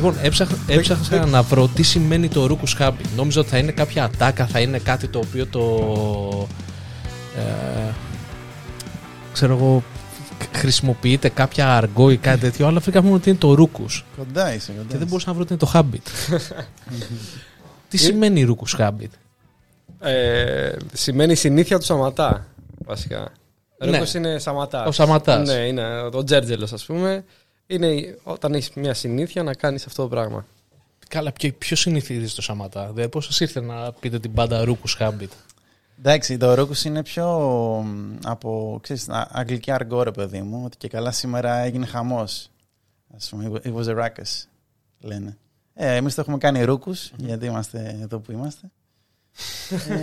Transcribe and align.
Λοιπόν, 0.00 0.16
έψαχνα, 0.22 0.56
έψαχνα 0.66 1.26
να 1.26 1.42
βρω 1.42 1.68
τι 1.68 1.82
σημαίνει 1.82 2.28
το 2.28 2.44
Rookus 2.44 2.82
Habit. 2.82 3.06
Νόμιζα 3.16 3.40
ότι 3.40 3.48
θα 3.48 3.58
είναι 3.58 3.72
κάποια 3.72 4.04
ατάκα, 4.04 4.46
θα 4.46 4.60
είναι 4.60 4.78
κάτι 4.78 5.08
το 5.08 5.18
οποίο 5.18 5.46
το. 5.46 6.48
Ε, 7.36 7.92
ξέρω 9.32 9.56
εγώ, 9.56 9.82
χρησιμοποιείται 10.52 11.28
κάποια 11.28 11.76
αργό 11.76 12.10
ή 12.10 12.16
κάτι 12.16 12.40
τέτοιο, 12.40 12.66
αλλά 12.66 12.80
βρήκα 12.80 13.02
μόνο 13.02 13.14
ότι 13.14 13.28
είναι 13.28 13.38
το 13.38 13.54
Rookus. 13.58 14.02
Κοντά 14.16 14.54
είσαι, 14.54 14.72
κοντά 14.72 14.82
Και 14.82 14.88
δεν 14.88 14.96
είσαι. 14.96 15.06
μπορούσα 15.08 15.28
να 15.28 15.34
βρω 15.34 15.42
ότι 15.42 15.52
είναι 15.52 15.62
το 15.62 15.70
Habit. 15.74 16.32
τι 17.88 17.96
σημαίνει 17.96 18.46
Rookus 18.48 18.80
Habit. 18.80 19.10
Ε, 20.00 20.72
σημαίνει 20.92 21.34
συνήθεια 21.34 21.78
του 21.78 21.84
Σαματά, 21.84 22.46
βασικά. 22.86 23.32
Ναι. 23.84 23.90
Ρούκος 23.90 24.14
είναι 24.14 24.38
Σαματάς. 24.38 24.86
Ο 24.86 24.92
Σαματάς. 24.92 25.48
Ναι, 25.48 25.54
είναι 25.54 25.82
ο 26.12 26.24
Τζέρτζελος, 26.24 26.72
ας 26.72 26.84
πούμε. 26.84 27.24
Είναι 27.70 28.18
όταν 28.22 28.54
έχεις 28.54 28.70
μια 28.74 28.94
συνήθεια 28.94 29.42
να 29.42 29.54
κάνεις 29.54 29.86
αυτό 29.86 30.02
το 30.02 30.08
πράγμα. 30.08 30.46
Καλά, 31.08 31.32
ποιος 31.58 31.80
συνηθίζει 31.80 32.34
το 32.34 32.42
Σαματά. 32.42 32.92
Δε, 32.92 33.08
πώς 33.08 33.24
σας 33.24 33.40
ήρθε 33.40 33.60
να 33.60 33.92
πείτε 33.92 34.18
την 34.18 34.30
μπάντα 34.30 34.64
Rookus 34.66 34.98
Habit. 34.98 35.28
Εντάξει, 35.98 36.36
το 36.36 36.54
Ρούκους 36.54 36.84
είναι 36.84 37.02
πιο 37.02 37.26
μ, 37.86 38.16
από 38.24 38.78
ξέρεις, 38.82 39.08
α- 39.08 39.28
αγγλική 39.32 39.70
αργό, 39.70 40.02
ρε 40.02 40.10
παιδί 40.10 40.42
μου. 40.42 40.62
Ότι 40.64 40.76
και 40.76 40.88
καλά 40.88 41.10
σήμερα 41.10 41.56
έγινε 41.58 41.86
χαμός. 41.86 42.50
Ας 43.16 43.28
πούμε, 43.28 43.60
it 43.64 43.74
was 43.74 43.84
a 43.84 43.96
ruckus, 43.96 44.46
λένε. 45.00 45.36
Ε, 45.74 45.94
εμείς 45.94 46.14
το 46.14 46.20
έχουμε 46.20 46.38
κάνει 46.38 46.64
Ρούκους, 46.64 47.12
γιατί 47.16 47.46
είμαστε 47.46 47.98
εδώ 48.02 48.18
που 48.18 48.32
είμαστε. 48.32 48.70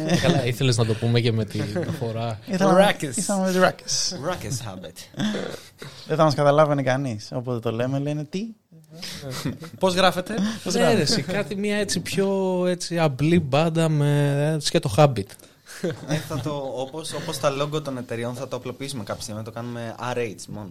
Ε, 0.09 0.15
Καλά, 0.17 0.45
ήθελες 0.45 0.77
να 0.77 0.85
το 0.85 0.93
πούμε 0.93 1.19
και 1.19 1.31
με 1.31 1.45
τη 1.45 1.61
φορά. 1.99 2.39
ήθελα- 2.45 2.89
Ruckus. 2.91 3.01
Ήρθαμε 3.17 3.51
με 3.51 3.67
ruckus. 3.75 4.15
Ruckus 4.31 4.71
habit. 4.71 5.21
Δεν 6.07 6.17
θα 6.17 6.23
μας 6.23 6.35
καταλάβαινε 6.35 6.83
κανείς. 6.83 7.29
Όποτε 7.33 7.59
το 7.59 7.71
λέμε, 7.71 7.99
λένε 7.99 8.23
τι. 8.23 8.43
Πώς 9.79 9.93
γράφεται, 9.93 10.35
Ναι, 10.73 10.93
ρε, 10.93 11.01
εσύ, 11.01 11.21
κάτι 11.21 11.55
μια 11.55 11.77
έτσι 11.77 11.99
πιο 11.99 12.65
έτσι, 12.67 12.99
απλή 12.99 13.39
μπάντα 13.39 13.89
με 13.89 14.51
έτσι 14.55 14.71
και 14.71 14.79
το 14.79 14.93
Habit. 14.97 15.25
Ε, 16.07 16.15
θα 16.15 16.39
το, 16.39 16.71
όπως, 16.75 17.13
όπως 17.13 17.39
τα 17.39 17.53
logo 17.61 17.83
των 17.83 17.97
εταιριών 17.97 18.35
θα 18.35 18.47
το 18.47 18.55
απλοποιήσουμε 18.55 19.03
κάποια 19.03 19.21
στιγμή, 19.21 19.39
να 19.39 19.45
το 19.45 19.51
κάνουμε 19.51 19.95
RH 20.13 20.35
μόνο. 20.47 20.69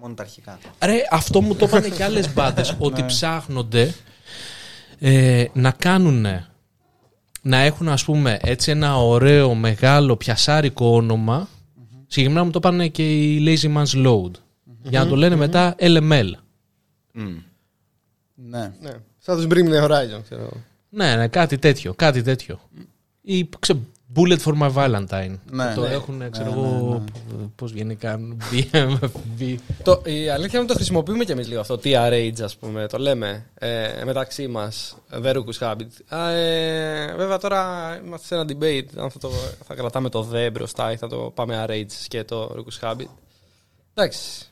Μόνο 0.00 0.14
τα 0.14 0.22
αρχικά. 0.22 0.58
Ρε, 0.84 0.96
αυτό 1.10 1.40
μου 1.40 1.54
το 1.54 1.66
είπαν 1.66 1.92
και 1.92 2.04
άλλες 2.04 2.32
μπάντες, 2.32 2.76
ότι 2.78 3.04
ψάχνονται 3.04 3.94
ε, 4.98 5.44
να 5.52 5.70
κάνουν 5.70 6.26
να 7.44 7.56
έχουν 7.56 7.88
ας 7.88 8.04
πούμε 8.04 8.38
έτσι 8.42 8.70
ένα 8.70 8.96
ωραίο 8.96 9.54
μεγάλο 9.54 10.16
πιασάρικο 10.16 10.94
όνομα 10.94 11.48
συγκεκριμένα 12.06 12.44
μου 12.44 12.50
το 12.50 12.60
είπαν 12.62 12.90
και 12.90 13.22
οι 13.22 13.44
Lazy 13.46 13.76
Man's 13.76 14.06
Load 14.06 14.30
για 14.82 15.00
να 15.00 15.08
το 15.08 15.16
λένε 15.16 15.36
μετά 15.36 15.74
LML 15.78 16.30
Μμ. 17.12 17.36
Ναι. 18.34 18.72
ναι. 18.80 18.90
Σαν 19.18 19.36
τους 19.36 19.46
Bring 19.50 19.68
Me 19.68 19.84
Horizon, 19.84 20.22
ξέρω. 20.22 20.40
εγώ. 20.40 20.62
ναι, 20.88 21.16
ναι, 21.16 21.28
κάτι 21.28 21.58
τέτοιο, 21.58 21.94
κάτι 21.94 22.22
τέτοιο 22.22 22.60
ή 23.24 23.48
ξε, 23.58 23.76
Bullet 24.14 24.38
for 24.38 24.58
my 24.58 24.72
Valentine 24.74 25.38
Ναι, 25.50 25.72
το 25.74 25.80
ναι. 25.80 25.88
έχουν, 25.88 26.30
ξέρω 26.30 26.50
Ναι, 26.50 26.56
εγώ, 26.56 27.04
πώς 27.56 27.72
βγαίνει 27.72 27.94
καν 27.94 28.36
BMFB 28.52 29.56
Το, 29.82 30.02
η 30.04 30.28
αλήθεια 30.28 30.34
είναι 30.34 30.58
ότι 30.58 30.66
το 30.66 30.74
χρησιμοποιούμε 30.74 31.24
κι 31.24 31.32
εμείς 31.32 31.48
λίγο 31.48 31.60
αυτό. 31.60 31.78
TRH, 31.84 32.42
ας 32.42 32.56
πούμε, 32.56 32.86
το 32.86 32.98
λέμε 32.98 33.46
ε, 33.54 34.04
μεταξύ 34.04 34.46
μας. 34.48 34.96
The 35.22 35.34
Ruckus 35.34 35.58
Habit. 35.58 36.16
Α, 36.16 36.30
ε, 36.30 37.14
βέβαια 37.16 37.38
τώρα 37.38 37.62
είμαστε 38.04 38.26
σε 38.26 38.34
ένα 38.34 38.44
debate 38.48 38.86
αν 38.96 39.10
θα, 39.10 39.18
το, 39.18 39.30
θα 39.64 39.74
κρατάμε 39.74 40.08
το 40.08 40.28
The 40.32 40.48
μπροστά 40.52 40.92
ή 40.92 40.96
θα 40.96 41.06
το 41.08 41.16
πάμε 41.34 41.64
RH 41.68 41.86
και 42.08 42.24
το 42.24 42.56
Ruckus 42.56 42.88
Habit. 42.88 43.08
Εντάξει. 43.94 44.48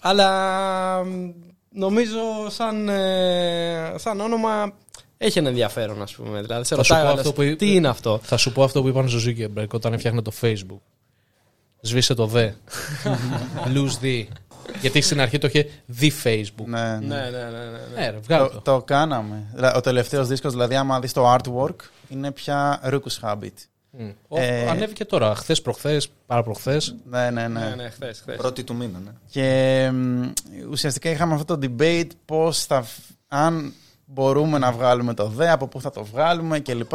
Αλλά 0.00 1.04
μ, 1.04 1.30
νομίζω 1.70 2.20
σαν, 2.48 2.88
ε, 2.88 3.94
σαν 3.96 4.20
όνομα 4.20 4.72
έχει 5.18 5.38
ένα 5.38 5.48
ενδιαφέρον, 5.48 6.02
ας 6.02 6.12
πούμε. 6.14 6.40
Δηλαδή, 6.42 6.64
σε 6.64 6.74
Θα 6.74 6.82
σου 6.82 6.92
ρωτάει 6.92 7.02
πω 7.04 7.08
ο 7.08 7.12
άλλος, 7.12 7.20
αυτό 7.26 7.32
που 7.32 7.42
είπε- 7.42 7.58
τι 7.58 7.74
είναι 7.74 7.88
αυτό; 7.88 8.20
Θα 8.22 8.36
σου 8.36 8.52
πω 8.52 8.62
αυτό 8.64 8.82
που 8.82 8.88
είπαν 8.88 9.08
στο 9.08 9.18
Zuckerberg 9.30 9.68
όταν 9.68 9.92
έφτιαχνε 9.92 10.22
το 10.22 10.32
Facebook. 10.40 10.80
Σβήσε 11.80 12.14
το 12.14 12.26
δε. 12.26 12.50
Lose 13.74 14.04
the. 14.04 14.24
Γιατί 14.80 15.00
στην 15.00 15.20
αρχή 15.20 15.38
το 15.38 15.46
είχε 15.46 15.68
the 16.00 16.10
Facebook. 16.24 16.64
Ναι, 16.66 16.80
ναι. 16.82 16.98
Ναι, 16.98 17.14
ναι, 17.16 17.30
ναι. 17.30 17.48
ναι, 17.50 17.70
ναι. 17.94 18.00
Ναι, 18.00 18.10
ρε, 18.10 18.18
βγάλε 18.18 18.48
Το, 18.48 18.54
το. 18.54 18.60
το 18.60 18.82
κάναμε. 18.82 19.42
Δηλαδή, 19.54 19.76
Ο 19.76 19.80
τελευταίος 19.80 20.28
δίσκος, 20.28 20.52
δηλαδή, 20.52 20.74
άμα 20.76 21.00
δεις 21.00 21.12
το 21.12 21.34
artwork, 21.34 21.76
είναι 22.08 22.30
πια 22.32 22.80
Ρούκους 22.84 23.18
Habit. 23.22 23.48
Μμ. 23.90 24.10
Ο- 24.28 24.40
Ε, 24.40 24.68
Ανέβηκε 24.68 25.04
τώρα, 25.04 25.34
χθες 25.34 25.62
προχθές, 25.62 26.08
παραπροχθές. 26.26 26.94
Ναι, 27.10 27.30
ναι, 27.30 27.48
ναι. 27.48 27.60
Ναι, 27.60 27.74
ναι, 27.74 27.90
χθες, 27.90 28.20
χθες. 28.20 28.36
Πρώτη 28.36 28.64
του 28.64 28.74
μήνα, 28.74 28.98
ναι. 29.04 29.10
Και 29.30 29.90
μ, 29.92 30.30
ουσιαστικά 30.70 31.10
είχαμε 31.10 31.34
αυτό 31.34 31.58
το 31.58 31.68
debate 31.78 32.08
πώς 32.24 32.64
θα, 32.64 32.82
φ- 32.82 32.98
αν 33.28 33.72
μπορούμε 34.06 34.58
να 34.58 34.72
βγάλουμε 34.72 35.14
το 35.14 35.26
ΔΕ, 35.28 35.50
από 35.50 35.66
πού 35.68 35.80
θα 35.80 35.90
το 35.90 36.04
βγάλουμε 36.04 36.58
κλπ. 36.60 36.92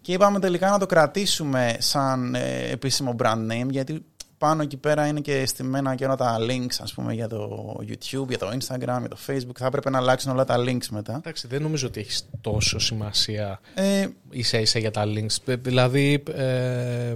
Και 0.00 0.12
είπαμε 0.12 0.38
τελικά 0.38 0.70
να 0.70 0.78
το 0.78 0.86
κρατήσουμε 0.86 1.76
σαν 1.78 2.34
ε, 2.34 2.68
επίσημο 2.70 3.16
brand 3.18 3.50
name, 3.52 3.68
γιατί 3.70 4.04
πάνω 4.38 4.62
εκεί 4.62 4.76
πέρα 4.76 5.06
είναι 5.06 5.20
και 5.20 5.46
στημένα 5.46 5.94
και 5.94 6.04
όλα 6.04 6.16
τα 6.16 6.36
links, 6.40 6.76
ας 6.82 6.92
πούμε, 6.92 7.12
για 7.14 7.28
το 7.28 7.74
YouTube, 7.88 8.28
για 8.28 8.38
το 8.38 8.48
Instagram, 8.48 8.98
για 8.98 9.08
το 9.08 9.16
Facebook. 9.26 9.56
Θα 9.58 9.66
έπρεπε 9.66 9.90
να 9.90 9.98
αλλάξουν 9.98 10.32
όλα 10.32 10.44
τα 10.44 10.56
links 10.58 10.86
μετά. 10.90 11.14
Εντάξει, 11.16 11.46
δεν 11.46 11.62
νομίζω 11.62 11.86
ότι 11.86 12.00
έχεις 12.00 12.28
τόσο 12.40 12.78
σημασία 12.78 13.60
Ε, 13.74 14.06
ίσα 14.30 14.58
ίσα 14.60 14.78
για 14.78 14.90
τα 14.90 15.04
links. 15.06 15.36
Ε, 15.46 15.54
Δηλαδή, 15.56 16.22
ε, 16.34 17.14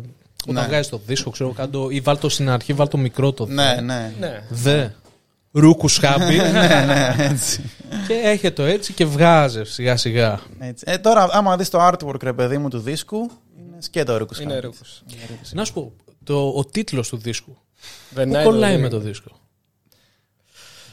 όταν 0.49 0.63
Ναι. 0.63 0.69
βγάζεις 0.69 0.89
το 0.89 1.01
δίσκο, 1.07 1.31
ξέρω 1.31 1.53
κάτω, 1.53 1.91
ή 1.91 2.01
βάλ 2.01 2.19
το 2.19 2.29
στην 2.29 2.51
αρχή, 2.51 2.73
βάλ 2.73 2.89
το 2.89 2.97
μικρό 2.99 3.33
το 3.33 3.47
ναι, 3.47 3.75
δε. 3.75 3.81
ναι. 3.81 4.13
Ναι. 4.19 4.43
Δε. 4.51 4.89
Ρούκους 5.53 5.97
χάμπι. 5.99 6.37
ναι, 6.53 6.85
ναι, 6.87 7.15
έτσι. 7.19 7.71
και 8.07 8.15
έχει 8.15 8.51
το 8.51 8.63
έτσι 8.63 8.93
και 8.93 9.05
βγάζεις 9.05 9.73
σιγά 9.73 9.97
σιγά. 9.97 10.41
έτσι. 10.59 10.85
Ε, 10.89 10.99
τώρα, 10.99 11.29
άμα 11.33 11.57
δεις 11.57 11.69
το 11.69 11.87
artwork, 11.89 12.23
ρε 12.23 12.33
παιδί 12.33 12.59
μου, 12.59 12.69
του 12.69 12.79
δίσκου, 12.79 13.31
είναι 13.59 13.77
σκέτο 13.79 14.17
Ρούκους 14.17 14.39
Είναι 14.41 14.57
Habit. 14.59 14.63
ρούκους. 14.63 15.03
Να 15.53 15.65
σου 15.65 15.73
πω, 15.73 15.93
το, 16.25 16.49
ο 16.57 16.65
τίτλος 16.65 17.09
του 17.09 17.17
δίσκου. 17.17 17.57
The 18.17 18.25
Πού 18.29 18.33
Night 18.35 18.43
κολλάει 18.45 18.77
of 18.77 18.81
με 18.81 18.87
the- 18.87 18.91
το 18.91 18.99
δίσκο; 18.99 19.31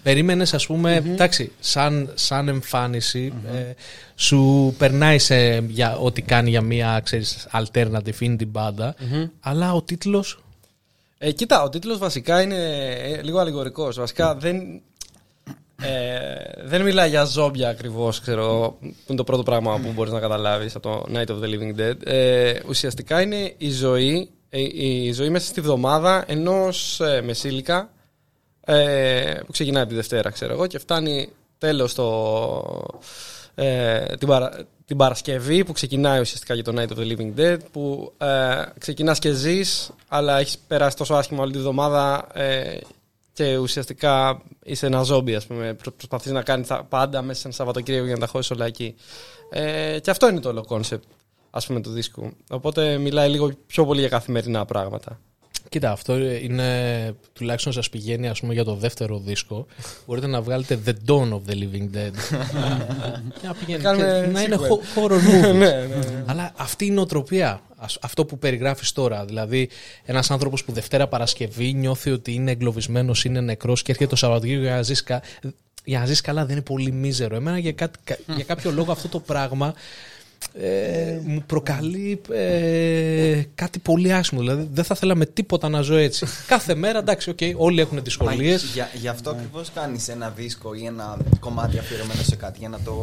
Περίμενες, 0.03 0.53
ας 0.53 0.65
πούμε, 0.65 0.95
εντάξει, 0.95 1.51
σαν, 1.59 2.11
σαν 2.15 2.47
εμφάνιση, 2.47 3.33
ε, 3.53 3.71
σου 4.15 4.75
περνάει 4.77 5.19
σε 5.19 5.57
για, 5.57 5.97
ό,τι 5.97 6.21
κάνει 6.21 6.49
για 6.49 6.61
μια 6.61 7.01
ξέρεις, 7.03 7.47
alternative 7.51 8.19
indie 8.21 8.47
μπάντα, 8.47 8.95
αλλά 9.39 9.73
ο 9.73 9.81
τίτλος. 9.81 10.39
Ε, 11.17 11.31
κοίτα, 11.31 11.63
ο 11.63 11.69
τίτλος 11.69 11.97
βασικά 11.97 12.41
είναι 12.41 12.91
ε, 12.91 13.21
λίγο 13.21 13.39
αλληγορικός. 13.39 13.97
Βασικά 13.99 14.35
δεν, 14.35 14.81
ε, 15.81 16.63
δεν 16.63 16.81
μιλάει 16.81 17.09
για 17.09 17.23
ζόμπια 17.23 17.69
ακριβώς, 17.69 18.19
ξέρω, 18.19 18.77
που 18.79 18.85
είναι 19.07 19.17
το 19.17 19.23
πρώτο 19.23 19.43
πράγμα 19.43 19.79
που 19.79 19.91
μπορείς 19.91 20.13
να 20.13 20.19
καταλάβεις 20.19 20.75
από 20.75 20.89
το 20.89 21.05
Night 21.13 21.27
of 21.27 21.39
the 21.43 21.47
Living 21.47 21.79
Dead. 21.79 21.95
Ε, 22.03 22.59
ουσιαστικά 22.67 23.21
είναι 23.21 23.53
η 23.57 23.71
ζωή, 23.71 24.29
ε, 24.49 24.61
η 24.61 25.11
ζωή 25.11 25.29
μέσα 25.29 25.47
στη 25.47 25.61
βδομάδα 25.61 26.23
ενός 26.27 26.99
ε, 26.99 27.21
μεσήλικα 27.21 27.89
ε, 28.65 29.33
που 29.45 29.51
ξεκινάει 29.51 29.81
από 29.81 29.89
τη 29.89 29.95
Δευτέρα, 29.95 30.29
ξέρω 30.29 30.53
εγώ, 30.53 30.67
και 30.67 30.79
φτάνει 30.79 31.29
τέλος 31.57 31.93
το, 31.93 32.05
ε, 33.59 34.15
την, 34.15 34.27
παρα- 34.27 34.65
την 34.85 34.97
Παρασκευή 34.97 35.63
που 35.63 35.71
ξεκινάει 35.71 36.19
ουσιαστικά 36.19 36.53
για 36.53 36.63
το 36.63 36.73
Night 36.75 36.87
of 36.87 36.97
the 36.99 37.11
Living 37.17 37.39
Dead 37.39 37.57
που 37.71 38.13
ε, 38.17 38.61
ξεκινάς 38.77 39.19
και 39.19 39.31
ζεις 39.31 39.91
αλλά 40.07 40.39
έχεις 40.39 40.57
περάσει 40.57 40.95
τόσο 40.95 41.13
άσχημα 41.13 41.41
όλη 41.43 41.51
τη 41.51 41.57
βδομάδα 41.57 42.27
ε, 42.33 42.77
και 43.33 43.57
ουσιαστικά 43.57 44.41
είσαι 44.63 44.85
ένα 44.85 45.01
ζόμπι 45.03 45.35
ας 45.35 45.45
πούμε. 45.45 45.73
Προ- 45.73 45.93
προσπαθείς 45.95 46.31
να 46.31 46.41
κάνεις 46.41 46.67
τα 46.67 46.83
πάντα 46.89 47.21
μέσα 47.21 47.39
σε 47.39 47.47
ένα 47.47 47.55
Σαββατοκύριακο 47.55 48.05
για 48.05 48.13
να 48.13 48.19
τα 48.19 48.27
χώσεις 48.27 48.51
όλα 48.51 48.65
εκεί. 48.65 48.95
Ε, 49.49 49.99
και 50.01 50.09
αυτό 50.11 50.29
είναι 50.29 50.39
το 50.39 50.49
όλο 50.49 50.65
concept 50.65 51.03
ας 51.49 51.65
πούμε 51.67 51.81
του 51.81 51.89
δίσκου. 51.91 52.31
Οπότε 52.49 52.97
μιλάει 52.97 53.29
λίγο 53.29 53.51
πιο 53.67 53.85
πολύ 53.85 53.99
για 53.99 54.09
καθημερινά 54.09 54.65
πράγματα 54.65 55.19
Κοίτα, 55.69 55.91
αυτό 55.91 56.17
είναι 56.17 56.69
τουλάχιστον 57.33 57.73
σας 57.73 57.89
πηγαίνει 57.89 58.27
ας 58.27 58.39
πούμε, 58.39 58.53
για 58.53 58.63
το 58.63 58.75
δεύτερο 58.75 59.19
δίσκο. 59.19 59.65
Μπορείτε 60.05 60.27
να 60.27 60.41
βγάλετε 60.41 60.79
The 60.85 60.89
Dawn 61.09 61.29
of 61.33 61.41
the 61.49 61.53
Living 61.53 61.89
Dead. 61.95 62.11
και 63.41 63.47
να, 63.47 63.53
πηγαίνει, 63.53 63.83
Κάνουμε 63.83 64.21
και 64.25 64.31
να 64.31 64.41
είναι 64.41 64.57
sequel. 64.59 64.69
ho- 64.69 65.03
horror 65.11 65.15
movies. 65.17 65.53
ναι, 65.57 65.69
ναι, 65.69 65.85
ναι. 65.95 66.23
Αλλά 66.25 66.51
αυτή 66.55 66.85
η 66.85 66.91
νοοτροπία, 66.91 67.61
ας- 67.77 67.97
αυτό 68.01 68.25
που 68.25 68.37
περιγράφεις 68.37 68.91
τώρα, 68.91 69.25
δηλαδή 69.25 69.69
ένας 70.05 70.31
άνθρωπος 70.31 70.63
που 70.63 70.71
Δευτέρα 70.71 71.07
Παρασκευή 71.07 71.73
νιώθει 71.73 72.11
ότι 72.11 72.33
είναι 72.33 72.51
εγκλωβισμένος, 72.51 73.25
είναι 73.25 73.41
νεκρός 73.41 73.81
και 73.81 73.91
έρχεται 73.91 74.09
το 74.09 74.15
Σαββατοκύριακο 74.15 74.63
για 74.63 74.75
να 74.75 74.81
ζήσει, 74.81 75.03
κα- 75.03 75.21
για 75.83 75.99
να 75.99 76.05
ζήσει 76.05 76.21
καλά 76.21 76.45
δεν 76.45 76.55
είναι 76.55 76.65
πολύ 76.65 76.91
μίζερο. 76.91 77.35
Εμένα 77.35 77.57
για, 77.57 77.71
κάτι, 77.71 77.99
κα- 78.03 78.17
για 78.35 78.43
κάποιο 78.43 78.71
λόγο 78.71 78.91
αυτό 78.91 79.07
το 79.07 79.19
πράγμα 79.19 79.73
ε, 80.53 81.19
μου 81.23 81.43
προκαλεί 81.45 82.21
ε, 82.31 83.43
κάτι 83.55 83.79
πολύ 83.79 84.13
άσχημο. 84.13 84.41
Δηλαδή 84.41 84.69
δεν 84.73 84.83
θα 84.83 84.95
θέλαμε 84.95 85.25
τίποτα 85.25 85.69
να 85.69 85.81
ζω 85.81 85.95
έτσι. 85.95 86.25
Κάθε 86.47 86.75
μέρα 86.75 86.99
εντάξει, 86.99 87.29
οκ, 87.29 87.39
όλοι 87.55 87.81
έχουν 87.81 87.95
Μα 87.97 88.01
δυσκολίες. 88.03 88.63
Για, 88.63 88.89
γι' 88.93 89.07
αυτό 89.07 89.29
ακριβώς 89.29 89.71
κάνεις 89.73 90.07
ένα 90.07 90.29
δίσκο 90.29 90.73
ή 90.73 90.85
ένα 90.85 91.17
κομμάτι 91.39 91.77
αφιερωμένο 91.77 92.21
σε 92.21 92.35
κάτι 92.35 92.59
για 92.59 92.69
να 92.69 92.79
το, 92.79 92.93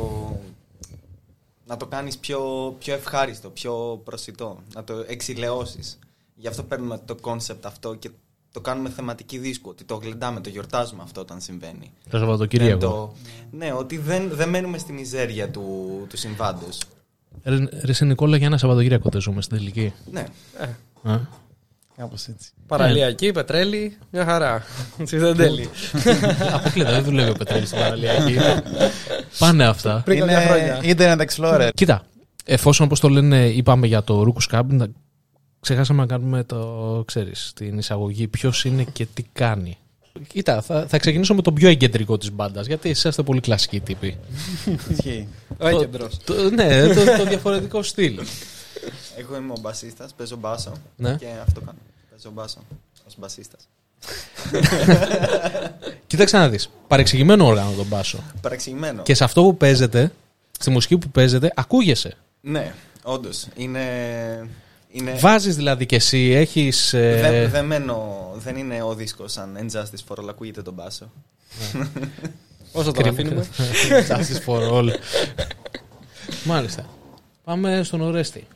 να 1.67 1.77
το 1.77 1.87
κάνεις 1.87 2.19
πιο, 2.19 2.41
πιο 2.79 2.95
ευχάριστο, 2.95 3.49
πιο 3.51 4.01
προσιτό, 4.05 4.59
να 4.75 4.85
το 4.85 5.05
εξιλεώσεις. 5.09 5.99
Γι' 6.37 6.49
αυτό 6.49 6.63
παίρνουμε 6.63 7.01
το 7.05 7.15
concept 7.15 7.67
αυτό 7.67 7.95
και 7.95 8.11
το 8.53 8.61
κάνουμε 8.61 8.89
θεματική 8.91 9.39
δίσκο, 9.39 9.71
ότι 9.71 9.85
το 9.85 9.95
γλεντάμε, 9.95 10.41
το 10.41 10.49
γιορτάζουμε 10.49 11.03
αυτό 11.03 11.21
όταν 11.21 11.41
συμβαίνει. 11.41 11.91
Το 12.11 12.19
Σαββατοκύριακο. 12.19 12.79
Δεν 12.79 12.89
το- 12.89 13.13
Ναι, 13.51 13.73
ότι 13.73 13.97
δεν, 13.99 14.29
δεν 14.33 14.49
μένουμε 14.49 14.79
στη 14.79 14.93
μιζέρια 14.93 15.49
του, 15.51 16.07
του 16.09 16.17
συμβάντος. 16.17 16.79
Ρε, 17.43 17.57
ρε 17.83 17.93
συ 17.93 18.05
Νικόλα, 18.05 18.37
για 18.37 18.47
ένα 18.47 18.59
Σαββατοκύριακο 18.59 19.09
δεν 19.13 19.21
ζούμε 19.21 19.43
στην 19.43 19.57
τελική. 19.57 19.93
Ναι. 20.11 20.25
Ε, 21.05 21.11
Α. 21.11 21.21
Κάπως 21.97 22.27
έτσι. 22.27 22.51
παραλιακή, 22.67 23.33
πετρέλη, 23.33 23.97
μια 24.11 24.25
χαρά. 24.25 24.63
Τσιδεντέλη. 25.05 25.69
Αποκλείται, 26.55 26.91
δεν 26.91 27.05
δουλεύει 27.05 27.31
ο 27.31 27.35
Πετρέλης 27.35 27.69
στην 27.69 27.81
παραλιακή. 27.81 28.37
Πάνε 29.39 29.65
αυτά. 29.67 30.03
Πριν 30.05 30.19
κάποια 30.19 30.41
χρόνια. 30.41 30.81
Internet 30.83 31.25
Explorer. 31.27 31.71
Κοίτα, 31.75 32.05
εφόσον 32.45 32.87
όπως 32.87 33.01
το 33.01 33.09
λένε, 33.09 33.47
είπαμε 33.47 33.87
για 33.87 34.03
το 34.03 34.23
Ρούκους 34.23 34.45
Σκάμπ, 34.45 34.73
να- 34.73 34.87
ξεχάσαμε 35.61 36.01
να 36.01 36.07
κάνουμε 36.07 36.45
το, 36.45 37.03
ξέρεις, 37.07 37.53
την 37.55 37.79
εισαγωγή 37.79 38.29
ποιος 38.29 38.65
είναι 38.65 38.85
και 38.93 39.07
τι 39.15 39.23
κάνει. 39.33 39.79
Κοίτα, 40.27 40.63
θα, 40.63 40.87
θα 40.89 40.99
ξεκινήσω 40.99 41.35
με 41.35 41.43
τον 41.43 41.55
πιο 41.55 41.69
εγκεντρικό 41.69 42.19
της 42.19 42.33
μπάντας, 42.33 42.67
γιατί 42.67 42.91
εσείς 42.91 43.05
είστε 43.05 43.23
πολύ 43.23 43.41
κλασικοί 43.41 43.81
τύποι. 43.81 44.19
Ισχύει. 44.91 45.29
Ο 45.59 45.69
έκεντρος. 45.69 46.17
το, 46.25 46.51
ναι, 46.51 46.95
το, 46.95 47.05
το 47.19 47.25
διαφορετικό 47.25 47.83
στυλ. 47.83 48.21
Εγώ 49.17 49.37
είμαι 49.37 49.53
ο 49.53 49.61
μπασίστας, 49.61 50.15
παίζω 50.15 50.37
μπάσο. 50.37 50.73
Ναι. 50.97 51.15
Και 51.15 51.27
αυτό 51.43 51.61
κάνω. 51.61 51.79
Παίζω 52.11 52.31
μπάσο 52.31 52.59
ως 53.07 53.15
μπασίστας. 53.19 53.69
Κοίταξε 56.07 56.37
να 56.37 56.49
δεις, 56.49 56.71
παρεξηγημένο 56.89 57.47
όργανο 57.47 57.71
τον 57.77 57.87
μπάσο. 57.87 58.19
Παραξηγημένο. 58.41 59.03
Και 59.03 59.15
σε 59.15 59.25
αυτό 59.25 59.43
που 59.43 59.57
παίζετε, 59.57 60.13
στη 60.59 60.71
μουσική 60.71 60.99
που 60.99 61.09
παίζετε, 61.09 61.53
ακούγεσαι. 61.55 62.17
Ναι, 62.41 62.75
όντως. 63.03 63.47
Είναι. 63.57 63.81
Είναι... 64.95 65.13
Βάζεις 65.13 65.57
δηλαδή 65.57 65.87
και 65.87 65.97
εσύ, 65.97 66.31
έχεις... 66.31 66.93
ε, 66.93 67.19
Δεν, 67.21 67.51
δεν, 67.51 67.65
μένω, 67.65 68.31
δεν 68.37 68.57
είναι 68.57 68.83
ο 68.83 68.95
δίσκος 68.95 69.33
σαν 69.33 69.57
Injustice 69.61 70.15
for 70.15 70.19
All, 70.25 70.27
ακούγεται 70.29 70.63
τον 70.63 70.75
μπάσο. 70.75 71.11
Όσο 72.73 72.93
τον 72.93 73.03
κρίμα. 73.03 73.11
αφήνουμε. 73.11 73.47
Justice 74.09 74.47
for 74.47 74.71
all. 74.73 74.89
Μάλιστα. 76.45 76.87
Πάμε 77.45 77.83
στον 77.83 78.01
Ορέστη. 78.01 78.47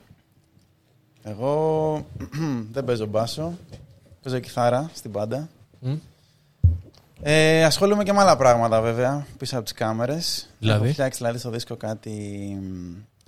Εγώ 1.22 2.06
δεν 2.72 2.84
παίζω 2.84 3.06
μπάσο. 3.06 3.58
Παίζω 4.22 4.38
κιθάρα 4.38 4.90
στην 4.94 5.10
μπάντα. 5.10 5.48
Μμ. 5.80 5.94
Ε, 7.22 7.64
ασχολούμαι 7.64 8.02
και 8.02 8.12
με 8.12 8.20
άλλα 8.20 8.36
πράγματα 8.36 8.80
βέβαια 8.80 9.26
πίσω 9.38 9.54
από 9.54 9.64
τις 9.64 9.72
κάμερες. 9.72 10.50
Δηλαδή; 10.58 10.84
Έχω 10.84 10.92
φτιάξει 10.92 11.18
δηλαδή 11.18 11.38
στο 11.38 11.50
δίσκο 11.50 11.76
κάτι 11.76 12.12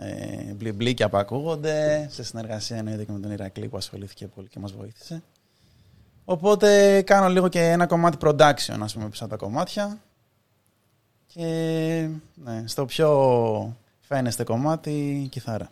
ε, 0.03 0.53
μπλιμπλίκια 0.53 1.09
που 1.09 1.17
ακούγονται 1.17 2.07
σε 2.11 2.23
συνεργασία 2.23 2.77
εννοείται 2.77 3.05
και 3.05 3.13
με 3.13 3.19
τον 3.19 3.31
Ηρακλή 3.31 3.69
που 3.69 3.77
ασχολήθηκε 3.77 4.27
πολύ 4.27 4.49
και 4.49 4.59
μας 4.59 4.73
βοήθησε. 4.73 5.23
Οπότε 6.25 7.03
κάνω 7.03 7.29
λίγο 7.29 7.49
και 7.49 7.61
ένα 7.61 7.87
κομμάτι 7.87 8.17
production 8.21 8.79
ας 8.81 8.95
πούμε 8.95 9.09
πίσω 9.09 9.25
από 9.25 9.33
τα 9.33 9.45
κομμάτια 9.45 9.99
και 11.27 12.09
ναι, 12.35 12.63
στο 12.67 12.85
πιο 12.85 13.77
φαίνεστε 14.01 14.45
κομμάτι 14.45 15.27
κιθάρα. 15.31 15.71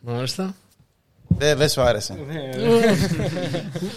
Μάλιστα. 0.00 0.54
Δεν 1.38 1.56
δεν 1.56 1.68
σου 1.68 1.80
άρεσε. 1.80 2.14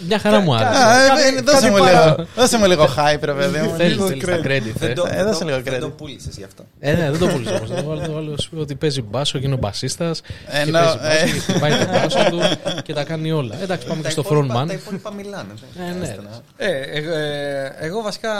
Μια 0.07 0.19
χαρά 0.19 0.39
μου 0.39 0.55
άρεσε. 0.55 0.81
Α, 0.83 1.03
ε, 1.19 1.37
ε, 1.37 1.41
δώσε, 1.41 1.69
μου 1.69 1.77
παρά- 1.77 2.05
λίγο, 2.15 2.27
δώσε 2.35 2.57
μου 2.57 2.65
λίγο 2.65 2.83
hype, 2.97 3.19
ρε 3.21 3.33
παιδί 3.33 3.59
μου. 3.59 3.75
Θέλεις, 3.75 3.91
Λίγο 3.93 4.07
θέλεις 4.07 4.25
τα 4.25 4.37
credit. 4.37 4.45
credit. 4.45 4.73
Δεν 4.75 4.89
ε; 4.89 4.93
το, 4.93 5.05
Ε, 5.09 5.15
δεν 5.15 5.25
δώσε 5.25 5.39
το, 5.39 5.45
λίγο 5.45 5.61
δεν 5.61 5.73
credit. 5.73 5.79
το 5.79 5.89
πούλησε 5.89 6.29
γι' 6.37 6.43
αυτό. 6.43 6.65
Ε, 6.79 6.93
ναι, 6.93 7.11
δεν 7.11 7.19
το 7.19 7.27
πουλήσω 7.27 7.55
όμως. 7.55 7.69
Το 7.69 7.83
βάλω, 7.83 8.01
το 8.05 8.11
βάλω 8.11 8.37
σου 8.41 8.49
ότι 8.57 8.75
παίζει 8.75 9.01
μπάσο 9.01 9.39
και 9.39 9.45
είναι 9.45 9.55
ο 9.55 9.57
μπασίστας 9.57 10.21
και 10.21 10.27
Ενώ, 10.47 10.71
παίζει 10.71 10.97
μπάσο 10.97 11.07
ε. 11.07 11.25
και 11.25 11.39
χτυπάει 11.39 11.71
το 11.71 11.85
μπάσο 11.91 12.29
του 12.29 12.39
και 12.83 12.93
τα 12.93 13.03
κάνει 13.03 13.31
όλα. 13.31 13.55
Εντάξει, 13.61 13.87
πάμε 13.87 13.99
και 14.01 14.05
Τα 14.07 14.09
στο 14.11 14.21
υπόλοιπα- 14.25 14.63
frontman. 14.63 14.67
Τα 14.67 14.73
υπόλοιπα 14.73 15.13
μιλάνε. 15.13 15.53
δεν 15.75 15.85
Ε, 15.85 15.89
ναι. 15.89 15.95
χρειάζεται 15.95 16.21
να- 16.21 16.65
Ε, 16.65 16.71
ε, 16.71 17.63
ε, 17.65 17.73
εγώ 17.79 18.01
βασικά 18.01 18.31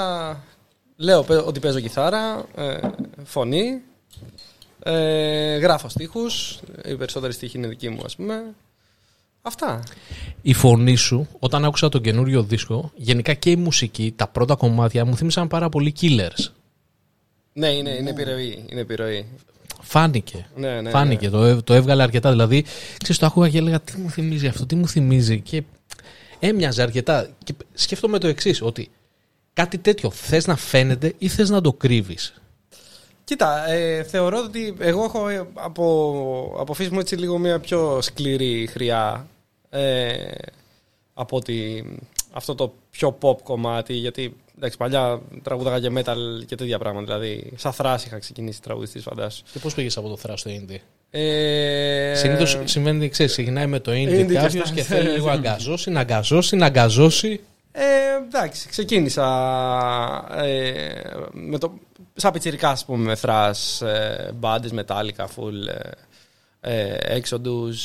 λέω 0.97 1.24
παι- 1.24 1.47
ότι 1.47 1.59
παίζω 1.59 1.80
κιθάρα, 1.80 2.44
ε, 2.57 2.77
φωνή, 3.24 3.81
ε, 4.83 5.57
γράφω 5.57 5.89
στίχους, 5.89 6.59
οι 6.86 6.95
περισσότεροι 6.95 7.33
στίχοι 7.33 7.57
είναι 7.57 7.68
δικοί 7.68 7.89
μου 7.89 8.01
ας 8.06 8.15
πούμε. 8.15 8.42
Αυτά. 9.42 9.84
Η 10.42 10.54
φωνή 10.54 10.96
σου, 10.96 11.28
όταν 11.40 11.66
άκουσα 11.66 11.90
τον 11.90 12.02
καινούριο 12.02 12.44
δίσκο, 12.44 12.92
γενικά 12.96 13.34
και 13.34 13.50
η 13.50 13.56
μουσική, 13.56 14.14
τα 14.16 14.28
πρώτα 14.28 14.56
κομμάτια 14.56 15.06
μου 15.06 15.16
θύμισαν 15.16 15.48
πάρα 15.48 15.70
πολύ 15.70 15.94
killers. 16.02 16.46
Ναι, 17.54 17.68
είναι, 17.68 17.90
είναι 17.90 18.10
επιρροή. 18.10 18.66
Είναι 18.70 18.82
επιρροή. 18.82 19.26
Φάνηκε. 19.82 20.46
Ναι, 20.56 20.82
ναι, 20.82 20.90
Φάνηκε, 20.90 21.26
ναι. 21.26 21.32
το, 21.32 21.44
έβ- 21.44 21.64
το 21.64 21.74
έβγαλε 21.74 22.04
αρκετά. 22.04 22.30
Δηλαδή, 22.30 22.66
ξέρεις, 22.98 23.18
το 23.18 23.26
άκουγα 23.26 23.50
και 23.50 23.58
έλεγα 23.58 23.80
τι 23.80 23.98
μου 23.98 24.10
θυμίζει 24.10 24.48
αυτό, 24.48 24.66
τι 24.66 24.76
μου 24.76 24.88
θυμίζει. 24.88 25.40
Και 25.40 25.64
έμοιαζε 26.40 26.82
αρκετά. 26.82 27.30
Και 27.44 27.54
σκέφτομαι 27.74 28.18
το 28.18 28.28
εξής, 28.28 28.62
ότι 28.62 28.90
κάτι 29.54 29.78
τέτοιο 29.78 30.12
θες 30.12 30.48
να 30.48 30.56
φαίνεται 30.56 31.14
ή 31.18 31.28
θες 31.28 31.50
να 31.50 31.62
το 31.62 31.74
κρύβεις; 31.74 32.34
Κοίτα, 33.24 33.70
ε, 33.70 34.04
θεωρώ 34.04 34.38
ότι 34.44 34.76
εγώ 34.80 35.04
έχω 35.04 35.28
ε, 35.28 35.48
από, 35.54 36.56
από 36.60 36.74
φύση 36.74 36.90
μου 36.94 37.00
έτσι 37.00 37.16
λίγο 37.16 37.38
μια 37.38 37.60
πιο 37.60 38.02
σκληρή 38.02 38.68
χρειά 38.72 39.28
ε, 39.73 40.31
από 41.13 41.38
ότι 41.38 41.85
αυτό 42.31 42.56
το 42.56 42.73
πιο 42.91 43.18
pop 43.21 43.38
κομμάτι, 43.44 43.94
γιατί 43.94 44.35
εντάξει, 44.57 44.77
παλιά 44.77 45.21
τραγούδαγα 45.44 45.79
και 45.79 45.91
metal 45.95 46.45
και 46.45 46.56
τέτοια 46.56 46.79
πράγματα, 46.79 47.18
δηλαδή 47.18 47.51
σαν 47.56 47.73
θράση 47.73 48.07
είχα 48.07 48.19
ξεκινήσει 48.19 48.62
τραγουδιστής 48.62 49.03
φαντάσου. 49.03 49.44
Και 49.51 49.59
πώς 49.59 49.73
πήγες 49.73 49.97
από 49.97 50.09
το 50.09 50.18
θράσο 50.18 50.38
στο 50.38 50.51
indie; 50.51 50.79
Ε, 51.09 52.13
Συνήθως 52.15 52.57
συμβαίνει, 52.63 53.09
ξέρεις, 53.09 53.31
ξεκινάει 53.31 53.68
με 53.68 53.79
το 53.79 53.91
indie 53.91 54.21
Indie 54.21 54.27
και 54.27 54.33
κάποιος 54.33 54.63
αυτά. 54.63 54.75
και 54.75 54.81
θέλει 54.81 55.09
λίγο 55.09 55.25
να 55.25 55.31
αγκαζώσει, 55.41 55.89
να 55.89 56.00
αγκαζώσει, 56.00 56.56
να 56.56 56.65
αγκαζώσει. 56.65 57.39
Ε, 57.71 57.83
εντάξει, 58.27 58.69
ξεκίνησα 58.69 59.25
ε, 60.38 61.01
με 61.31 61.57
το, 61.57 61.73
σαν 62.15 62.31
πιτσιρικά, 62.31 62.69
ας 62.69 62.85
πούμε, 62.85 63.03
με 63.03 63.15
θράς, 63.15 63.81
ε, 63.81 64.31
μπάντες, 64.35 64.71
μετάλλικα, 64.71 65.27
full, 65.27 65.68
ε, 66.62 66.89
ε, 66.94 67.19
Exodus, 67.19 67.75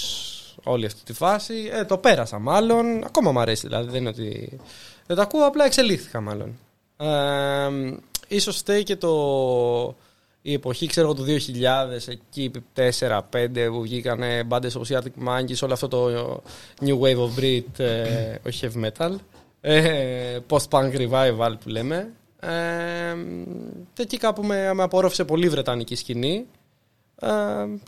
όλη 0.67 0.87
αυτή 0.87 1.01
τη 1.05 1.13
φάση. 1.13 1.71
Ε, 1.73 1.85
το 1.85 1.99
πέρασα 1.99 2.39
μάλλον, 2.39 3.05
ακόμα 3.05 3.33
μου 3.33 3.41
αρέσει, 3.41 3.67
δηλαδή 3.67 3.91
δεν 3.91 4.01
είναι 4.01 4.09
ότι 4.09 4.59
δεν 5.07 5.17
τα 5.17 5.23
ακούω, 5.23 5.47
απλά 5.47 5.65
εξελίχθηκα 5.65 6.21
μάλλον. 6.21 6.59
Ε, 6.97 7.97
ίσως 8.29 8.57
φταίει 8.57 8.83
και 8.83 8.97
το, 8.97 9.15
η 10.43 10.53
εποχή, 10.53 10.87
ξέρω 10.87 11.07
εγώ, 11.07 11.17
του 11.17 11.25
2000, 11.25 12.09
εκεί 12.09 12.51
4-5 12.75 13.21
που 13.69 13.83
βγήκαν 13.83 14.23
μπάντες 14.47 14.75
όπως 14.75 14.91
η 14.91 14.99
Arctic 14.99 15.29
Monkeys, 15.29 15.59
όλο 15.63 15.73
αυτό 15.73 15.89
το 15.89 16.43
New 16.81 17.01
Wave 17.01 17.19
of 17.19 17.41
Brit, 17.41 17.79
ε, 17.79 18.35
όχι 18.47 18.69
heavy 18.69 18.87
metal, 18.87 19.15
ε, 19.61 20.39
post-punk 20.49 20.97
revival 20.97 21.55
που 21.63 21.69
λέμε. 21.69 22.13
Ε, 22.41 22.49
και 23.93 24.03
εκεί 24.03 24.17
κάπου 24.17 24.43
με, 24.43 24.75
με 24.75 24.83
απορρόφησε 24.83 25.25
πολύ 25.25 25.47
η 25.47 25.49
βρετανική 25.49 25.95
σκηνή. 25.95 26.47
Ε, 27.21 27.29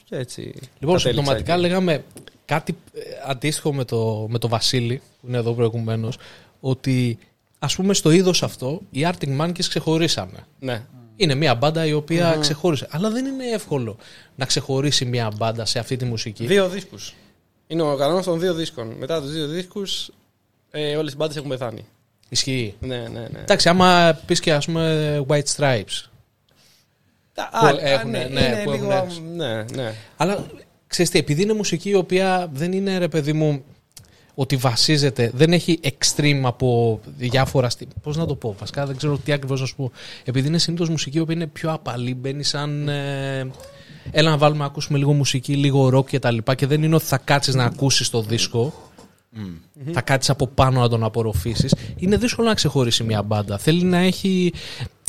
και 0.05 0.17
έτσι. 0.17 0.41
Λοιπόν, 0.41 0.97
κατέληξα 0.97 1.09
συμπτωματικά 1.09 1.53
εκεί. 1.53 1.61
λέγαμε 1.61 2.05
κάτι 2.49 2.77
ε, 2.95 3.01
αντίστοιχο 3.27 3.75
με 3.75 3.85
το, 3.85 4.27
με 4.31 4.39
το 4.39 4.49
Βασίλη, 4.49 5.03
που 5.21 5.29
είναι 5.29 5.37
εδώ 5.37 5.53
προηγουμένως, 5.53 6.19
ότι 6.61 7.19
ας 7.59 7.75
πούμε 7.75 7.95
στο 7.95 8.11
είδος 8.11 8.43
αυτό 8.43 8.81
οι 8.91 9.07
Arctic 9.11 9.41
Monkeys 9.41 9.65
ξεχωρίσανε. 9.69 10.47
Ναι. 10.59 10.83
Είναι 11.17 11.35
μια 11.35 11.55
μπάντα 11.55 11.87
η 11.87 11.93
οποία 11.93 12.37
ξεχώρισε. 12.41 12.87
Αλλά 12.91 13.11
δεν 13.11 13.27
είναι 13.27 13.45
εύκολο 13.45 13.97
να 14.37 14.45
ξεχωρίσει 14.45 15.05
μια 15.05 15.31
μπάντα 15.37 15.65
σε 15.65 15.79
αυτή 15.79 15.97
τη 15.97 16.05
μουσική. 16.05 16.47
Δύο 16.47 16.69
δίσκους. 16.69 17.15
Είναι 17.67 17.83
ο 17.83 17.97
κανόνας 17.97 18.25
των 18.25 18.41
δύο 18.41 18.55
δίσκων. 18.55 18.89
Μετά 18.99 19.21
τους 19.21 19.33
δύο 19.33 19.47
δίσκους 19.47 20.11
ε, 20.71 20.97
όλες 20.97 21.13
οι 21.13 21.17
μπάντες 21.17 21.37
έχουν 21.37 21.49
πεθάνει. 21.49 21.85
Ισχύει. 22.29 22.75
Ναι, 22.81 22.97
ναι, 22.97 23.21
ναι. 23.21 23.41
Εντάξει, 23.41 23.69
άμα 23.69 24.19
πεις 24.27 24.41
και 24.41 24.53
ας 24.53 24.65
πούμε 24.67 25.25
White 25.29 25.55
Stripes. 25.57 26.05
Τα 27.35 27.49
που 27.53 27.67
άλλα, 27.67 27.83
έχουν, 27.83 28.11
ναι, 28.11 28.19
ναι, 28.19 28.41
είναι 28.41 28.63
που 28.65 28.71
έχουν 28.71 28.89
λίγο, 28.89 28.93
έξω. 28.93 29.21
ναι, 29.35 29.65
ναι. 29.75 29.95
Αλλά 30.17 30.47
ξέρεις 30.89 31.11
τι, 31.11 31.19
επειδή 31.19 31.43
είναι 31.43 31.53
μουσική 31.53 31.89
η 31.89 31.95
οποία 31.95 32.51
δεν 32.53 32.73
είναι 32.73 32.99
ρε 32.99 33.09
παιδί 33.09 33.33
μου 33.33 33.63
ότι 34.35 34.57
βασίζεται, 34.57 35.31
δεν 35.35 35.53
έχει 35.53 35.81
extreme 35.83 36.41
από 36.45 37.01
διάφορα 37.17 37.69
στυλ. 37.69 37.89
Πώς 38.03 38.17
να 38.17 38.27
το 38.27 38.35
πω, 38.35 38.55
βασικά 38.59 38.87
δεν 38.87 38.97
ξέρω 38.97 39.19
τι 39.19 39.33
ακριβώς 39.33 39.61
να 39.61 39.67
σου 39.67 39.77
πω. 39.77 39.93
Επειδή 40.25 40.49
είναι 40.49 40.59
συνήθως 40.59 40.89
μουσική 40.89 41.17
η 41.17 41.21
οποία 41.21 41.35
είναι 41.35 41.47
πιο 41.47 41.73
απαλή, 41.73 42.15
μπαίνει 42.15 42.43
σαν. 42.43 42.89
Ε, 42.89 43.51
έλα 44.11 44.31
να 44.31 44.37
βάλουμε 44.37 44.61
να 44.61 44.67
ακούσουμε 44.67 44.99
λίγο 44.99 45.13
μουσική, 45.13 45.55
λίγο 45.57 45.99
rock 45.99 46.07
και 46.07 46.19
τα 46.19 46.31
λοιπά 46.31 46.55
και 46.55 46.67
δεν 46.67 46.83
είναι 46.83 46.95
ότι 46.95 47.05
θα 47.05 47.19
κάτσεις 47.19 47.55
να 47.55 47.65
ακούσεις 47.65 48.11
το 48.11 48.23
δίσκο 48.23 48.73
θα 49.93 50.01
κάτσεις 50.01 50.31
από 50.31 50.47
πάνω 50.47 50.81
να 50.81 50.89
τον 50.89 51.05
απορροφήσεις 51.05 51.75
είναι 51.97 52.17
δύσκολο 52.17 52.49
να 52.49 52.55
ξεχωρίσει 52.55 53.05
μια 53.05 53.23
μπάντα 53.23 53.59
θέλει 53.59 53.83
να 53.83 53.99
έχει 53.99 54.53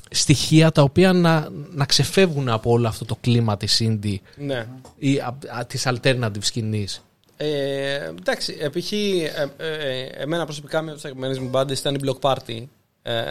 στοιχεία 0.09 0.71
τα 0.71 0.81
οποία 0.81 1.13
να, 1.13 1.47
να 1.71 1.85
ξεφεύγουν 1.85 2.49
από 2.49 2.71
όλο 2.71 2.87
αυτό 2.87 3.05
το 3.05 3.17
κλίμα 3.21 3.57
της 3.57 3.81
indie 3.83 4.17
ναι. 4.35 4.67
ή 4.97 5.17
α, 5.17 5.37
α, 5.57 5.65
της 5.65 5.87
alternative 5.87 6.41
σκηνής 6.41 7.03
Ε, 7.37 7.95
εντάξει, 8.19 8.69
π.χ. 8.71 8.91
Ε, 8.91 9.27
ε, 9.57 10.01
εμένα 10.21 10.43
προσωπικά 10.45 10.81
μια 10.81 10.91
από 10.91 11.01
τι 11.01 11.07
αγαπημένε 11.07 11.39
μου 11.39 11.49
μπάντε 11.49 11.73
ήταν 11.73 11.95
η 11.95 11.99
Block 12.03 12.19
Party. 12.29 12.63
Ε, 13.01 13.23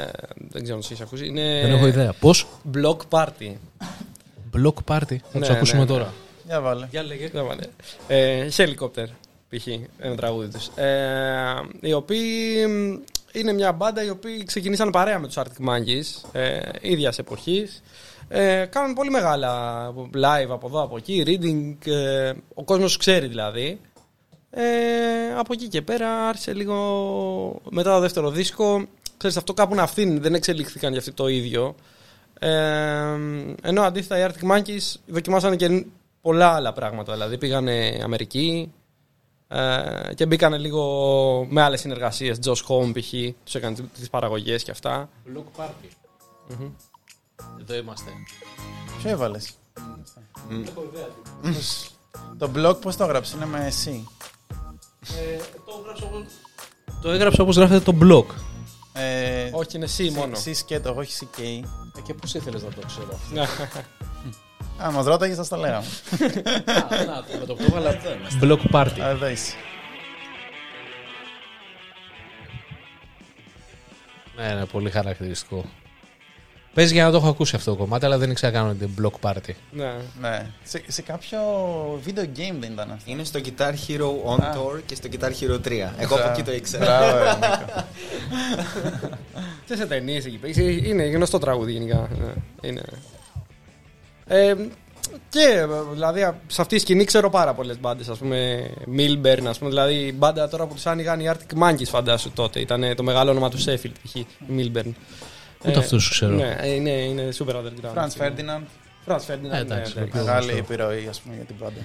δεν 0.49 0.62
ξέρω 0.62 0.76
αν 0.76 0.82
το 0.82 0.88
έχει 0.92 1.02
ακούσει. 1.02 1.26
Είναι 1.26 1.61
δεν 1.62 1.70
έχω 1.70 1.87
ιδέα 1.87 2.12
πώς; 2.12 2.47
Block 2.75 2.97
Party. 3.08 3.52
Block 4.56 4.75
Party 4.85 5.16
θα 5.16 5.20
Ναι, 5.32 5.40
τους 5.40 5.49
ακούσουμε 5.49 5.80
ναι, 5.80 5.87
τώρα 5.87 6.12
Για 6.47 6.61
βάλε. 6.61 6.87
Για 6.90 7.02
λέγε. 7.02 7.28
Δεν 7.32 7.44
βάλε. 7.47 7.62
Ε, 8.08 8.49
Helicopter. 8.56 9.06
π.χ. 9.49 9.66
ένα 9.99 10.16
τραγούδι 10.16 10.49
τους. 10.52 10.66
Ε, 10.66 11.54
οι 11.80 11.92
οποίοι 11.92 12.66
μ, 12.68 12.94
είναι 13.32 13.52
μια 13.52 13.73
μπάντα 13.73 14.04
οι 14.04 14.11
οποίοι 14.11 14.44
ξεκινήσαν 14.44 14.90
παρέα 14.90 15.18
με 15.18 15.26
τους 15.26 15.37
Arctic 15.38 15.68
Monkeys, 15.68 16.30
ε, 16.32 16.58
ίδιας 16.80 17.18
εποχής. 17.18 17.82
Ε, 18.28 18.64
κάνουν 18.64 18.94
πολύ 18.94 19.11
μεγάλα 19.11 19.92
live 20.14 20.50
από 20.50 20.66
εδώ, 20.66 20.82
από 20.82 20.97
εκεί, 20.97 21.23
reading, 21.26 21.90
ε, 21.90 22.32
ο 22.54 22.64
κόσμος 22.64 22.87
τους 22.87 22.97
ξέρει 22.97 23.26
δηλαδή. 23.26 23.80
Ε, 24.50 24.62
από 25.37 25.52
εκεί 25.52 25.68
και 25.68 25.82
πέρα 25.82 26.28
άρχισε 26.28 26.54
λίγο 26.54 27.61
μετά 27.70 27.94
το 27.94 28.00
δεύτερο 28.00 28.30
δίσκο. 28.30 28.87
Ξέρεις, 29.16 29.37
αυτό 29.37 29.54
κάπου 29.54 29.75
να 29.75 29.87
φθήνει, 29.87 30.18
δεν 30.18 30.35
εξελίχθηκαν 30.35 30.90
για 30.90 31.00
αυτό 31.00 31.12
το 31.12 31.28
ίδιο. 31.28 31.75
Ε, 32.38 32.49
ενώ 33.62 33.82
αντίθετα 33.82 34.18
οι 34.18 34.30
Arctic 34.30 34.56
Monkeys 34.56 34.94
δοκιμάσανε 35.06 35.56
και 35.56 35.85
πολλά 36.20 36.54
άλλα 36.54 36.73
πράγματα. 36.73 37.12
Δηλαδή 37.12 37.38
πήγανε 37.38 38.00
Αμερική 38.02 38.73
ε, 39.48 40.14
και 40.14 40.26
μπήκανε 40.26 40.58
λίγο 40.58 41.46
με 41.50 41.62
άλλες 41.62 41.80
συνεργασίες. 41.80 42.38
Josh 42.44 42.64
Home 42.66 42.92
π.χ. 42.94 43.12
τους 43.44 43.54
έκανε 43.54 43.76
τις 43.94 44.10
παραγωγές 44.10 44.62
και 44.62 44.70
αυτά. 44.70 45.08
Block 45.26 45.62
Party. 45.62 45.88
Εδώ 47.60 47.74
είμαστε. 47.74 48.10
Ποιο 48.98 49.10
έβαλες; 49.10 49.54
Το 52.38 52.50
blog 52.54 52.80
πώς 52.80 52.96
το 52.96 53.04
έγραψες, 53.04 53.34
είναι 53.34 53.46
με 53.46 53.66
εσύ; 53.66 54.08
το, 55.66 55.78
έγραψα 55.80 56.06
όπως... 56.06 56.24
το 57.02 57.10
έγραψα 57.10 57.42
όπως 57.42 57.56
γράφεται 57.56 57.92
το 57.92 57.98
blog. 58.02 58.34
Ε, 58.92 59.50
Όχι, 59.52 59.76
είναι 59.76 59.84
εσύ 59.84 60.10
μόνο. 60.10 60.32
Εσύ 60.36 60.54
σκέτο, 60.54 60.94
όχι 60.96 61.28
CK. 61.36 61.40
Ε, 61.96 62.00
και 62.00 62.14
πώς 62.14 62.34
ήθελες 62.34 62.62
να 62.62 62.70
το 62.70 62.86
ξέρω 62.86 63.08
αυτό; 63.14 63.80
Α, 64.82 64.90
μας 64.90 65.04
ρώταγε, 65.06 65.35
θα 65.35 65.47
τα 65.49 65.56
λέγαμε. 65.56 65.87
Α, 66.66 67.04
να, 67.04 67.23
το- 67.25 67.38
με 67.40 67.47
το 67.47 67.54
που 67.54 67.64
το 67.70 67.76
έβαλα. 67.76 67.99
Block 68.42 68.70
Party. 68.75 69.00
Α, 69.00 69.08
Εδώ 69.08 69.28
είσαι. 69.28 69.52
Ναι, 74.37 74.54
ναι, 74.54 74.64
πολύ 74.64 74.90
χαρακτηριστικό. 74.90 75.64
Παίζει 76.75 76.92
για 76.92 77.04
να 77.04 77.11
το 77.11 77.16
έχω 77.16 77.28
ακούσει 77.28 77.56
αυτό 77.56 77.70
το 77.70 77.76
κομμάτι, 77.76 78.04
αλλά 78.04 78.18
δεν 78.18 78.30
ήξερα 78.30 78.52
καν 78.52 78.68
ότι 78.68 78.85
είναι 78.85 78.92
block 79.02 79.28
party. 79.30 79.50
ναι. 79.70 79.92
Ναι. 80.20 80.47
Σε, 80.64 80.82
σε 80.87 81.02
κάποιο 81.02 81.38
video 82.06 82.20
game 82.23 82.54
δεν 82.61 82.73
ήταν 82.73 82.90
αυτό. 82.90 83.11
Είναι 83.11 83.25
στο 83.25 83.40
Guitar 83.44 83.73
Hero 83.88 84.35
On 84.37 84.42
Α. 84.42 84.54
Tour 84.56 84.80
και 84.87 84.94
στο 84.94 85.08
Guitar 85.12 85.30
Hero 85.40 85.61
3. 85.66 85.90
Εγώ 85.99 86.14
από 86.14 86.28
εκεί 86.30 86.42
το 86.42 86.52
ήξερα. 86.52 86.85
Μπράβο, 86.85 87.18
ρε, 87.18 87.32
Νίκο. 87.35 89.16
Και 89.66 89.76
σε 89.76 89.87
ταινίες 89.87 90.25
εκεί 90.25 90.37
πέρα. 90.37 90.62
Είναι 90.62 91.04
γνωστό 91.04 91.38
τραγούδι 91.38 91.73
γενικά. 91.73 92.08
Ναι, 92.18 92.32
είναι. 92.68 92.82
Ε, 94.28 94.54
και 95.28 95.66
δηλαδή 95.92 96.20
σε 96.47 96.61
αυτή 96.61 96.75
τη 96.75 96.80
σκηνή 96.80 97.04
ξέρω 97.04 97.30
πάρα 97.30 97.54
πολλές 97.54 97.80
μπάντες. 97.80 98.08
Α 98.08 98.14
πούμε 98.14 98.70
Milburn, 98.97 99.42
ας 99.49 99.58
πούμε. 99.58 99.70
Δηλαδή 99.70 99.94
η 99.94 100.14
μπάντα 100.16 100.49
τώρα 100.49 100.66
που 100.66 100.75
του 100.75 100.90
άνοιγαν 100.90 101.20
οι 101.20 101.30
Arctic 101.32 101.62
Monkeys, 101.62 101.85
φαντάσου 101.85 102.30
τότε. 102.32 102.61
Ήταν 102.61 102.94
το 102.97 103.02
μεγάλο 103.02 103.30
όνομα 103.30 103.50
του 103.50 103.58
Sheffield, 103.58 103.92
π.χ. 104.02 104.14
Milburn. 104.56 104.92
Ούτε 105.66 105.78
αυτούς 105.78 106.11
ξέρω. 106.11 106.35
Ναι, 106.35 106.56
ε, 106.61 106.75
είναι, 106.75 106.90
είναι 106.90 107.28
super 107.38 107.54
underground. 107.54 107.94
Franz 107.94 108.23
Ferdinand. 108.23 108.62
Franz 109.06 109.16
Ferdinand. 109.16 109.52
Ε, 109.52 109.58
εντάξει, 109.58 109.99
ναι, 109.99 110.04
πιο 110.04 110.20
Μεγάλη 110.20 110.52
γνωστό. 110.52 110.73
επιρροή, 110.73 111.06
ας 111.08 111.20
πούμε, 111.20 111.35
για 111.35 111.44
την 111.44 111.56
πάντα. 111.56 111.80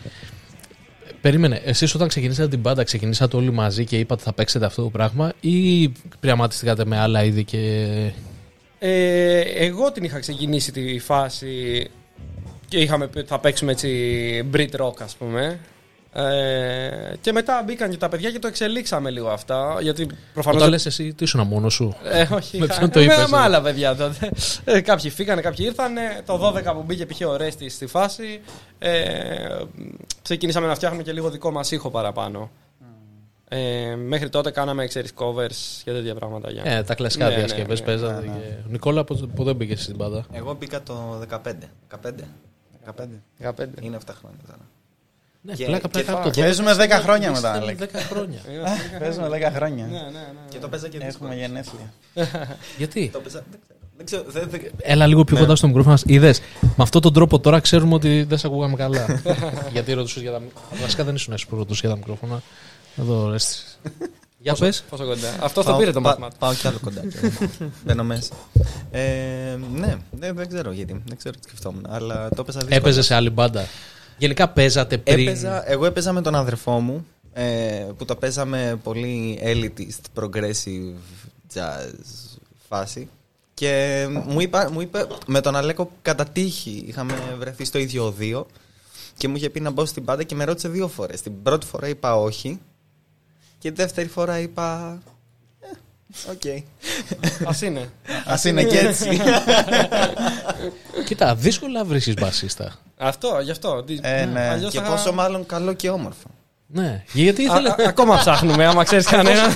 Περίμενε, 1.21 1.61
εσείς 1.65 1.95
όταν 1.95 2.07
ξεκινήσατε 2.07 2.47
την 2.47 2.59
μπάντα, 2.59 2.83
ξεκινήσατε 2.83 3.37
όλοι 3.37 3.51
μαζί 3.51 3.85
και 3.85 3.99
είπατε 3.99 4.23
θα 4.23 4.33
παίξετε 4.33 4.65
αυτό 4.65 4.83
το 4.83 4.89
πράγμα 4.89 5.31
ή 5.39 5.89
πειραματιστήκατε 6.19 6.85
με 6.85 6.99
άλλα 6.99 7.23
είδη 7.23 7.43
και... 7.43 7.87
Ε, 8.79 9.39
εγώ 9.39 9.91
την 9.91 10.03
είχα 10.03 10.19
ξεκινήσει 10.19 10.71
τη 10.71 10.99
φάση 10.99 11.89
και 12.73 12.79
είχαμε 12.81 13.07
πει 13.07 13.17
ότι 13.19 13.27
θα 13.27 13.39
παίξουμε 13.39 13.71
έτσι 13.71 14.49
Brit 14.53 14.69
Rock 14.79 15.01
ας 15.01 15.15
πούμε. 15.15 15.59
Ε, 16.13 17.13
και 17.21 17.31
μετά 17.31 17.63
μπήκαν 17.65 17.89
και 17.89 17.97
τα 17.97 18.09
παιδιά 18.09 18.31
και 18.31 18.39
το 18.39 18.47
εξελίξαμε 18.47 19.09
λίγο 19.09 19.29
αυτά. 19.29 19.77
Γιατί 19.81 20.07
προφανώς. 20.33 20.57
Όταν 20.59 20.69
λες 20.71 20.85
εσύ, 20.85 21.13
τι 21.13 21.23
ήσουν 21.23 21.47
μόνος 21.47 21.73
σου; 21.73 21.95
Ε, 22.03 22.27
όχι, 22.33 22.57
Με 22.59 22.65
είχα- 22.65 22.77
ποιον 22.77 22.89
το 22.89 22.99
με- 22.99 23.05
είπες, 23.05 23.29
Με 23.29 23.37
ε; 23.37 23.41
άλλα 23.41 23.61
παιδιά 23.61 23.95
τότε. 23.95 24.31
Ε, 24.63 24.81
κάποιοι 24.81 25.09
φύγανε, 25.09 25.41
κάποιοι 25.41 25.65
ήρθανε. 25.69 26.01
Το 26.25 26.53
12 26.55 26.73
που 26.73 26.83
μπήκε 26.85 27.05
π.χ. 27.05 27.21
ο 27.27 27.35
Ρέστη 27.37 27.69
στη 27.69 27.85
φάση. 27.87 28.41
Ε, 28.79 28.93
ξεκινήσαμε 30.21 30.67
να 30.67 30.75
φτιάχνουμε 30.75 31.03
και 31.03 31.11
λίγο 31.11 31.29
δικό 31.29 31.51
μας 31.51 31.71
ήχο 31.71 31.89
παραπάνω. 31.89 32.51
Ε, 33.47 33.95
μέχρι 33.95 34.29
τότε 34.29 34.51
κάναμε 34.51 34.87
ξέρεις, 34.87 35.11
covers 35.17 35.81
και 35.83 35.91
τέτοια 35.91 36.15
πράγματα. 36.15 36.51
Για... 36.51 36.61
Ε, 36.65 36.83
τα 36.83 36.95
κλασικά 36.95 37.25
Ναι, 37.27 37.31
ναι, 37.31 37.37
διασκευές 37.37 37.79
ναι, 37.79 37.85
παίζατε. 37.85 38.13
ναι, 38.13 38.19
ναι. 38.33 38.37
Και... 38.39 38.53
Νικόλα, 38.67 39.03
που, 39.03 39.29
που 39.35 39.43
δεν 39.43 39.55
μπήκες 39.55 39.81
στην 39.83 39.95
μπάντα. 39.95 40.25
Εγώ 40.31 40.53
μπήκα 40.59 40.83
το 40.83 41.21
15. 41.31 41.37
15. 42.05 42.11
15. 42.85 42.91
15. 43.43 43.51
Είναι 43.81 43.97
7 44.05 44.13
χρόνια 44.19 44.39
τώρα. 44.45 44.59
Ναι, 45.45 45.53
Και- 45.53 45.65
πλάκα, 45.65 45.81
και 45.81 45.87
πλάκα. 45.87 46.11
θα- 46.11 46.17
από 46.19 46.29
το 46.31 46.41
Παίζουμε 46.41 46.71
12 46.73 46.77
10 46.77 46.99
χρόνια 47.03 47.29
ήταν 47.29 47.41
μετά, 47.41 47.51
Αλέξη. 47.51 47.85
10 47.93 47.99
χρόνια. 47.99 48.39
Παίζουμε 48.99 49.27
10 49.29 49.51
χρόνια. 49.55 49.85
Ναι, 49.85 49.91
ναι, 49.97 50.01
ναι. 50.09 50.23
Και 50.49 50.57
το 50.59 50.69
παίζα 50.69 50.87
και 50.87 50.97
δύσκολο. 50.99 51.31
Έχουμε 51.31 51.45
γενέθλια. 51.45 51.93
Γιατί; 52.77 53.09
Το 53.13 53.19
παίζα. 53.19 53.43
Δεν 53.97 54.05
ξέρω. 54.05 54.23
Δεν 54.23 54.31
ξέρω. 54.35 54.47
δεν- 54.49 54.61
δεν- 54.61 54.71
Έλα 54.81 55.07
λίγο 55.07 55.19
Ναι. 55.19 55.25
πιο 55.25 55.37
κοντά 55.37 55.55
στο 55.55 55.67
μικρόφωνο. 55.67 55.97
Είδες. 56.05 56.41
Με 56.61 56.73
αυτόν 56.77 57.01
τον 57.01 57.13
τρόπο 57.13 57.39
τώρα 57.39 57.59
ξέρουμε 57.59 57.93
ότι 57.93 58.23
δεν 58.23 58.37
σε 58.37 58.47
ακούγαμε 58.47 58.75
καλά. 58.75 59.21
Γιατί 59.73 59.93
ρωτούσες 59.93 60.21
για 60.21 60.31
τα. 60.31 60.41
Βασικά 60.81 61.03
δεν 61.03 61.15
ήσουν 61.15 61.33
εσύ 61.33 61.47
που 61.47 61.55
ρωτούσες 61.55 61.79
για 61.81 61.89
τα 61.89 61.95
μικρόφωνα. 61.95 62.41
Εδώ 62.97 63.29
ρε. 63.29 63.37
Για 64.43 64.53
πες. 64.55 64.83
Πόσο 64.89 65.05
κοντά. 65.05 65.35
Αυτό 65.41 65.61
το 65.63 65.69
Πάω- 65.69 65.79
πήρε 65.79 65.91
το 65.91 66.01
πα- 66.01 66.07
μάθημα. 66.09 66.29
Πάω 66.39 66.53
κι 66.53 66.67
άλλο 66.67 66.77
κοντά. 66.81 67.01
Μπαίνω 67.85 68.03
μέσα. 68.03 68.33
Ε, 68.91 69.57
ναι, 69.73 69.97
δεν, 70.11 70.35
δεν 70.35 70.47
ξέρω 70.47 70.71
γιατί. 70.71 71.01
Δεν 71.05 71.17
ξέρω 71.17 71.35
τι 71.35 71.47
σκεφτόμουν. 71.47 71.85
Αλλά 71.89 72.29
το 72.29 72.35
έπαιζα 72.41 72.59
δύσκολα. 72.59 72.75
Έπαιζε 72.75 73.01
σε 73.01 73.13
άλλη 73.15 73.29
μπάντα. 73.29 73.65
Γενικά 74.17 74.49
παίζατε 74.49 74.97
πριν. 74.97 75.27
Έπαιζα, 75.27 75.71
εγώ 75.71 75.85
έπαιζα 75.85 76.11
με 76.11 76.21
τον 76.21 76.35
αδερφό 76.35 76.79
μου 76.79 77.05
ε, 77.33 77.43
που 77.97 78.05
το 78.05 78.15
παίζαμε 78.15 78.79
πολύ 78.83 79.39
elitist, 79.43 80.21
progressive 80.21 80.93
jazz 81.53 81.93
φάση 82.69 83.09
και 83.53 84.05
μου, 84.27 84.39
είπα, 84.39 84.69
μου 84.71 84.81
είπε 84.81 85.07
με 85.27 85.41
τον 85.41 85.55
Αλέκο 85.55 85.91
κατά 86.01 86.25
τύχη 86.25 86.83
είχαμε 86.87 87.13
βρεθεί 87.39 87.65
στο 87.65 87.77
ίδιο 87.77 88.05
οδείο 88.05 88.47
και 89.17 89.27
μου 89.27 89.35
είχε 89.35 89.49
πει 89.49 89.59
να 89.59 89.69
μπω 89.71 89.85
στην 89.85 90.05
μπάντα 90.05 90.23
και 90.23 90.35
με 90.35 90.43
ρώτησε 90.43 90.67
δύο 90.69 90.87
φορές. 90.87 91.21
Την 91.21 91.43
πρώτη 91.43 91.65
φορά 91.65 91.87
είπα 91.87 92.15
όχι 92.15 92.59
και 93.63 93.71
τη 93.71 93.75
δεύτερη 93.81 94.07
φορά 94.07 94.39
είπα 94.39 94.97
«Ε, 95.59 96.31
οκ. 96.31 96.45
Ας 97.47 97.65
είναι. 97.65 97.89
Ας 98.25 98.35
είναι 98.45 98.63
και 98.63 98.77
έτσι. 98.79 99.19
Κοίτα, 101.05 101.35
δύσκολα 101.35 101.83
βρίσκεις 101.85 102.13
μπασίστα. 102.13 102.73
Αυτό, 102.97 103.39
γι' 103.43 103.51
αυτό. 103.51 103.83
Τι- 103.83 103.99
Ε, 104.01 104.25
ναι. 104.25 104.47
αλλιώς 104.49 104.71
και 104.71 104.79
θα- 104.79 104.89
πόσο 104.89 105.13
μάλλον 105.13 105.45
καλό 105.45 105.73
και 105.73 105.89
όμορφο. 105.89 106.27
Ναι. 106.67 107.03
Γιατί 107.13 107.41
ήθελε. 107.41 107.69
Α, 107.69 107.71
α, 107.71 107.75
ακόμα 107.87 108.17
ψάχνουμε, 108.17 108.65
άμα 108.65 108.83
ξέρεις 108.83 109.05
κανένα. 109.05 109.41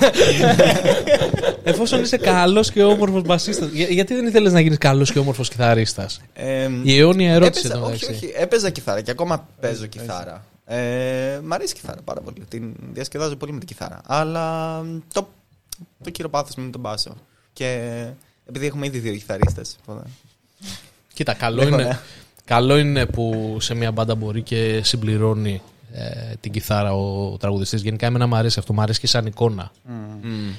Εφόσον 1.63 2.01
είσαι 2.01 2.17
καλός 2.17 2.71
και 2.71 2.83
όμορφος 2.83 3.21
μπασίστας. 3.21 3.69
Γιατί 3.71 4.13
δεν 4.15 4.25
ήθελες 4.27 4.53
να 4.53 4.59
γίνεις 4.59 4.77
καλός 4.77 5.11
και 5.11 5.19
όμορφος 5.19 5.49
κιθαρίστας; 5.49 6.21
Ε, 6.33 6.69
Η 6.83 6.97
αιώνια 6.97 7.33
ερώτηση 7.33 7.59
έπαιζα, 7.65 7.77
εδώ 7.83 7.91
όχι, 7.91 8.05
μεταξύ. 8.05 8.25
όχι, 8.25 8.33
έπαιζα 8.37 8.69
κιθάρα 8.69 9.01
και 9.01 9.11
ακόμα 9.11 9.47
παίζω 9.61 9.85
κιθάρα. 9.85 10.43
Ε, 10.69 11.39
μ' 11.43 11.53
αρέσει 11.53 11.73
η 11.73 11.79
κιθάρα 11.79 12.01
πάρα 12.01 12.21
πολύ. 12.21 12.43
Την 12.49 12.73
διασκεδάζω 12.93 13.35
πολύ 13.35 13.51
με 13.51 13.57
την 13.59 13.67
κιθάρα. 13.67 14.01
Αλλά 14.05 14.79
το, 15.13 15.27
το 16.03 16.09
κύριο 16.09 16.29
πάθος 16.29 16.55
μου 16.55 16.63
είναι 16.63 16.71
τον 16.71 16.81
μπάσο. 16.81 17.15
Και 17.53 18.03
επειδή 18.45 18.65
έχουμε 18.65 18.85
ήδη 18.85 18.99
δύο 18.99 19.13
κιθαρίστες. 19.13 19.75
οπότε- 19.85 20.07
Κοίτα, 21.13 21.33
καλό 21.33 21.61
Έχω, 21.61 21.73
είναι, 21.73 21.83
ναι. 21.83 21.99
καλό 22.45 22.77
είναι 22.77 23.05
που 23.05 23.57
σε 23.59 23.73
μια 23.73 23.91
μπάντα 23.91 24.15
μπορεί 24.15 24.41
και 24.41 24.81
συμπληρώνει 24.83 25.61
ε, 25.91 26.33
την 26.39 26.51
κιθάρα 26.51 26.93
ο 26.93 27.37
τραγουδιστής. 27.37 27.81
Γενικά 27.81 28.05
εμένα 28.05 28.27
μου 28.27 28.35
αρέσει 28.35 28.59
αυτό, 28.59 28.73
μου 28.73 28.81
αρέσει 28.81 28.99
και 28.99 29.07
σαν 29.07 29.25
εικόνα. 29.25 29.71
Μμ. 30.21 30.49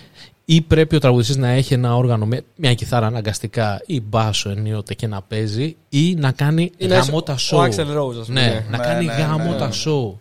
Ή 0.51 0.61
πρέπει 0.61 0.97
ο 0.97 0.99
τραγουδιστής 0.99 1.37
να 1.37 1.49
έχει 1.49 1.75
ένα 1.75 1.97
όργανο, 1.97 2.27
με 2.27 2.45
μια 2.57 2.75
κιθάρα 2.75 3.07
αναγκαστικά 3.07 3.83
ή 3.87 4.01
μπάσο 4.01 4.51
ενίοτε 4.51 4.95
και 4.95 5.07
να 5.07 5.23
παίζει 5.23 5.77
ή 5.89 6.15
να 6.15 6.33
κάνει 6.33 6.71
Είναι 6.77 6.95
γαμώτα 6.95 7.33
ο 7.33 7.37
show. 7.39 7.59
Axl 7.59 7.99
Rose, 7.99 8.21
ας 8.21 8.27
πούμε. 8.27 8.41
Ναι, 8.41 8.67
να 8.71 8.77
Ναι, 8.79 8.85
κάνει 8.85 9.05
ναι, 9.05 9.13
γαμώτα 9.13 9.67
ναι. 9.67 9.73
show. 9.85 10.13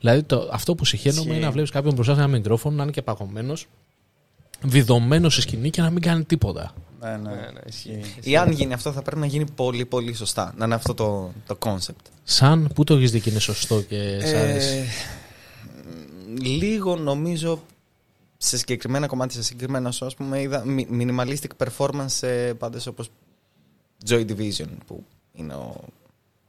Δηλαδή 0.00 0.22
το, 0.22 0.48
αυτό 0.52 0.74
που 0.74 0.84
συχαίνομαι 0.84 1.20
Ισχύει. 1.20 1.36
είναι 1.36 1.44
να 1.44 1.50
βλέπεις 1.50 1.70
κάποιον 1.70 1.94
μπροστά 1.94 2.14
σε 2.14 2.20
ένα 2.20 2.28
μικρόφωνο 2.28 2.76
να 2.76 2.82
είναι 2.82 2.92
και 2.92 3.02
παγωμένος, 3.02 3.66
βιδωμένος 4.62 5.32
στη 5.32 5.42
σκηνή 5.42 5.70
και 5.70 5.80
να 5.82 5.90
μην 5.90 6.02
κάνει 6.02 6.24
τίποτα. 6.24 6.74
Ναι, 7.00 7.08
ναι. 7.10 7.16
Ναι, 7.16 7.34
ναι, 7.34 7.60
ισχύει. 7.66 8.00
Ή 8.22 8.36
αν 8.36 8.50
γίνει 8.52 8.72
αυτό 8.72 8.92
θα 8.92 9.02
πρέπει 9.02 9.20
να 9.20 9.26
γίνει 9.26 9.44
πολύ 9.54 9.84
πολύ 9.84 10.14
σωστά. 10.14 10.54
Να 10.56 10.64
είναι 10.64 10.74
αυτό 10.74 10.94
το, 10.94 11.32
το 11.46 11.58
concept. 11.64 12.10
Σαν 12.24 12.70
πού 12.74 12.84
το 12.84 12.94
έχεις 12.94 13.10
δει 13.10 13.20
και 13.20 13.30
είναι 13.30 13.38
σωστό 13.38 13.80
και 13.80 14.18
σ' 14.24 14.34
αρέσει; 14.34 14.76
Ε, 14.76 14.84
λίγο 16.40 16.96
νομίζω 16.96 17.62
σε 18.46 18.56
συγκεκριμένα 18.58 19.06
κομμάτια, 19.06 19.36
σε 19.36 19.42
συγκεκριμένα 19.46 19.90
σου, 19.90 20.04
ας 20.06 20.14
πούμε, 20.14 20.40
είδα 20.40 20.64
μι- 20.64 20.88
minimalistic 20.90 21.66
performance 21.66 22.04
σε 22.06 22.54
πάντες 22.54 22.86
όπως 22.86 23.10
Joy 24.08 24.24
Division, 24.30 24.66
που 24.86 25.04
είναι 25.32 25.54
ο 25.54 25.74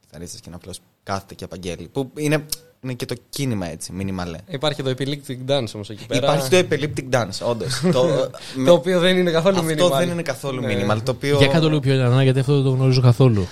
κιθαρίστας 0.02 0.40
και 0.40 0.46
είναι 0.48 0.56
απλώς 0.56 0.80
κάθεται 1.04 1.34
και 1.36 1.44
απαγγέλει. 1.44 1.88
Που 1.88 2.12
είναι, 2.16 2.46
είναι 2.82 2.94
και 2.94 3.06
το 3.06 3.16
κίνημα 3.30 3.68
έτσι, 3.68 3.92
μινιμαλέ. 3.92 4.38
Υπάρχει 4.48 4.84
το 4.84 4.90
Epileptic 4.98 5.38
Dance 5.48 5.72
όμως 5.76 5.90
εκεί 5.90 6.06
πέρα. 6.06 6.26
Υπάρχει 6.26 6.50
το 6.50 6.58
Epileptic 6.70 7.10
Dance, 7.16 7.48
όντως. 7.50 7.82
το, 7.94 8.30
με- 8.56 8.66
Το 8.66 8.74
οποίο 8.74 9.00
δεν 9.00 9.18
είναι 9.18 9.32
καθόλου 9.32 9.58
αυτό 9.60 9.88
minimal. 9.88 9.98
δεν 9.98 10.10
είναι 10.10 10.22
καθόλου 10.22 10.62
Ναι. 10.62 10.86
minimal. 10.94 11.02
Το 11.04 11.12
οποίο 11.12 11.38
Για 11.38 11.48
κάτω 11.48 11.68
λίγο 11.68 11.80
πιο 11.80 11.94
ειρανά, 11.94 12.24
γιατί 12.24 12.40
αυτό 12.40 12.54
δεν 12.56 12.64
το 12.64 12.70
γνωρίζω 12.70 13.02
καθόλου. 13.02 13.48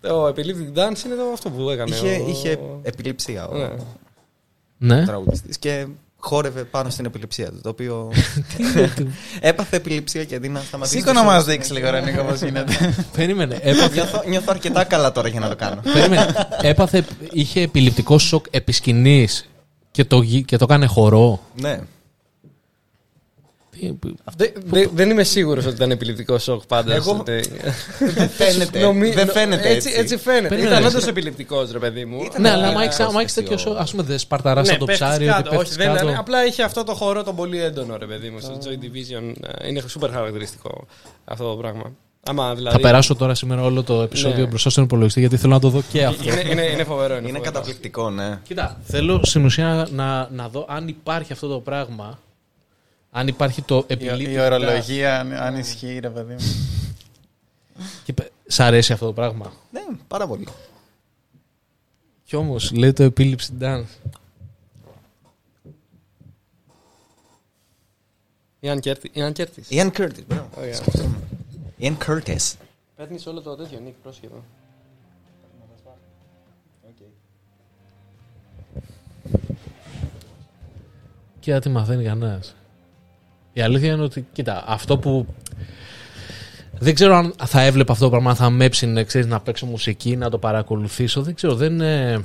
Το 0.00 0.26
Epileptic 0.26 0.78
Dance 0.78 1.04
είναι 1.04 1.14
το 1.14 1.30
αυτό 1.32 1.50
που 1.50 1.70
έκανε. 1.70 1.94
είχε, 1.94 2.08
ο- 2.24 2.28
είχε 2.28 2.58
επιληψία 2.82 3.48
ο 3.48 3.56
Ναι. 3.56 3.70
Ναι. 4.78 5.04
τραγουδιστής 5.04 5.58
και 5.58 5.86
χόρευε 6.18 6.64
πάνω 6.64 6.90
στην 6.90 7.04
επιληψία 7.04 7.46
του. 7.50 7.60
Το 7.62 7.68
οποίο. 7.68 8.12
Έπαθε 9.40 9.76
επιληψία 9.76 10.24
και 10.24 10.34
αντί 10.34 10.48
να 10.48 10.60
σταματήσει. 10.60 10.96
Σήκω 10.98 11.06
το 11.12 11.14
να 11.14 11.22
show. 11.22 11.24
μας 11.26 11.44
δείξει 11.44 11.72
λίγο, 11.72 11.90
ρε 11.90 12.00
Νίκο, 12.00 12.22
πώς 12.22 12.40
γίνεται. 12.42 12.94
Περίμενε. 13.16 13.58
Έπαθε, 13.62 13.94
Νιώθω, 13.94 14.22
νιώθω 14.28 14.46
αρκετά 14.50 14.84
καλά 14.84 15.12
τώρα 15.12 15.28
για 15.28 15.40
να 15.40 15.48
το 15.48 15.56
κάνω. 15.56 15.80
περίμενε. 15.92 16.34
Έπαθε, 16.60 17.04
είχε 17.32 17.60
επιληπτικό 17.60 18.18
σοκ 18.18 18.46
επί 18.50 18.72
σκηνής 18.72 19.48
και 19.90 20.04
το, 20.04 20.20
γι- 20.20 20.42
και 20.44 20.56
το 20.56 20.64
έκανε 20.68 20.86
χορό. 20.86 21.40
ναι. 21.54 21.80
Τι- 23.80 24.12
Δε- 24.36 24.48
δε- 24.64 24.86
δεν 24.94 25.10
είμαι 25.10 25.22
σίγουρος 25.24 25.66
ότι 25.66 25.74
ήταν 25.74 25.90
επιληπτικό 25.90 26.38
σοκ 26.38 26.62
πάντα. 26.68 26.94
Εγώ- 26.94 27.16
Ότι- 27.20 27.48
Δεν 28.16 28.28
φαίνεται. 28.28 28.80
Νομι- 28.80 29.14
δεν 29.14 29.26
νο- 29.26 29.32
φαίνεται 29.32 29.68
έτσι. 29.68 29.92
έτσι. 29.96 30.16
φαίνεται. 30.16 30.48
Περίμενε. 30.48 30.74
Ήταν 30.74 30.86
όντως 30.86 31.06
επιληπτικός, 31.06 31.70
ρε 31.72 31.78
παιδί 31.78 32.04
μου. 32.04 32.22
Ναι, 32.38 32.48
Ε, 32.48 32.52
αλλά 32.52 32.66
άμα 32.68 32.82
ε, 32.82 32.84
έχεις- 32.84 33.00
άμα 33.00 33.20
έχεις 33.20 33.34
τέτοιο- 33.34 33.56
τέτοιο 33.56 33.70
σοκ, 33.72 33.80
ας 33.80 33.90
πούμε, 33.90 34.02
δεν 34.02 34.18
σπαρταράς 34.18 34.68
Ναι, 34.68 34.76
το 34.76 34.84
πέφτεις 34.84 35.06
ψάρι, 35.06 35.24
ότι 35.28 35.32
κάτω. 35.34 35.50
πέφτεις 35.50 35.68
Όχι, 35.68 35.78
δεν 35.78 35.92
κάτω. 35.94 36.08
είναι. 36.08 36.16
Απλά 36.18 36.46
είχε 36.46 36.62
αυτό 36.62 36.84
το 36.84 36.94
χώρο 36.94 37.22
τον 37.22 37.36
πολύ 37.36 37.62
έντονο, 37.62 37.96
ρε 37.96 38.06
παιδί 38.06 38.30
μου. 38.30 38.40
Στο 38.40 38.58
Joy 38.64 38.84
Division 38.84 39.32
ε, 39.62 39.68
είναι 39.68 39.82
super 40.00 40.08
χαρακτηριστικό 40.12 40.86
αυτό 41.24 41.50
το 41.50 41.56
πράγμα. 41.56 41.92
Άμα 42.28 42.54
δηλαδή. 42.54 42.76
Θα 42.76 42.82
περάσω 42.82 43.14
τώρα 43.14 43.34
σήμερα 43.34 43.62
όλο 43.62 43.82
το 43.82 44.02
επεισόδιο 44.02 44.42
Ναι. 44.42 44.46
μπροστά 44.48 44.70
στον 44.70 44.84
υπολογιστή 44.84 45.20
γιατί 45.20 45.36
θέλω 45.36 45.52
να 45.52 45.60
το 45.60 45.68
δω 45.68 45.82
και 45.92 46.04
αυτό. 46.04 46.22
Είναι, 46.30 46.42
είναι, 46.50 46.62
είναι 46.62 46.84
φοβερό. 46.84 47.16
Είναι, 47.16 47.28
Είναι 47.28 47.38
φοβερό. 47.38 47.40
καταπληκτικό, 47.52 48.10
ναι. 48.10 48.38
Κοίτα, 48.42 48.80
θέλω 48.84 49.20
στην 49.24 49.44
ουσία 49.44 49.86
να, 49.90 50.28
να 50.32 50.48
δω 50.48 50.66
αν 50.68 50.88
υπάρχει 50.88 51.32
αυτό 51.32 51.48
το 51.48 51.58
πράγμα. 51.58 52.18
Αν 53.16 53.28
υπάρχει 53.28 53.62
το 53.62 53.76
Η- 53.76 53.92
επιλήπτη. 53.92 54.32
Η 54.32 54.38
ορολογία, 54.40 55.20
αν- 55.20 55.32
αν 55.32 55.56
ισχύει, 55.56 55.98
ρε 55.98 56.10
παιδί 56.10 56.32
μου. 56.32 56.44
Και 58.04 58.12
πε- 58.12 58.30
Σ' 58.46 58.60
αρέσει 58.60 58.92
αυτό 58.92 59.06
το 59.06 59.12
πράγμα; 59.12 59.52
Ναι, 59.70 59.80
πάρα 60.08 60.26
πολύ. 60.26 60.48
Κι 62.24 62.36
όμως 62.36 62.72
λέει 62.72 62.92
το 62.92 63.02
επίληψη 63.02 63.52
dance. 63.60 63.84
Ian 68.60 68.80
Curti- 68.80 69.10
Ian 69.12 69.32
Curtis. 69.32 69.62
Ian 69.70 69.90
Curtis, 69.92 70.24
μπράβο. 70.26 70.48
Ian 71.80 71.96
Curtis. 72.06 72.52
Παίρνεις 72.96 73.26
όλο 73.26 73.40
το 73.40 73.56
τέτοιο, 73.56 73.80
Νίκ, 73.80 73.94
πρόσχετο. 74.02 74.44
Κοίτα 81.40 81.58
τι 81.58 81.68
μαθαίνει 81.68 82.04
κανένας. 82.04 82.54
Η 83.56 83.60
αλήθεια 83.62 83.92
είναι 83.92 84.02
ότι, 84.02 84.26
κοίτα, 84.32 84.64
αυτό 84.66 84.98
που. 84.98 85.26
Δεν 86.78 86.94
ξέρω 86.94 87.16
αν 87.16 87.34
θα 87.44 87.60
έβλεπα 87.62 87.92
αυτό 87.92 88.04
το 88.04 88.10
πράγμα, 88.10 88.30
αν 88.30 88.36
θα 88.36 88.50
με 88.50 88.64
έψινε 88.64 89.04
ξέρεις, 89.04 89.26
να 89.26 89.40
παίξω 89.40 89.66
μουσική, 89.66 90.16
να 90.16 90.30
το 90.30 90.38
παρακολουθήσω. 90.38 91.22
Δεν 91.22 91.34
ξέρω, 91.34 91.54
δεν. 91.54 91.80
ε, 91.80 92.24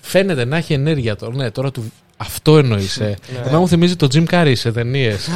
Φαίνεται 0.00 0.44
να 0.44 0.56
έχει 0.56 0.72
ενέργεια 0.72 1.16
τώρα. 1.16 1.34
Ναι, 1.34 1.50
τώρα 1.50 1.70
του. 1.70 1.92
Αυτό 2.16 2.58
εννοείς. 2.58 2.96
Ε. 3.00 3.16
Εμένα 3.40 3.58
μου 3.58 3.68
θυμίζει 3.68 3.96
το 3.96 4.08
Jim 4.12 4.26
Carrey 4.28 4.52
σε 4.56 4.72
ταινίες. 4.72 5.28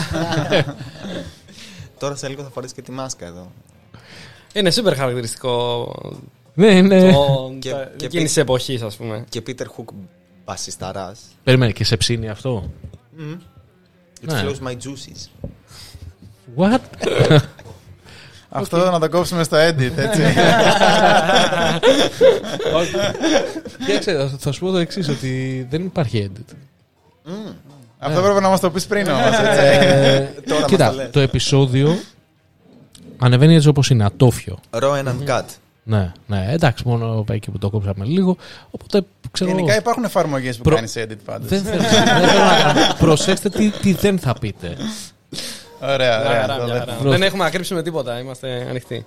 Τώρα 1.98 2.16
σε 2.16 2.28
λίγο 2.28 2.42
θα 2.42 2.48
φορέσει 2.50 2.74
και 2.74 2.82
τη 2.82 2.90
μάσκα 2.92 3.26
εδώ. 3.26 3.52
Είναι 4.54 4.70
super 4.74 4.92
χαρακτηριστικό 4.96 5.86
ναι, 6.54 6.66
είναι. 6.76 7.12
το, 7.12 7.52
Και- 7.58 7.70
τα- 7.70 7.90
και 7.96 8.04
εκείνης 8.04 8.26
πι- 8.26 8.34
τη 8.34 8.40
εποχής, 8.40 8.82
ας 8.82 8.96
πούμε. 8.96 9.24
Και 9.28 9.42
Peter 9.46 9.62
Hook 9.62 9.92
μπασισταράς. 10.44 11.20
Περίμενε 11.44 11.72
και 11.72 11.84
σε 11.84 11.96
ψήνει 11.96 12.28
αυτό; 12.28 12.70
It 14.24 14.26
Ναι. 14.32 14.42
flows 14.44 14.68
my 14.68 14.72
juices. 14.72 15.28
What? 16.56 16.78
Αυτό 18.52 18.90
να 18.90 18.98
το 19.00 19.08
κόψουμε 19.08 19.42
στο 19.42 19.56
edit, 19.56 19.92
έτσι. 19.96 20.22
Κοίταξε, 23.86 24.30
θα 24.38 24.52
σου 24.52 24.60
πω 24.60 24.70
το 24.70 24.78
εξής, 24.78 25.08
ότι 25.08 25.66
δεν 25.70 25.84
υπάρχει 25.84 26.30
edit. 26.34 26.54
Αυτό 27.98 28.20
πρέπει 28.22 28.40
να 28.40 28.48
μας 28.48 28.60
το 28.60 28.70
πεις 28.70 28.86
πριν 28.86 29.08
όμως. 29.08 29.38
Ε, 29.56 30.34
Τώρα 30.48 30.60
μας 30.60 30.70
κοίτα, 30.70 30.88
το 30.90 30.94
λες. 30.96 31.10
το 31.10 31.20
επεισόδιο 31.20 31.98
ανεβαίνει 33.18 33.54
έτσι 33.54 33.68
όπως 33.68 33.90
είναι, 33.90 34.04
ατόφιο. 34.04 34.58
Raw 34.70 35.02
and 35.04 35.06
uncut. 35.06 35.44
Ναι, 35.90 36.12
ναι, 36.26 36.46
εντάξει, 36.50 36.82
μόνο 36.86 37.24
εκεί 37.30 37.50
που 37.50 37.58
το 37.58 37.70
κόψαμε 37.70 38.04
λίγο. 38.04 38.36
Οπότε 38.70 39.02
ξέρω. 39.30 39.50
Γενικά 39.50 39.76
υπάρχουν 39.76 40.04
εφαρμογές 40.04 40.56
που 40.56 40.62
Προ- 40.62 40.74
κάνει 40.76 40.90
edit 40.94 41.16
πάντως. 41.24 41.48
δεν 41.48 41.62
θέλω, 41.62 41.82
δεν 41.82 41.88
θέλω 42.28 42.44
να 42.44 42.56
κάνω. 42.62 42.94
Προσέξτε 42.98 43.48
τι, 43.48 43.70
τι 43.70 43.92
δεν 43.92 44.18
θα 44.18 44.34
πείτε. 44.40 44.76
Ωραία, 45.80 45.96
Μια 46.18 46.28
ωραία. 46.28 46.40
χαρά, 46.40 46.56
το 46.58 46.64
μια 46.64 46.72
δεύτερο. 46.74 46.96
χαρά. 46.98 47.10
Δεν 47.10 47.22
έχουμε 47.22 47.44
να 47.44 47.50
κρύψουμε 47.50 47.82
τίποτα, 47.82 48.18
είμαστε 48.20 48.66
ανοιχτοί. 48.68 49.04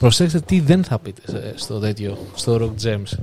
Προσέξτε 0.00 0.40
τι 0.40 0.60
δεν 0.60 0.84
θα 0.84 0.98
πείτε 0.98 1.20
σε- 1.26 1.52
στο 1.56 1.78
τέτοιο, 1.78 2.18
στο 2.34 2.56
Rock 2.60 2.86
Gems. 2.86 3.18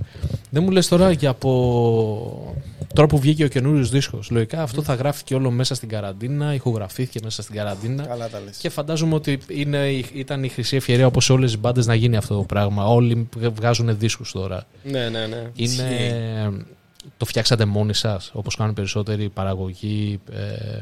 Δεν 0.49 0.63
μου 0.63 0.71
λες 0.71 0.87
τώρα 0.87 1.11
για 1.11 1.29
από... 1.29 2.55
Τώρα 2.93 3.07
που 3.07 3.19
βγήκε 3.19 3.43
ο 3.43 3.47
καινούριος 3.47 3.89
δίσκος, 3.89 4.29
λογικά 4.29 4.61
αυτό 4.61 4.81
θα 4.81 4.93
γράφει 4.93 5.33
όλο 5.33 5.51
μέσα 5.51 5.75
στην 5.75 5.89
καραντίνα, 5.89 6.53
ηχογραφήθηκε 6.53 7.19
μέσα 7.23 7.41
στην 7.41 7.55
καραντίνα. 7.55 8.05
Καλά 8.05 8.29
τα 8.29 8.39
λες. 8.45 8.57
Και 8.57 8.69
φαντάζομαι 8.69 9.15
ότι 9.15 9.39
είναι, 9.47 9.87
ήταν 10.13 10.43
η 10.43 10.47
χρυσή 10.49 10.75
ευκαιρία 10.75 11.05
όπως 11.05 11.25
σε 11.25 11.31
όλες 11.31 11.51
τις 11.51 11.59
μπάντες 11.59 11.85
να 11.85 11.95
γίνει 11.95 12.15
αυτό 12.17 12.35
το 12.35 12.43
πράγμα. 12.43 12.85
Όλοι 12.87 13.29
βγάζουν 13.53 13.97
δίσκους 13.97 14.31
τώρα. 14.31 14.63
Ναι, 14.83 15.09
ναι, 15.09 15.25
ναι. 15.25 15.51
Είναι. 15.55 16.65
Το 17.17 17.25
φτιάξατε 17.25 17.65
μόνοι 17.65 17.93
σας, 17.93 18.31
όπως 18.33 18.55
κάνουν 18.55 18.73
περισσότεροι 18.73 19.29
παραγωγοί. 19.29 20.19
Ε, 20.31 20.79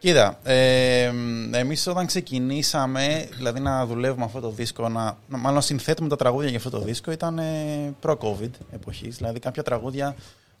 Κοίτα, 0.00 0.38
ε, 0.42 1.10
εμείς 1.52 1.86
όταν 1.86 2.06
ξεκινήσαμε, 2.06 3.28
δηλαδή 3.36 3.60
να 3.60 3.86
δουλεύουμε 3.86 4.24
αυτό 4.24 4.40
το 4.40 4.50
δίσκο, 4.50 4.88
να, 4.88 5.16
να- 5.28 5.38
μάλλον 5.38 5.62
συνθέτουμε 5.62 6.08
τα 6.08 6.16
τραγούδια 6.16 6.48
για 6.48 6.58
αυτό 6.58 6.70
το 6.70 6.78
δίσκο, 6.80 7.10
ήταν 7.10 7.38
ε, 7.38 7.94
προ-COVID 8.00 8.50
εποχής. 8.72 9.16
Δηλαδή 9.16 9.38
κάποια 9.38 9.62
τραγούδια 9.62 10.14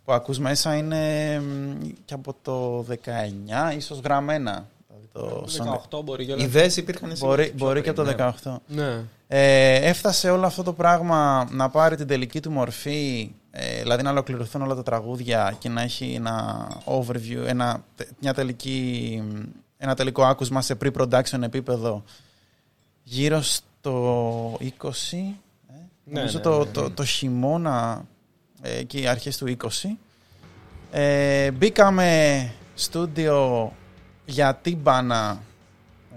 που 0.04 0.12
ακούς 0.12 0.38
μέσα 0.38 0.74
είναι 0.76 0.98
μ, 1.40 1.88
και 2.04 2.14
από 2.14 2.36
το 2.42 2.84
19, 2.88 3.76
ίσως 3.76 4.00
γραμμένα. 4.04 4.66
Δηλαδή 4.88 5.08
το 5.12 5.44
song- 5.90 5.96
18 5.98 6.02
μπορεί 6.04 6.26
και 6.26 6.32
Οι 6.32 6.42
ιδέες 6.42 6.76
υπήρχαν 6.76 7.16
σίγουρα 7.16 7.36
μπορεί, 7.36 7.48
πιο 7.48 7.66
μπορεί 7.66 7.80
και 7.82 7.90
από 7.90 8.02
πριν, 8.02 8.16
το 8.16 8.24
ναι. 8.24 8.32
18. 8.46 8.60
Ναι. 8.66 9.02
Ε, 9.28 9.74
έφτασε 9.88 10.30
όλο 10.30 10.46
αυτό 10.46 10.62
το 10.62 10.72
πράγμα 10.72 11.48
να 11.50 11.68
πάρει 11.68 11.96
την 11.96 12.06
τελική 12.06 12.40
του 12.40 12.50
μορφή, 12.50 13.30
ε, 13.50 13.80
δηλαδή 13.80 14.02
να 14.02 14.10
ολοκληρωθούν 14.10 14.62
όλα 14.62 14.74
τα 14.74 14.82
τραγούδια 14.82 15.56
και 15.58 15.68
να 15.68 15.82
έχει 15.82 16.12
ένα 16.14 16.68
overview, 16.84 17.44
ένα, 17.46 17.84
τε- 17.94 18.08
μια 18.20 18.34
τελική, 18.34 19.22
ένα 19.78 19.94
τελικό 19.94 20.24
άκουσμα 20.24 20.62
σε 20.62 20.76
pre-production 20.82 21.42
επίπεδο 21.42 22.04
γύρω 23.02 23.40
στο 23.42 24.52
20, 24.52 24.60
ε, 24.60 25.72
νομίζω 26.04 26.36
ναι, 26.36 26.44
το, 26.44 26.58
ναι, 26.58 26.70
το, 26.70 26.90
το 26.90 27.04
χειμώνα 27.04 28.04
ε, 28.62 28.82
και 28.82 28.98
οι 29.00 29.06
αρχές 29.06 29.36
του 29.36 29.56
20. 29.62 29.68
Ε, 30.90 31.50
μπήκαμε 31.50 32.52
στούντιο 32.74 33.72
για 34.24 34.54
τύμπανα. 34.54 35.42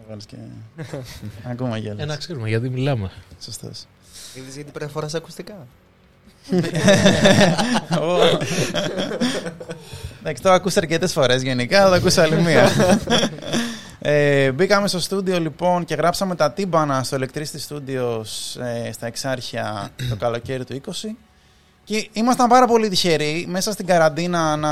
Έβαλες 0.04 0.26
και... 0.26 0.36
Ακόμα 1.52 1.78
γέλας. 1.78 2.00
ένα 2.00 2.18
ξέρουμε 2.18 2.48
γιατί 2.48 2.70
μιλάμε. 2.70 3.12
Σωστός. 3.40 3.86
Είδες 4.36 4.56
γιατί 4.56 4.72
πρέπει 4.72 4.86
να 4.86 4.92
φοράς 4.92 5.14
ακουστικά; 5.14 5.68
Ω. 8.00 8.40
Εντάξει, 10.20 10.42
το 10.42 10.52
ακούσα 10.52 10.80
αρκετές 10.80 11.12
φορές 11.12 11.42
γενικά, 11.42 11.82
θα 11.82 11.90
το 11.90 11.96
ακούσα 11.96 12.22
άλλη 12.22 12.42
μία. 12.42 12.70
Ε, 14.06 14.52
μπήκαμε 14.52 14.88
στο 14.88 15.00
στούντιο 15.00 15.40
λοιπόν 15.40 15.86
και 15.86 15.96
γράψαμε 15.96 16.36
τα 16.36 16.52
τύμπανα 16.52 17.04
στο 17.04 17.18
Electricity 17.20 17.68
Studios 17.70 18.62
ε, 18.86 18.92
στα 18.92 19.06
Εξάρχεια 19.06 19.90
το 20.10 20.16
καλοκαίρι 20.16 20.66
του 20.66 20.82
20. 20.86 20.92
Και 21.84 22.10
ήμασταν 22.14 22.50
πάρα 22.50 22.68
πολύ 22.68 22.90
τυχεροί 22.90 23.46
μέσα 23.50 23.72
στην 23.72 23.86
καραντίνα 23.86 24.56
να 24.56 24.72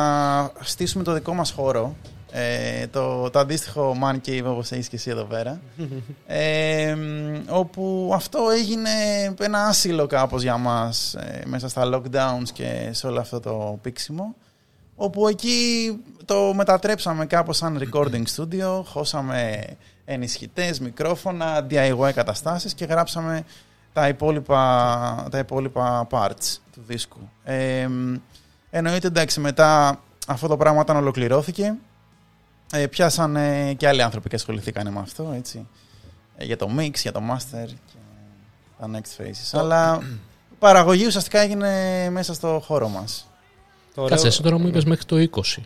στήσουμε 0.59 1.03
το 1.03 1.13
δικό 1.13 1.33
μας 1.33 1.51
χώρο. 1.51 1.95
Ε, 2.33 2.87
το, 2.87 3.29
το 3.29 3.39
αντίστοιχο 3.39 3.95
Man 4.03 4.27
Cave 4.27 4.43
όπως 4.45 4.71
έχεις 4.71 4.87
και 4.87 4.95
εσύ 4.95 5.09
εδώ 5.09 5.23
πέρα. 5.23 5.61
Ε, 6.27 6.95
μ, 6.95 7.43
όπου 7.49 8.11
αυτό 8.13 8.49
έγινε 8.49 8.89
ένα 9.39 9.65
άσυλο 9.65 10.05
κάπως 10.07 10.41
για 10.41 10.57
μας 10.57 11.13
ε, 11.13 11.43
μέσα 11.45 11.69
στα 11.69 11.89
lockdowns 11.93 12.49
και 12.53 12.89
σε 12.91 13.07
όλο 13.07 13.19
αυτό 13.19 13.39
το 13.39 13.79
πίξιμο. 13.81 14.35
Όπου 14.95 15.27
εκεί 15.27 15.97
το 16.25 16.53
μετατρέψαμε 16.53 17.25
κάπως 17.25 17.57
σαν 17.57 17.79
recording 17.81 18.23
studio, 18.35 18.81
χώσαμε 18.85 19.63
ενισχυτές, 20.05 20.79
μικρόφωνα, 20.79 21.67
DIY 21.69 22.11
καταστάσεις 22.13 22.73
και 22.73 22.85
γράψαμε 22.85 23.43
τα 23.93 24.07
υπόλοιπα, 24.07 25.27
τα 25.31 25.37
υπόλοιπα 25.37 26.07
parts 26.11 26.57
του 26.73 26.83
δίσκου. 26.87 27.29
Ε, 27.43 27.87
μ, 27.87 28.15
εννοείται 28.69 29.07
εντάξει 29.07 29.39
μετά 29.39 29.99
αυτό 30.27 30.47
το 30.47 30.57
πράγμα 30.57 30.79
όταν 30.79 30.95
ολοκληρώθηκε 30.95 31.75
ε, 32.71 32.87
πιάσαν 32.87 33.35
ε, 33.35 33.73
και 33.73 33.87
άλλοι 33.87 34.01
άνθρωποι 34.01 34.29
και 34.29 34.35
ασχοληθήκαν 34.35 34.91
με 34.91 34.99
αυτό, 34.99 35.33
έτσι. 35.35 35.67
Ε, 36.37 36.45
για 36.45 36.57
το 36.57 36.69
mix, 36.77 36.91
για 36.93 37.11
το 37.11 37.21
master 37.31 37.65
και 37.67 37.97
τα 38.79 38.89
next 38.93 39.21
phases. 39.21 39.59
Αλλά 39.59 39.99
η 40.51 40.55
παραγωγή 40.59 41.05
ουσιαστικά 41.05 41.39
έγινε 41.39 42.09
μέσα 42.09 42.33
στο 42.33 42.61
χώρο 42.65 42.87
μας. 42.87 43.27
Το 43.95 44.01
ωραίο- 44.01 44.09
Κάτσε, 44.15 44.27
εσύ 44.27 44.41
τώρα 44.41 44.57
μου 44.57 44.67
είπες 44.67 44.85
μέχρι 44.85 45.05
το 45.05 45.17
20. 45.17 45.63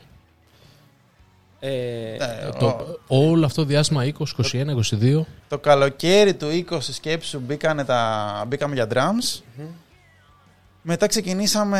Ε, 1.59 1.69
Ε, 1.69 2.15
Ε, 2.15 2.45
ο- 2.47 2.53
το, 2.59 2.97
όλο 3.07 3.45
αυτό 3.45 3.61
το 3.61 3.67
διάστημα 3.67 4.03
20, 4.05 4.35
21, 4.35 4.71
22. 4.71 5.25
Το 5.47 5.57
καλοκαίρι 5.59 6.33
του 6.35 6.47
20 6.49 6.93
σκέψου 6.93 7.39
μπήκανε 7.39 7.85
τα, 7.85 8.43
μπήκαμε 8.47 8.73
για 8.75 8.87
drums. 8.93 9.41
Μετά 10.87 11.07
ξεκινήσαμε. 11.07 11.79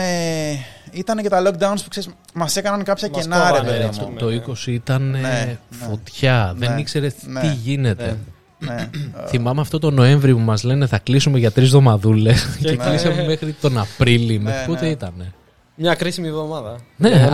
Ήταν 0.92 1.18
και 1.22 1.30
τα 1.30 1.42
lockdowns 1.46 1.82
που 1.84 1.90
ξέρεις, 1.90 2.10
μας 2.34 2.56
έκαναν 2.56 2.84
κάποια 2.84 3.10
Μας 3.14 3.22
κενά, 3.22 3.38
ρε 3.38 3.58
κόβανε, 3.58 3.70
παιδί 3.72 3.84
έτσι, 3.84 4.00
μου. 4.02 4.10
ναι. 4.14 4.20
Το 4.20 4.28
20 4.28 4.68
ήταν 4.68 5.02
Ναι, 5.10 5.20
ναι. 5.20 5.58
φωτιά. 5.70 6.54
Δεν 6.58 6.74
Ναι, 6.74 6.80
ήξερες 6.80 7.14
ναι, 7.26 7.40
τι 7.40 7.48
γίνεται. 7.48 8.18
Ναι. 8.60 8.90
Θυμάμαι 9.30 9.62
αυτό 9.62 9.80
το 9.80 9.92
Νοέμβρη 9.92 10.34
που 10.34 10.40
μας 10.40 10.64
λένε 10.64 10.88
θα 10.88 10.98
κλείσουμε 11.00 11.40
για 11.40 11.52
τρεις 11.52 11.66
εβδομαδούλε 11.66 12.34
και 12.62 12.70
Ναι. 12.72 12.76
κλείσαμε 12.76 13.24
μέχρι 13.26 13.54
τον 13.62 13.78
Απρίλιο. 13.78 14.38
Ναι, 14.38 14.44
Μέχρι 14.44 14.66
πότε 14.66 14.86
ναι. 14.86 14.92
ήταν. 14.92 15.34
Μια 15.76 15.96
κρίσιμη 15.96 16.28
εβδομάδα. 16.28 16.76
Ναι, 16.98 17.10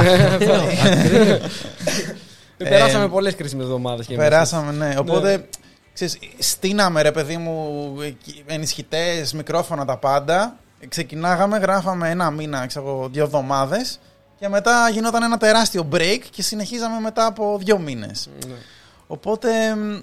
Ε, 2.64 2.70
Περάσαμε 2.70 3.08
πολλές 3.08 3.36
κρίσιμες 3.36 3.66
εβδομάδες. 3.66 4.06
Περάσαμε, 4.06 4.72
ναι. 4.72 4.94
Οπότε, 4.98 5.46
ξέρεις, 5.94 6.18
στείναμε 6.38 7.02
ρε 7.02 7.12
παιδί 7.12 7.38
μου 7.38 7.68
ενισχυτές, 8.46 9.34
μικρόφωνα, 9.34 9.86
τα 9.86 9.98
πάντα. 9.98 10.56
Ξεκινάγαμε, 10.90 11.58
γράφαμε 11.58 12.10
ένα 12.10 12.32
μήνα, 12.32 12.66
ξέρω 12.66 12.88
εγώ, 12.88 13.10
δύο 13.10 13.24
εβδομάδες. 13.24 14.00
Και 14.40 14.48
μετά 14.50 14.90
γινόταν 14.90 15.24
ένα 15.24 15.38
τεράστιο 15.38 15.88
break 15.92 16.20
και 16.32 16.42
συνεχίζαμε 16.42 17.00
μετά 17.00 17.26
από 17.26 17.58
δύο 17.62 17.78
μήνες. 17.80 18.30
Ναι. 18.48 18.54
Οπότε 19.08 19.76
μ, 19.76 20.00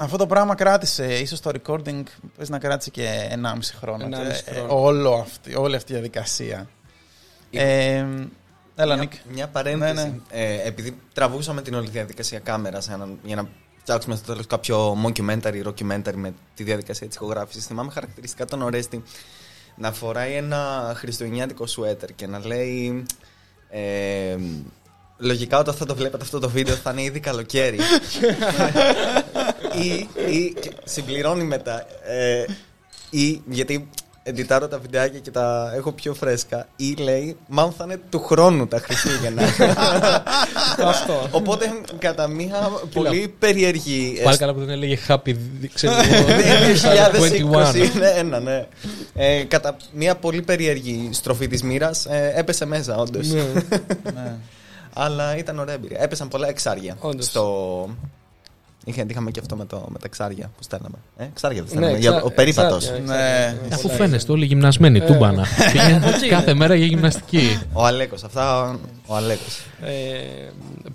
αυτό 0.00 0.16
το 0.16 0.26
πράγμα 0.26 0.54
κράτησε, 0.54 1.14
ίσως 1.18 1.40
το 1.40 1.50
recording 1.54 2.02
πες 2.36 2.48
να 2.48 2.58
κράτησε 2.58 2.90
και 2.90 3.28
1,5 3.30 3.74
χρόνο. 3.78 4.04
1,5 4.04 4.12
Ε, 4.44 4.52
χρόνο. 4.54 4.80
όλο 4.82 5.12
αυτή, 5.12 5.54
όλη 5.56 5.76
αυτή 5.76 5.90
η 5.92 5.94
διαδικασία. 5.94 6.68
Ε, 7.50 8.04
έλα 8.76 8.94
Μια, 8.94 8.96
Νίκ. 8.96 9.12
μια 9.32 9.48
παρένθεση. 9.48 9.94
Ναι, 9.94 10.02
ναι. 10.02 10.12
Ε, 10.30 10.66
επειδή 10.68 10.98
τραβούσαμε 11.14 11.62
την 11.62 11.74
όλη 11.74 11.88
διαδικασία 11.88 12.38
κάμερας 12.38 12.88
για 13.24 13.36
να 13.36 13.48
φτιάξουμε 13.80 14.16
στο 14.16 14.26
τέλος 14.26 14.46
κάποιο 14.46 14.96
mockumentary, 15.06 15.62
documentary 15.64 16.14
με 16.14 16.34
τη 16.54 16.62
διαδικασία 16.62 17.06
της 17.06 17.16
ηχογράφησης, 17.16 17.66
θυμάμαι 17.66 17.90
χαρακτηριστικά 17.90 18.44
τον 18.44 18.62
Ορέστη 18.62 19.02
να 19.78 19.92
φοράει 19.92 20.34
ένα 20.34 20.92
χριστουγεννιάτικο 20.96 21.66
σουέτερ 21.66 22.14
και 22.14 22.26
να 22.26 22.46
λέει. 22.46 23.06
Ε, 23.70 24.36
λογικά 25.18 25.58
όταν 25.58 25.74
θα 25.74 25.86
το 25.86 25.94
βλέπετε 25.94 26.22
αυτό 26.22 26.38
το 26.38 26.48
βίντεο 26.48 26.74
θα 26.74 26.90
είναι 26.90 27.02
ήδη 27.02 27.20
καλοκαίρι. 27.20 27.78
ή, 29.84 30.08
ή 30.32 30.54
και 30.60 30.72
συμπληρώνει 30.84 31.44
μετά. 31.44 31.86
Ε, 32.04 32.44
ή 33.10 33.42
γιατί 33.46 33.88
εντιτάρω 34.28 34.68
τα 34.68 34.78
βιντεάκια 34.78 35.18
και 35.18 35.30
τα 35.30 35.72
έχω 35.76 35.92
πιο 35.92 36.14
φρέσκα. 36.14 36.68
Ή 36.76 36.94
λέει, 36.98 37.36
μάλλον 37.48 37.72
θα 37.72 37.84
είναι 37.84 38.00
του 38.10 38.20
χρόνου 38.20 38.66
τα 38.66 38.78
Χριστούγεννα. 38.78 39.42
Αυτό. 40.92 41.28
Οπότε 41.30 41.70
κατά 41.98 42.26
μία 42.26 42.70
πολύ 42.92 43.34
περίεργη. 43.38 44.20
Πάλι 44.24 44.36
καλά 44.36 44.52
που 44.54 44.58
δεν 44.58 44.68
έλεγε 44.68 44.98
happy, 45.08 45.34
ξέρω 45.74 45.94
Ναι, 45.96 46.16
εγώ, 46.16 46.26
2020 47.24 47.72
21. 47.72 47.74
είναι 47.74 48.12
ένα, 48.16 48.40
ναι. 48.40 48.66
Ε, 49.14 49.42
κατά 49.42 49.76
μια 49.92 50.16
πολύ 50.16 50.42
περίεργη 50.42 51.08
στροφή 51.12 51.46
της 51.46 51.62
μοίρας 51.62 52.06
ε, 52.06 52.32
έπεσε 52.36 52.66
μέσα, 52.66 52.96
όντως. 52.96 53.28
Ναι. 54.14 54.36
Αλλά 54.92 55.36
ήταν 55.36 55.58
ωραία 55.58 55.74
εμπειρία. 55.74 55.98
Έπεσαν 56.00 56.28
πολλά 56.28 56.48
εξάρια. 56.48 56.96
Όντως. 57.00 57.24
Στο... 57.24 57.88
Είχα, 58.84 59.04
είχαμε 59.10 59.30
και 59.30 59.40
αυτό 59.40 59.56
με, 59.56 59.64
το, 59.64 59.76
με 59.88 59.98
τα 59.98 60.04
εξάρια 60.04 60.50
που 60.56 60.62
στέλναμε. 60.62 60.94
Ε, 61.16 61.24
εξάρια 61.24 61.62
δεν 61.62 61.64
Ναι, 61.64 61.70
στέλναμε. 61.70 61.98
Για 61.98 62.10
εξά- 62.10 62.24
ο 62.24 62.30
περίπατος. 62.30 62.84
εξάρια, 62.88 63.04
Ναι. 63.04 63.14
εξάρια. 63.14 63.74
Αφού 63.74 63.82
Πολλά 63.82 63.94
φαίνεστε 63.94 64.32
όλοι 64.32 64.44
γυμνασμένοι, 64.44 65.00
τούμπανα. 65.00 65.46
Πήγαινε 65.72 66.06
Εκεί 66.14 66.28
κάθε 66.28 66.50
είναι. 66.50 66.58
μέρα 66.58 66.74
για 66.74 66.86
γυμναστική. 66.86 67.58
Ο 67.72 67.84
Αλέκος. 67.84 68.24
Αυτά 68.24 68.78
ο 69.06 69.14
Αλέκος. 69.16 69.58
Ε, 69.82 70.48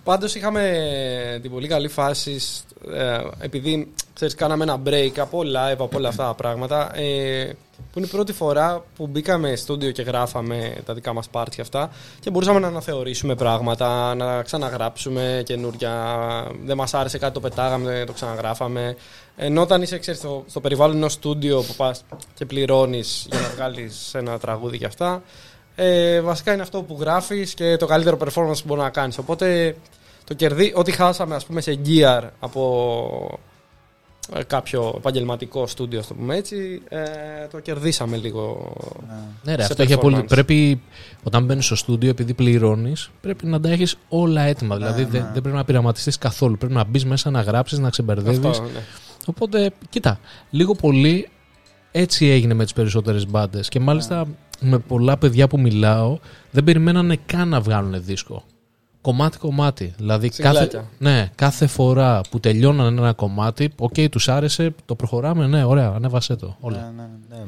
πάντως 0.04 0.36
είχαμε 0.36 1.40
την 1.42 1.52
πολύ 1.52 1.68
καλή 1.68 1.88
φάση 1.88 2.40
σ- 2.40 2.64
ε, 2.94 3.18
επειδή 3.40 3.94
ξέρεις, 4.14 4.36
κάναμε 4.36 4.64
ένα 4.64 4.82
break 4.86 5.12
από 5.20 5.40
live, 5.40 5.78
από 5.80 5.98
όλα 5.98 6.08
αυτά 6.10 6.24
τα 6.26 6.34
πράγματα 6.34 6.98
ε, 6.98 7.56
που 7.92 8.00
είναι 8.00 8.08
η 8.08 8.10
πρώτη 8.10 8.34
φορά 8.34 8.84
που 8.96 9.08
μπήκαμε 9.08 9.56
στούντιο 9.56 9.92
και 9.92 10.02
γράφαμε 10.02 10.76
τα 10.86 10.94
δικά 10.94 11.14
μας 11.14 11.30
parts 11.32 11.50
και 11.56 11.62
αυτά 11.62 11.90
και 12.20 12.30
μπορούσαμε 12.30 12.60
να 12.60 12.68
αναθεωρήσουμε 12.68 13.36
πράγματα, 13.36 14.16
να 14.16 14.42
ξαναγράψουμε 14.42 15.42
καινούρια 15.46 15.94
δεν 16.64 16.78
μας 16.78 16.94
άρεσε 16.94 17.18
κάτι 17.18 17.34
το 17.34 17.40
πετάγαμε, 17.40 18.04
το 18.06 18.14
ξαναγράφαμε 18.14 18.96
ενώ 19.36 19.62
όταν 19.62 19.82
είσαι 19.82 19.98
ξέρεις, 19.98 20.20
στο, 20.20 20.44
στο 20.48 20.62
περιβάλλον 20.62 20.96
ενός 20.96 21.14
στούντιο 21.14 21.62
που 21.62 21.74
πας 21.78 22.04
και 22.34 22.46
πληρώνεις 22.46 23.28
για 23.32 23.40
να 23.40 23.48
βγάλεις 23.48 24.14
ένα 24.14 24.40
τραγούδι 24.40 24.78
και 24.78 24.86
αυτά 24.86 25.22
ε, 25.76 26.22
βασικά 26.22 26.54
είναι 26.54 26.62
αυτό 26.62 26.82
που 26.82 26.98
γράφεις 27.00 27.54
και 27.54 27.78
το 27.78 27.86
καλύτερο 27.86 28.18
performance 28.20 28.58
που 28.58 28.64
μπορεί 28.66 28.82
να 28.82 28.90
κάνεις. 28.90 29.18
Οπότε 29.18 29.76
το 30.24 30.34
κερδί, 30.34 30.74
ό,τι 30.76 30.92
χάσαμε 30.92 31.36
ας 31.36 31.46
πούμε 31.46 31.62
σε 31.62 31.80
gear 31.86 32.22
από 32.40 33.40
ε, 33.40 33.53
κάποιο 34.48 34.94
επαγγελματικό 34.98 35.68
στούντιο, 35.68 36.00
ας 36.00 36.08
το 36.08 36.14
πούμε 36.14 36.36
έτσι, 36.36 36.82
ε, 36.90 37.00
το 37.52 37.60
κερδίσαμε 37.60 38.18
λίγο. 38.18 38.74
Ναι, 39.44 39.56
ρε, 39.56 39.62
σε 39.64 39.72
αυτό 39.72 39.84
έχει 39.84 39.98
πολύ. 39.98 40.16
performance. 40.16 40.28
Πρέπει 40.28 40.82
όταν 41.24 41.46
μπαίνεις 41.46 41.66
στο 41.66 41.76
στούντιο, 41.76 42.10
επειδή 42.10 42.34
πληρώνεις, 42.34 43.10
πρέπει 43.22 43.46
να 43.46 43.60
τα 43.60 43.70
έχεις 43.70 43.98
όλα 44.10 44.42
έτοιμα. 44.42 44.76
Δηλαδή 44.76 45.04
δεν, 45.04 45.30
δεν 45.34 45.42
πρέπει 45.42 45.58
να 45.58 45.64
πειραματιστείς 45.64 46.18
καθόλου. 46.18 46.58
Πρέπει 46.58 46.74
να 46.74 46.84
μπεις 46.84 47.06
μέσα, 47.06 47.30
να 47.30 47.42
γράψεις, 47.42 47.80
να 47.80 47.90
ξεμπερδεύεις. 47.90 48.46
Αυτό, 48.46 48.64
ναι. 48.64 48.84
Οπότε, 49.26 49.72
κοίτα, 49.90 50.20
λίγο 50.50 50.76
πολύ 50.76 51.30
έτσι 51.92 52.26
έγινε 52.26 52.54
με 52.54 52.64
τις 52.64 52.74
περισσότερες 52.74 53.28
μπάντες. 53.28 53.70
Και 53.70 53.80
μάλιστα 53.80 54.28
με 54.60 54.80
πολλά 54.80 55.18
παιδιά 55.18 55.48
που 55.48 55.60
μιλάω, 55.60 56.18
δεν 56.52 56.64
περιμένανε 56.64 57.18
καν 57.26 57.48
να 57.50 57.62
βγάλουν 57.62 58.04
δίσκο. 58.04 58.44
Κομμάτι-κομμάτι. 59.04 59.94
Δηλαδή, 59.98 60.30
κάθε, 60.30 60.58
single 60.60 60.76
άκια. 60.76 60.90
ναι, 61.00 61.32
κάθε 61.36 61.68
φορά 61.68 62.22
που 62.30 62.40
τελειώναν 62.40 62.98
ένα 62.98 63.14
κομμάτι, 63.14 63.70
οκ, 63.78 63.94
τους 64.12 64.30
άρεσε, 64.30 64.74
το 64.86 64.96
προχωράμε, 64.96 65.48
ναι, 65.48 65.64
ωραία, 65.64 65.90
ανέβασέ 65.96 66.36
το. 66.36 66.58
Όλα. 66.60 66.78
Ναι, 66.96 67.02
ναι. 67.02 67.38
Ναι. 67.38 67.44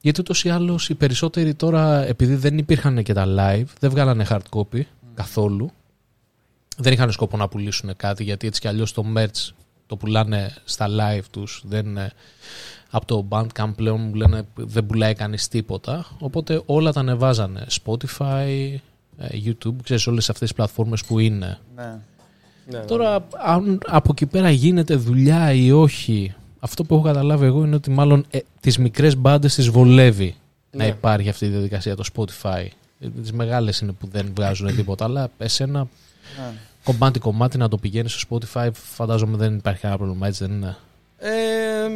Γιατί 0.00 0.20
ούτως 0.20 0.44
ή 0.44 0.48
άλλως 0.48 0.88
οι 0.88 0.94
περισσότεροι 0.94 1.54
τώρα, 1.54 2.06
επειδή 2.06 2.34
δεν 2.34 2.58
υπήρχαν 2.58 3.02
και 3.02 3.12
τα 3.12 3.24
live, 3.26 3.66
δεν 3.80 3.90
βγάλανε 3.90 4.26
hard 4.28 4.40
copy 4.50 4.80
καθόλου. 5.14 5.70
Δεν 6.76 6.92
είχαν 6.92 7.12
σκοπό 7.12 7.36
να 7.36 7.48
πουλήσουν 7.48 7.96
κάτι, 7.96 8.24
γιατί 8.24 8.46
έτσι 8.46 8.60
κι 8.60 8.68
αλλιώς 8.68 8.92
το 8.92 9.04
merch 9.16 9.50
το 9.86 9.96
πουλάνε 9.96 10.54
στα 10.64 10.86
live 10.88 11.24
τους. 11.30 11.62
Δεν, 11.66 11.96
ε, 11.96 12.12
από 12.90 13.06
το 13.06 13.26
Bandcamp 13.28 13.72
πλέον 13.76 14.00
μου 14.00 14.14
λένε 14.14 14.42
δεν 14.54 14.86
πουλάει 14.86 15.14
κανείς 15.14 15.48
τίποτα. 15.48 16.06
Οπότε 16.18 16.62
όλα 16.66 16.92
τα 16.92 17.00
ανεβάζανε. 17.00 17.66
Spotify, 17.84 18.46
ε, 18.48 18.78
YouTube, 19.20 19.74
ξέρεις 19.82 20.06
όλες 20.06 20.30
αυτές 20.30 20.48
τις 20.48 20.56
πλατφόρμες 20.56 21.04
που 21.04 21.18
είναι. 21.18 21.58
ναι. 21.76 21.98
Ναι, 22.70 22.78
ναι. 22.78 22.84
Τώρα, 22.84 23.26
αν 23.44 23.78
από 23.86 24.08
εκεί 24.12 24.26
πέρα 24.26 24.50
γίνεται 24.50 24.94
δουλειά 24.94 25.52
ή 25.52 25.70
όχι, 25.72 26.34
αυτό 26.60 26.84
που 26.84 26.94
έχω 26.94 27.02
καταλάβει 27.04 27.46
εγώ 27.46 27.64
είναι 27.64 27.74
ότι 27.74 27.90
μάλλον 27.90 28.26
ε, 28.30 28.38
τις 28.60 28.78
μικρές 28.78 29.16
μπάντες 29.16 29.54
τις 29.54 29.68
βολεύει 29.68 30.34
να 30.70 30.84
Ναι. 30.84 30.90
υπάρχει 30.90 31.28
αυτή 31.28 31.44
η 31.44 31.48
διαδικασία, 31.48 31.96
το 31.96 32.04
Spotify. 32.16 32.66
Ε, 33.00 33.08
Τις 33.22 33.32
μεγάλες 33.32 33.78
είναι 33.80 33.92
που 33.92 34.08
δεν 34.12 34.30
βγάζουν 34.36 34.76
τίποτα, 34.76 35.04
αλλά 35.04 35.28
εσένα 35.38 35.78
ναι. 35.78 36.52
κομμάτι-κομμάτι 36.84 37.58
να 37.58 37.68
το 37.68 37.76
πηγαίνεις 37.76 38.12
στο 38.12 38.38
Spotify, 38.40 38.68
φαντάζομαι 38.72 39.36
δεν 39.36 39.54
υπάρχει 39.54 39.80
κανένα 39.80 40.00
πρόβλημα, 40.00 40.26
έτσι 40.26 40.44
δεν 40.46 40.54
είναι; 40.56 40.76
Ε, 41.18 41.88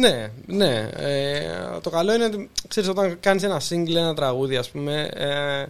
ναι, 0.00 0.30
ναι. 0.46 0.88
Ε, 0.96 1.40
το 1.82 1.90
καλό 1.90 2.14
είναι 2.14 2.24
ότι 2.24 2.50
ξέρεις, 2.68 2.88
όταν 2.88 3.16
κάνεις 3.20 3.42
ένα 3.42 3.60
single, 3.68 3.94
ένα 3.94 4.14
τραγούδι, 4.14 4.56
ας 4.56 4.70
πούμε, 4.70 5.08
ε, 5.14 5.64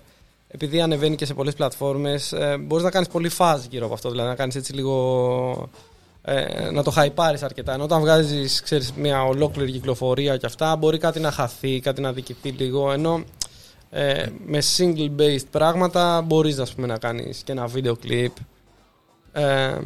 επειδή 0.48 0.80
ανεβαίνει 0.80 1.16
και 1.16 1.26
σε 1.26 1.35
πολλές 1.35 1.54
πλατφόρμες, 1.54 2.32
ε, 2.32 2.56
μπορείς 2.61 2.85
να 2.85 2.90
κάνεις 2.90 3.09
πολύ 3.09 3.28
φάζ 3.28 3.64
γύρω 3.70 3.85
από 3.85 3.94
αυτό. 3.94 4.11
Δηλαδή 4.11 4.28
να 4.28 4.35
κάνεις 4.35 4.54
έτσι 4.54 4.72
λίγο. 4.72 5.68
Ε, 6.22 6.70
να 6.70 6.82
το 6.82 6.90
χαϊπάρεις 6.90 7.42
αρκετά. 7.42 7.72
Ενώ 7.72 7.85
όταν 7.85 8.00
βγάζεις 8.00 8.62
ξέρεις, 8.62 8.92
μια 8.92 9.24
ολόκληρη 9.24 9.72
κυκλοφορία 9.72 10.37
και 10.37 10.46
αυτά, 10.46 10.76
μπορεί 10.76 10.98
κάτι 10.98 11.20
να 11.20 11.30
χαθεί, 11.30 11.80
κάτι 11.80 12.00
να 12.00 12.12
δικηθεί 12.12 12.48
λίγο. 12.48 12.92
Ενώ 12.92 13.24
ε, 13.90 14.26
με 14.46 14.59
single-based 14.76 15.46
πράγματα 15.50 16.22
μπορείς 16.22 16.59
ας 16.59 16.74
πούμε, 16.74 16.87
να 16.87 16.98
κάνεις 16.98 17.42
και 17.42 17.52
ένα 17.52 17.66
βίντεο 17.66 17.96
κλιπ. 17.96 18.32
Ε, 19.32 19.78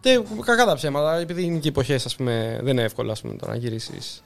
και 0.00 0.20
κακά 0.44 0.64
τα 0.64 0.74
ψέματα, 0.74 1.16
επειδή 1.16 1.42
είναι 1.42 1.58
και 1.58 1.68
εποχές, 1.68 2.04
ας 2.06 2.16
πούμε, 2.16 2.58
δεν 2.62 2.72
είναι 2.72 2.82
εύκολο 2.82 3.12
ας 3.12 3.20
πούμε, 3.20 3.34
το 3.34 3.46
να 3.46 3.56
γυρίσεις 3.56 4.22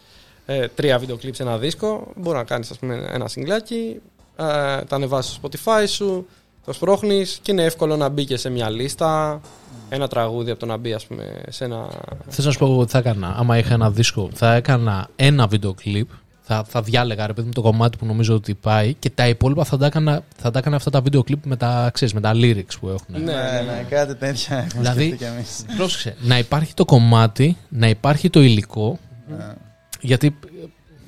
ε, 0.47 0.69
τρία 0.69 0.99
βίντεο 0.99 1.17
κλιπ 1.17 1.35
σε 1.35 1.43
ένα 1.43 1.59
δίσκο. 1.59 2.13
Μπορεί 2.17 2.37
να 2.37 2.45
κάνεις 2.45 2.73
ένα 3.13 3.29
συγκλάκι, 3.29 4.01
ε, 4.37 4.45
τα 4.85 4.87
ανεβάσεις 4.97 5.33
στο 5.35 5.49
Spotify 5.49 5.85
σου, 5.89 6.27
το 6.65 6.73
σπρώχνεις 6.73 7.39
και 7.43 7.53
είναι 7.53 7.63
εύκολο 7.63 7.97
να 7.97 8.09
μπει 8.09 8.25
και 8.25 8.37
σε 8.37 8.49
μια 8.51 8.71
λίστα. 8.71 9.41
Ένα 9.89 10.09
τραγούδι 10.09 10.51
από 10.51 10.61
το 10.61 10.67
να 10.67 10.77
μπει, 10.77 10.93
ας 10.93 11.07
πούμε, 11.07 11.43
σε 11.49 11.65
ένα. 11.65 11.89
Θες 12.29 12.45
να 12.45 12.51
σου 12.51 12.59
πω 12.59 12.67
εγώ 12.67 12.85
τι 12.85 12.91
θα 12.91 12.99
έκανα. 12.99 13.35
Άμα 13.39 13.59
είχα 13.59 13.75
ένα 13.75 13.91
δίσκο, 13.91 14.29
θα 14.35 14.55
έκανα 14.55 15.09
ένα 15.17 15.47
βίντεο 15.47 15.75
κλιπ. 15.75 16.09
Θα, 16.47 16.65
θα 16.69 16.83
διάλεγα 16.83 17.27
ρε 17.27 17.33
παιδί 17.33 17.47
μου 17.47 17.53
το 17.53 17.61
κομμάτι 17.63 17.97
που 17.97 18.07
νομίζω 18.07 18.35
ότι 18.35 18.55
πάει 18.55 18.95
και 18.95 19.11
τα 19.11 19.29
υπόλοιπα 19.29 19.65
θα 19.65 19.77
τα 19.77 19.87
έκανα, 19.87 20.23
θα 20.37 20.51
τα 20.51 20.59
έκανα 20.59 20.77
αυτά 20.77 20.91
τα 20.91 21.01
βίντεο 21.01 21.23
κλιπ 21.23 21.47
με 21.47 21.57
τα, 21.57 21.91
ξέρεις, 21.95 22.15
με 22.15 22.21
τα 22.21 22.33
lyrics 22.35 22.75
που 22.81 22.89
έχουν. 22.89 23.07
Ναι, 23.09 23.19
Ναι, 23.19 23.33
ναι, 23.67 23.87
κάτι 23.89 24.15
τέτοια 24.15 24.57
έχουμε 24.57 24.83
Δηλαδή- 24.83 25.07
σκεφτεί 25.07 25.25
κι 25.25 25.31
εμείς. 25.35 25.65
Πρόσεξε, 25.77 26.17
να 26.21 26.39
υπάρχει 26.39 26.75
το 26.75 26.85
κομμάτι, 26.85 27.57
να 27.69 27.89
υπάρχει 27.89 28.31
το 28.31 28.41
υλικό. 28.43 28.99
Ναι. 29.39 29.55
Γιατί, 30.01 30.39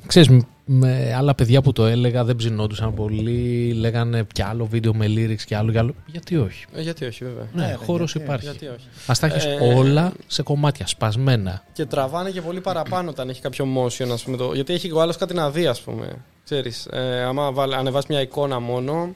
ξέρεις, 0.07 0.29
μ- 0.29 0.41
με 0.69 1.15
άλλα 1.17 1.35
παιδιά 1.35 1.63
που 1.63 1.73
το 1.73 1.85
έλεγα 1.85 2.25
δεν 2.25 2.37
ψινόντουσαν 2.37 2.95
πολύ. 2.95 3.73
Λέγανε 3.73 4.27
κι 4.33 4.43
άλλο 4.43 4.67
βίντεο 4.67 4.95
με 4.95 5.07
lyrics 5.07 5.41
και 5.47 5.57
άλλο 5.57 5.71
κι 5.73 5.79
άλλο. 5.79 5.95
Γιατί 6.07 6.37
όχι; 6.37 6.65
Ε, 6.75 6.81
γιατί 6.83 7.05
όχι, 7.05 7.25
βέβαια. 7.25 7.47
Ναι, 7.53 7.67
ρε, 7.67 7.75
χώρος 7.75 8.13
γιατί- 8.13 8.27
υπάρχει. 8.27 8.45
Γιατί 8.47 8.67
όχι. 8.67 8.87
Α 9.07 9.15
τα 9.21 9.27
έχεις 9.27 9.45
Ε, 9.45 9.59
όλα 9.77 10.13
σε 10.27 10.43
κομμάτια, 10.43 10.87
σπασμένα. 10.87 11.63
Και 11.73 11.85
τραβάνε 11.85 12.31
και 12.31 12.41
πολύ 12.41 12.61
παραπάνω 12.61 13.11
όταν 13.11 13.29
έχει 13.29 13.41
κάποιο 13.41 13.67
motion, 13.77 14.09
ας 14.13 14.23
πούμε. 14.23 14.37
Το... 14.37 14.53
Γιατί 14.55 14.73
έχει 14.73 14.93
ο 14.93 15.01
άλλος 15.01 15.17
κάτι 15.17 15.35
να 15.35 15.51
δει, 15.51 15.67
ας 15.67 15.81
πούμε. 15.81 16.07
Ξέρεις, 16.45 16.87
ε, 16.87 17.23
άμα 17.23 17.53
βάλ, 17.53 17.73
ανεβάσει 17.73 18.07
μια 18.11 18.21
εικόνα 18.21 18.61
μόνο, 18.61 19.15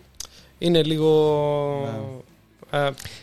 είναι 0.59 0.83
λίγο 0.83 1.09
ε, 1.87 2.23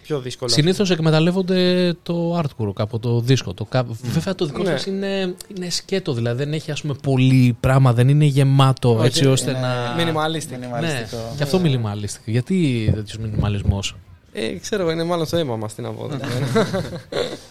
πιο 0.03 0.19
δύσκολο. 0.19 0.51
Συνήθως 0.51 0.89
εκμεταλλεύονται 0.91 1.93
το 2.03 2.39
artwork 2.39 2.73
από 2.75 2.99
το 2.99 3.19
δίσκο. 3.19 3.53
Το... 3.53 3.65
κα- 3.65 3.86
Βέβαια 4.03 4.36
το 4.36 4.45
δικό 4.45 4.63
Ναι. 4.63 4.69
σας 4.69 4.86
είναι, 4.86 5.36
είναι 5.55 5.69
σκέτο, 5.69 6.13
δηλαδή 6.13 6.38
δεν 6.43 6.53
έχει 6.53 6.71
ας 6.71 6.81
πούμε 6.81 6.93
πολύ 7.01 7.57
πράγμα, 7.60 7.93
δεν 7.93 8.10
είναι 8.10 8.25
γεμάτο 8.25 8.95
Όχι, 8.97 9.05
έτσι 9.05 9.25
ώστε 9.27 9.49
είναι 9.51 9.60
να. 9.60 9.95
Minimalistic. 9.95 10.49
Ναι, 10.49 10.57
Μινιμαλιστικό. 10.57 11.33
και 11.38 11.43
αυτό 11.43 11.62
minimalistic. 11.63 12.21
Γιατί 12.25 12.89
τέτοιος 12.95 13.17
μινιμαλισμός; 13.17 13.95
Ε, 14.33 14.53
ξέρω, 14.57 14.91
είναι 14.91 15.03
μάλλον 15.03 15.25
στο 15.25 15.38
αίμα 15.38 15.55
μας 15.55 15.75
τι 15.75 15.81
να 15.81 15.91
πω. 15.91 16.07
δεν 16.07 16.19
ξέρω. 16.21 16.65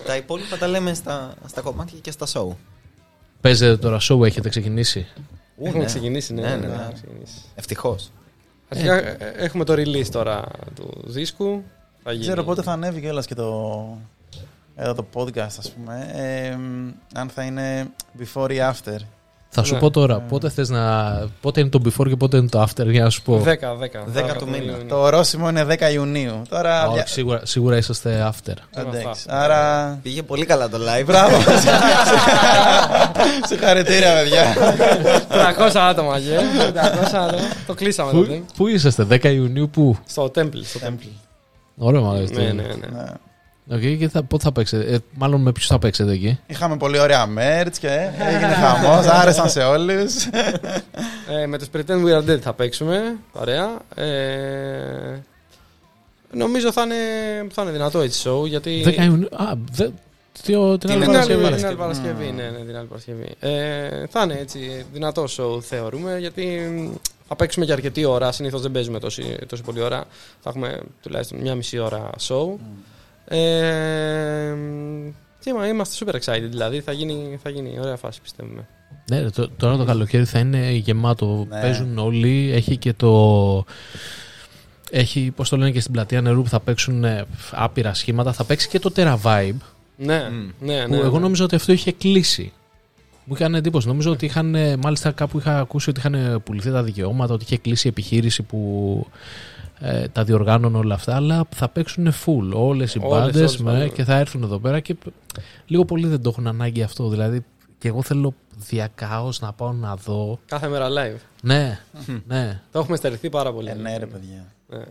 Τα 0.06 0.16
υπόλοιπα 0.16 0.56
τα 0.58 0.66
λέμε 0.66 0.94
στα, 0.94 1.34
στα 1.46 1.60
κομμάτια 1.60 1.98
και 2.02 2.10
στα 2.10 2.26
show. 2.32 2.46
Παίζετε 3.40 3.76
τώρα 3.76 3.98
show, 4.08 4.24
έχετε 4.24 4.48
ξεκινήσει; 4.48 5.06
Ου, 5.56 5.64
Έχουμε 5.66 5.80
ναι. 5.80 5.86
ξεκινήσει, 5.86 6.34
ναι. 6.34 6.40
Ναι, 6.42 6.48
ναι, 6.48 6.54
ναι, 6.54 6.60
ναι, 6.60 6.66
ναι. 6.66 6.72
έχουμε 6.74 6.92
ξεκινήσει. 6.92 7.34
Ευτυχώς. 7.54 8.10
Αρχικά 8.68 8.94
ε, 8.94 9.16
έχουμε 9.36 9.64
το 9.64 9.72
release 9.72 10.06
τώρα 10.10 10.44
του 10.74 10.90
δίσκου. 11.04 11.62
Θα 12.08 12.12
Δεν 12.12 12.20
γίνει. 12.20 12.26
ξέρω 12.32 12.42
πότε 12.46 12.62
θα 12.62 12.72
ανέβει 12.72 13.00
κιόλας 13.00 13.26
και 13.26 13.34
το, 13.34 13.84
εδώ 14.76 14.94
το 14.94 15.06
podcast, 15.14 15.38
ας 15.58 15.72
πούμε. 15.76 16.10
Ε, 16.14 16.56
μ, 16.56 16.88
αν 17.14 17.28
θα 17.34 17.42
είναι 17.42 17.86
before 18.18 18.50
ή 18.52 18.56
after. 18.70 18.96
Θα 19.48 19.64
σου 19.64 19.74
Ναι. 19.74 19.80
πω 19.80 19.90
τώρα, 19.90 20.20
πότε, 20.20 20.48
θες 20.48 20.68
να... 20.68 21.12
πότε 21.40 21.60
είναι 21.60 21.68
το 21.68 21.80
before 21.84 22.08
και 22.08 22.16
πότε 22.16 22.36
είναι 22.36 22.48
το 22.48 22.62
after, 22.62 22.86
για 22.86 23.02
να 23.02 23.10
σου 23.10 23.22
πω. 23.22 23.42
10, 23.44 23.48
10. 23.48 24.32
10 24.32 24.36
του 24.38 24.44
μήνα. 24.48 24.64
Ιουνίου. 24.72 24.86
Το 24.88 24.96
ορόσημο 25.00 25.48
είναι 25.48 25.66
10 25.68 25.92
Ιουνίου. 25.92 26.42
Τώρα. 26.48 26.80
Α, 26.82 26.84
όχι, 26.86 26.94
δια- 26.94 27.06
σίγουρα, 27.06 27.40
σίγουρα 27.44 27.76
είσαστε 27.76 28.32
after. 28.32 28.54
Εντάξει. 28.74 29.06
Αυτά. 29.10 29.38
Άρα. 29.40 29.98
Πήγε 30.02 30.22
πολύ 30.22 30.44
καλά 30.46 30.68
το 30.68 30.78
live. 30.78 31.04
Μπράβο. 31.06 31.36
Συγχαρητήρια, 33.48 34.14
παιδιά. 34.14 34.54
300 35.68 35.70
άτομα, 35.74 36.18
ρε. 36.18 36.36
300 36.36 36.40
άτομα. 37.12 37.42
Το 37.66 37.74
κλείσαμε 37.74 38.10
Πού, 38.10 38.16
τότε. 38.18 38.42
πού 38.56 38.66
είσαστε, 38.66 39.06
10 39.10 39.24
Ιουνίου, 39.24 39.68
πού; 39.70 39.96
Στο 40.06 40.30
Temple. 40.34 40.62
Στο 40.62 40.80
Temple. 40.86 41.08
Ωραία, 41.76 42.00
μου 42.00 42.08
αρέσει. 42.10 42.32
Ναι, 42.34 42.42
ναι, 42.42 42.62
ναι. 42.62 43.02
Ναι. 43.68 43.76
Οκ, 43.76 43.98
και 43.98 44.08
θα, 44.08 44.22
πότε 44.22 44.42
θα 44.44 44.52
παίξετε, 44.52 44.94
ε, 44.94 44.98
μάλλον 45.14 45.40
με 45.40 45.52
ποιους 45.52 45.66
θα 45.66 45.78
παίξετε 45.78 46.12
εκεί; 46.12 46.38
Είχαμε 46.46 46.76
πολύ 46.76 46.98
ωραία 46.98 47.26
merch 47.26 47.72
και 47.80 48.10
έγινε 48.18 48.52
χαμός. 48.52 49.06
Άρεσαν 49.06 49.50
σε 49.50 49.60
όλους. 49.62 50.24
Ε, 51.42 51.46
με 51.46 51.58
τους 51.58 51.68
Pretend 51.76 52.04
We 52.04 52.18
Are 52.22 52.30
Dead 52.30 52.38
θα 52.38 52.52
παίξουμε. 52.52 53.16
Ωραία. 53.32 53.78
Ε, 53.94 55.20
νομίζω 56.32 56.72
θα 56.72 56.82
είναι, 56.82 56.94
θα 57.52 57.62
είναι 57.62 57.70
δυνατό 57.70 58.00
έτσι 58.00 58.28
show 58.28 58.46
γιατί. 58.48 58.82
10 58.86 59.04
Ιουνίου. 59.04 59.28
Α, 59.32 59.52
δε, 59.72 59.88
τι- 60.42 60.78
την 60.78 60.90
άλλη 60.90 61.04
Είναι 61.04 61.04
την 61.04 61.16
άλλη, 61.16 61.34
Παρασκευή. 61.34 61.56
την 61.56 61.66
άλλη 61.66 61.76
Παρασκευή. 61.76 62.32
Ναι, 62.36 62.42
ναι, 62.42 62.64
την 62.64 62.76
άλλη 62.76 62.86
Παρασκευή. 62.86 63.28
Ε, 63.40 64.06
θα 64.10 64.22
είναι 64.22 64.38
έτσι 64.40 64.84
δυνατό 64.92 65.24
show 65.36 65.62
θεωρούμε 65.62 66.18
γιατί 66.18 66.42
μ, 66.76 66.94
θα 67.28 67.36
παίξουμε 67.36 67.64
για 67.64 67.74
αρκετή 67.74 68.04
ώρα. 68.04 68.32
Συνήθως 68.32 68.60
δεν 68.62 68.70
παίζουμε 68.70 68.98
τόση, 68.98 69.36
τόση 69.48 69.62
πολύ 69.62 69.80
ώρα. 69.80 70.04
Θα 70.40 70.50
έχουμε 70.50 70.80
τουλάχιστον 71.02 71.38
μια 71.40 71.54
μισή 71.54 71.78
ώρα 71.78 72.10
show. 72.28 72.46
Ε, 73.28 74.50
μ, 74.56 75.08
και 75.40 75.50
είμα- 75.50 75.66
είμαστε 75.68 76.04
super 76.06 76.14
excited 76.14 76.46
δηλαδή. 76.50 76.80
Θα 76.80 76.92
γίνει, 76.92 77.38
θα 77.42 77.50
γίνει 77.50 77.78
ωραία 77.80 77.96
φάση 77.96 78.20
πιστεύουμε. 78.20 78.66
Ναι, 79.10 79.20
ρε, 79.20 79.30
το- 79.30 79.48
τώρα 79.56 79.76
το 79.76 79.84
καλοκαίρι 79.84 80.24
θα 80.24 80.38
είναι 80.38 80.70
γεμάτο. 80.70 81.46
Ναι. 81.48 81.60
Παίζουν 81.60 81.98
όλοι. 81.98 82.50
Έχει 82.54 82.76
και 82.76 82.92
το. 82.92 83.64
Έχει, 84.90 85.32
πώς 85.36 85.48
το 85.48 85.56
λένε 85.56 85.70
και 85.70 85.80
στην 85.80 85.92
πλατεία 85.92 86.20
νερού 86.20 86.42
που 86.42 86.48
θα 86.48 86.60
παίξουν 86.60 87.04
ε, 87.04 87.24
άπειρα 87.50 87.94
σχήματα. 87.94 88.32
Θα 88.32 88.44
παίξει 88.44 88.68
και 88.68 88.78
το 88.78 88.92
Terra 88.96 89.16
Vibe. 89.22 89.54
Ναι, 89.96 90.28
Μμ. 90.30 90.50
ναι, 90.66 90.82
Που 90.84 90.90
ναι. 90.90 90.96
εγώ 90.96 91.10
ναι. 91.16 91.18
νόμιζα 91.18 91.44
ότι 91.44 91.54
αυτό 91.54 91.72
είχε 91.72 91.92
κλείσει. 91.92 92.52
Μου 93.28 93.34
είχαν 93.34 93.54
εντύπωση. 93.54 93.86
Νομίζω 93.86 94.10
ότι 94.10 94.24
είχαν, 94.24 94.54
ε, 94.54 94.76
μάλιστα 94.76 95.10
κάπου 95.12 95.38
είχα 95.38 95.58
ακούσει 95.58 95.90
ότι 95.90 95.98
είχαν 95.98 96.42
πουληθεί 96.44 96.70
τα 96.70 96.82
δικαιώματα, 96.82 97.34
ότι 97.34 97.44
είχε 97.44 97.56
κλείσει 97.58 97.86
η 97.86 97.90
επιχείρηση 97.90 98.42
που 98.42 99.06
ε, 99.80 100.08
τα 100.08 100.24
διοργάνωνε 100.24 100.76
όλα 100.78 100.94
αυτά, 100.94 101.14
αλλά 101.16 101.44
θα 101.54 101.68
παίξουν 101.68 102.12
full 102.24 102.50
όλες 102.52 102.94
οι 102.94 102.98
Όλες, 103.02 103.10
μπάντες 103.20 103.36
όλες, 103.36 103.56
με, 103.56 103.70
όλες. 103.72 103.92
και 103.92 104.04
θα 104.04 104.16
έρθουν 104.18 104.42
εδώ 104.42 104.58
πέρα 104.58 104.80
και 104.80 104.94
π- 104.94 105.06
λίγο 105.66 105.84
πολύ 105.84 106.06
δεν 106.06 106.22
το 106.22 106.28
έχουν 106.28 106.46
ανάγκη 106.46 106.82
αυτό. 106.82 107.08
Δηλαδή 107.08 107.44
και 107.78 107.88
εγώ 107.88 108.02
θέλω 108.02 108.34
διακάως 108.56 109.40
να 109.40 109.52
πάω 109.52 109.72
να 109.72 109.96
δω. 109.96 110.38
Κάθε 110.46 110.68
μέρα 110.68 110.88
live. 110.88 111.18
Ναι, 111.42 111.78
ναι. 112.26 112.60
Το 112.72 112.78
έχουμε 112.78 112.96
στερηθεί 112.96 113.30
πάρα 113.30 113.52
πολύ. 113.52 113.68
Ε, 113.70 113.74
ναι, 113.74 113.96
ρε 113.98 114.06
παιδιά. 114.06 114.44
Ναι. 114.68 114.84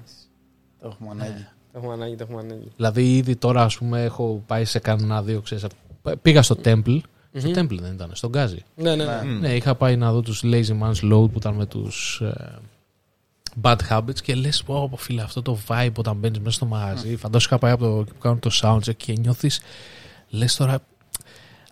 Το 0.81 0.87
έχουμε 0.87 1.09
ανάγκη. 1.11 1.47
Το 1.71 1.77
έχουμε 1.79 1.93
ανάγκη, 1.93 2.15
το 2.15 2.23
έχουμε 2.29 2.39
ανάγκη. 2.41 2.71
Δηλαδή 2.75 3.15
ήδη 3.17 3.35
τώρα 3.35 3.63
ας 3.63 3.77
πούμε 3.77 4.03
έχω 4.03 4.43
πάει 4.47 4.65
σε 4.65 4.79
κανένα 4.79 5.21
δύο, 5.21 5.41
ξέρεις, 5.41 5.65
πήγα 6.21 6.41
στο 6.41 6.55
Temple. 6.63 6.97
Στο 7.37 7.47
Μμμ. 7.49 7.55
Temple 7.57 7.77
δεν 7.81 7.93
ήταν, 7.93 8.09
στον 8.13 8.29
Γκάζι. 8.29 8.63
Ναι, 8.75 8.95
ναι, 8.95 9.03
Ναι. 9.05 9.11
ναι. 9.23 9.31
Μμ. 9.31 9.39
Ναι, 9.39 9.55
είχα 9.55 9.75
πάει 9.75 9.95
να 9.95 10.11
δω 10.11 10.21
τους 10.21 10.41
Lazy 10.43 10.79
Man's 10.81 11.11
Load 11.13 11.29
που 11.31 11.33
ήταν 11.35 11.53
με 11.53 11.65
τους 11.65 12.21
ε, 12.23 12.59
Bad 13.61 13.77
Habits 13.89 14.19
και 14.23 14.35
λες, 14.35 14.63
πω, 14.63 14.87
πω 14.89 14.97
φίλε, 14.97 15.21
αυτό 15.21 15.41
το 15.41 15.57
vibe 15.67 15.93
όταν 15.95 16.15
μπαίνεις 16.15 16.39
μέσα 16.39 16.51
στο 16.51 16.65
μαγαζί, 16.65 17.15
φαντάσου 17.15 17.47
είχα 17.49 17.57
πάει 17.57 17.71
από 17.71 17.83
το, 17.83 18.03
που 18.13 18.17
κάνουν 18.19 18.39
το 18.39 18.49
soundcheck 18.61 18.95
και 18.97 19.13
νιώθεις, 19.19 19.61
λες 20.29 20.55
τώρα, 20.55 20.79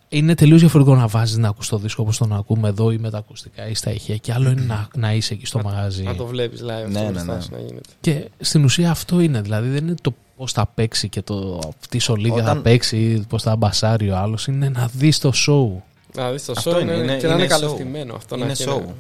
είναι 0.10 0.36
τελείως 0.36 0.60
διαφορετικό 0.60 0.96
να 0.96 1.08
βάζεις 1.08 1.38
να 1.38 1.48
ακούς 1.48 1.68
το 1.68 1.78
δίσκο 1.78 2.02
όπως 2.04 2.18
τον 2.18 2.34
ακούμε 2.34 2.68
εδώ 2.68 2.92
ή 2.92 2.98
με 2.98 3.10
τα 3.10 3.18
ακουστικά 3.18 3.68
ή 3.68 3.74
στα 3.74 3.92
ηχεία 3.92 4.18
και 4.18 4.34
άλλο 4.34 4.50
είναι 4.50 4.62
να, 4.62 4.88
να 4.96 5.14
είσαι 5.14 5.34
εκεί 5.34 5.46
στο 5.46 5.62
μαγαζί. 5.64 6.04
Να 6.04 6.16
το 6.16 6.26
βλέπεις 6.26 6.62
live 6.62 6.66
Ναι, 6.66 6.74
αυτό 6.74 7.00
ναι, 7.00 7.10
μπροστά 7.10 7.36
ναι. 7.36 7.42
σου 7.42 7.50
να 7.52 7.60
γίνεται. 7.60 7.90
Και 8.02 8.30
στην 8.40 8.64
ουσία 8.64 8.92
αυτό 8.92 9.20
είναι, 9.20 9.42
δηλαδή 9.42 9.70
δεν 9.70 9.84
είναι 9.88 9.96
το 10.02 10.14
πώς 10.44 10.52
θα 10.52 10.66
παίξει 10.76 11.10
και 11.10 11.22
το 11.22 11.60
τι 11.90 12.00
σολίδια 12.00 12.44
θα 12.44 12.50
Όταν- 12.52 12.62
παίξει 12.62 12.98
ή 12.98 13.26
πώς 13.30 13.44
θα 13.44 13.56
μπασάρει 13.56 14.10
ο 14.10 14.18
άλλος, 14.18 14.48
είναι 14.48 14.70
να 14.70 14.90
δεις 14.94 15.20
το 15.20 15.32
show. 15.48 15.82
Να 16.16 16.32
δεις 16.32 16.46
το 16.46 16.54
Αυτό 16.58 16.72
show 16.78 16.82
είναι, 16.82 16.92
είναι, 16.92 17.04
είναι- 17.04 17.18
και 17.18 17.28
να 17.28 17.34
είναι 17.34 17.44
είναι 17.44 17.56
show. 17.56 17.60
καλωστημένο 17.60 18.16
αυτό. 18.16 18.36
να 18.38 18.44
Είναι 18.44 18.52
έχει 18.52 18.64
show. 18.68 18.78
ένα- 18.82 18.94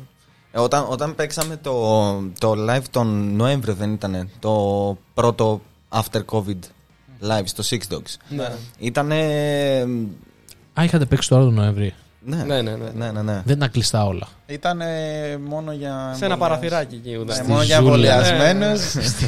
Ε, 0.51 0.59
όταν, 0.59 0.85
όταν 0.89 1.15
παίξαμε 1.15 1.57
το, 1.57 1.71
το 2.39 2.53
live 2.69 2.81
τον 2.91 3.35
Νοέμβριο 3.35 3.73
δεν 3.73 3.93
ήταν 3.93 4.29
το 4.39 4.97
πρώτο 5.13 5.61
after 5.89 6.21
covid 6.31 6.59
live 7.21 7.43
στο 7.43 7.63
Six 7.69 7.93
Dogs. 7.93 8.15
Ναι. 8.29 8.51
Ήτανε... 8.79 9.15
Α, 10.73 10.83
είχατε 10.83 11.05
παίξει 11.05 11.29
τώρα 11.29 11.43
τον 11.43 11.53
Νοέμβρη. 11.53 11.93
Ναι, 12.25 12.35
Ναι, 12.35 12.61
ναι, 12.61 12.71
ναι. 12.71 12.89
ναι, 12.95 13.11
ναι, 13.11 13.21
ναι. 13.21 13.41
Δεν 13.45 13.55
ήταν 13.55 13.71
κλειστά 13.71 14.05
όλα. 14.05 14.27
Ήταν 14.45 14.81
ε, 14.81 14.85
μόνο 15.45 15.71
για. 15.71 15.89
Σε 15.89 16.25
ένα 16.25 16.33
εμβολιασ- 16.33 16.39
παραθυράκι 16.39 16.95
εκεί. 16.95 17.15
ούτε. 17.17 17.25
Ναι, 17.33 17.33
Στη 17.33 17.47
μόνο 17.47 17.63
για 17.63 17.75
ζούλα. 17.79 17.87
εμβολιασμένους. 17.93 18.81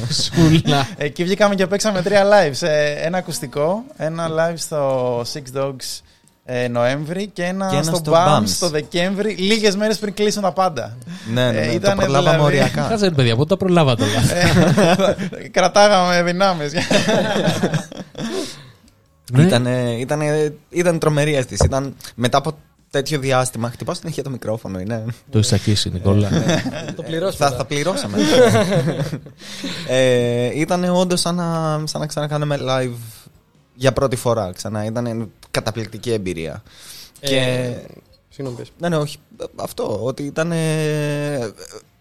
Σούλα. 0.09 0.87
Εκεί 0.97 1.23
βγήκαμε 1.23 1.55
και 1.55 1.67
παίξαμε 1.67 2.01
τρία 2.01 2.23
live. 2.25 2.51
Σε 2.51 2.67
ένα 3.03 3.17
ακουστικό, 3.17 3.83
ένα 3.97 4.27
live 4.29 4.53
στο 4.57 5.19
Six 5.21 5.57
Dogs 5.59 5.99
ε, 6.45 6.67
Νοέμβρη 6.67 7.27
και 7.33 7.43
ένα, 7.43 7.67
Και 7.69 7.75
ένα 7.75 7.83
στο 7.83 7.95
στο 7.95 8.11
BAMS 8.15 8.39
BAMS. 8.39 8.49
το 8.59 8.69
Δεκέμβρη, 8.69 9.33
λίγες 9.35 9.75
μέρες 9.75 9.97
πριν 9.99 10.13
κλείσουν 10.13 10.41
τα 10.41 10.51
πάντα. 10.51 10.97
ναι, 11.33 11.51
ναι, 11.51 11.57
Ε, 11.57 11.61
ναι, 11.61 11.65
το 11.67 11.71
ήτανε 11.73 11.95
προλάβαμε 12.01 12.29
δηλαδή- 12.37 12.45
οριακά. 12.45 12.87
Κάτσε 12.89 13.05
ρε 13.07 13.11
παιδιά, 13.15 13.35
πότε 13.35 13.49
τα 13.49 13.57
προλάβατε 13.57 14.03
όλα. 14.03 14.21
Κρατάγαμε 15.51 16.23
δυνάμεις. 16.23 16.73
Ναι. 19.31 19.43
Ήτανε, 19.43 19.95
ήτανε, 19.99 20.53
ήταν 20.69 20.99
τρομερή 20.99 21.35
αίσθηση. 21.35 21.65
Ήταν 21.65 21.95
μετά 22.15 22.37
από 22.37 22.57
τέτοιο 22.95 23.19
διάστημα. 23.19 23.69
Χτυπάω 23.69 23.95
συνέχεια 23.95 24.23
το 24.23 24.29
μικρόφωνο, 24.29 24.79
είναι. 24.79 25.03
Το 25.29 25.37
έχεις 25.37 25.47
τσακίσει, 25.47 25.89
Νικόλα. 25.89 26.29
Το 26.95 27.03
πληρώσει. 27.03 27.37
θα, 27.37 27.51
θα 27.51 27.65
πληρώσαμε. 27.65 28.17
ε, 29.87 30.59
ήταν 30.59 30.83
όντως 30.83 31.19
σαν 31.19 31.35
να, 31.35 31.81
σαν 31.85 32.01
να 32.01 32.07
ξανακάνουμε 32.07 32.59
live 32.61 32.91
για 33.75 33.93
πρώτη 33.93 34.15
φορά 34.15 34.51
ξανά. 34.51 34.85
Ήταν 34.85 35.31
καταπληκτική 35.51 36.11
εμπειρία. 36.11 36.63
και... 37.19 37.73
Συγγνώμη, 38.29 38.57
πες. 38.59 38.71
Ναι, 38.77 38.89
ναι, 38.89 38.95
όχι. 38.97 39.17
Αυτό. 39.55 39.99
Ότι 40.03 40.23
ήταν. 40.23 40.49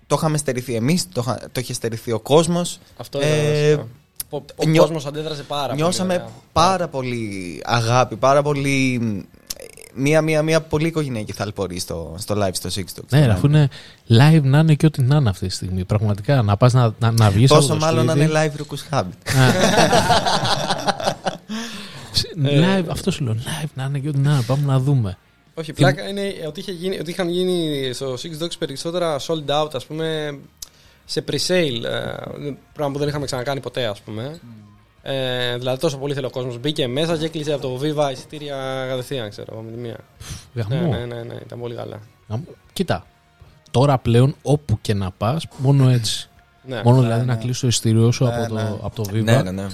το 0.06 0.14
είχαμε 0.18 0.36
στερηθεί 0.38 0.74
εμείς, 0.74 1.08
το, 1.12 1.20
είχα- 1.26 1.40
το 1.52 1.60
είχε 1.60 1.72
στερηθεί 1.72 2.12
ο 2.12 2.20
κόσμος. 2.20 2.78
Αυτό 2.96 3.18
Ε, 3.22 3.26
ήταν 3.70 3.78
βασικό. 3.78 3.88
Ο, 4.30 4.42
ο 4.56 4.66
νιώ- 4.66 4.82
κόσμος 4.82 5.06
αντέδρασε 5.06 5.42
πάρα 5.42 5.74
Νιώσαμε 5.74 6.12
πολύ. 6.14 6.20
ωραία. 6.24 6.34
πάρα 6.52 6.88
πολύ 6.88 7.60
αγάπη, 7.64 8.16
πάρα 8.16 8.42
πολύ. 8.42 9.00
Μία, 9.96 10.22
μία, 10.22 10.42
μία 10.42 10.60
πολύ 10.60 10.86
οικογενειακή 10.86 11.32
θαλπορή 11.32 11.78
στο, 11.78 12.14
στο 12.18 12.34
live 12.38 12.50
στο 12.52 12.68
Six 12.74 12.78
Dogs. 13.00 13.04
ναι, 13.10 13.26
ρε, 13.26 13.32
αφού 13.32 13.46
είναι 13.46 13.68
live 14.08 14.40
να 14.42 14.58
είναι 14.58 14.74
και 14.74 14.86
ό,τι 14.86 15.02
να 15.02 15.16
είναι 15.16 15.28
αυτή 15.28 15.46
τη 15.46 15.52
στιγμή. 15.54 15.84
Πραγματικά 15.84 16.42
να 16.42 16.56
πας 16.56 16.72
να, 16.72 16.94
να, 16.98 17.10
να 17.10 17.30
βγεις 17.30 17.50
από 17.50 17.60
Πόσο 17.60 17.72
το 17.72 17.78
μάλλον 17.78 18.04
να 18.04 18.12
σπίτι. 18.12 18.30
είναι 18.30 18.52
live 18.56 18.60
Rukus 18.60 18.98
Habit. 18.98 19.38
live, 22.44 22.84
αυτό 22.90 23.10
σου 23.10 23.24
λέω. 23.24 23.34
Live 23.34 23.68
να 23.74 23.84
είναι 23.84 23.98
και 23.98 24.08
ό,τι 24.08 24.18
να 24.18 24.32
είναι. 24.32 24.42
Πάμε 24.46 24.62
να 24.66 24.78
δούμε. 24.78 25.16
Όχι, 25.54 25.72
πλάκα 25.72 26.08
είναι 26.08 26.32
ότι, 26.46 26.60
είχε 26.60 26.72
γίνει, 26.72 26.98
ότι 27.00 27.10
είχαν 27.10 27.28
γίνει 27.28 27.90
στο 27.92 28.12
Six 28.14 28.42
Dogs 28.44 28.58
περισσότερα 28.58 29.18
sold 29.20 29.62
out, 29.62 29.74
ας 29.74 29.84
πούμε, 29.86 30.38
σε 31.04 31.24
pre-sale. 31.30 31.82
ε, 31.84 32.52
πράγμα 32.72 32.92
που 32.92 32.98
δεν 32.98 33.08
είχαμε 33.08 33.24
ξανακάνει 33.26 33.60
ποτέ, 33.60 33.86
ας 33.86 34.00
πούμε. 34.00 34.38
Ε, 35.06 35.56
δηλαδή 35.58 35.78
τόσο 35.80 35.98
πολύ 35.98 36.14
θέλει 36.14 36.26
ο 36.26 36.30
κόσμος. 36.30 36.58
Μπήκε 36.58 36.86
μέσα 36.86 37.16
και 37.16 37.24
έκλεισε 37.24 37.52
από 37.52 37.62
το 37.62 37.80
Viva 37.82 38.12
εισιτήρια 38.12 38.86
κατευθείαν, 38.88 39.30
ξέρω 39.30 39.48
εγώ, 39.52 39.62
με 39.62 39.70
τη 39.70 39.76
μία. 39.76 39.96
Ναι, 40.52 40.62
Γαμό. 40.62 40.88
ναι, 40.92 41.04
ναι, 41.04 41.22
ναι, 41.22 41.34
ήταν 41.44 41.58
πολύ 41.60 41.74
καλά. 41.74 42.00
Γαμό. 42.28 42.44
Κοίτα. 42.72 43.06
τώρα 43.70 43.98
πλέον 43.98 44.34
όπου 44.42 44.78
και 44.80 44.94
να 44.94 45.10
πας, 45.10 45.46
μόνο 45.58 45.88
έτσι. 45.88 46.28
Ναι. 46.66 46.80
μόνο 46.84 47.00
δηλαδή 47.00 47.26
να 47.26 47.36
κλείσει 47.36 47.60
το 47.60 47.66
ειστήριό 47.66 48.10
σου 48.12 48.24
Ναι, 48.24 48.34
από, 48.34 48.48
το, 48.48 48.54
ναι. 48.54 48.62
από 48.82 48.94
το 48.94 49.04
Viva. 49.12 49.22
Ναι, 49.22 49.42
ναι, 49.42 49.50
ναι. 49.50 49.66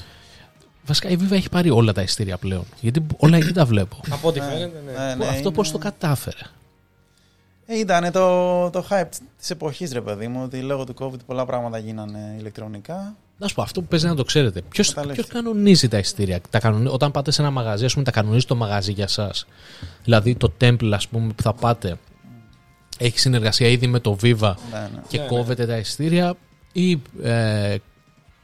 Βασικά 0.86 1.08
η 1.08 1.16
Viva 1.20 1.32
έχει 1.32 1.48
πάρει 1.48 1.70
όλα 1.70 1.92
τα 1.92 2.02
ειστήρια 2.02 2.36
πλέον. 2.38 2.64
Γιατί 2.80 3.06
όλα 3.16 3.36
εκεί 3.36 3.52
τα 3.52 3.64
βλέπω. 3.64 4.00
Από 4.14 4.28
ό,τι 4.28 4.40
φαίνεται, 4.40 4.82
ναι. 4.86 4.92
Ναι, 4.92 5.14
ναι, 5.14 5.24
Αυτό 5.26 5.38
είναι- 5.40 5.50
πώς 5.50 5.70
το 5.70 5.78
κατάφερε; 5.78 6.36
Ε, 7.66 7.78
ήταν 7.78 8.12
το, 8.12 8.70
το 8.70 8.84
hype 8.90 9.08
της 9.38 9.50
εποχής, 9.50 9.92
ρε 9.92 10.00
παιδί 10.00 10.28
μου, 10.28 10.42
ότι 10.44 10.60
λόγω 10.60 10.84
του 10.84 10.94
COVID 10.98 11.18
πολλά 11.26 11.44
πράγματα 11.46 11.78
γίνανε 11.78 12.34
ηλεκτρονικά. 12.38 13.14
Να 13.42 13.48
σου 13.48 13.54
πω, 13.54 13.62
αυτό 13.62 13.80
που 13.80 13.86
παίζει 13.86 14.06
να 14.06 14.14
το 14.14 14.24
ξέρετε. 14.24 14.62
Ποιο 14.68 14.84
Καταλήφθη. 14.84 15.24
κανονίζει 15.32 15.88
τα 15.88 15.98
ειστήρια. 15.98 16.40
Τα 16.50 16.58
κανονι... 16.60 16.88
Όταν 16.88 17.10
πάτε 17.10 17.30
σε 17.30 17.42
ένα 17.42 17.50
μαγαζί, 17.50 17.84
ας 17.84 17.92
πούμε, 17.92 18.04
τα 18.04 18.10
κανονίζει 18.10 18.46
το 18.46 18.54
μαγαζί 18.54 18.92
για 18.92 19.04
εσά. 19.04 19.30
Δηλαδή 20.04 20.34
το 20.34 20.52
Temple, 20.60 20.90
ας 20.92 21.08
πούμε, 21.08 21.32
που 21.36 21.42
θα 21.42 21.52
πάτε, 21.52 21.96
έχει 22.98 23.18
συνεργασία 23.18 23.68
ήδη 23.68 23.86
με 23.86 23.98
το 24.00 24.16
Viva 24.22 24.38
Ναι, 24.38 24.78
ναι. 24.78 24.90
και 25.08 25.16
Ναι, 25.16 25.22
ναι. 25.22 25.28
κόβετε 25.28 25.66
τα 25.66 25.76
ειστήρια 25.76 26.34
ή 26.72 26.92
ε, 27.22 27.76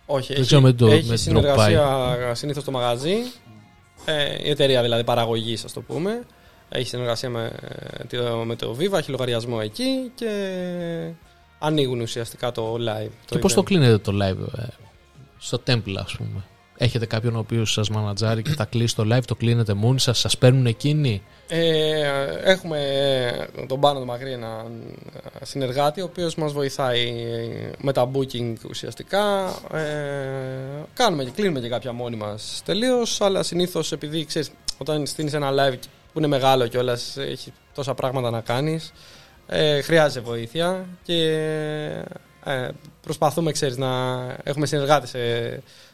Όχι, 0.06 0.26
Δεν 0.26 0.36
έχει, 0.36 0.46
ξέρω 0.46 0.60
με 0.60 0.72
το- 0.72 0.86
έχει 0.86 1.08
με 1.08 1.16
συνεργασία 1.16 2.30
συνήθως 2.34 2.64
το 2.64 2.70
μαγαζί. 2.70 3.14
Ε, 4.04 4.46
η 4.46 4.50
εταιρεία 4.50 4.82
δηλαδή 4.82 5.04
παραγωγής, 5.04 5.64
ας 5.64 5.72
το 5.72 5.80
πούμε. 5.80 6.22
Έχει 6.68 6.88
συνεργασία 6.88 7.30
με, 7.30 7.52
ε, 8.10 8.16
το- 8.16 8.42
με 8.44 8.56
το 8.56 8.76
Viva, 8.80 8.98
έχει 8.98 9.10
λογαριασμό 9.10 9.58
εκεί 9.62 10.10
και 10.14 10.26
ανοίγουν 11.58 12.00
ουσιαστικά 12.00 12.52
το 12.52 12.74
live. 12.74 13.10
και 13.24 13.38
πώς 13.38 13.54
το 13.54 13.62
κλείνετε 13.62 13.98
το 13.98 14.12
live 14.22 14.58
ε, 14.58 14.62
στο 15.38 15.62
Temple, 15.66 15.94
ας 15.96 16.16
πούμε. 16.16 16.44
Έχετε 16.78 17.06
κάποιον 17.06 17.36
ο 17.36 17.38
οποίος 17.38 17.72
σας 17.72 17.90
μανατζάρει 17.90 18.42
και 18.42 18.50
θα 18.50 18.64
κλείσει 18.64 18.94
το 18.94 19.14
live, 19.14 19.24
το 19.24 19.34
κλείνετε 19.34 19.74
μόνοι 19.74 20.00
σας, 20.00 20.18
σας 20.18 20.38
παίρνουν 20.38 20.66
εκείνοι; 20.66 21.22
Ε, 21.48 22.02
έχουμε 22.44 22.78
τον 23.68 23.80
Πάνο 23.80 23.98
τον 23.98 24.08
Μακρύ, 24.08 24.32
έναν 24.32 24.82
συνεργάτη, 25.42 26.00
ο 26.00 26.04
οποίος 26.04 26.34
μας 26.34 26.52
βοηθάει 26.52 27.12
με 27.78 27.92
τα 27.92 28.10
booking 28.14 28.54
ουσιαστικά. 28.68 29.48
Ε, 29.72 30.84
κάνουμε 30.94 31.24
και 31.24 31.30
κλείνουμε 31.30 31.60
και 31.60 31.68
κάποια 31.68 31.92
μόνοι 31.92 32.16
μας 32.16 32.62
τελείως, 32.64 33.20
αλλά 33.20 33.42
συνήθως 33.42 33.92
επειδή 33.92 34.24
ξέρεις, 34.24 34.50
όταν 34.78 35.06
στείνεις 35.06 35.32
ένα 35.32 35.50
live 35.50 35.78
που 36.12 36.18
είναι 36.18 36.26
μεγάλο 36.26 36.66
κιόλα, 36.66 36.98
έχει 37.16 37.52
τόσα 37.74 37.94
πράγματα 37.94 38.30
να 38.30 38.40
κάνεις, 38.40 38.92
ε, 39.46 39.80
χρειάζεται 39.80 40.26
βοήθεια 40.26 40.86
και 41.02 41.38
ε, 42.46 42.68
προσπαθούμε, 43.02 43.52
ξέρεις, 43.52 43.76
να 43.76 43.88
έχουμε 44.42 44.66
συνεργάτες 44.66 45.08
σε, 45.08 45.18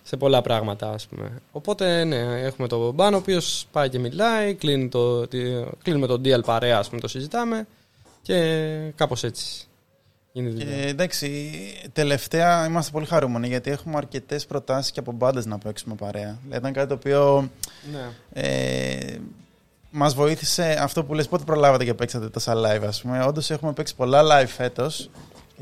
σε 0.03 0.17
πολλά 0.17 0.43
πράγματα, 0.43 0.91
ας 0.91 1.07
πούμε. 1.07 1.39
Οπότε, 1.53 2.05
ναι, 2.05 2.17
έχουμε 2.41 2.69
τον 2.69 2.95
Μπάν, 2.95 3.15
ο 3.15 3.17
οποίος 3.17 3.67
πάει 3.73 3.89
και 3.89 3.99
μιλάει, 3.99 4.55
κλείνει 4.55 4.89
το, 4.89 5.27
τη, 5.29 5.39
κλείνουμε 5.83 6.07
τον 6.07 6.21
deal 6.25 6.45
παρέα, 6.45 6.79
ας 6.79 6.89
πούμε, 6.89 7.01
το 7.01 7.09
συζητάμε 7.09 7.67
και 8.23 8.37
κάπως 8.95 9.25
έτσι 9.25 9.67
γίνεται 10.33 10.57
η 10.57 10.59
Και 10.59 10.65
δουλειά. 10.71 10.89
εντάξει, 10.89 11.51
τελευταία 11.93 12.67
είμαστε 12.67 12.91
πολύ 12.93 13.07
χαρούμενοι 13.07 13.47
γιατί 13.49 13.71
έχουμε 13.71 13.97
αρκετές 13.97 14.47
προτάσεις 14.47 14.93
και 14.93 15.01
από 15.01 15.13
μπάντες 15.13 15.47
να 15.47 15.59
παίξουμε 15.59 15.95
παρέα. 15.95 16.39
Δηλαδή, 16.43 16.57
ήταν 16.59 16.73
κάτι 16.73 16.89
το 16.89 16.95
οποίο 16.95 17.49
Ναι. 17.93 18.09
ε, 18.43 19.17
μας 19.91 20.15
βοήθησε 20.15 20.77
αυτό 20.81 21.05
που 21.05 21.15
λες 21.15 21.29
πότε 21.29 21.45
προλάβατε 21.45 21.85
και 21.85 21.95
παίξατε 21.95 22.29
τόσα 22.29 22.55
live, 22.57 22.83
ας 22.87 23.03
πούμε. 23.03 23.25
Όντως 23.25 23.51
έχουμε 23.51 23.73
παίξει 23.73 23.95
πολλά 23.95 24.23
live 24.25 24.49
φέτος. 24.49 25.11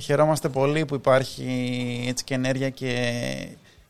Χαιρόμαστε 0.00 0.48
πολύ 0.48 0.84
που 0.84 0.94
υπάρχει 0.94 1.44
έτσι 2.08 2.24
και 2.24 2.34
ενέργεια 2.34 2.70
και, 2.70 3.12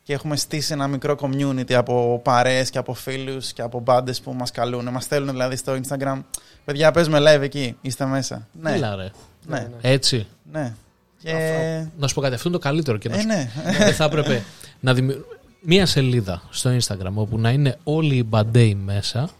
και 0.02 0.12
έχουμε 0.12 0.36
στήσει 0.36 0.72
ένα 0.72 0.86
μικρό 0.86 1.16
community 1.20 1.72
από 1.72 2.20
παρέες 2.24 2.70
και 2.70 2.78
από 2.78 2.94
φίλους 2.94 3.52
και 3.52 3.62
από 3.62 3.80
μπάντες 3.80 4.20
που 4.20 4.32
μας 4.32 4.50
καλούν. 4.50 4.88
Μας 4.90 5.04
στέλνουν 5.04 5.30
δηλαδή 5.30 5.56
στο 5.56 5.80
Instagram. 5.82 6.22
Παιδιά, 6.64 6.90
παίζουμε 6.90 7.18
live 7.20 7.40
εκεί. 7.40 7.76
Είστε 7.80 8.06
μέσα. 8.06 8.46
Ναι, 8.60 8.72
Έλα, 8.72 8.96
ρε. 8.96 9.10
ναι, 9.46 9.58
ναι. 9.58 9.68
Έτσι. 9.80 10.26
ναι. 10.52 10.74
Και... 11.22 11.86
Να 11.98 12.06
σου 12.06 12.14
πω 12.14 12.20
κάτι, 12.20 12.34
αυτό 12.34 12.48
είναι 12.48 12.56
το 12.58 12.62
καλύτερο 12.62 12.98
και 12.98 13.08
να 13.08 13.16
Ε, 13.16 13.20
σου 13.20 13.26
ναι. 13.26 13.50
Δεν 13.78 13.94
θα 13.94 14.04
έπρεπε 14.04 14.42
να 14.80 14.94
δημιουργήσουμε 14.94 15.34
μία 15.60 15.86
σελίδα 15.86 16.42
στο 16.50 16.76
Instagram 16.76 17.12
όπου 17.14 17.38
να 17.38 17.50
είναι 17.50 17.78
όλοι 17.84 18.16
οι 18.16 18.24
μπαντέοι 18.26 18.74
μέσα 18.74 19.30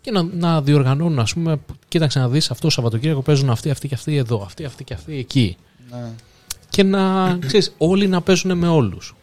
και 0.00 0.10
να, 0.10 0.22
να 0.22 0.62
διοργανώνουν, 0.62 1.18
ας 1.18 1.32
πούμε, 1.32 1.58
κοίταξε 1.88 2.18
να 2.18 2.28
δεις 2.28 2.50
αυτό 2.50 2.66
το 2.66 2.72
Σαββατοκύριακο 2.72 3.22
παίζουν 3.22 3.50
αυτοί, 3.50 3.70
αυτοί 3.70 3.88
και 3.88 3.94
αυτοί 3.94 4.16
εδώ, 4.16 4.42
αυτοί, 4.44 4.64
αυτοί 4.64 4.84
και 4.84 4.94
αυτοί 4.94 5.18
εκεί. 5.18 5.56
Ναι. 5.90 6.10
Και 6.68 6.82
να 6.82 7.36
ξέρεις, 7.46 7.74
όλοι 7.78 8.06
να 8.08 8.20
παίζουν 8.22 8.58
με 8.58 8.68
όλους. 8.68 9.14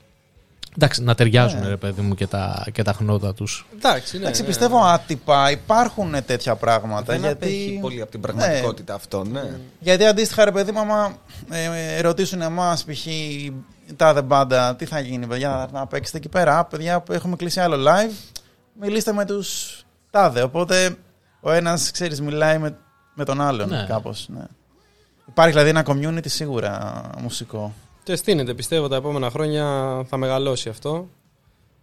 Εντάξει, 0.76 1.04
να 1.04 1.16
ταιριάζουν 1.16 1.60
Ναι. 1.60 1.68
ρε 1.68 1.78
παιδί 1.78 2.02
μου 2.02 2.16
και 2.16 2.28
τα, 2.28 2.66
και 2.72 2.84
τα 2.84 2.94
χνότα 2.94 3.34
τους. 3.34 3.66
Εντάξει, 3.76 4.16
ναι, 4.16 4.22
Εντάξει, 4.24 4.42
ναι. 4.42 4.48
πιστεύω 4.48 4.78
άτυπα 4.84 5.52
υπάρχουν 5.52 6.16
τέτοια 6.26 6.56
πράγματα. 6.56 7.04
Δεν 7.14 7.20
γιατί... 7.22 7.46
απέχει 7.46 7.78
πολύ 7.82 8.02
από 8.02 8.12
την 8.12 8.22
πραγματικότητα 8.22 8.94
αυτό, 8.94 9.24
ναι. 9.24 9.60
Γιατί 9.80 10.06
αντίστοιχα, 10.06 10.46
ρε 10.46 10.52
παιδί 10.52 10.72
μου, 10.72 10.80
άμα 10.80 11.16
ε, 11.50 12.02
ρωτήσουν 12.02 12.42
εμάς, 12.42 12.84
π.χ. 12.84 13.06
τάδε 13.96 14.22
μπάντα, 14.22 14.76
τι 14.76 14.86
θα 14.86 15.00
γίνει, 15.00 15.28
παιδιά, 15.28 15.70
να 15.72 15.88
παίξετε 15.88 16.18
εκεί 16.18 16.30
πέρα. 16.30 16.58
Α, 16.58 16.66
παιδιά, 16.66 17.00
που 17.02 17.14
έχουμε 17.14 17.36
κλείσει 17.36 17.60
άλλο 17.60 17.76
live, 17.90 18.12
μιλήστε 18.82 19.14
με 19.14 19.26
τους 19.26 19.82
τάδε. 20.12 20.42
Οπότε 20.42 20.96
ο 21.40 21.52
ένας, 21.52 21.92
ξέρεις, 21.92 22.22
μιλάει 22.22 22.58
με, 22.58 22.78
με 23.14 23.26
τον 23.26 23.42
άλλον 23.42 23.70
Ναι. 23.70 23.86
κάπως, 23.88 24.28
Ναι. 24.30 24.44
Υπάρχει 25.28 25.52
δηλαδή 25.52 25.70
ένα 25.70 25.86
community 25.88 26.26
σίγουρα 26.30 27.02
μουσικό. 27.22 27.74
Και 28.04 28.16
στείνεται, 28.16 28.54
πιστεύω 28.54 28.88
τα 28.88 28.96
επόμενα 28.96 29.30
χρόνια 29.30 29.66
θα 30.10 30.18
μεγαλώσει 30.18 30.70
αυτό. 30.70 31.08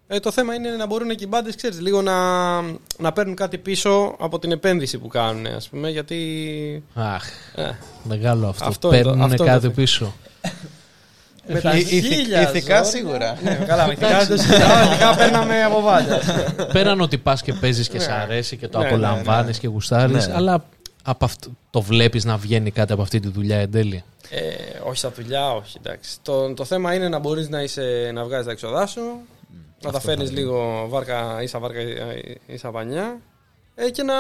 Ε, 0.07 0.21
το 0.21 0.31
θέμα 0.33 0.55
είναι 0.55 0.71
να 0.71 0.87
μπορούν 0.87 1.09
και 1.09 1.25
οι 1.25 1.27
μπάντες, 1.31 1.57
ξέρεις, 1.57 1.81
λίγο 1.81 2.03
να, 2.03 2.15
να 2.99 3.13
παίρνουν 3.15 3.35
κάτι 3.35 3.59
πίσω 3.59 4.15
από 4.19 4.39
την 4.39 4.53
επένδυση 4.53 4.99
που 4.99 5.09
κάνουν, 5.09 5.47
ας 5.47 5.69
πούμε, 5.69 5.91
γιατί... 5.91 6.83
Αχ, 6.95 7.25
Ε, 7.55 7.71
μεγάλο 8.03 8.49
αυτό. 8.49 8.65
Αυτό 8.65 8.89
είναι 8.89 9.03
το- 9.03 9.09
Παίρνουν 9.09 9.25
αυτό 9.31 9.43
είναι 9.45 9.53
κάτι 9.53 9.67
το- 9.67 9.71
πίσω. 9.73 10.13
με 11.47 11.61
τα 11.61 11.77
Ηθι- 11.77 12.05
χίλια 12.05 12.43
ηθικά 12.43 12.75
ζόρια. 12.77 12.85
σίγουρα. 12.91 13.37
Ναι, 13.43 13.55
καλά, 13.55 13.87
με 13.87 13.93
ηθικά 13.93 14.19
δεν 14.19 14.29
το 14.29 14.37
συζητάω, 14.37 14.83
ηθικά 14.85 15.15
παίρναμε 15.17 15.63
από 15.65 15.81
πάντα. 15.81 16.21
Πέραν 16.73 17.01
ότι 17.01 17.19
πας 17.19 17.43
και 17.43 17.53
παίζεις 17.53 17.89
και 17.89 17.97
Ναι. 17.99 18.03
σε 18.05 18.13
αρέσει 18.13 18.57
και 18.57 18.69
το 18.69 18.79
Ναι, 18.79 18.85
ναι, 18.85 18.91
απολαμβάνεις 18.91 19.59
και 19.59 19.69
γουστάρεις, 19.69 20.27
Ναι. 20.27 20.35
αλλά 20.35 20.65
από 21.03 21.25
αυτό, 21.25 21.51
το 21.71 21.81
βλέπεις 21.81 22.25
να 22.25 22.37
βγαίνει 22.37 22.71
κάτι 22.71 22.93
από 22.93 23.03
αυτή 23.03 23.21
τη 23.21 23.29
δουλειά 23.29 23.59
εν 23.59 23.71
τέλει; 23.71 24.05
Ε, 24.31 24.79
όχι 24.85 24.97
στα 24.99 25.11
δουλειά, 25.11 25.53
όχι, 25.53 25.79
εντάξει. 25.83 26.19
Το, 26.23 26.55
το 26.55 26.65
θέμα 26.65 26.95
είναι 26.95 27.09
να 27.09 27.19
μπορείς 27.19 27.49
να, 27.49 27.63
είσαι, 27.63 28.11
να 28.15 28.25
βγάζεις 28.25 28.47
τα 28.47 28.53
έξοδά 28.53 28.87
σου, 28.87 29.01
να 29.83 29.91
τα 29.91 30.01
φέρνεις 30.01 30.31
λίγο 30.33 30.87
βάρκα, 30.89 31.43
ίσα 31.43 31.59
βάρκα, 31.59 31.81
ή- 31.81 32.41
ίσα 32.47 32.71
πανιά 32.71 33.21
ε, 33.75 33.91
και 33.91 34.03
να, 34.03 34.15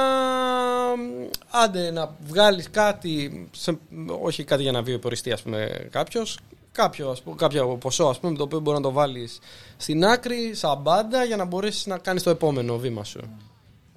άντε, 1.50 1.90
να 1.90 2.16
βγάλεις 2.26 2.70
κάτι, 2.70 3.48
σε, 3.50 3.78
όχι 4.22 4.44
κάτι 4.44 4.62
για 4.62 4.72
να 4.72 4.82
βιοποριστεί 4.82 5.32
ας 5.32 5.42
πούμε 5.42 5.88
κάποιος, 5.90 6.38
κάποιο, 6.72 7.10
ας 7.10 7.22
πούμε, 7.22 7.36
κάποιο 7.36 7.66
ποσό 7.66 8.04
ας 8.04 8.18
πούμε, 8.18 8.36
το 8.36 8.42
οποίο 8.42 8.60
μπορεί 8.60 8.76
να 8.76 8.82
το 8.82 8.92
βάλεις 8.92 9.38
στην 9.76 10.04
άκρη, 10.04 10.54
σαν 10.54 10.78
μπάντα, 10.80 11.24
για 11.24 11.36
να 11.36 11.44
μπορέσεις 11.44 11.86
να 11.86 11.98
κάνεις 11.98 12.22
το 12.22 12.30
επόμενο 12.30 12.78
βήμα 12.78 13.04
σου. 13.04 13.18
Ε, 13.18 13.28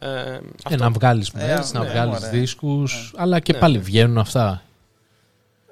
Ε, 0.04 0.40
αυτό. 0.64 0.84
να 0.84 0.90
βγάλεις 0.90 1.30
Ε, 1.30 1.32
μέρες, 1.38 1.74
να 1.74 1.84
ναι, 1.84 1.90
βγάλεις 1.90 2.20
μωρέ. 2.20 2.32
δίσκους, 2.38 3.14
αλλά 3.18 3.40
και 3.40 3.54
Ναι. 3.54 3.60
πάλι 3.60 3.80
βγαίνουν 3.80 4.18
αυτά. 4.18 4.62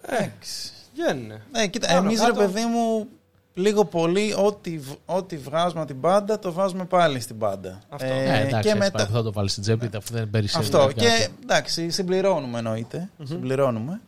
Εντάξει. 0.05 0.71
Βγαίνουνε. 0.93 1.41
Ναι, 1.51 1.67
κοίτα, 1.67 1.87
Πάνω 1.87 1.99
εμείς 2.07 2.19
ρε 2.19 2.25
κάτω. 2.25 2.39
παιδί 2.39 2.65
μου, 2.65 3.07
λίγο 3.53 3.85
πολύ, 3.85 4.33
ό,τι, 4.37 4.77
β- 4.77 4.97
ό,τι 5.05 5.37
βγάζουμε 5.37 5.79
από 5.81 5.89
την 5.91 5.99
μπάντα, 5.99 6.39
το 6.39 6.51
βάζουμε 6.51 6.85
πάλι 6.85 7.19
στην 7.19 7.35
μπάντα. 7.35 7.79
Αυτό. 7.89 8.05
Ε, 8.07 8.23
εντάξει, 8.23 8.49
και 8.49 8.55
έτσι 8.57 8.77
μετά- 8.77 8.91
πάλι 8.97 9.09
θα 9.11 9.23
το 9.23 9.31
βάλεις 9.31 9.51
στην 9.51 9.63
τσέπη, 9.63 9.89
αφού 9.97 10.13
δεν 10.13 10.29
περισσεύει. 10.29 10.63
Αυτό. 10.63 10.77
κάτι. 10.77 10.93
Και 10.93 11.27
εντάξει, 11.43 11.89
συμπληρώνουμε 11.89 12.57
εννοείται. 12.57 13.09
Συμπληρώνουμε. 13.23 14.01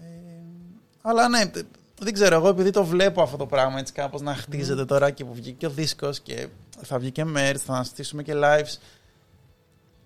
Ε, 0.00 0.04
αλλά 1.02 1.28
ναι, 1.28 1.46
τε- 1.46 1.64
δεν 2.00 2.12
ξέρω, 2.12 2.34
εγώ 2.34 2.48
επειδή 2.48 2.70
το 2.70 2.84
βλέπω 2.84 3.22
αυτό 3.22 3.36
το 3.36 3.46
πράγμα 3.46 3.78
έτσι 3.78 3.92
κάπως 3.92 4.20
να 4.20 4.34
χτίζεται 4.34 4.84
τώρα 4.84 5.10
και 5.10 5.24
που 5.24 5.34
βγήκε 5.34 5.66
ο 5.66 5.70
δίσκος 5.70 6.20
και 6.20 6.46
θα 6.82 6.98
βγει 6.98 7.10
και 7.10 7.24
merch, 7.36 7.56
θα 7.64 7.82
στήσουμε 7.82 8.22
και 8.22 8.32
lives. 8.36 8.76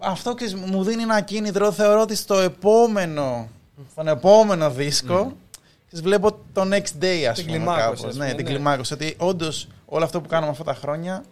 Αυτό 0.03 0.35
ξέρεις, 0.35 0.55
μου 0.55 0.83
δίνει 0.85 1.03
ένα 1.03 1.21
κίνητρο, 1.21 1.73
θεωρώ 1.73 2.01
ότι 2.01 2.15
στο 2.17 2.35
επόμενο, 2.39 3.49
στον 3.91 4.09
επόμενο 4.09 4.71
δίσκο, 4.71 5.33
ξέρεις, 5.87 6.05
βλέπω 6.05 6.31
το 6.53 6.63
next 6.63 7.03
day 7.05 7.25
ας 7.31 7.37
Την 7.37 7.45
πούμε 7.47 7.57
κλιμάκωση, 7.57 7.83
κάπως. 7.85 8.05
ας 8.05 8.17
Ναι, 8.17 8.25
πούμε, 8.25 8.35
την 8.37 8.45
ναι. 8.47 8.53
κλιμάκωση. 8.53 8.93
Ότι 8.93 9.15
όντως 9.19 9.69
όλο 9.87 10.05
αυτό 10.05 10.21
που 10.21 10.29
κάνουμε 10.29 10.51
αυτά 10.51 10.65
τα 10.65 10.75
χρόνια 10.75 11.25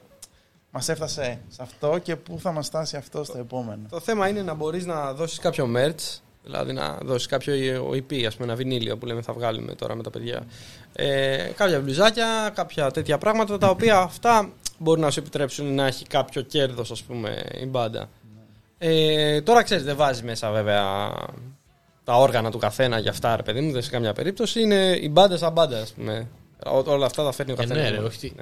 μας 0.71 0.89
έφτασε 0.89 1.39
σε 1.49 1.63
αυτό 1.63 1.99
και 2.03 2.17
πού 2.17 2.39
θα 2.41 2.53
μας 2.53 2.67
φτάσει 2.67 2.97
αυτό 2.97 3.25
στο 3.25 3.39
επόμενο. 3.39 3.83
Το 3.91 4.01
θέμα 4.01 4.29
είναι 4.29 4.43
να 4.43 4.55
μπορείς 4.55 4.87
να 4.87 5.13
δώσεις 5.13 5.39
κάποιο 5.39 5.69
merch, 5.77 6.19
δηλαδή 6.43 6.73
να 6.73 6.99
δώσεις 7.03 7.27
κάποιο 7.27 7.55
EP, 7.93 8.25
ας 8.27 8.35
πούμε, 8.35 8.47
ένα 8.47 8.55
βινίλιο 8.57 8.97
που 8.97 9.07
λέμε 9.07 9.23
θα 9.23 9.33
βγάλουμε 9.33 9.75
τώρα 9.75 9.95
με 9.95 10.03
τα 10.03 10.11
παιδιά. 10.11 10.43
Ε, 10.93 11.51
κάποια 11.57 11.81
μπλουζάκια, 11.81 12.51
κάποια 12.55 12.91
τέτοια 12.91 13.19
πράγματα, 13.19 13.59
τα 13.59 13.69
οποία 13.69 13.99
αυτά 13.99 14.51
μπορεί 14.79 15.01
να 15.01 15.11
σου 15.11 15.19
επιτρέψουν 15.21 15.75
να 15.75 15.87
έχει 15.87 16.05
κάποιο 16.07 16.43
κέρδος, 16.43 16.91
ας 16.91 17.03
πούμε, 17.03 17.43
η 17.61 17.67
μπάντα. 17.67 18.09
Ε, 18.83 19.41
τώρα 19.41 19.63
ξέρεις, 19.63 19.85
δεν 19.85 19.97
βάζει 19.97 20.23
μέσα 20.23 20.51
βέβαια 20.51 21.13
τα 22.05 22.17
όργανα 22.17 22.51
του 22.51 22.59
καθένα 22.59 22.99
για 22.99 23.11
αυτά, 23.11 23.37
ρε 23.37 23.43
παιδί 23.43 23.61
μου, 23.61 23.73
δεν 23.73 23.83
σε 23.83 23.91
καμιά 23.91 24.13
περίπτωση. 24.13 24.61
Είναι 24.61 24.99
η 25.01 25.09
μπάντα 25.13 25.37
σαν 25.37 25.53
μπάντα, 25.53 25.81
ας 25.81 25.93
πούμε. 25.93 26.29
Ό- 26.67 26.91
Όλα 26.91 27.07
αυτά 27.07 27.25
τα 27.25 27.33
φέρνει 27.33 27.53
ο 27.53 27.55
Ε, 27.59 27.65
καθένας. 27.65 27.91
ναι, 27.91 27.97
ρε, 27.97 28.03
όχι. 28.05 28.33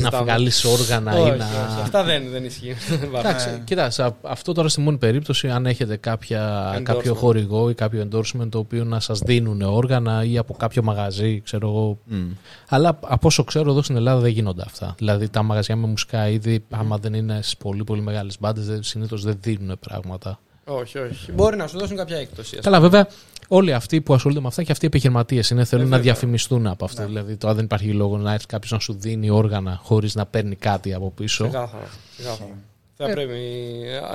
να 0.00 0.10
βγάλεις 0.22 0.64
όργανα 0.64 1.18
ή 1.18 1.36
να. 1.36 1.44
Αυτά 1.82 2.02
δεν, 2.04 2.30
δεν 2.30 2.44
ισχύουν. 2.44 2.76
Εντάξει, 3.14 3.62
κοίτα, 3.64 3.90
σε 3.90 4.14
αυτό 4.22 4.52
τώρα 4.52 4.68
στη 4.68 4.80
μόνη 4.80 4.96
περίπτωση, 4.98 5.48
αν 5.50 5.66
έχετε 5.66 5.96
κάποια, 5.96 6.72
Endorsement. 6.76 6.82
κάποιο 6.82 7.14
χορηγό 7.14 7.70
ή 7.70 7.74
κάποιο 7.74 8.08
endorsement 8.10 8.48
το 8.50 8.58
οποίο 8.58 8.84
να 8.84 9.00
σας 9.00 9.18
δίνουν 9.18 9.62
όργανα 9.62 10.24
ή 10.24 10.38
από 10.38 10.54
κάποιο 10.54 10.82
μαγαζί, 10.82 11.40
ξέρω 11.40 11.68
εγώ. 11.68 11.98
Μμ. 12.04 12.30
Αλλά 12.68 12.98
από 13.00 13.26
όσο 13.26 13.44
ξέρω 13.44 13.70
εδώ 13.70 13.82
στην 13.82 13.96
Ελλάδα 13.96 14.20
δεν 14.20 14.30
γίνονται 14.30 14.62
αυτά. 14.66 14.94
Δηλαδή 14.98 15.28
τα 15.28 15.42
μαγαζιά 15.42 15.76
με 15.76 15.86
μουσικά 15.86 16.28
είδη, 16.28 16.64
άμα 16.70 16.96
δεν 16.98 17.14
είναι 17.14 17.38
στις 17.42 17.56
πολύ 17.56 17.84
πολύ 17.84 18.00
μεγάλες 18.00 18.36
μπάντες, 18.40 18.78
συνήθως 18.86 19.22
δεν 19.22 19.36
δίνουν 19.40 19.78
πράγματα. 19.78 20.38
Όχι, 20.64 20.98
όχι. 20.98 21.32
Μπορεί 21.32 21.56
να 21.56 21.66
σου 21.66 21.78
δώσουν 21.78 21.96
κάποια 21.96 22.16
έκπτωση. 22.16 22.56
ας 22.56 22.64
Καλά, 22.64 22.80
βέβαια, 22.80 23.08
όλοι 23.48 23.72
αυτοί 23.72 24.00
που 24.00 24.14
ασχολούνται 24.14 24.40
με 24.40 24.46
αυτά 24.46 24.62
και 24.62 24.72
αυτοί 24.72 24.84
οι 24.84 24.88
επιχειρηματίες 24.88 25.50
είναι, 25.50 25.64
θέλουν 25.64 25.86
Ε, 25.86 25.88
να 25.88 25.96
βέβαια. 25.96 26.12
διαφημιστούν 26.12 26.66
από 26.66 26.84
αυτό. 26.84 27.04
Δηλαδή, 27.06 27.36
τώρα 27.36 27.54
δεν 27.54 27.64
υπάρχει 27.64 27.92
λόγο 27.92 28.16
να 28.16 28.32
έρθει 28.32 28.46
κάποιος 28.46 28.70
να 28.72 28.78
σου 28.78 28.92
δίνει 28.92 29.30
όργανα 29.30 29.80
χωρίς 29.82 30.14
να 30.14 30.26
παίρνει 30.26 30.56
κάτι 30.56 30.94
από 30.94 31.10
πίσω. 31.10 31.44
Ξεκάθαρα. 31.44 31.88
ξεκάθαρα. 32.16 32.58
Θα 32.96 33.08
Ε. 33.08 33.12
πρέπει 33.12 33.38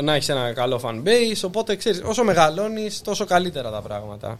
να 0.04 0.14
έχεις 0.14 0.30
ένα 0.30 0.54
καλό 0.54 0.80
fan 0.84 0.96
base. 1.08 1.42
Οπότε 1.46 1.76
ξέρεις, 1.76 2.02
όσο 2.06 2.24
μεγαλώνεις, 2.24 3.02
τόσο 3.02 3.26
καλύτερα 3.26 3.72
τα 3.72 3.82
πράγματα. 3.82 4.40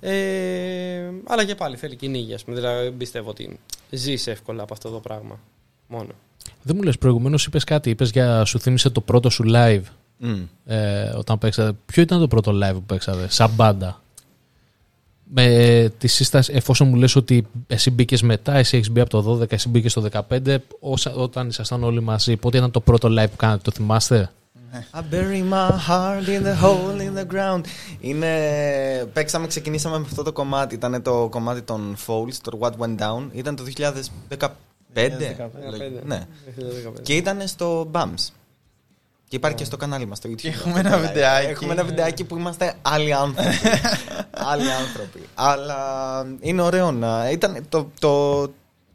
Ε, 0.00 1.10
αλλά 1.26 1.44
και 1.44 1.54
πάλι 1.54 1.76
θέλει 1.76 1.96
κυνήγι, 1.96 2.34
ας 2.34 2.44
πούμε. 2.44 2.56
Δηλαδή, 2.56 2.82
δεν 2.82 2.96
πιστεύω 2.96 3.30
ότι 3.30 3.58
ζεις 3.90 4.26
εύκολα 4.26 4.62
από 4.62 4.72
αυτό 4.74 4.90
το 4.90 5.00
πράγμα. 5.00 5.40
Μόνο. 5.86 6.08
Δεν 6.62 6.76
μου 6.76 6.82
λες, 6.82 6.98
προηγουμένως 6.98 7.46
είπες 7.46 7.64
κάτι, 7.64 7.90
είπες 7.90 8.10
για 8.10 8.44
σου 8.44 8.58
θύμισε 8.58 8.90
το 8.90 9.00
πρώτο 9.00 9.30
σου 9.30 9.44
live 9.46 9.82
Μμ. 10.18 10.42
ε, 10.66 11.08
όταν 11.16 11.38
παίξατε. 11.38 11.72
Ποιο 11.86 12.02
ήταν 12.02 12.20
το 12.20 12.28
πρώτο 12.28 12.52
live 12.52 12.74
που 12.74 12.82
παίξατε, 12.82 13.26
σαν 13.30 13.50
μπάντα. 13.54 14.00
Με 15.28 15.92
τη 15.98 16.06
σύσταση, 16.06 16.52
εφόσον 16.54 16.88
μου 16.88 16.94
λες 16.94 17.16
ότι 17.16 17.46
εσύ 17.66 17.90
μπήκες 17.90 18.22
μετά, 18.22 18.54
εσύ 18.54 18.76
έχεις 18.76 18.90
μπει 18.90 19.00
από 19.00 19.10
το 19.10 19.38
12, 19.40 19.52
εσύ 19.52 19.68
μπήκες 19.68 19.90
στο 19.90 20.02
15, 20.28 20.56
όσα, 20.80 21.14
όταν 21.14 21.48
ήσασταν 21.48 21.84
όλοι 21.84 22.00
μαζί, 22.00 22.36
πότε 22.36 22.56
ήταν 22.56 22.70
το 22.70 22.80
πρώτο 22.80 23.08
live 23.08 23.30
που 23.30 23.36
κάνατε, 23.36 23.60
το 23.62 23.70
θυμάστε; 23.70 24.30
I 24.92 25.14
bury 25.14 25.42
my 25.52 25.70
heart 25.88 26.26
in 26.28 26.42
the 26.42 26.54
hole 26.62 27.00
in 27.00 27.14
the 27.18 27.34
ground. 27.34 27.60
Είναι... 28.00 28.30
Παίξαμε, 29.12 29.46
ξεκινήσαμε 29.46 29.98
με 29.98 30.04
αυτό 30.08 30.22
το 30.22 30.32
κομμάτι. 30.32 30.74
Ήταν 30.74 31.02
το 31.02 31.28
κομμάτι 31.30 31.62
των 31.62 31.96
Falls, 32.06 32.34
το 32.42 32.58
What 32.60 32.70
Went 32.70 32.98
Down. 32.98 33.28
Ήταν 33.32 33.56
το 33.56 33.64
2015. 33.76 34.48
Ναι. 36.04 36.26
Και 37.02 37.16
ήταν 37.16 37.46
στο 37.46 37.90
BAMS. 37.92 38.30
Και 39.28 39.36
υπάρχει 39.36 39.56
και 39.56 39.64
στο 39.64 39.76
κανάλι 39.76 40.06
μας 40.06 40.18
στο 40.18 40.30
YouTube. 40.30 40.34
Και 40.36 40.48
έχουμε 40.48 40.78
ένα 40.78 40.98
βιντεάκι. 40.98 41.46
Έχουμε 41.46 41.72
ένα 41.72 41.84
βιντεάκι 41.84 42.24
που 42.24 42.36
είμαστε 42.36 42.74
άλλοι 42.82 43.12
άνθρωποι. 43.12 43.56
άλλοι 44.50 44.72
άνθρωποι. 44.72 45.20
Αλλά 45.34 45.76
είναι 46.40 46.62
ωραίο 46.62 46.92
να... 46.92 47.30
Ήταν 47.30 47.66
το, 47.68 47.90
το... 47.98 48.42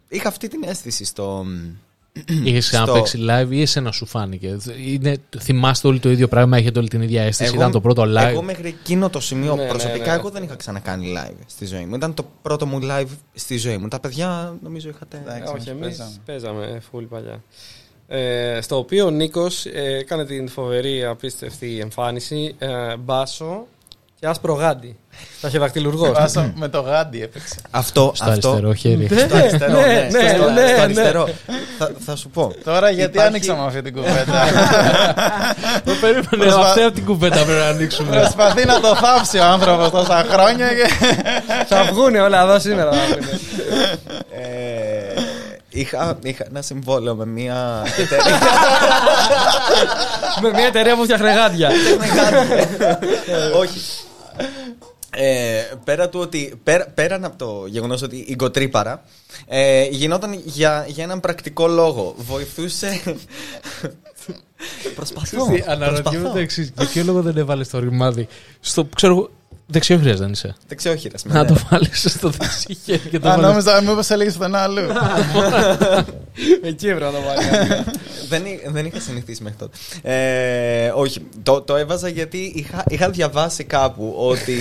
Είχα 0.07 0.27
αυτή 0.27 0.47
την 0.47 0.63
αίσθηση 0.65 1.05
στο... 1.05 1.45
Είχες 2.43 2.65
Στο- 2.65 2.77
ξαναπέξει 2.77 3.25
live 3.29 3.47
ή 3.49 3.61
εσένα 3.61 3.91
σου 3.91 4.05
φάνηκε; 4.05 4.57
Είναι, 4.86 5.17
θυμάστε 5.39 5.88
όλοι 5.88 5.99
το 5.99 6.09
ίδιο 6.09 6.27
πράγμα, 6.27 6.57
έχετε 6.57 6.79
όλη 6.79 6.88
την 6.88 7.01
ίδια 7.01 7.21
αίσθηση. 7.21 7.55
ήταν 7.55 7.71
το 7.71 7.82
πρώτο 7.82 8.03
live; 8.03 8.27
Εγώ 8.27 8.41
μέχρι 8.41 8.67
εκείνο 8.67 9.09
το 9.09 9.19
σημείο 9.19 9.55
Ναι, 9.55 9.61
ναι, 9.61 9.67
προσωπικά 9.67 10.05
ναι. 10.11 10.13
εγώ 10.19 10.29
δεν 10.29 10.43
είχα 10.43 10.55
ξανακάνει 10.55 11.13
live 11.17 11.36
στη 11.45 11.65
ζωή 11.65 11.86
μου. 11.86 11.95
Ήταν 11.95 12.13
το 12.13 12.25
πρώτο 12.41 12.65
μου 12.65 12.79
live 12.84 13.07
στη 13.34 13.57
ζωή 13.57 13.77
μου. 13.77 13.88
Τα 13.88 13.99
παιδιά 13.99 14.57
νομίζω 14.63 14.89
είχατε. 14.89 15.21
Εντάξει. 15.25 15.53
όχι, 15.55 15.69
εμείς 15.69 15.99
εμείς 15.99 16.19
παίζαμε. 16.25 16.59
παίζαμε 16.65 16.82
full 16.91 17.05
παλιά. 17.09 17.43
Ε, 18.14 18.59
στο 18.62 18.78
οποίο 18.78 19.05
ο 19.05 19.09
Νίκος 19.09 19.66
ε, 19.66 19.97
έκανε 19.99 20.26
την 20.26 20.49
φοβερή 20.49 21.05
απίστευτη 21.05 21.80
εμφάνιση 21.82 22.55
ε, 22.59 22.68
μπάσο 22.99 23.66
και 24.20 24.28
άσπρο 24.28 24.53
γάντι. 24.53 24.95
Θα 25.41 25.47
είχε 25.47 25.59
δακτυλουργό. 25.59 26.12
Πάσα 26.12 26.53
με 26.55 26.68
το 26.68 26.80
γάντι 26.82 27.22
έπαιξε. 27.22 27.55
Αυτό, 27.72 28.12
Στο 28.16 28.30
αυτό. 28.30 28.49
αριστερό 28.49 28.74
χέρι. 28.74 29.07
Στο 29.28 29.36
αριστερό, 29.36 29.80
Ναι, 29.80 29.86
ναι, 30.12 30.22
ναι, 30.22 30.30
στο, 30.30 30.49
ναι, 30.49 30.68
στο 30.68 30.76
ναι. 30.76 30.82
αριστερό. 30.82 31.30
θα, 31.78 31.91
θα 32.05 32.16
σου 32.16 32.30
πω. 32.30 32.53
Τώρα 32.64 32.89
γιατί 32.89 33.12
Υπάρχει- 33.12 33.28
άνοιξαμε 33.30 33.66
αυτή 33.66 33.82
την 33.82 33.93
κουβέντα. 33.93 34.43
Το 35.86 35.91
περίμενε. 36.01 36.26
Προσπα- 36.38 36.59
Αυτή 36.59 36.82
από 36.82 36.93
την 36.95 37.05
κουβέντα 37.05 37.36
πρέπει 37.36 37.59
να 37.59 37.66
ανοίξουμε. 37.68 38.16
Προσπαθεί 38.20 38.66
να 38.66 38.80
το 38.80 38.95
θάψει 38.95 39.38
ο 39.38 39.43
άνθρωπος 39.43 39.89
τόσα 39.89 40.26
χρόνια 40.30 40.68
και. 40.68 40.88
θα 41.68 41.84
βγούνε 41.91 42.20
όλα 42.22 42.41
εδώ 42.41 42.59
σήμερα. 42.59 42.91
θα 42.91 42.99
βγουνε. 43.05 43.39
Ε, 44.32 44.70
είχα, 45.72 46.19
είχα 46.24 46.45
ένα 46.49 46.61
συμβόλαιο 46.61 47.15
με 47.15 47.26
μια 47.26 47.84
εταιρεία. 47.97 48.39
Με 50.41 50.49
μια 50.49 50.65
εταιρεία 50.65 50.95
που 50.95 51.03
φτιάχνε 51.03 51.34
γάντια. 51.39 51.72
Όχι. 53.55 53.80
Ε, 55.13 55.61
πέρα 55.84 56.09
του 56.09 56.19
ότι 56.19 56.59
πέρα, 56.63 56.88
πέραν 56.93 57.26
από 57.26 57.38
το 57.38 57.65
γεγονός 57.67 58.01
ότι 58.01 58.17
η 58.28 58.34
γκοτρίπαρα 58.36 59.03
ε, 59.47 59.84
γινόταν 59.84 60.41
για, 60.43 60.86
για 60.88 61.03
έναν 61.03 61.19
πρακτικό 61.19 61.67
λόγο. 61.67 62.13
Βοηθούσε. 62.17 63.01
Προσπαθώ. 64.95 65.45
Αναρωτιέμαι 65.67 66.01
προσπαθώ. 66.01 66.34
το 66.34 66.39
εξής. 66.39 66.72
Για 66.78 66.88
ποιο 66.88 67.03
λόγο 67.03 67.22
δεν 67.22 67.38
έβαλες 67.38 67.69
το 67.69 67.80
ρημάδι. 67.80 68.28
Στο 68.59 68.86
ξέρω 68.95 69.13
εγώ. 69.13 69.30
Δεξιόχειρα 69.72 70.15
δεν 70.15 70.32
είσαι. 70.32 70.55
Δεξιόχειρας 70.67 71.24
με, 71.24 71.34
Να 71.34 71.41
ναι. 71.41 71.47
το 71.47 71.55
βάλεις 71.69 72.05
στο 72.09 72.30
δεξί 72.30 72.78
χέρι 72.86 72.99
και 73.09 73.19
το 73.19 73.30
Αν 73.30 73.41
βάλεις- 73.41 73.65
νόμιζα, 73.65 73.82
μήπω 73.82 74.13
έλεγες 74.13 74.34
στον 74.34 74.55
άλλου. 74.55 74.82
Εκεί 76.63 76.88
έπρεπε 76.88 77.05
να 77.05 77.11
το 77.11 77.17
βάλεις. 77.26 77.47
δεν, 78.30 78.45
εί- 78.45 78.61
δεν 78.67 78.86
είχα 78.86 78.99
συνηθίσει 78.99 79.43
μέχρι 79.43 79.57
τότε. 79.57 79.78
Ε, 80.01 80.91
όχι, 80.95 81.22
το, 81.43 81.61
το 81.61 81.76
έβαζα 81.76 82.07
γιατί 82.07 82.51
είχα, 82.55 82.84
είχα 82.88 83.09
διαβάσει 83.09 83.63
κάπου 83.63 84.13
ότι 84.17 84.57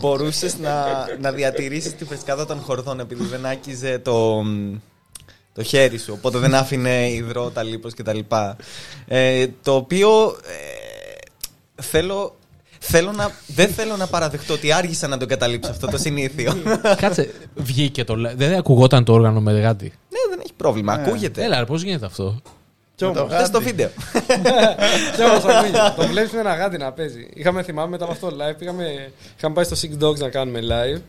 μπορούσες 0.00 0.58
να, 0.58 0.84
να 1.20 1.32
διατηρήσεις 1.32 1.94
τη 1.96 2.04
φρεσκάδα 2.04 2.46
των 2.46 2.58
χορδών 2.60 3.00
επειδή 3.00 3.24
δεν 3.24 3.46
άκυζε 3.46 3.98
το, 3.98 4.42
το 5.54 5.62
χέρι 5.62 5.98
σου. 5.98 6.12
Οπότε 6.16 6.38
δεν 6.38 6.54
άφηνε 6.54 7.08
υδρότα, 7.10 7.62
λίπος 7.62 7.94
κτλ. 7.94 8.18
Ε, 9.08 9.46
το 9.62 9.74
οποίο 9.74 10.36
ε, 10.46 11.82
θέλω. 11.82 12.36
Θέλω 12.84 13.12
να, 13.12 13.30
δεν 13.46 13.68
θέλω 13.68 13.96
να 13.96 14.06
παραδεχτώ 14.06 14.54
ότι 14.54 14.72
άργησα 14.72 15.06
να 15.08 15.16
το 15.18 15.26
καταλήψω 15.26 15.70
αυτό 15.70 15.86
το 15.86 15.98
συνήθειο. 15.98 16.52
ναι, 16.54 16.94
Κάτσε, 16.94 17.30
βγήκε 17.54 18.04
το. 18.04 18.14
live. 18.14 18.34
Δεν 18.36 18.54
ακουγόταν 18.58 19.04
το 19.04 19.12
όργανο 19.12 19.40
με 19.40 19.52
γάντι. 19.60 19.92
δεν 20.30 20.40
έχει 20.42 20.52
πρόβλημα. 20.56 20.92
Ακούγεται. 20.92 21.44
Έλα, 21.44 21.64
πώς 21.64 21.82
γίνεται 21.82 22.06
αυτό; 22.06 22.40
Κι 22.94 23.04
Με 23.04 23.12
το 23.12 23.20
όμως, 23.20 23.32
Δες 23.32 23.50
το 23.50 23.58
γάντι. 23.58 23.70
βίντεο. 23.70 23.88
κι 25.16 25.22
όμως 25.22 25.44
ακούγεται. 25.44 25.78
Το 25.96 26.06
βλέπεις 26.06 26.32
με 26.32 26.40
ένα 26.40 26.54
γάντι 26.54 26.76
να 26.76 26.92
παίζει. 26.92 27.28
Είχαμε 27.34 27.62
θυμάμαι 27.62 27.88
μετά 27.90 28.04
από 28.04 28.12
αυτό 28.12 28.28
το 28.30 28.36
live, 28.44 28.54
πήγαμε, 28.58 29.12
είχαμε 29.36 29.54
πάει 29.54 29.64
στο 29.64 29.76
Six 29.82 30.04
Dogs 30.04 30.18
να 30.18 30.28
κάνουμε 30.28 30.60
live. 30.62 31.00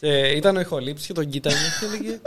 Και 0.00 0.08
ήταν 0.08 0.56
ο 0.56 0.60
ηχολήπτη 0.60 1.06
και 1.06 1.12
τον 1.12 1.28
κοίταγε 1.28 1.56
και 1.80 1.86
έλεγε. 1.86 2.18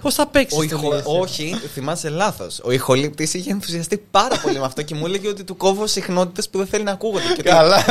Πώς 0.00 0.14
θα 0.14 0.26
παίξεις. 0.26 0.58
Ο 0.58 0.62
ηχο... 0.62 1.02
Όχι, 1.04 1.56
θυμάσαι 1.74 2.08
λάθος. 2.08 2.60
Ο 2.64 2.70
ηχολήπτης 2.70 3.34
είχε 3.34 3.50
ενθουσιαστεί 3.50 4.02
πάρα 4.10 4.38
πολύ 4.42 4.58
με 4.58 4.64
αυτό 4.64 4.82
και 4.82 4.94
μου 4.94 5.06
έλεγε 5.06 5.28
ότι 5.28 5.44
του 5.44 5.56
κόβω 5.56 5.86
συχνότητες 5.86 6.48
που 6.48 6.58
δεν 6.58 6.66
θέλει 6.66 6.84
να 6.84 6.90
ακούγονται. 6.92 7.24
Και 7.24 7.32
ότι- 7.32 7.42
Καλά. 7.42 7.84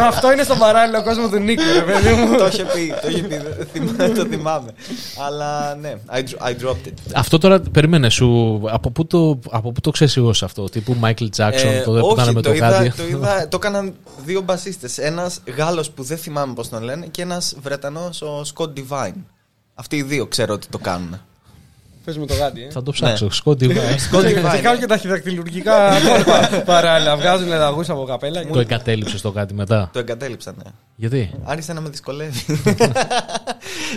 Αυτό 0.00 0.32
είναι 0.32 0.42
στον 0.42 0.58
παράλληλο 0.58 1.02
κόσμο 1.02 1.28
του 1.28 1.38
Νίκου, 1.38 1.62
ρε 1.74 1.80
παιδί 1.92 2.12
μου. 2.14 2.36
το 2.36 2.46
είχε 2.46 2.64
πει, 2.64 2.94
το 3.02 3.08
είχε 3.08 3.22
πει, 3.22 3.36
δεν 3.36 3.68
θυμά- 3.72 4.14
το 4.14 4.24
θυμάμαι. 4.24 4.70
Αλλά 5.26 5.74
ναι, 5.74 5.94
I, 6.14 6.18
dro- 6.18 6.48
I 6.48 6.50
dropped 6.66 6.86
it. 6.88 6.92
Αυτό 7.14 7.38
τώρα 7.38 7.60
περίμενε 7.60 8.10
σου. 8.10 8.60
Από 8.70 8.90
πού 8.90 9.06
το, 9.06 9.38
από 9.50 9.72
πού 9.72 9.80
το 9.80 9.90
ξέρεις 9.90 10.16
εγώ 10.16 10.32
σε 10.32 10.44
αυτό. 10.44 10.64
Τύπου 10.64 10.96
Michael 11.02 11.28
Jackson, 11.36 11.50
Ε, 11.52 11.82
το 11.82 11.92
δεν 11.92 12.02
όχι, 12.02 12.12
ήταν 12.12 12.34
με 12.34 12.42
το 12.42 12.52
είδα, 12.54 12.68
γάντι; 12.70 12.92
το, 12.96 13.06
είδα, 13.06 13.48
το 13.48 13.56
έκαναν 13.56 13.94
δύο 14.24 14.40
μπασίστες. 14.40 14.98
Ένας 14.98 15.40
Γάλλος 15.56 15.90
που 15.90 16.02
δεν 16.02 16.18
θυμάμαι 16.18 16.54
πώς 16.54 16.68
τον 16.68 16.82
λένε 16.82 17.06
και 17.06 17.22
ένας 17.22 17.54
Βρετανός, 17.62 18.22
ο 18.22 18.42
Scott 18.54 18.68
Divine. 18.78 19.14
Αυτοί 19.80 19.96
οι 19.96 20.02
δύο 20.02 20.26
ξέρω 20.26 20.54
ότι 20.54 20.66
το 20.66 20.78
κάνουν. 20.78 21.20
Πες 22.04 22.18
με 22.18 22.26
το 22.26 22.34
γάντι, 22.34 22.62
ε. 22.62 22.70
Θα 22.70 22.82
το 22.82 22.90
ψάξω. 22.92 23.30
Σκόντι. 23.30 23.66
Scott 24.10 24.22
Και 24.26 24.40
Divine. 24.40 24.60
κάνουν 24.62 24.80
και 24.80 24.86
τα 24.86 24.96
χειδακτηλουργικά 24.96 25.90
κόλπα 26.08 26.62
παράλληλα. 26.64 27.16
Βγάζουν 27.16 27.48
λαγού 27.48 27.80
από 27.88 28.04
καπέλα. 28.04 28.46
Το 28.46 28.60
εγκατέλειψες 28.60 29.20
το 29.20 29.32
κάτι 29.32 29.54
μετά; 29.54 29.90
Το 29.92 29.98
εγκατέλειψα, 29.98 30.52
ναι. 30.56 30.70
Γιατί; 30.96 31.30
Άρχισε 31.44 31.72
να 31.72 31.80
με 31.80 31.88
δυσκολεύει. 31.88 32.44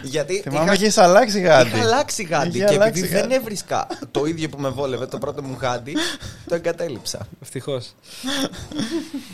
Γιατί 0.04 0.40
Θυμάμαι 0.42 0.64
είχα- 0.64 0.74
έχεις 0.74 0.98
αλλάξει 0.98 1.40
γάντι. 1.42 1.70
Είχα 1.70 1.82
αλλάξει 1.82 2.24
γάντι 2.24 2.58
Είχε 2.58 2.66
και 2.66 2.74
αλλάξει 2.74 3.00
επειδή 3.00 3.14
δεν 3.14 3.22
γάντι. 3.22 3.36
έβρισκα 3.36 3.88
το 4.12 4.26
ίδιο 4.26 4.50
που 4.50 4.58
με 4.60 4.70
βόλευε, 4.70 5.06
το 5.06 5.18
πρώτο 5.18 5.44
μου 5.44 5.58
γάντι, 5.62 5.94
το 6.48 6.56
εγκατέλειψα. 6.56 7.28
Ευτυχώς. 7.42 7.94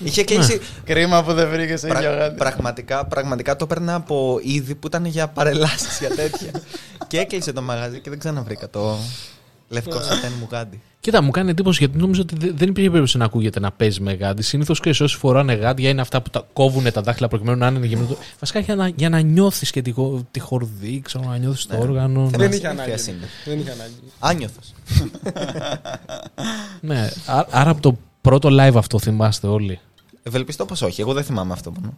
Είχε 0.03 0.23
κλείσει. 0.23 0.61
Κρίμα 0.83 1.23
που 1.23 1.33
δεν 1.33 1.49
βρήκες 1.49 1.81
Πρα- 1.81 1.99
ίδιο 1.99 2.11
γάντι. 2.17 2.35
πραγματικά, 2.37 3.05
πραγματικά 3.05 3.55
το 3.55 3.63
έπαιρνα 3.69 3.95
από 3.95 4.39
είδη 4.43 4.75
που 4.75 4.87
ήταν 4.87 5.05
για 5.05 5.27
παρελάσεις 5.27 5.99
για 5.99 6.09
τέτοια. 6.09 6.51
και 7.07 7.19
έκλεισε 7.19 7.51
το 7.53 7.61
μαγαζί 7.61 7.99
και 7.99 8.09
δεν 8.09 8.19
ξαναβρήκα 8.19 8.58
το 8.67 8.97
λευκό 9.69 10.01
σατέν 10.01 10.31
μου 10.39 10.47
γάντι. 10.51 10.81
Κοίτα, 10.99 11.21
μου 11.21 11.31
κάνει 11.31 11.49
εντύπωση 11.49 11.77
γιατί 11.83 11.97
νόμιζα 11.97 12.21
ότι 12.21 12.35
δεν 12.35 12.53
δεν 12.57 12.69
υπήρχε 12.69 12.89
περίπτωση 12.89 13.17
να 13.17 13.25
ακούγεται 13.25 13.59
να 13.59 13.71
παίζει 13.71 14.01
με 14.01 14.13
γάντι. 14.13 14.41
Συνήθως 14.41 14.79
και 14.79 14.89
όσοι 14.89 15.17
φοράνε 15.17 15.53
γάντια 15.53 15.89
είναι 15.89 16.01
αυτά 16.01 16.21
που 16.21 16.29
τα 16.29 16.47
κόβουν 16.53 16.91
τα 16.91 17.01
δάχτυλα 17.01 17.27
προκειμένου 17.27 17.57
να 17.57 17.67
είναι 17.67 17.85
γεμμένο. 17.85 18.17
Βασικά 18.39 18.59
για 18.59 18.75
να, 18.75 18.87
για 18.87 19.09
να 19.09 19.19
νιώθεις 19.19 19.71
και 19.71 19.81
τη, 19.81 19.91
χο- 19.91 20.25
τη 20.31 20.39
χορδή, 20.39 21.01
ξέρω, 21.01 21.23
να 21.29 21.37
νιώθεις 21.37 21.65
το 21.65 21.77
όργανο. 21.77 22.29
Θέμα 22.29 22.43
να- 22.43 22.49
Δεν 22.49 22.51
είχε 22.51 22.67
συνήθειας 22.67 23.07
ανάγκη. 23.07 23.09
είναι. 23.17 23.27
Δεν 23.45 23.59
είχε 23.59 23.71
ανάγκη. 23.71 23.93
Άνιωθος. 24.19 24.73
Ναι, 26.81 27.09
α- 27.25 27.45
άρα 27.49 27.69
από 27.69 27.81
το 27.81 27.97
πρώτο 28.21 28.49
live 28.51 28.75
αυτό 28.75 28.99
θυμάστε 28.99 29.47
όλοι. 29.47 29.79
Ευελπιστώ 30.23 30.65
πως 30.65 30.81
όχι. 30.81 31.01
Εγώ 31.01 31.13
δεν 31.13 31.23
θυμάμαι 31.23 31.53
αυτό 31.53 31.71
μόνο. 31.71 31.97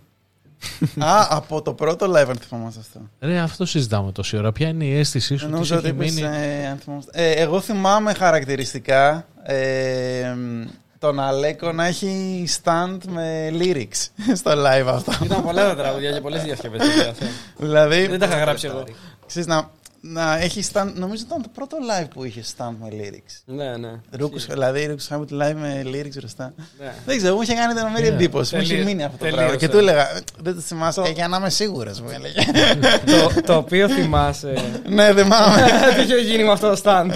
Α, 1.00 1.28
από 1.30 1.62
το 1.62 1.74
πρώτο 1.74 2.06
live 2.06 2.30
αν 2.30 2.38
θυμόμαστε 2.48 2.80
αυτό. 2.80 3.00
Ρε, 3.20 3.40
αυτό 3.40 3.66
συζητάμε 3.66 4.12
τόση 4.12 4.38
ώρα. 4.38 4.52
Ποια 4.52 4.68
είναι 4.68 4.86
η 4.86 4.98
αίσθησή 4.98 5.36
σου, 5.38 5.46
τι 5.46 5.52
Νομίζω 5.52 5.74
σου 5.74 5.80
ότι 5.80 5.88
έχει 5.88 5.96
είπες, 5.96 6.14
μείνει; 6.14 6.28
ε, 6.64 6.68
αν 6.68 6.78
θυμόμαστε. 6.78 7.12
Ε, 7.14 7.32
εγώ 7.32 7.60
θυμάμαι 7.62 8.14
χαρακτηριστικά 8.14 9.26
ε, 9.44 10.36
τον 11.00 11.20
Αλέκο 11.20 11.72
να 11.72 11.86
έχει 11.86 12.46
stand 12.64 12.98
με 13.10 13.50
lyrics 13.60 14.08
στο 14.40 14.52
live 14.52 14.86
αυτό. 14.88 15.12
Ήταν 15.24 15.44
πολλά 15.44 15.68
τα 15.68 15.76
τραγούδια 15.76 16.12
και 16.12 16.22
πολλές 16.22 16.44
διασκευές. 16.44 16.82
δηλαδή, 17.58 18.08
Δεν 18.08 18.20
τα 18.20 18.26
είχα 18.26 18.38
γράψει 18.38 18.68
εγώ. 18.68 18.84
ξέρεις, 19.28 19.48
να, 19.48 19.70
να 20.04 20.38
έχει 20.38 20.64
stand, 20.74 20.92
νομίζω 20.96 21.24
ήταν 21.28 21.42
το 21.42 21.50
πρώτο 21.54 21.78
live 21.92 22.08
που 22.14 22.24
είχε 22.24 22.44
stand 22.58 22.74
με 22.82 22.88
lyrics. 22.92 23.42
Ναι, 23.46 23.78
ναι. 23.78 23.92
Ρούκους, 24.12 24.46
δηλαδή, 24.46 24.86
Ρούκους 24.86 25.08
Χάμπιτ 25.08 25.30
live 25.32 25.56
με 25.56 25.82
lyrics 25.86 26.16
μπροστά. 26.20 26.54
Ναι. 26.80 26.94
Δεν 27.06 27.18
ξέρω, 27.18 27.36
μου 27.36 27.42
είχε 27.42 27.54
κάνει 27.54 27.74
τρομερή 27.74 28.08
Yeah. 28.08 28.12
εντύπωση. 28.12 28.56
Μου 28.56 28.62
είχε 28.62 28.70
Τελείωσε. 28.74 28.90
μείνει 28.92 29.04
αυτό 29.04 29.18
το 29.18 29.24
Τελείωσε. 29.24 29.42
πράγμα. 29.44 29.60
Και 29.60 29.70
του 29.70 29.78
έλεγα, 29.78 30.16
«Ε, 30.18 30.22
δεν 30.42 30.56
το 30.56 30.62
θυμάσαι. 30.62 31.02
Ε, 31.02 31.10
για 31.12 31.28
να 31.28 31.38
είμαι 31.38 31.50
σίγουρος, 31.50 32.00
μου 32.02 32.10
έλεγε. 32.10 32.40
το, 33.06 33.42
το 33.42 33.56
οποίο 33.56 33.90
θυμάσαι. 33.90 34.54
ναι, 34.96 35.14
θυμάμαι. 35.14 35.66
Τι 35.96 36.02
είχε 36.02 36.16
γίνει 36.16 36.44
με 36.44 36.52
αυτό 36.52 36.70
το 36.76 36.82
stand. 36.84 37.10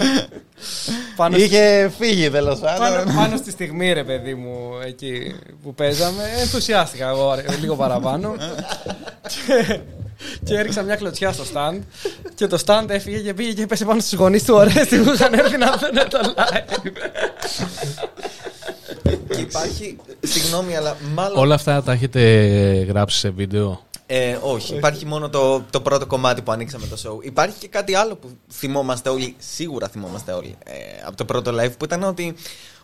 πάνω, 1.16 1.36
στη- 1.36 1.44
είχε 1.46 1.92
φύγει 1.98 2.30
τέλος 2.30 2.58
πάνω, 2.58 2.78
πάντων. 2.78 3.14
πάνω 3.14 3.36
στη 3.36 3.50
στιγμή, 3.50 3.92
ρε 3.92 4.04
παιδί 4.04 4.34
μου, 4.34 4.58
εκεί 4.86 5.34
που 5.62 5.74
παίζαμε, 5.74 6.22
ενθουσιάστηκα 6.40 7.08
εγώ 7.08 7.34
ρε, 7.34 7.44
λίγο 7.60 7.76
παραπάνω. 7.76 8.34
και, 10.16 10.24
και 10.44 10.54
έριξα 10.54 10.82
μια 10.82 10.96
κλωτσιά 10.96 11.32
στο 11.32 11.44
stand. 11.54 11.78
Και 12.34 12.46
το 12.46 12.58
stand 12.66 12.84
έφυγε 12.88 13.18
και 13.18 13.34
πήγε 13.34 13.52
και 13.52 13.62
έπεσε 13.62 13.84
πάνω 13.84 14.00
στους 14.00 14.18
γονείς 14.18 14.44
του 14.44 14.54
Ορέστη 14.54 14.98
που 14.98 15.12
είχαν 15.12 15.32
έρθει 15.32 15.56
να 15.56 15.70
δουν 15.70 16.08
το 16.08 16.34
live. 16.36 16.90
Και 19.30 19.40
υπάρχει. 19.40 19.96
Συγγνώμη, 20.20 20.76
αλλά 20.76 20.96
μάλλον. 21.14 21.38
Όλα 21.38 21.54
αυτά 21.54 21.82
τα 21.82 21.92
έχετε 21.92 22.20
γράψει 22.88 23.18
σε 23.18 23.30
βίντεο; 23.30 23.80
Ε, 24.06 24.38
όχι, 24.42 24.74
υπάρχει 24.74 25.06
μόνο 25.06 25.28
το, 25.28 25.64
το 25.70 25.80
πρώτο 25.80 26.06
κομμάτι 26.06 26.42
που 26.42 26.52
ανοίξαμε 26.52 26.86
το 26.86 26.96
show. 27.04 27.24
Υπάρχει 27.24 27.58
και 27.58 27.68
κάτι 27.68 27.94
άλλο 27.94 28.16
που 28.16 28.30
θυμόμαστε 28.52 29.08
όλοι, 29.08 29.34
σίγουρα 29.38 29.88
θυμόμαστε 29.88 30.32
όλοι, 30.32 30.56
ε, 30.64 30.72
από 31.06 31.16
το 31.16 31.24
πρώτο 31.24 31.52
live 31.60 31.72
που 31.78 31.84
ήταν 31.84 32.02
ότι 32.02 32.34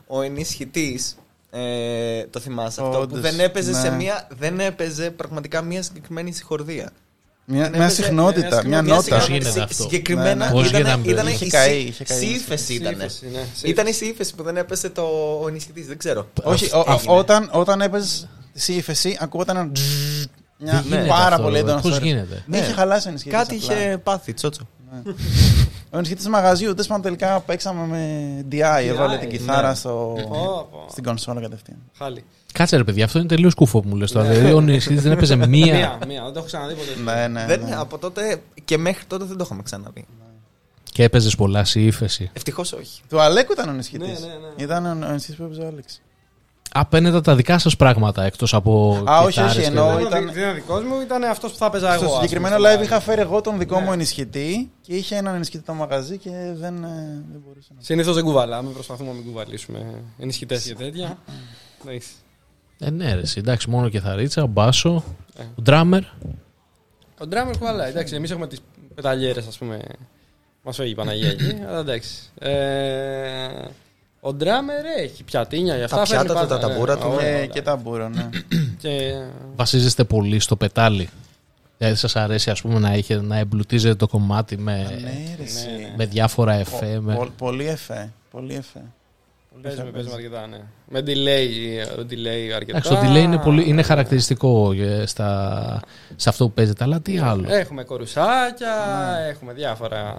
ο 0.06 0.22
ενισχυτής. 0.22 1.16
Ε, 1.54 2.26
το 2.26 2.40
θυμάσαι 2.40 2.80
αυτό 2.82 2.96
που 2.96 3.02
Όντως, 3.02 3.20
δεν 3.20 3.40
έπαιζε 3.40 3.74
σε 3.74 3.88
ναι. 3.88 3.96
μία. 3.96 4.28
Δεν 4.38 4.60
έπαιζε 4.60 5.10
πραγματικά 5.10 5.62
μία 5.62 5.82
συγκεκριμένη 5.82 6.32
συγχορδία. 6.32 6.92
Μια, 7.52 7.62
Δεν 7.62 7.70
μια 7.72 7.84
έπαιζε- 7.84 8.04
συχνότητα, 8.04 8.64
μια 8.66 8.82
μια 8.82 9.00
συχνότητα. 9.00 9.14
νότα. 9.14 9.16
Πώς 9.16 9.26
γίνεται 9.28 9.50
Συ- 9.50 9.60
αυτό; 9.60 9.82
Συγκεκριμένα 9.82 10.34
Ναι, 10.34 10.44
ναι. 10.44 10.50
Πώς 10.50 10.68
ήταν, 10.68 10.80
γίνεται; 11.00 11.10
ήταν 11.10 11.26
Είχε 11.26 11.44
η 11.44 11.48
καεί, 11.48 11.78
σύ- 11.80 11.88
είχε 11.88 12.04
καεί. 12.04 12.18
σε 12.18 12.24
ύφεση 12.24 12.74
ήταν. 12.74 12.92
Σύμφωση, 12.94 13.26
ναι, 13.32 13.44
σε 13.54 13.68
Ήταν 13.68 13.86
η 13.86 13.92
σε 13.92 14.04
ύφεση 14.04 14.34
που 14.34 14.42
δεν 14.42 14.56
έπεσε 14.56 14.88
το 14.90 15.02
ο 15.42 15.48
ενισχυτή, 15.48 15.82
δεν 15.82 15.98
ξέρω. 15.98 16.28
Όχι, 16.42 16.64
Αυτό 16.64 16.78
ο- 16.78 16.90
α- 16.90 16.94
έγινε. 16.94 17.14
όταν, 17.16 17.48
όταν 17.52 17.80
έπαιζε 17.80 18.28
σε 18.52 18.72
ύφεση, 18.72 19.16
ακούγονταν 19.20 19.56
ένα 19.56 19.70
τζζζ, 19.72 20.24
μια 20.58 20.80
Τι 20.80 20.88
γίνεται 20.88 21.08
πάρα 21.08 21.24
αυτό, 21.34 21.42
πολύ 21.42 21.58
έντονο 21.58 21.80
Πώς 21.80 21.96
story. 21.96 22.02
γίνεται; 22.02 22.42
Ναι, 22.46 22.56
είχε 22.58 22.72
χαλάσει 22.72 23.06
ο 23.06 23.10
ενισχυτής 23.10 23.38
Κάτι 23.38 23.60
απλά. 23.62 23.76
είχε 23.78 23.98
πάθει, 23.98 24.32
τσότσο. 24.34 24.68
Ο 25.90 25.96
ενισχυτής 25.96 26.28
μαγαζιού, 26.28 26.70
τέλος 26.70 26.86
πάντων 26.86 27.02
τελικά 27.02 27.40
παίξαμε 27.40 27.86
με 27.86 28.44
DI, 28.52 28.86
έβαλε 28.88 29.18
την 29.18 29.28
ναι. 29.28 29.36
κιθάρα 29.36 29.74
στο... 29.74 30.14
Πω, 30.28 30.68
πω. 30.72 30.86
στην 30.90 31.04
κονσόλα 31.04 31.40
κατευθείαν. 31.40 31.76
Χάλι. 31.98 32.24
Κάτσε 32.52 32.76
ρε 32.76 32.84
παιδιά, 32.84 33.04
αυτό 33.04 33.18
είναι 33.18 33.28
τελείως 33.28 33.54
κουφό 33.54 33.80
που 33.80 33.88
μου 33.88 33.96
λες 33.96 34.12
τώρα. 34.12 34.28
Δηλαδή, 34.28 34.52
ο 34.52 34.60
Νησίδης 34.60 35.02
δεν 35.02 35.12
έπαιζε 35.12 35.36
μία. 35.36 35.46
Μία, 35.74 35.98
μία, 36.08 36.22
δεν 36.22 36.32
το 36.32 36.38
έχω 36.38 36.46
ξαναδεί 36.46 36.74
ποτέ. 36.74 37.12
Ναι, 37.20 37.28
ναι, 37.28 37.46
Δεν, 37.46 37.60
ναι. 37.64 37.74
από 37.76 37.98
τότε 37.98 38.42
και 38.64 38.78
μέχρι 38.78 39.04
τότε 39.04 39.24
δεν 39.24 39.36
το 39.36 39.42
είχαμε 39.44 39.62
ξαναδεί. 39.62 40.04
και 40.92 41.02
έπαιζες 41.02 41.34
πολλά 41.36 41.64
σε 41.64 41.80
ύφεση. 41.80 42.30
Ευτυχώς 42.32 42.72
όχι. 42.72 43.00
Του 43.08 43.20
Αλέκου 43.20 43.52
ήταν 43.52 43.68
ο 43.68 43.72
ενισχυτής. 43.72 44.20
Ναι, 44.20 44.26
ναι, 44.26 44.32
ναι. 44.56 44.62
Ήταν 44.62 44.86
ο 45.02 45.06
ο 45.06 45.08
ενισχυτής 45.08 45.36
που 45.36 45.44
έπαιζε 45.44 45.60
ο 45.60 45.66
Άλεξ. 45.66 46.00
Απέναντα 46.74 47.20
τα 47.20 47.34
δικά 47.34 47.58
σας 47.58 47.76
πράγματα 47.76 48.24
εκτός 48.24 48.54
από. 48.54 49.02
Α, 49.10 49.18
όχι, 49.20 49.28
κιθάρες 49.28 49.52
όχι, 49.52 49.60
και 49.60 49.66
εννοώ. 49.66 49.86
τέτοια. 49.92 50.06
ήταν- 50.08 50.24
Δεν 50.32 50.42
ήταν 50.42 50.54
δικός 50.54 50.82
μου, 50.82 51.00
ήταν 51.00 51.24
αυτός 51.24 51.50
που 51.52 51.56
θα 51.58 51.70
παίζα 51.70 51.92
εγώ. 51.94 52.02
Στο 52.02 52.12
ας 52.12 52.20
συγκεκριμένο 52.20 52.56
πούμε, 52.56 52.68
live 52.70 52.74
στο 52.74 52.82
είχα 52.84 53.00
φέρει 53.00 53.20
εγώ 53.20 53.40
τον 53.40 53.58
δικό 53.58 53.78
Ναι. 53.78 53.84
μου 53.84 53.92
ενισχυτή 53.92 54.70
και 54.80 54.94
είχε 54.94 55.16
έναν 55.16 55.34
ενισχυτή 55.34 55.64
το 55.64 55.72
μαγαζί 55.74 56.18
και 56.18 56.30
δεν, 56.54 56.84
ε, 56.84 57.24
δεν 57.32 57.42
μπορούσε 57.46 57.68
να. 57.76 57.82
Συνήθως 57.82 58.14
δεν 58.14 58.24
κουβαλάμε, 58.24 58.70
προσπαθούμε 58.70 59.08
να 59.08 59.14
μην 59.14 59.24
κουβαλήσουμε 59.24 60.02
ενισχυτέ 60.18 60.56
και 60.64 60.74
τέτοια. 60.74 61.18
Εντάξει. 61.84 62.08
Ε, 62.78 62.90
ναι, 62.90 63.14
ρε, 63.14 63.20
εσύ, 63.20 63.38
εντάξει, 63.38 63.70
μόνο 63.70 63.88
κιθαρίτσα, 63.88 64.46
μπάσο, 64.46 65.04
Ε. 65.38 65.42
ο 65.54 65.62
ντράμερ. 65.62 66.02
Ο 67.20 67.24
drummer 67.30 67.52
κουβαλάει. 67.58 67.88
Εντάξει, 67.90 68.14
εμείς 68.14 68.30
έχουμε 68.30 68.46
τις 68.46 68.60
πεταλιέρες, 68.94 69.46
ας 69.46 69.58
πούμε. 69.58 69.80
Μας 70.62 70.76
φεύγει 70.76 70.92
η 70.92 70.94
Παναγία 70.94 71.28
εκεί. 71.30 71.56
αλλά 71.68 71.78
εντάξει. 71.78 72.10
Ε, 72.38 73.46
ο 74.20 74.36
drummer 74.40 74.98
έχει 74.98 75.24
πιατίνια 75.24 75.74
για 75.76 75.84
αυτά. 75.84 75.96
Τα 75.96 76.06
φέρνει 76.06 76.24
πιάτα 76.24 76.40
του, 76.40 76.46
πάντα, 76.48 76.60
τα 76.60 76.66
ναι. 76.68 76.72
ταμπούρα 76.74 76.98
του. 76.98 77.06
Όλα, 77.10 77.22
Και, 77.22 77.34
όλα. 77.36 77.46
και 77.46 77.62
τα 77.62 77.76
μπούρο, 77.76 78.08
ναι. 78.08 78.28
Και 78.82 79.12
Βασίζεστε 79.56 80.04
πολύ 80.04 80.40
στο 80.40 80.56
πετάλι. 80.56 81.08
Δηλαδή, 81.78 81.96
σας 81.98 82.16
αρέσει 82.16 82.50
ας 82.50 82.60
πούμε, 82.60 82.78
να, 82.78 82.94
είχε, 82.94 83.20
να 83.20 83.36
εμπλουτίζετε 83.36 83.94
το 83.94 84.08
κομμάτι 84.08 84.56
με, 84.58 84.76
ναι, 85.02 85.34
ρε, 85.36 85.42
εσύ. 85.42 85.66
ναι. 85.66 85.94
με 85.96 86.06
διάφορα 86.06 86.52
Πο- 86.52 86.58
εφέ. 86.60 87.00
με- 87.00 87.14
πο- 87.14 87.30
Πολύ 87.36 87.66
εφέ. 87.66 88.12
Πολύ 88.30 88.54
εφέ. 88.54 88.80
Πολύ 89.52 89.62
παίζουμε, 89.62 89.82
εφέ 89.82 89.92
παίζουμε 89.92 90.14
παίζει. 90.14 90.26
αρκετά, 90.26 90.46
ναι. 90.46 90.60
Με 90.88 91.00
delay, 91.00 91.48
ε, 91.78 92.02
delay 92.02 92.50
αρκετά. 92.54 92.78
Εντάξει, 92.78 92.88
το 92.88 93.00
delay 93.02 93.22
είναι, 93.22 93.38
πολύ, 93.38 93.68
είναι 93.68 93.82
χαρακτηριστικό 93.82 94.72
ε, 94.72 95.06
στα, 95.06 95.80
σε 96.16 96.28
αυτό 96.28 96.44
που 96.44 96.52
παίζετε, 96.52 96.84
αλλά 96.84 97.00
τι 97.00 97.18
άλλο; 97.18 97.44
Έχουμε 97.48 97.84
κορουσάκια, 97.84 98.74
έχουμε 99.28 99.52
διάφορα. 99.52 100.16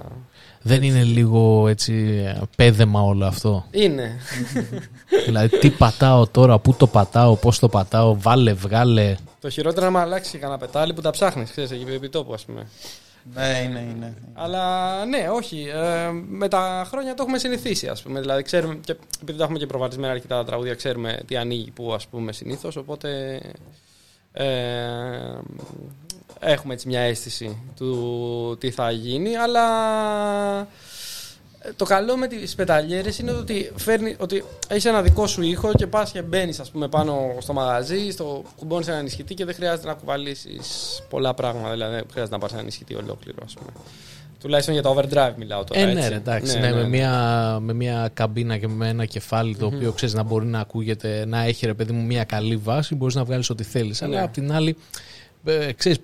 Δεν 0.61 0.83
είναι 0.83 1.03
λίγο 1.03 1.67
έτσι 1.67 2.23
ε, 2.25 2.41
πέδεμα 2.55 3.01
όλο 3.01 3.25
αυτό; 3.25 3.65
Είναι. 3.71 4.17
δηλαδή, 5.25 5.59
τι 5.59 5.69
πατάω 5.69 6.27
τώρα, 6.27 6.59
πού 6.59 6.73
το 6.73 6.87
πατάω, 6.87 7.35
πώς 7.35 7.59
το 7.59 7.69
πατάω, 7.69 8.17
βάλε, 8.19 8.53
βγάλε. 8.53 9.15
το 9.39 9.49
χειρότερο 9.49 9.85
είναι 9.85 9.97
να 9.97 10.01
αλλάξει 10.01 10.37
κανένα 10.37 10.59
πετάλι 10.59 10.93
που 10.93 11.01
τα 11.01 11.09
ψάχνεις, 11.09 11.51
ξέρεις, 11.51 11.71
εκεί 11.71 11.85
επί 11.93 12.09
τόπου, 12.09 12.33
ας 12.33 12.45
πούμε. 12.45 12.67
Ναι, 13.33 13.61
είναι, 13.65 13.79
είναι. 13.79 14.13
Αλλά 14.33 15.05
ναι, 15.05 15.29
όχι. 15.29 15.67
Ε, 15.73 16.11
με 16.11 16.47
τα 16.47 16.85
χρόνια 16.89 17.13
το 17.13 17.23
έχουμε 17.23 17.37
συνηθίσει, 17.37 17.87
ας 17.87 18.01
πούμε. 18.01 18.19
Δηλαδή, 18.19 18.43
ξέρουμε, 18.43 18.75
και, 18.75 18.95
επειδή 19.21 19.37
τα 19.37 19.43
έχουμε 19.43 19.59
και 19.59 19.65
προβαδισμένα 19.65 20.13
αρκετά 20.13 20.35
τα 20.35 20.43
τραγούδια, 20.45 20.75
ξέρουμε 20.75 21.19
τι 21.27 21.35
ανοίγει 21.35 21.71
που, 21.71 21.93
ας 21.93 22.07
πούμε, 22.07 22.31
συνήθως. 22.31 22.75
Οπότε. 22.75 23.41
Ε, 24.31 24.87
έχουμε 26.39 26.73
έτσι 26.73 26.87
μια 26.87 26.99
αίσθηση 26.99 27.57
του 27.75 28.57
τι 28.59 28.71
θα 28.71 28.91
γίνει, 28.91 29.35
αλλά 29.35 29.67
ε, 30.59 30.67
το 31.75 31.85
καλό 31.85 32.17
με 32.17 32.27
τις 32.27 32.55
πεταλιέρες 32.55 33.19
είναι 33.19 33.31
ότι, 33.31 33.71
φέρνει, 33.75 34.15
ότι 34.19 34.43
έχεις 34.67 34.85
ένα 34.85 35.01
δικό 35.01 35.27
σου 35.27 35.41
ήχο 35.41 35.71
και 35.73 35.87
πας 35.87 36.11
και 36.11 36.21
μπαίνεις 36.21 36.59
ας 36.59 36.71
πούμε 36.71 36.87
πάνω 36.87 37.35
στο 37.39 37.53
μαγαζί, 37.53 38.11
στο, 38.11 38.43
κουμπώνεις 38.55 38.87
ένα 38.87 38.97
ενισχυτή 38.97 39.33
και 39.33 39.45
δεν 39.45 39.55
χρειάζεται 39.55 39.87
να 39.87 39.93
κουβαλήσεις 39.93 41.01
πολλά 41.09 41.33
πράγματα, 41.33 41.71
δηλαδή 41.71 41.95
δεν 41.95 42.05
χρειάζεται 42.11 42.35
να 42.35 42.39
πάρεις 42.39 42.53
ένα 42.53 42.61
ενισχυτή 42.61 42.95
ολόκληρο 42.95 43.37
ας 43.45 43.53
πούμε. 43.53 43.69
Τουλάχιστον 44.39 44.73
για 44.73 44.83
το 44.83 44.95
overdrive 44.97 45.33
μιλάω 45.37 45.63
τώρα. 45.63 45.81
Ε, 45.81 45.85
ναι, 45.85 45.99
έτσι. 45.99 46.09
ρε, 46.09 46.15
εντάξει. 46.15 46.59
Ναι, 46.59 46.73
με, 46.73 46.87
Μια, 46.87 47.57
με 47.61 47.73
μια 47.73 48.09
καμπίνα 48.13 48.57
και 48.57 48.67
με 48.67 48.87
ένα 48.87 49.05
κεφάλι 49.05 49.55
το 49.55 49.65
οποίο 49.65 49.91
ξέρεις 49.91 50.13
να 50.13 50.23
μπορεί 50.23 50.45
να 50.45 50.59
ακούγεται, 50.59 51.25
να 51.25 51.43
έχει 51.43 51.65
ρε 51.65 51.73
παιδί 51.73 51.91
μου 51.91 52.05
μια 52.05 52.23
καλή 52.23 52.55
βάση, 52.55 52.95
μπορείς 52.95 53.15
να 53.15 53.23
βγάλεις 53.23 53.49
ό,τι 53.49 53.63
θέλεις. 53.63 54.01
Ναι. 54.01 54.07
Αλλά 54.07 54.23
απ' 54.23 54.33
την 54.33 54.51
άλλη, 54.51 54.75
ε, 55.45 55.71
ξέρεις, 55.73 55.99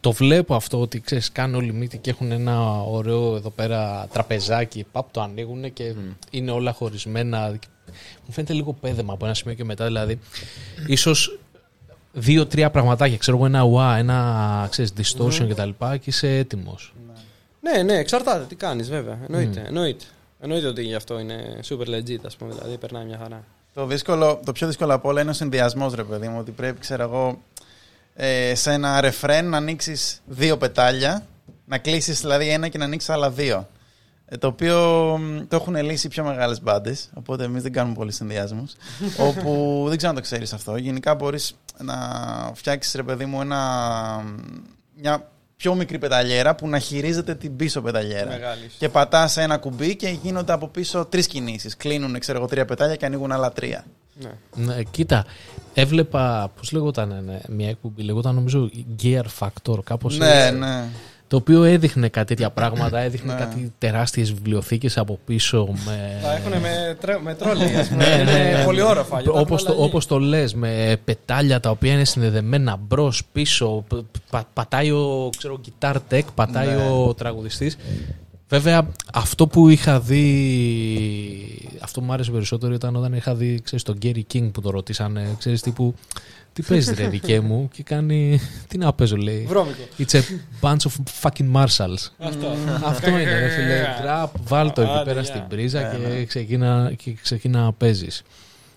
το 0.00 0.12
βλέπω 0.12 0.54
αυτό 0.54 0.80
ότι 0.80 1.00
ξέρεις, 1.00 1.32
κάνουν 1.32 1.54
όλοι 1.54 1.72
μύτη 1.72 1.98
και 1.98 2.10
έχουν 2.10 2.32
ένα 2.32 2.80
ωραίο 2.82 3.36
εδώ 3.36 3.50
πέρα 3.50 4.08
τραπεζάκι. 4.12 4.86
Παπ, 4.92 5.10
το 5.10 5.20
ανοίγουν 5.20 5.72
και 5.72 5.94
είναι 6.30 6.50
όλα 6.50 6.72
χωρισμένα. 6.72 7.58
Μου 8.26 8.32
φαίνεται 8.32 8.52
λίγο 8.52 8.72
πέδεμα 8.72 9.12
από 9.12 9.24
ένα 9.24 9.34
σημείο 9.34 9.54
και 9.54 9.64
μετά. 9.64 9.84
Δηλαδή, 9.84 10.18
ίσως 10.86 11.38
δύο-τρία 12.12 12.70
πραγματάκια, 12.70 13.16
ξέρω 13.16 13.36
εγώ, 13.36 13.46
ένα 13.46 13.62
WA, 13.64 13.98
ένα 13.98 14.68
ξέρεις, 14.70 14.92
distortion 14.96 15.46
κτλ. 15.48 15.70
Και 15.78 16.00
είσαι 16.04 16.36
έτοιμος. 16.36 16.94
Ναι, 17.60 17.82
ναι, 17.82 17.98
εξαρτάται 17.98 18.44
τι 18.44 18.54
κάνεις 18.54 18.88
βέβαια. 18.88 19.18
Εννοείται, 19.26 19.64
εννοείται. 19.66 20.04
Εννοείται 20.40 20.66
ότι 20.66 20.82
γι' 20.82 20.94
αυτό 20.94 21.18
είναι 21.18 21.60
super 21.68 21.86
legit, 21.86 22.18
ας 22.26 22.36
πούμε, 22.36 22.54
δηλαδή 22.54 22.78
περνάει 22.78 23.04
μια 23.04 23.18
χαρά. 23.22 23.44
Το, 23.74 23.86
δύσκολο, 23.86 24.40
το 24.44 24.52
πιο 24.52 24.66
δύσκολο 24.66 24.94
από 24.94 25.08
όλα 25.08 25.20
είναι 25.20 25.30
ο 25.30 25.32
συνδυασμός, 25.32 25.94
ρε 25.94 26.04
παιδί 26.04 26.28
μου. 26.28 26.38
Ότι 26.38 26.50
πρέπει, 26.50 26.80
ξέρω 26.80 27.02
εγώ, 27.02 27.42
ε, 28.14 28.54
σε 28.54 28.72
ένα 28.72 29.00
ρεφρέν 29.00 29.48
να 29.48 29.56
ανοίξεις 29.56 30.22
δύο 30.26 30.56
πετάλια, 30.56 31.26
να 31.64 31.78
κλείσεις 31.78 32.20
δηλαδή 32.20 32.48
ένα 32.48 32.68
και 32.68 32.78
να 32.78 32.84
ανοίξεις 32.84 33.10
άλλα 33.10 33.30
δύο. 33.30 33.68
Ε, 34.26 34.36
το 34.36 34.46
οποίο 34.46 34.78
μ, 35.18 35.46
το 35.48 35.56
έχουν 35.56 35.76
λύσει 35.76 36.06
οι 36.06 36.10
πιο 36.10 36.24
μεγάλες 36.24 36.62
μπάντες. 36.62 37.10
Οπότε 37.14 37.44
εμείς 37.44 37.62
δεν 37.62 37.72
κάνουμε 37.72 37.94
πολλού 37.94 38.12
συνδυασμούς. 38.12 38.72
όπου 39.28 39.84
δεν 39.88 39.96
ξέρω 39.96 40.12
αν 40.12 40.18
το 40.18 40.22
ξέρεις 40.22 40.52
αυτό. 40.52 40.76
Γενικά 40.76 41.14
μπορείς 41.14 41.54
να 41.78 41.94
φτιάξεις, 42.54 42.94
ρε 42.94 43.02
παιδί 43.02 43.24
μου, 43.24 43.40
ένα, 43.40 44.24
μια 44.94 45.28
πιο 45.56 45.74
μικρή 45.74 45.98
πεταλιέρα 45.98 46.54
που 46.54 46.68
να 46.68 46.78
χειρίζεται 46.78 47.34
την 47.34 47.56
πίσω 47.56 47.80
πεταλιέρα. 47.80 48.30
Μεγάλης. 48.30 48.74
Και 48.78 48.88
πατάς 48.88 49.36
ένα 49.36 49.58
κουμπί 49.58 49.96
και 49.96 50.08
γίνονται 50.08 50.52
από 50.52 50.68
πίσω 50.68 51.04
τρεις 51.04 51.26
κινήσεις. 51.26 51.76
Κλείνουν, 51.76 52.18
ξέρω 52.18 52.38
εγώ, 52.38 52.46
τρία 52.46 52.64
πετάλια 52.64 52.96
και 52.96 53.06
ανοίγουν 53.06 53.32
άλλα 53.32 53.52
τρία. 53.52 53.84
Ναι. 54.20 54.64
Ναι, 54.64 54.82
κοίτα, 54.90 55.24
έβλεπα, 55.74 56.50
πώς 56.56 56.72
λεγόταν, 56.72 57.22
ναι, 57.26 57.40
μια 57.48 57.68
εκπομπή, 57.68 58.02
λεγόταν 58.02 58.34
νομίζω 58.34 58.70
Gear 59.02 59.24
Factor, 59.38 59.78
κάπως 59.84 60.18
Ναι, 60.18 60.44
έτσι, 60.46 60.58
ναι. 60.58 60.84
το 60.86 60.88
το 61.28 61.36
οποίο 61.36 61.64
έδειχνε 61.64 62.08
κάτι 62.08 62.26
τέτοια 62.26 62.50
πράγματα, 62.50 62.98
έδειχνε 63.06 63.32
Ναι. 63.32 63.38
κάτι 63.38 63.72
τεράστιες 63.78 64.32
βιβλιοθήκες 64.32 64.98
από 64.98 65.18
πίσω 65.24 65.68
με... 65.86 66.18
Τα 66.22 66.32
έχουν 66.36 66.52
με, 66.60 66.96
τρε- 67.00 67.20
με 67.22 67.34
τρόλι, 67.34 67.76
ας 67.76 67.88
πούμε. 67.88 68.04
Ναι, 68.16 68.22
ναι, 68.24 68.30
Είναι 68.30 68.58
ναι. 68.58 68.64
πολύ 68.64 68.80
όροφα. 68.80 69.20
για 69.20 69.32
να 69.32 69.40
Όπως 69.40 69.54
έχουν 69.62 69.66
το, 69.66 69.72
αλλαγή. 69.72 69.88
όπως 69.88 70.06
το 70.06 70.18
λες, 70.18 70.54
με 70.54 70.96
πετάλια 71.04 71.60
τα 71.60 71.70
οποία 71.70 71.92
είναι 71.92 72.04
συνδεδεμένα 72.04 72.76
μπρος, 72.76 73.22
πίσω, 73.32 73.84
π- 73.88 73.94
πα- 74.30 74.48
πατάει 74.52 74.90
ο 74.90 75.30
ξέρω, 75.36 75.60
guitar 75.66 75.94
tech, 76.10 76.22
πατάει 76.34 76.66
Ναι. 76.66 76.88
ο 76.88 77.14
τραγουδιστής. 77.14 77.76
Βέβαια, 78.48 78.88
αυτό 79.12 79.46
που 79.46 79.68
είχα 79.68 80.00
δει, 80.00 80.28
αυτό 81.80 82.00
που 82.00 82.06
μου 82.06 82.12
άρεσε 82.12 82.30
περισσότερο 82.30 82.74
ήταν 82.74 82.96
όταν 82.96 83.12
είχα 83.12 83.34
δει, 83.34 83.60
ξέρεις, 83.64 83.84
τον 83.84 83.98
Gary 84.02 84.22
King 84.32 84.50
που 84.52 84.60
το 84.60 84.70
ρωτήσανε, 84.70 85.34
ξέρεις, 85.38 85.60
τύπου, 85.62 85.94
τι 86.52 86.62
παίζεις 86.62 86.96
ρε 86.96 87.08
δικέ 87.08 87.40
μου; 87.40 87.68
και 87.72 87.82
κάνει, 87.82 88.40
τι 88.68 88.78
να 88.78 88.92
παίζω 88.92 89.16
λέει. 89.16 89.44
Βρώμικο. 89.48 89.82
It's 89.98 90.12
a 90.12 90.22
bunch 90.60 90.76
of 90.76 90.92
fucking 91.22 91.52
marshals. 91.52 92.10
Αυτό. 92.18 92.56
Αυτό 92.84 93.10
είναι, 93.10 93.38
ρε 93.38 93.48
φίλε. 93.48 93.84
Τραπ, 94.02 94.34
βάλ 94.44 94.72
το 94.72 94.82
εκεί 94.82 94.90
Άντε, 94.90 95.04
πέρα 95.04 95.20
γεια. 95.20 95.34
στην 95.34 95.46
πρίζα 95.48 95.80
Ναι, 95.80 96.08
ναι. 96.08 96.14
και 96.14 96.24
ξεκίνα, 96.24 96.92
και 96.96 97.16
ξεκίνα 97.22 97.62
να 97.62 97.72
παίζεις. 97.72 98.22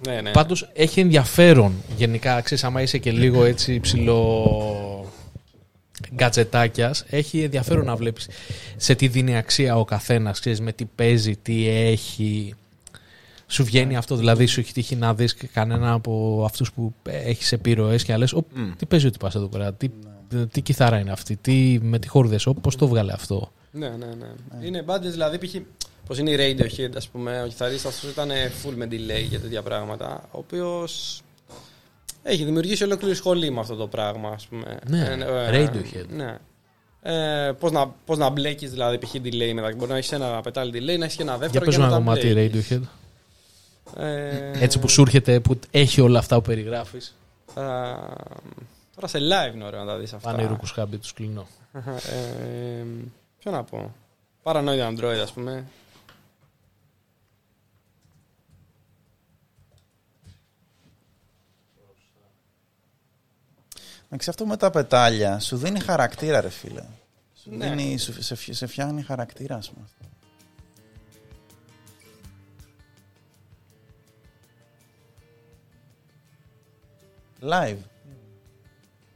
Ναι, 0.08 0.22
ναι. 0.22 0.32
Πάντως 0.32 0.70
έχει 0.74 1.00
ενδιαφέρον 1.00 1.74
γενικά. 1.98 2.42
Ξέρεις, 2.42 2.64
άμα 2.64 2.82
είσαι 2.82 2.98
και 2.98 3.12
λίγο 3.12 3.44
έτσι 3.44 3.80
ψηλό 3.80 5.12
γκατζετάκιας, 6.16 7.04
έχει 7.10 7.42
ενδιαφέρον 7.42 7.86
να 7.86 7.96
βλέπεις 7.96 8.30
σε 8.76 8.96
τι 8.96 9.08
δίνει 9.08 9.38
αξία 9.38 9.78
ο 9.78 9.86
καθένας, 9.86 10.42
με 10.60 10.72
τι 10.72 10.86
παίζει, 10.86 11.36
τι 11.36 11.68
έχει. 11.68 12.54
Σου 13.48 13.64
βγαίνει 13.64 13.98
αυτό, 13.98 14.16
δηλαδή 14.16 14.46
σου 14.46 14.60
έχει 14.60 14.74
τύχει 14.74 14.96
να 14.96 15.14
δεις 15.14 15.36
κανένα 15.54 15.92
από 15.92 16.44
αυτούς 16.46 16.72
που 16.74 16.94
έχει 17.04 17.54
επιρροέ 17.54 17.96
και 17.96 18.12
να 18.12 18.18
λε: 18.18 18.26
Μμ. 18.54 18.72
Τι 18.78 18.86
παίζει 18.86 19.08
ότι 19.08 19.18
πα 19.18 19.32
εδώ 19.36 19.48
πέρα, 19.48 19.74
τι, 19.74 19.90
τι 20.52 20.62
κιθάρα 20.62 21.00
είναι 21.00 21.12
αυτή, 21.12 21.36
τι, 21.36 21.80
με 21.82 22.00
τι 22.00 22.08
χόρδε, 22.08 22.40
πώς 22.62 22.76
το 22.76 22.88
βγάλε 22.88 23.14
αυτό. 23.14 23.52
Ναι, 23.72 23.90
ναι, 23.90 24.06
ναι. 24.06 24.66
Είναι 24.66 24.82
μπάντε 24.82 25.10
δηλαδή, 25.10 25.38
π.χ. 25.38 25.56
Πώς 26.08 26.18
είναι 26.18 26.32
η 26.32 26.36
Radiohead, 26.38 26.92
ας 26.96 27.08
πούμε, 27.08 27.42
ο 27.42 27.48
κιθαρίστας 27.48 28.00
του 28.00 28.08
ήταν 28.10 28.30
full 28.30 28.74
με 28.76 28.88
delay 28.92 29.26
για 29.30 29.40
τέτοια 29.40 29.62
πράγματα. 29.62 30.30
Ο 30.32 30.38
οποίος 30.38 31.22
έχει 32.32 32.44
δημιουργήσει 32.44 32.84
ολόκληρη 32.84 33.16
σχολή 33.16 33.52
με 33.52 33.60
αυτό 33.60 33.76
το 33.76 33.88
πράγμα, 33.88 34.30
ας 34.30 34.48
πούμε. 34.48 34.80
Ναι, 34.88 35.18
Radiohead. 35.52 36.06
Ναι. 36.10 36.38
Ε, 37.02 37.52
Πώς 37.60 37.72
να, 37.72 37.88
πώς 38.06 38.18
να 38.18 38.30
μπλέκεις 38.30 38.72
δηλαδή 38.72 38.98
π.χ. 38.98 39.14
delay 39.24 39.52
μετά. 39.54 39.74
Μπορεί 39.76 39.92
να 39.92 39.98
έχεις 39.98 40.12
ένα 40.12 40.42
πετάλι 40.42 40.72
delay, 40.76 40.98
να 40.98 41.04
έχεις 41.06 41.16
και 41.16 41.22
ένα 41.22 41.32
Για 41.32 41.40
δεύτερο. 41.40 41.66
πες 41.66 41.76
και 41.76 41.82
μου 41.82 41.88
ένα 41.88 42.00
μετά 42.00 42.06
κομμάτι 42.12 42.32
μπλέκεις. 42.34 42.68
Radiohead. 42.72 42.82
Ε, 44.04 44.52
Έτσι 44.64 44.80
που 44.80 44.88
σου 44.90 45.02
έρχεται, 45.02 45.40
που 45.40 45.60
έχει 45.72 46.02
όλα 46.02 46.20
αυτά 46.20 46.36
που 46.36 46.42
περιγράφεις. 46.42 47.16
α, 47.54 47.64
Τώρα 48.96 49.08
σε 49.08 49.18
live 49.18 49.54
είναι 49.56 49.64
ωραίο 49.66 49.80
να 49.80 49.86
τα 49.86 49.98
δεις 49.98 50.14
αυτά. 50.14 50.30
Πάνε 50.32 50.44
οι 50.44 50.46
ρούκου 50.46 50.66
χάμπι, 50.74 50.98
του 50.98 51.08
κλείνω. 51.16 51.48
ε, 51.74 52.84
ποιο 53.40 53.52
να 53.52 53.64
πω. 53.64 53.96
Paranoid 54.44 54.88
Android, 54.90 55.20
ας 55.24 55.32
πούμε. 55.32 55.64
Αυτό 64.28 64.46
με 64.46 64.58
τα 64.58 64.70
πετάλια 64.70 65.40
σου 65.40 65.58
δίνει 65.58 65.80
χαρακτήρα, 65.80 66.42
ρε 66.42 66.50
φίλε. 66.50 66.84
Σου 67.44 67.56
Ναι. 67.56 67.70
δίνει, 67.70 67.98
σου, 67.98 68.22
σε, 68.24 68.36
φι- 68.36 68.54
σε 68.56 68.68
φτιάχνει 68.68 69.02
χαρακτήρα, 69.02 69.56
ας 69.56 69.70
πούμε. 69.70 69.86
Live. 77.42 77.78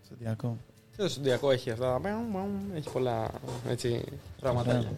Στοντιακό. 0.06 0.58
Και 0.96 1.02
το 1.02 1.10
Συντιακό 1.10 1.52
έχει 1.52 1.70
αυτά; 1.72 2.00
μπαου, 2.00 2.26
μπαου, 2.32 2.50
Έχει 2.76 2.90
πολλά 2.90 3.32
έτσι, 3.68 4.04
πραγματάκια. 4.40 4.80
Ναι. 4.80 4.92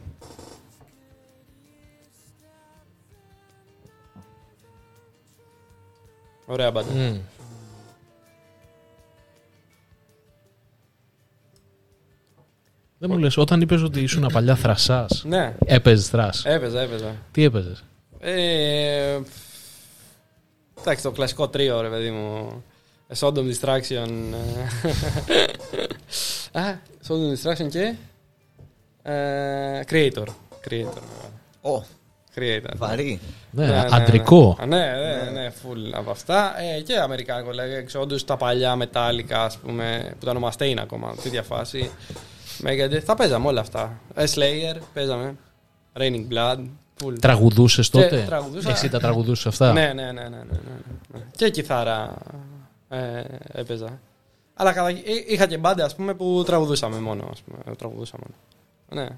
Ωραία 6.45 6.71
μπάντα. 6.71 6.91
Μμ. 6.93 7.17
Δεν 13.05 13.11
μου 13.13 13.17
λες, 13.21 13.37
όταν 13.37 13.61
είπες 13.61 13.81
ότι 13.81 13.99
ήσουν 14.01 14.29
παλιά 14.33 14.55
θρασάς, 14.55 15.23
Ναι, 15.25 15.55
έπαιζες 15.65 16.07
θρας. 16.07 16.45
έπαιζα, 16.45 16.81
έπαιζα. 16.81 17.15
Τι 17.31 17.43
έπαιζες; 17.43 17.83
Ε, 18.19 19.19
εντάξει, 20.79 21.03
το 21.03 21.11
κλασικό 21.11 21.47
τρίο, 21.47 21.81
ρε 21.81 21.89
παιδί 21.89 22.09
μου. 22.11 22.63
Sodom 23.19 23.37
Distraction. 23.51 24.09
ε. 26.53 26.59
Α, 26.59 26.79
Sodom 27.07 27.33
Distraction 27.33 27.67
και. 27.69 27.95
ε, 29.03 29.81
Creator. 29.89 30.25
Creator. 30.69 31.01
Ω, 31.61 31.83
Creator. 32.35 32.71
βαρύ. 32.75 33.19
Ναι, 33.51 33.85
αντρικό. 33.91 34.57
Ναι, 34.59 34.65
ναι, 34.67 35.29
ναι, 35.31 35.49
full 35.49 35.91
από 35.93 36.11
αυτά. 36.11 36.53
Ε, 36.61 36.81
και 36.81 36.97
αμερικάνικο, 36.97 37.51
λέγε, 37.51 37.85
όντως 37.97 38.25
τα 38.25 38.37
παλιά 38.37 38.75
μετάλλικα, 38.75 39.43
ας 39.43 39.57
πούμε, 39.57 40.07
που 40.11 40.17
ήταν 40.29 40.43
ο 40.43 40.49
Mustaine 40.49 40.77
ακόμα, 40.81 41.15
τέτοια 41.23 41.43
φάση. 41.43 41.91
Megadeth, 42.65 43.03
τα 43.05 43.15
παίζαμε 43.15 43.47
όλα 43.47 43.59
αυτά. 43.61 43.99
Ε, 44.15 44.23
Slayer, 44.35 44.77
παίζαμε. 44.93 45.35
Raining 45.97 46.25
Blood, 46.33 46.57
full. 47.03 47.19
Τραγουδούσες 47.19 47.89
Και 47.89 48.01
τότε; 48.01 48.23
τραγουδούσα. 48.25 48.69
Εσύ 48.71 48.89
τα 48.89 48.99
τραγουδούσες 48.99 49.45
αυτά; 49.45 49.73
Ναι, 49.73 49.85
ναι, 49.93 49.93
ναι, 49.93 50.11
ναι, 50.11 50.27
ναι, 50.29 50.29
ναι, 50.29 50.37
ναι. 51.13 51.19
Και 51.35 51.49
κιθάρα 51.49 52.13
ε, 52.89 53.21
έπαιζα. 53.51 53.99
Αλλά 54.55 54.73
κατα... 54.73 54.89
εί- 54.89 55.03
είχα 55.27 55.45
και 55.45 55.57
μπάντα, 55.57 55.85
ας 55.85 55.95
πούμε, 55.95 56.13
που 56.13 56.43
τραγουδούσαμε 56.45 56.99
μόνο, 56.99 57.27
ας 57.31 57.41
πούμε. 57.41 57.75
Τραγουδούσα 57.75 58.17
μόνο. 58.21 58.33
Ναι. 59.03 59.15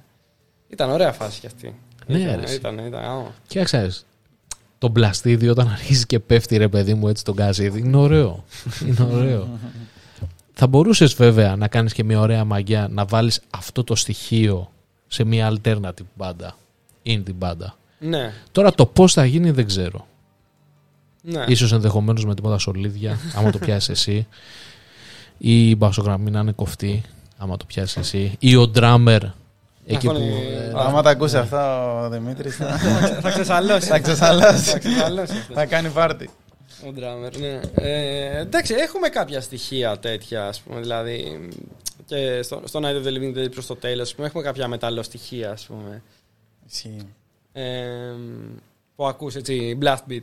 Ήταν 0.67 0.89
ωραία 0.89 1.11
φάση 1.11 1.39
κι 1.39 1.45
αυτή. 1.45 1.75
Ναι, 2.07 2.17
ήταν, 2.19 2.41
ρε, 2.45 2.53
ήταν, 2.53 2.77
ήταν, 2.77 3.03
άμα. 3.03 3.31
Και 3.47 3.63
ξέρεις, 3.63 4.05
το 4.77 4.87
μπλαστίδι 4.87 5.49
όταν 5.49 5.67
αρχίζει 5.67 6.05
και 6.05 6.19
πέφτει 6.19 6.57
ρε 6.57 6.67
παιδί 6.67 6.93
μου 6.93 7.07
έτσι 7.07 7.23
τον 7.23 7.33
γκάζιδι 7.33 7.79
είναι 7.79 7.97
ωραίο. 7.97 8.43
είναι 8.87 9.09
ωραίο. 9.13 9.47
Θα 10.57 10.67
μπορούσες 10.67 11.13
βέβαια 11.13 11.55
να 11.55 11.67
κάνεις 11.67 11.93
και 11.93 12.03
μια 12.03 12.19
ωραία 12.19 12.43
μαγιά 12.45 12.87
να 12.91 13.05
βάλεις 13.05 13.41
αυτό 13.49 13.83
το 13.83 13.95
στοιχείο 13.95 14.71
σε 15.07 15.23
μια 15.23 15.53
alternative 15.53 16.05
μπάντα. 16.13 16.55
Indie 17.05 17.33
μπάντα. 17.35 17.77
Ναι, 17.99 18.33
Τώρα 18.51 18.71
το 18.73 18.85
πώς 18.85 19.13
θα 19.13 19.25
γίνει 19.25 19.51
δεν 19.51 19.65
ξέρω. 19.65 20.07
ναι. 21.21 21.43
Ίσως 21.47 21.71
ενδεχομένως 21.71 22.25
με 22.25 22.35
τίποτα 22.35 22.57
σολίδια, 22.57 23.17
άμα 23.37 23.51
το 23.51 23.57
πιάσεις 23.57 23.89
εσύ. 23.89 24.27
Ή 25.37 25.69
η 25.69 25.75
μπασογραμμή 25.77 26.31
να 26.31 26.39
είναι 26.39 26.51
κοφτή, 26.51 27.01
άμα 27.37 27.57
το 27.57 27.65
πιάσεις 27.65 27.97
εσύ. 27.97 28.35
Ή 28.39 28.55
ο 28.55 28.71
drummer, 28.75 29.19
εκεί 29.85 30.07
που... 30.07 30.13
χώνει- 30.13 30.33
ε, 30.73 30.77
Α, 30.79 30.85
Άμα 30.85 31.01
τα 31.01 31.09
ακούσει 31.09 31.37
αυτά 31.37 31.85
ο 32.01 32.09
Δημήτρης, 32.09 32.55
θα, 32.55 32.65
θα 33.21 33.29
ξεσαλώσει. 33.29 33.87
θα 33.87 33.99
ξεσαλάσει. 33.99 34.69
Θα 34.71 34.77
ξεσαλώσει 34.79 35.31
αυτό. 35.37 35.53
θα 35.53 35.65
κάνει 35.65 35.89
πάρτι. 35.89 36.29
Ο 36.83 36.93
drummer, 36.95 37.37
ναι. 37.39 37.59
Ε, 37.75 38.39
εντάξει, 38.39 38.73
έχουμε 38.73 39.09
κάποια 39.09 39.41
στοιχεία 39.41 39.99
τέτοια, 39.99 40.47
ας 40.47 40.61
πούμε, 40.61 40.79
δηλαδή 40.79 41.49
και 42.05 42.41
στο, 42.41 42.61
στο 42.65 42.79
Night 42.83 43.03
of 43.03 43.05
the 43.05 43.11
Living 43.17 43.37
Dead 43.37 43.51
προς 43.51 43.65
το 43.65 43.75
τέλος, 43.75 44.07
ας 44.07 44.15
πούμε, 44.15 44.27
έχουμε 44.27 44.43
κάποια 44.43 44.67
μετάλλο 44.67 45.03
στοιχεία, 45.03 45.51
ας 45.51 45.65
πούμε, 45.65 46.03
Ισχύει. 46.69 47.07
ε, 47.51 48.13
που 48.95 49.07
ακούς, 49.07 49.35
έτσι, 49.35 49.77
blast 49.81 49.97
beat. 50.09 50.21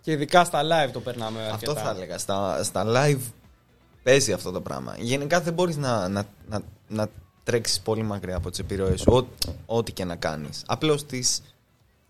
Και 0.00 0.12
ειδικά 0.12 0.44
στα 0.44 0.62
live 0.62 0.90
το 0.92 1.00
περνάμε 1.00 1.40
αρκετά. 1.40 1.72
Αυτό 1.72 1.74
θα 1.86 1.90
έλεγα. 1.90 2.18
Στα, 2.18 2.62
στα 2.64 2.84
live 2.86 3.20
παίζει 4.02 4.32
αυτό 4.32 4.50
το 4.50 4.60
πράγμα. 4.60 4.96
Γενικά 4.98 5.40
δεν 5.40 5.52
μπορείς 5.52 5.76
να, 5.76 6.08
να, 6.08 6.24
να, 6.48 6.60
να 6.88 7.08
τρέξεις 7.44 7.80
πολύ 7.80 8.02
μακριά 8.02 8.36
από 8.36 8.50
τις 8.50 8.58
επιρροές 8.58 9.00
σου, 9.00 9.12
ό, 9.12 9.26
ό,τι 9.76 9.92
και 9.92 10.04
να 10.04 10.16
κάνεις. 10.16 10.62
Απλώς 10.66 11.06
τις 11.06 11.42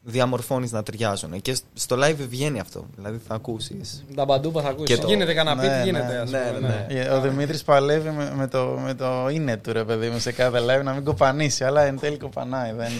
διαμορφώνεις 0.04 0.72
να 0.72 0.82
ταιριάζουν. 0.82 1.40
Και 1.40 1.56
στο 1.74 1.96
live 2.00 2.14
βγαίνει 2.28 2.60
αυτό. 2.60 2.86
Δηλαδή 2.96 3.20
θα 3.28 3.34
ακούσεις. 3.34 4.04
Τα 4.14 4.24
μπαντούπα 4.24 4.62
θα 4.62 4.68
ακούσεις. 4.68 4.94
Και 4.94 5.00
το- 5.02 5.08
Γίνεται 5.08 5.34
κανένα 5.34 5.62
beat, 5.62 5.66
Ναι, 5.78 5.82
γίνεται, 5.84 6.12
ναι, 6.12 6.18
ας 6.18 6.30
ναι, 6.30 6.38
πούμε. 6.54 6.68
ναι, 6.88 6.94
ναι. 6.94 7.00
Ε, 7.00 7.08
Ο 7.08 7.20
Δημήτρης 7.20 7.62
παλεύει 7.62 8.10
με, 8.10 8.32
με, 8.36 8.46
το, 8.46 8.78
με 8.84 8.94
το 8.94 9.28
είναι 9.32 9.56
του 9.56 9.72
ρε 9.72 9.84
παιδί 9.84 10.08
μου 10.08 10.18
σε 10.18 10.32
κάθε 10.32 10.58
live 10.58 10.84
να 10.84 10.92
μην 10.92 11.04
κοπανίσει, 11.04 11.64
αλλά 11.64 11.82
εν 11.82 11.98
τέλει 11.98 12.16
κοπανάει. 12.16 12.72
Δεν... 12.72 12.90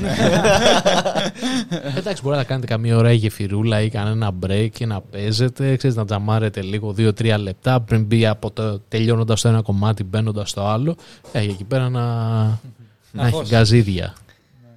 Εντάξει, 1.97 2.23
μπορεί 2.23 2.37
να 2.37 2.45
κάνετε 2.45 2.67
καμία 2.67 2.97
ωραία 2.97 3.13
γεφυρούλα 3.13 3.81
ή 3.81 3.89
κανένα 3.91 4.31
break 4.47 4.69
και 4.73 4.87
να 4.87 5.01
παίζετε, 5.01 5.77
ξέρεις, 5.77 5.97
να 5.97 6.05
τζαμάρετε 6.05 6.63
λίγο 6.63 6.95
2-3 6.99 7.35
λεπτά 7.39 7.81
πριν 7.81 8.05
μπει 8.05 8.27
από 8.27 8.51
το 8.51 8.79
τελειώνοντας 8.89 9.41
το 9.41 9.49
ένα 9.49 9.63
κομμάτι, 9.63 10.05
μπαίνοντας 10.05 10.51
στο 10.51 10.67
άλλο. 10.67 10.97
Ε, 11.33 11.39
εκεί 11.41 11.65
πέρα 11.65 11.89
να, 11.89 12.03
να 13.13 13.23
έχει 13.27 13.31
φως. 13.31 13.49
γκαζίδια. 13.49 14.15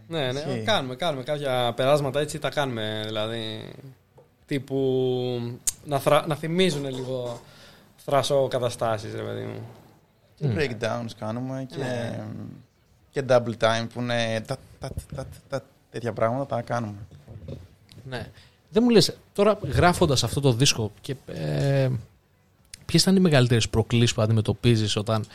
Ναι, 0.08 0.32
ναι, 0.32 0.40
Ισχύει. 0.40 0.64
κάνουμε, 0.66 0.96
κάνουμε 0.96 1.24
κάποια 1.24 1.74
περάσματα 1.76 2.20
έτσι 2.20 2.40
τα 2.40 2.50
κάνουμε, 2.50 3.04
δηλαδή 3.06 3.72
τύπου 4.46 5.60
να, 5.86 6.00
θρα, 6.00 6.28
να 6.28 6.36
θυμίζουν 6.36 6.90
λίγο 6.90 7.42
θρασό 7.96 8.48
καταστάσεις, 8.48 9.14
ρε 9.14 9.22
παιδί 9.22 9.44
μου. 9.44 9.62
και 10.36 10.48
breakdowns 10.56 11.10
κάνουμε 11.20 11.68
και, 11.70 12.12
και 13.12 13.24
double 13.30 13.58
time 13.60 13.88
που 13.94 14.02
είναι 14.02 14.42
τα, 14.48 14.58
τα, 14.80 14.90
τα, 15.16 15.26
τα, 15.50 15.64
τέτοια 15.92 16.14
πράγματα 16.14 16.56
τα 16.56 16.62
κάνουμε. 16.62 17.08
Ναι. 18.10 18.28
Δεν 18.70 18.84
μου 18.84 18.90
λες, 18.90 19.18
τώρα 19.34 19.60
γράφοντας 19.62 20.24
αυτό 20.24 20.40
το 20.42 20.54
δίσκο, 20.54 20.92
και, 21.02 21.16
ε, 21.26 21.90
ποιες 22.86 23.02
ήταν 23.02 23.16
οι 23.16 23.20
μεγαλύτερες 23.20 23.70
προκλήσεις 23.70 24.14
που 24.14 24.22
αντιμετωπίζεις 24.22 24.96
όταν 24.96 25.26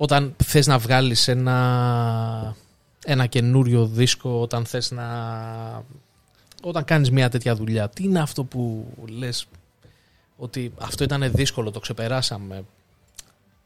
όταν 0.00 0.34
θες 0.44 0.66
να 0.66 0.78
βγάλεις 0.78 1.28
ένα, 1.28 2.56
ένα 3.04 3.26
καινούριο 3.26 3.86
δίσκο, 3.86 4.40
όταν 4.40 4.64
θες 4.66 4.90
να... 4.90 5.06
Όταν 6.62 6.84
κάνεις 6.84 7.10
μια 7.10 7.28
τέτοια 7.28 7.54
δουλειά, 7.56 7.88
τι 7.88 8.04
είναι 8.04 8.20
αυτό 8.20 8.44
που 8.44 8.92
λες 9.18 9.46
ότι 10.36 10.72
αυτό 10.78 11.04
ήταν 11.04 11.30
δύσκολο, 11.34 11.70
το 11.70 11.80
ξεπεράσαμε; 11.80 12.64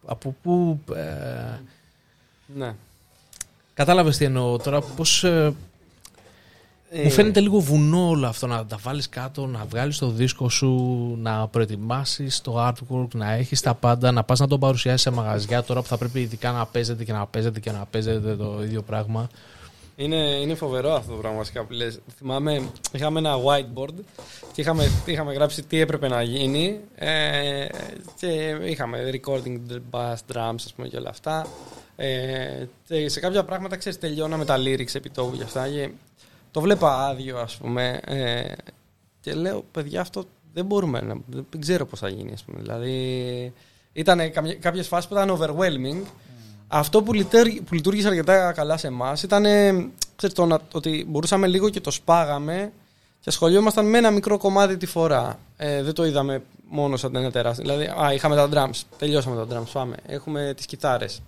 Από 0.05 0.35
πού... 0.43 0.81
Ε, 0.95 1.61
Ναι. 2.57 2.75
κατάλαβες 3.75 4.17
τι 4.17 4.25
εννοώ 4.25 4.59
τώρα, 4.59 4.81
πώς... 4.81 5.25
ε, 5.25 5.29
Ε, 5.29 5.53
μου 6.95 7.11
φαίνεται 7.11 7.41
λίγο 7.41 7.59
βουνό 7.59 8.09
όλο 8.09 8.27
αυτό 8.27 8.47
να 8.47 8.67
τα 8.67 8.79
βάλεις 8.83 9.09
κάτω, 9.09 9.47
να 9.47 9.65
βγάλεις 9.69 9.99
το 9.99 10.11
δίσκο 10.11 10.49
σου, 10.49 10.71
να 11.21 11.49
προετοιμάσεις 11.49 12.41
το 12.41 12.69
artwork, 12.69 13.09
να 13.15 13.33
έχεις 13.33 13.61
τα 13.61 13.75
πάντα, 13.75 14.13
να 14.13 14.25
πας 14.25 14.39
να 14.39 14.47
τον 14.47 14.61
παρουσιάσεις 14.61 15.01
σε 15.01 15.11
μαγαζιά 15.11 15.63
τώρα 15.63 15.81
που 15.81 15.87
θα 15.87 15.99
πρέπει 15.99 16.21
ειδικά 16.21 16.51
να 16.51 16.67
παίζετε 16.67 17.05
και 17.05 17.13
να 17.13 17.27
παίζετε 17.27 17.61
και 17.61 17.71
να 17.71 17.87
παίζετε 17.91 18.37
το 18.37 18.61
ίδιο 18.63 18.83
πράγμα. 18.83 19.29
Είναι, 19.97 20.17
είναι 20.17 20.55
φοβερό 20.55 20.93
αυτό 20.93 21.13
το 21.13 21.19
πράγμα 21.19 21.39
βασικά 21.39 21.65
που 21.65 21.73
λες. 21.73 22.01
Θυμάμαι, 22.17 22.63
είχαμε 22.93 23.19
ένα 23.19 23.35
whiteboard 23.37 23.95
και 24.53 24.61
είχαμε, 24.61 24.91
είχαμε 25.05 25.33
γράψει 25.33 25.63
τι 25.63 25.81
έπρεπε 25.81 26.09
να 26.09 26.23
γίνει 26.23 26.81
ε, 26.95 27.67
και 28.21 28.59
είχαμε 28.65 29.11
recording 29.13 29.59
the 29.73 29.81
bass 29.91 30.15
drums 30.33 30.55
ας 30.55 30.73
πούμε 30.77 30.89
και 30.89 30.97
όλα 30.97 31.09
αυτά 31.09 31.47
ε, 31.97 32.67
και 32.87 33.09
σε 33.09 33.21
κάποια 33.21 33.45
πράγματα 33.45 33.77
ξέρεις 33.77 33.99
τελειώναμε 33.99 34.45
τα 34.45 34.57
lyrics 34.59 34.95
επί 34.95 35.11
τόπου 35.11 35.37
και 35.37 35.43
αυτά 35.43 35.69
και 35.69 35.91
το 36.53 36.61
βλέπα 36.61 37.07
άδειο 37.07 37.39
ας 37.39 37.57
πούμε 37.57 38.01
ε, 38.05 38.43
και 39.21 39.35
λέω 39.35 39.65
παιδιά 39.73 40.01
αυτό 40.01 40.25
δεν 40.53 40.65
μπορούμε 40.65 41.01
να, 41.01 41.15
δεν 41.27 41.61
ξέρω 41.61 41.87
πώς 41.87 41.99
θα 41.99 42.09
γίνει 42.09 42.33
ας 42.33 42.43
πούμε 42.43 42.61
δηλαδή 42.61 43.53
ήταν 43.93 44.21
κάποιες 44.61 44.89
φάσεις 44.89 45.09
που 45.09 45.15
ήταν 45.15 45.39
overwhelming 45.39 46.03
αυτό 46.69 47.03
που, 47.03 47.13
λειτέρ- 47.13 47.61
που 47.63 47.75
λειτουργήσε 47.75 48.09
αρκετά 48.09 48.53
καλά 48.53 48.77
σε 48.77 48.87
εμάς 48.87 49.23
ήταν 49.23 49.45
ε, 49.45 49.73
ξέρεις, 50.17 50.35
το 50.37 50.47
να- 50.47 50.61
ότι 50.73 51.05
μπορούσαμε 51.09 51.47
λίγο 51.47 51.69
και 51.71 51.81
το 51.81 51.91
σπάγαμε 51.91 52.73
και 53.21 53.29
ασχολιόμασταν 53.29 53.87
με 53.87 53.99
ένα 53.99 54.11
μικρό 54.11 54.39
κομμάτι 54.39 54.77
τη 54.77 54.87
φορά. 54.87 55.39
Ε, 55.57 55.83
δεν 55.83 55.93
το 55.95 56.05
είδαμε 56.05 56.43
μόνο 56.69 56.97
σαν 56.97 57.17
ένα 57.17 57.31
τεράστιο. 57.31 57.65
Δηλαδή, 57.65 57.85
α, 58.05 58.13
είχαμε 58.13 58.35
τα 58.37 58.49
drums. 58.53 58.81
Τελειώσαμε 58.99 59.47
τα 59.47 59.59
drums. 59.61 59.67
Πάμε. 59.73 59.97
Έχουμε 60.07 60.53
τις 60.57 60.67
κιθάρες. 60.67 61.23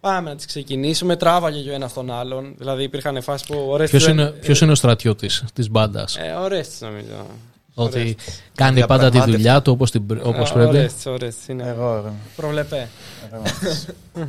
Πάμε 0.00 0.30
να 0.30 0.36
τις 0.36 0.46
ξεκινήσουμε. 0.46 1.16
Τράβαγε 1.16 1.60
και 1.62 1.70
ο 1.70 1.74
ένας 1.74 1.92
τον 1.92 2.10
άλλον. 2.10 2.54
Δηλαδή, 2.58 2.82
υπήρχαν 2.82 3.22
φάσεις 3.22 3.46
που 3.46 3.66
ωραίες. 3.68 3.90
Ποιος 3.90 4.06
είναι, 4.06 4.26
ποιος 4.26 4.60
είναι 4.60 4.72
ο 4.72 4.74
στρατιώτης 4.74 5.44
της 5.52 5.70
μπάντας, 5.70 6.16
Ε, 6.16 6.30
ωραίες, 6.40 6.68
νομίζω. 6.80 7.26
ότι 7.74 8.16
κάνει 8.54 8.86
πάντα 8.86 9.10
τη 9.10 9.20
δουλειά 9.20 9.62
του 9.62 9.72
όπως, 9.72 9.90
την, 9.90 10.06
πρέ- 10.06 10.26
όπως 10.26 10.52
πρέπει. 10.52 10.68
Ωραίες, 10.68 10.92
ωραίες, 11.06 11.34
είναι. 11.48 11.62
Εγώ, 11.68 11.94
εγώ. 11.96 12.14
Προβλεπέ. 12.36 12.88
εγώ. 13.32 13.42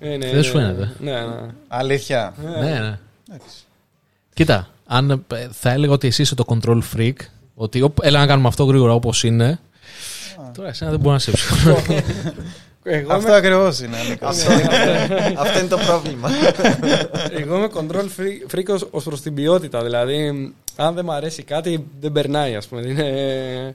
Είναι, 0.00 0.30
Δεν 0.30 0.42
σου 0.42 0.58
είναι- 0.58 0.66
φαίνεται; 0.66 0.92
Ναι, 1.00 1.10
ναι. 1.12 1.46
Αλήθεια. 1.68 2.34
Ναι, 2.60 2.60
ναι. 2.60 2.98
Εντάξει. 3.30 3.56
Κοίτα, 4.34 4.68
αν 4.86 5.24
ε, 5.34 5.48
θα 5.52 5.70
έλεγα 5.70 5.92
ότι 5.92 6.06
εσύ 6.06 6.22
είσαι 6.22 6.34
το 6.34 6.44
control 6.46 6.80
freak, 6.96 7.12
ότι 7.54 7.82
οπ, 7.82 7.96
έλα 8.02 8.18
να 8.18 8.26
κάνουμε 8.26 8.48
αυτό 8.48 8.64
γρήγορα 8.64 8.92
όπως 8.92 9.24
είναι, 9.24 9.58
τώρα 10.54 10.68
εσένα 10.68 10.90
δεν 10.90 11.00
μπορώ 11.00 11.12
να 11.12 11.18
σε 11.18 11.30
ψήσω. 11.36 11.76
Εγώ 12.86 13.12
Αυτό 13.12 13.28
είμαι, 13.28 13.36
ακριβώς 13.36 13.80
είναι. 13.80 13.96
Νίκος. 14.08 14.28
Αυτό, 14.28 14.52
αυτό 15.38 15.58
είναι 15.58 15.68
το 15.68 15.78
πρόβλημα. 15.86 16.28
εγώ 17.38 17.56
είμαι 17.56 17.68
control 17.74 18.04
freak- 18.20 18.54
freak 18.56 18.66
ως, 18.74 18.86
ως 18.90 19.04
προς 19.04 19.20
την 19.20 19.34
ποιότητα. 19.34 19.82
Δηλαδή, 19.82 20.52
αν 20.76 20.94
δεν 20.94 21.04
μου 21.04 21.12
αρέσει 21.12 21.42
κάτι, 21.42 21.86
δεν 22.00 22.12
περνάει, 22.12 22.54
ας 22.56 22.66
πούμε. 22.66 22.80
Είναι, 22.86 23.74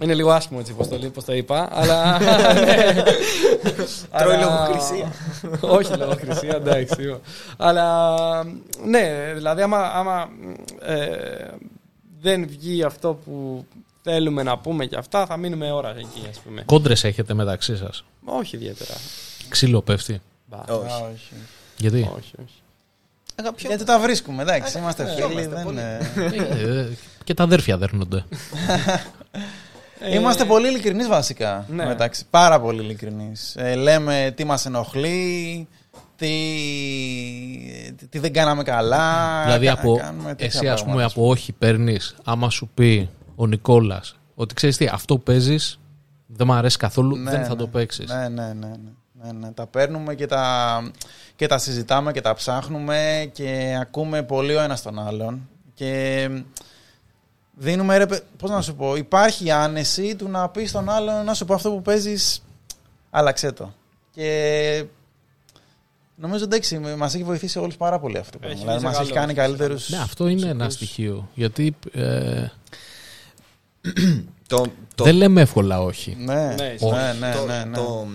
είναι 0.00 0.14
λίγο 0.14 0.30
άσχημο 0.30 0.58
έτσι 0.60 0.72
πώς 0.72 0.88
το, 0.88 0.98
λέω, 0.98 1.10
πώς 1.10 1.24
το 1.24 1.32
είπα, 1.34 1.68
αλλά... 1.72 2.18
ναι. 2.18 2.92
Τρώει 4.18 4.34
Αλλά- 4.34 4.44
λογοκρισία. 4.44 5.12
Όχι 5.60 5.96
λογοκρισία, 5.96 6.54
εντάξει. 6.54 6.94
σίγουρα. 6.94 7.20
αλλά, 7.56 8.14
ναι, 8.86 9.32
δηλαδή 9.34 9.62
άμα, 9.62 9.78
άμα 9.78 10.28
ε, 10.82 11.06
δεν 12.20 12.46
βγει 12.48 12.82
αυτό 12.82 13.18
που 13.24 13.66
θέλουμε 14.02 14.42
να 14.42 14.58
πούμε 14.58 14.86
και 14.86 14.96
αυτά, 14.96 15.26
θα 15.26 15.36
μείνουμε 15.36 15.70
ώρα 15.72 15.88
εκεί, 15.90 16.26
ας 16.30 16.38
πούμε. 16.38 16.62
Κόντρες 16.66 17.04
έχετε 17.04 17.34
μεταξύ 17.34 17.76
σας; 17.76 18.04
Όχι 18.24 18.56
ιδιαίτερα. 18.56 18.94
Ξύλο 19.48 19.82
πέφτει. 19.82 20.20
Μπα, 20.46 20.56
Α, 20.56 20.64
Όχι. 20.68 21.02
όχι. 21.12 21.34
Γιατί; 21.78 22.00
όχι, 22.16 22.32
όχι. 22.42 23.66
Γιατί 23.66 23.84
τα 23.84 23.98
βρίσκουμε, 23.98 24.42
εντάξει. 24.42 24.78
Είμαστε 24.78 25.02
ε, 25.02 25.06
φίλοι. 25.06 25.32
είμαστε 25.32 25.54
δεν, 25.54 25.64
πολύ. 25.64 25.78
ε, 25.78 26.78
Ε, 26.80 26.88
και 27.24 27.34
τα 27.34 27.42
αδέρφια 27.42 27.76
δέρνονται. 27.78 28.24
Ε, 30.00 30.14
Είμαστε 30.14 30.44
πολύ 30.44 30.68
ειλικρινείς 30.68 31.08
βασικά. 31.08 31.66
Ναι. 31.68 31.86
Μεταξύ. 31.86 32.24
Πάρα 32.30 32.60
πολύ 32.60 32.82
ειλικρινείς. 32.82 33.56
λέμε 33.76 34.32
τι 34.36 34.44
μας 34.44 34.66
ενοχλεί, 34.66 35.68
τι, 36.16 36.28
τι 38.10 38.18
δεν 38.18 38.32
κάναμε 38.32 38.62
καλά. 38.62 39.42
δηλαδή 39.44 39.66
κα- 39.66 39.72
από, 39.72 39.96
κάνουμε 39.96 40.28
τέτοια 40.34 40.46
εσύ 40.46 40.68
ας 40.68 40.80
πούμε 40.82 40.94
πράγματα. 40.94 41.20
από 41.20 41.28
όχι 41.30 41.52
παίρνεις, 41.52 42.14
άμα 42.24 42.50
σου 42.50 42.70
πει 42.74 43.08
ο 43.42 43.46
Νικόλας 43.46 44.16
ότι 44.34 44.54
ξέρεις 44.54 44.76
τι, 44.76 44.86
αυτό 44.86 45.16
που 45.16 45.22
παίζεις 45.22 45.78
δεν 46.26 46.46
μου 46.46 46.52
αρέσει 46.52 46.76
καθόλου, 46.76 47.16
Ναι, 47.16 47.30
δεν 47.30 47.42
θα 47.44 47.48
ναι. 47.48 47.54
το 47.56 47.66
παίξεις. 47.66 48.08
Ναι, 48.08 48.28
ναι, 48.28 48.46
ναι, 48.46 48.52
ναι, 48.52 48.72
ναι, 49.24 49.32
ναι. 49.32 49.52
Τα 49.52 49.66
παίρνουμε 49.66 50.14
και 50.14 50.26
τα, 50.26 50.90
και 51.36 51.46
τα 51.46 51.58
συζητάμε 51.58 52.12
και 52.12 52.20
τα 52.20 52.34
ψάχνουμε 52.34 53.30
και 53.32 53.78
ακούμε 53.80 54.22
πολύ 54.22 54.54
ο 54.54 54.60
ένας 54.60 54.82
τον 54.82 54.98
άλλον. 54.98 55.48
Και 55.74 56.28
δίνουμε 57.56 57.96
ρε, 57.96 58.06
παι- 58.06 58.22
πώς 58.38 58.50
να 58.50 58.60
σου 58.62 58.74
πω, 58.74 58.96
υπάρχει 58.96 59.50
άνεση 59.50 60.16
του 60.16 60.28
να 60.28 60.48
πεις 60.48 60.68
στον 60.70 60.88
άλλον 60.90 61.24
να 61.24 61.34
σου 61.34 61.44
πω 61.44 61.54
αυτό 61.54 61.70
που 61.70 61.82
παίζεις, 61.82 62.42
άλλαξέ 63.10 63.52
το. 63.52 63.72
Και 64.10 64.84
νομίζω 66.16 66.44
εντάξει, 66.44 66.78
μας 66.78 67.14
έχει 67.14 67.24
βοηθήσει 67.24 67.58
όλους 67.58 67.76
πάρα 67.76 67.98
πολύ 67.98 68.18
αυτό. 68.18 68.32
το 68.32 68.38
πράγμα. 68.38 68.54
Έχει 68.56 68.64
Δηλαδή 68.66 68.78
βγει 68.84 68.92
μας 68.94 69.00
έχει 69.04 69.12
καλό. 69.12 69.20
κάνει 69.20 69.34
καλύτερους 69.34 69.88
Ναι, 69.90 69.96
αυτό 69.98 70.28
είναι 70.28 70.46
ένα 70.48 70.66
ψυχούς. 70.66 70.74
στοιχείο. 70.88 71.28
Γιατί 71.34 71.76
ε, 71.92 72.46
Το, 74.46 74.64
το, 74.94 75.04
δεν 75.04 75.14
λέμε 75.14 75.40
εύκολα 75.40 75.82
όχι. 75.82 76.16
Ναι, 76.18 76.34
Ναι, 76.34 76.54
ναι, 76.58 76.64
ισχύει. 76.74 76.90
ναι, 76.90 77.12
ναι, 77.20 77.34
το- 77.34 77.44
ναι, 77.46 77.64
ναι. 77.64 77.76
το- 77.76 78.06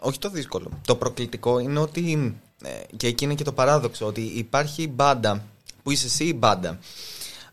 όχι 0.00 0.18
το 0.18 0.30
δύσκολο. 0.30 0.70
Το 0.86 0.96
προκλητικό 0.96 1.58
είναι 1.58 1.78
ότι. 1.78 2.34
ε, 2.64 2.68
και 2.96 3.06
εκεί 3.06 3.24
είναι 3.24 3.34
και 3.34 3.44
το 3.44 3.52
παράδοξο. 3.52 4.06
Ότι 4.06 4.20
υπάρχει 4.20 4.88
μπάντα 4.88 5.44
που 5.82 5.90
είσαι 5.90 6.06
εσύ 6.06 6.24
η 6.24 6.34
μπάντα. 6.38 6.78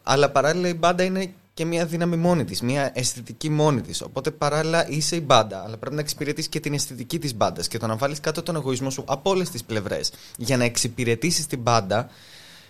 Αλλά 0.03 0.29
παράλληλα 0.29 0.67
η 0.67 0.73
μπάντα 0.73 1.03
είναι 1.03 1.33
και 1.53 1.65
μια 1.65 1.85
δύναμη 1.85 2.15
μόνη 2.15 2.45
της, 2.45 2.61
μια 2.61 2.91
αισθητική 2.93 3.49
μόνη 3.49 3.81
της. 3.81 4.01
Οπότε 4.01 4.31
παράλληλα 4.31 4.89
είσαι 4.89 5.15
η 5.15 5.21
μπάντα, 5.25 5.63
αλλά 5.63 5.77
πρέπει 5.77 5.95
να 5.95 6.01
εξυπηρετήσει 6.01 6.49
και 6.49 6.59
την 6.59 6.73
αισθητική 6.73 7.19
της 7.19 7.35
μπάντας. 7.35 7.67
Και 7.67 7.77
το 7.77 7.87
να 7.87 7.95
βάλεις 7.95 8.19
κάτω 8.19 8.43
τον 8.43 8.55
εγωισμό 8.55 8.89
σου 8.89 9.03
από 9.07 9.29
όλες 9.29 9.49
τις 9.49 9.63
πλευρές 9.63 10.11
για 10.37 10.57
να 10.57 10.63
εξυπηρετήσεις 10.63 11.47
την 11.47 11.59
μπάντα 11.59 12.09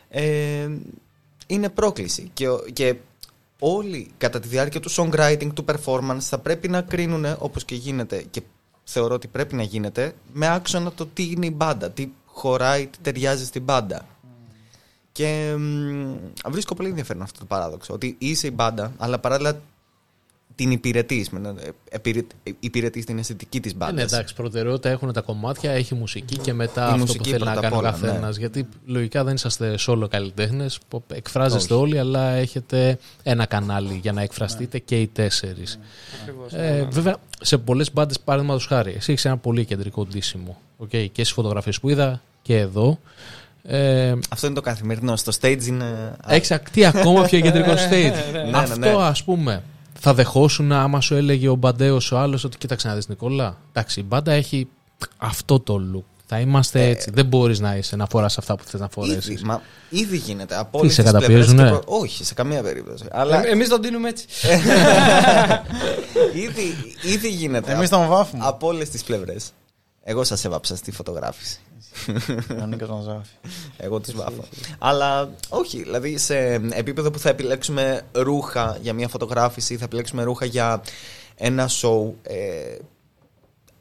ε, 0.09 0.67
είναι 1.47 1.69
πρόκληση. 1.69 2.29
Και, 2.33 2.49
ο- 2.49 2.63
και 2.73 2.95
όλοι 3.63 4.11
κατά 4.17 4.39
τη 4.39 4.47
διάρκεια 4.47 4.79
του 4.79 4.91
songwriting, 4.91 5.49
του 5.53 5.65
performance 5.67 6.19
θα 6.19 6.37
πρέπει 6.37 6.67
να 6.67 6.81
κρίνουν 6.81 7.25
όπως 7.39 7.65
και 7.65 7.75
γίνεται 7.75 8.25
και 8.29 8.41
θεωρώ 8.83 9.15
ότι 9.15 9.27
πρέπει 9.27 9.55
να 9.55 9.63
γίνεται 9.63 10.13
με 10.33 10.53
άξονα 10.53 10.91
το 10.91 11.05
τι 11.05 11.23
είναι 11.23 11.45
η 11.45 11.53
μπάντα, 11.55 11.91
τι 11.91 12.11
χωράει, 12.25 12.87
τι 12.87 12.97
ταιριάζει 13.01 13.45
στην 13.45 13.63
μπάντα. 13.63 14.05
Και 15.11 15.55
μ, 15.57 16.15
βρίσκω 16.47 16.75
πολύ 16.75 16.89
ενδιαφέρον 16.89 17.21
αυτό 17.21 17.39
το 17.39 17.45
παράδοξο. 17.45 17.93
Ότι 17.93 18.15
είσαι 18.17 18.47
η 18.47 18.51
μπάντα, 18.53 18.93
αλλά 18.97 19.19
παράλληλα 19.19 19.61
την 20.61 20.71
υπηρετείς. 20.71 21.29
Υπηρετείς 22.59 23.05
την 23.05 23.17
αισθητική 23.17 23.59
της 23.59 23.71
Ε, 23.71 23.75
μπάντα. 23.75 23.93
ναι, 23.93 24.01
εντάξει, 24.01 24.33
προτεραιότητα 24.35 24.89
έχουν 24.89 25.13
τα 25.13 25.21
κομμάτια, 25.21 25.71
έχει 25.71 25.95
μουσική 25.95 26.37
και 26.37 26.53
μετά 26.53 26.81
Η 26.81 26.85
αυτό 26.85 26.97
μουσική 26.97 27.17
που 27.17 27.23
θέλει 27.29 27.43
να 27.43 27.51
πρώτα 27.51 27.61
κάνει 27.69 27.75
ο 27.75 27.77
απ' 27.77 27.83
όλα, 27.83 27.91
καθένας. 27.91 28.35
ναι. 28.35 28.39
Γιατί 28.39 28.67
λογικά 28.85 29.23
δεν 29.23 29.33
είσαστε 29.33 29.75
solo 29.87 30.07
καλλιτέχνες. 30.09 30.79
Εκφράζεστε 31.13 31.73
Όχι. 31.73 31.83
όλοι, 31.83 31.99
αλλά 31.99 32.29
έχετε 32.31 32.97
ένα 33.23 33.45
κανάλι 33.45 33.99
για 34.01 34.11
να 34.11 34.21
εκφραστείτε 34.21 34.79
και 34.79 35.01
οι 35.01 35.07
τέσσερις. 35.07 35.79
Ακριβώς, 36.21 36.53
Ε, 36.53 36.57
ναι. 36.81 36.87
βέβαια, 36.91 37.15
σε 37.41 37.57
πολλές 37.57 37.93
μπάντες, 37.93 38.19
παραδείγματος 38.19 38.65
χάρη, 38.65 38.93
εσύ 38.97 39.11
έχεις 39.11 39.25
ένα 39.25 39.37
πολύ 39.37 39.65
κεντρικό 39.65 40.05
ντύσιμο. 40.05 40.57
Okay, 40.83 40.87
και 41.11 41.23
στις 41.23 41.31
φωτογραφίες 41.31 41.79
που 41.79 41.89
είδα 41.89 42.21
και 42.41 42.57
εδώ. 42.57 42.99
Ε, 43.63 44.13
Αυτό 44.29 44.45
είναι 44.45 44.55
το 44.55 44.61
καθημερινό. 44.61 45.15
Στο 45.15 45.31
stage 45.41 45.65
είναι. 45.67 46.15
έχεις 46.27 46.51
ακτή 46.51 46.85
ακόμα 46.85 47.23
πιο 47.23 47.39
κεντρικό 47.39 47.71
stage. 47.89 48.13
ναι, 48.51 48.57
Αυτό 48.57 48.79
ναι. 48.79 48.89
ας 48.99 49.23
πούμε. 49.23 49.63
Θα 50.03 50.13
δεχόσουν 50.13 50.71
άμα 50.71 51.01
σου 51.01 51.15
έλεγε 51.15 51.49
ο 51.49 51.55
Μπαντέος 51.55 52.11
ο 52.11 52.17
άλλος 52.19 52.43
ότι 52.43 52.57
κοίταξε 52.57 52.87
να 52.87 52.95
δεις 52.95 53.07
Νικόλα. 53.07 53.57
Εντάξει, 53.69 53.99
η 53.99 54.03
μπάντα 54.07 54.31
έχει 54.31 54.67
αυτό 55.17 55.59
το 55.59 55.81
look. 55.95 56.03
Θα 56.25 56.39
είμαστε 56.39 56.87
έτσι. 56.87 57.11
Δεν 57.13 57.25
μπορείς 57.25 57.59
να 57.59 57.75
είσαι 57.75 57.95
να 57.95 58.05
φοράς 58.05 58.37
αυτά 58.37 58.55
που 58.55 58.63
θες 58.65 58.79
να 58.79 58.89
φορέσεις. 58.89 59.27
Ήδη, 59.27 59.43
μα, 59.43 59.61
ήδη 59.89 60.17
γίνεται. 60.17 60.57
Από 60.59 60.71
Τι, 60.71 60.77
όλες 60.77 60.93
σε 60.93 61.01
τις 61.03 61.11
καταπιέζουνε; 61.11 61.55
πλευρές 61.61 61.79
και 61.79 61.85
προ- 61.85 61.99
Όχι, 62.01 62.23
σε 62.23 62.33
καμία 62.33 62.61
περίπτωση. 62.63 63.03
Αλλά 63.11 63.45
Ε, 63.45 63.49
εμείς 63.49 63.69
τον 63.69 63.81
δίνουμε 63.81 64.09
έτσι. 64.09 64.25
ήδη, 66.45 66.95
ήδη 67.13 67.29
γίνεται. 67.29 67.71
Εμείς 67.71 67.89
τον 67.89 68.07
βάφουμε. 68.07 68.43
Από 68.47 68.67
όλες 68.67 68.89
τις 68.89 69.03
πλευρές. 69.03 69.51
Εγώ 70.03 70.23
σας 70.23 70.45
έβαψα 70.45 70.75
στη 70.75 70.91
φωτογράφηση. 70.91 71.59
Ο 72.61 72.65
Νίκος 72.65 72.89
μας 72.89 73.05
βάφει. 73.05 73.33
Εγώ 73.77 73.99
του 73.99 74.11
βάφω. 74.15 74.43
Αλλά 74.79 75.29
όχι, 75.49 75.83
δηλαδή 75.83 76.17
σε 76.17 76.37
επίπεδο 76.53 77.11
που 77.11 77.19
θα 77.19 77.29
επιλέξουμε 77.29 78.01
ρούχα 78.11 78.77
για 78.81 78.93
μια 78.93 79.07
φωτογράφηση, 79.07 79.77
θα 79.77 79.83
επιλέξουμε 79.83 80.23
ρούχα 80.23 80.45
για 80.45 80.81
ένα 81.35 81.69
show. 81.69 82.11
Ε, 82.23 82.77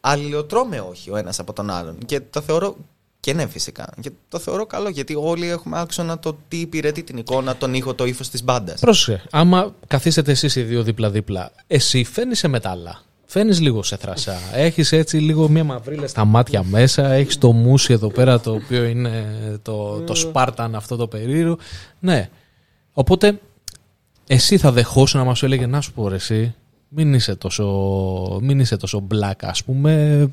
αλληλοτρώμε 0.00 0.80
όχι 0.80 1.10
ο 1.10 1.16
ένας 1.16 1.38
από 1.38 1.52
τον 1.52 1.70
άλλον. 1.70 1.98
Και 2.06 2.20
το 2.20 2.40
θεωρώ. 2.40 2.76
Και 3.20 3.32
ναι, 3.32 3.46
φυσικά. 3.46 3.94
Και 4.00 4.10
το 4.28 4.38
θεωρώ 4.38 4.66
καλό 4.66 4.88
γιατί 4.88 5.14
όλοι 5.14 5.48
έχουμε 5.48 5.80
άξονα 5.80 6.18
το 6.18 6.38
τι 6.48 6.56
υπηρετεί 6.56 7.02
την 7.02 7.16
εικόνα, 7.16 7.56
τον 7.56 7.74
ήχο, 7.74 7.94
το 7.94 8.04
ύφος 8.04 8.28
της 8.28 8.44
μπάντας. 8.44 8.80
Πρόσεχε, 8.80 9.22
άμα 9.30 9.74
καθίσετε 9.86 10.30
εσείς 10.30 10.56
οι 10.56 10.62
δύο 10.62 10.82
δίπλα-δίπλα, 10.82 11.52
εσύ 11.66 12.04
φαίνει 12.04 12.34
σε 12.34 12.48
μετάλλα. 12.48 13.02
Φαίνεις 13.32 13.60
λίγο 13.60 13.82
σε 13.82 13.96
θρασά. 13.96 14.38
Έχεις 14.52 14.92
έτσι 14.92 15.16
λίγο 15.16 15.48
μια 15.48 15.64
μαυρίλα 15.64 16.06
στα 16.06 16.24
μάτια 16.24 16.62
μέσα. 16.64 17.10
Έχεις 17.10 17.38
το 17.38 17.52
μουσι 17.52 17.92
εδώ 17.92 18.08
πέρα 18.08 18.40
το 18.40 18.52
οποίο 18.52 18.84
είναι 18.84 19.24
το, 19.62 20.00
το 20.00 20.14
Σπάρταν 20.14 20.74
αυτό 20.74 20.96
το 20.96 21.06
περίεργο. 21.06 21.58
Ναι. 22.00 22.28
Οπότε 22.92 23.40
εσύ 24.26 24.58
θα 24.58 24.72
δεχόσουν 24.72 25.20
να 25.20 25.26
μας 25.26 25.42
έλεγε 25.42 25.66
να 25.66 25.80
σου 25.80 25.92
πω 25.92 26.08
ρε, 26.08 26.14
εσύ 26.14 26.54
μην 26.92 27.14
είσαι 27.14 27.34
τόσο, 27.34 27.64
μην 28.42 28.60
είσαι 28.60 28.76
τόσο 28.76 29.06
black 29.14 29.40
ας 29.40 29.64
πούμε 29.64 30.26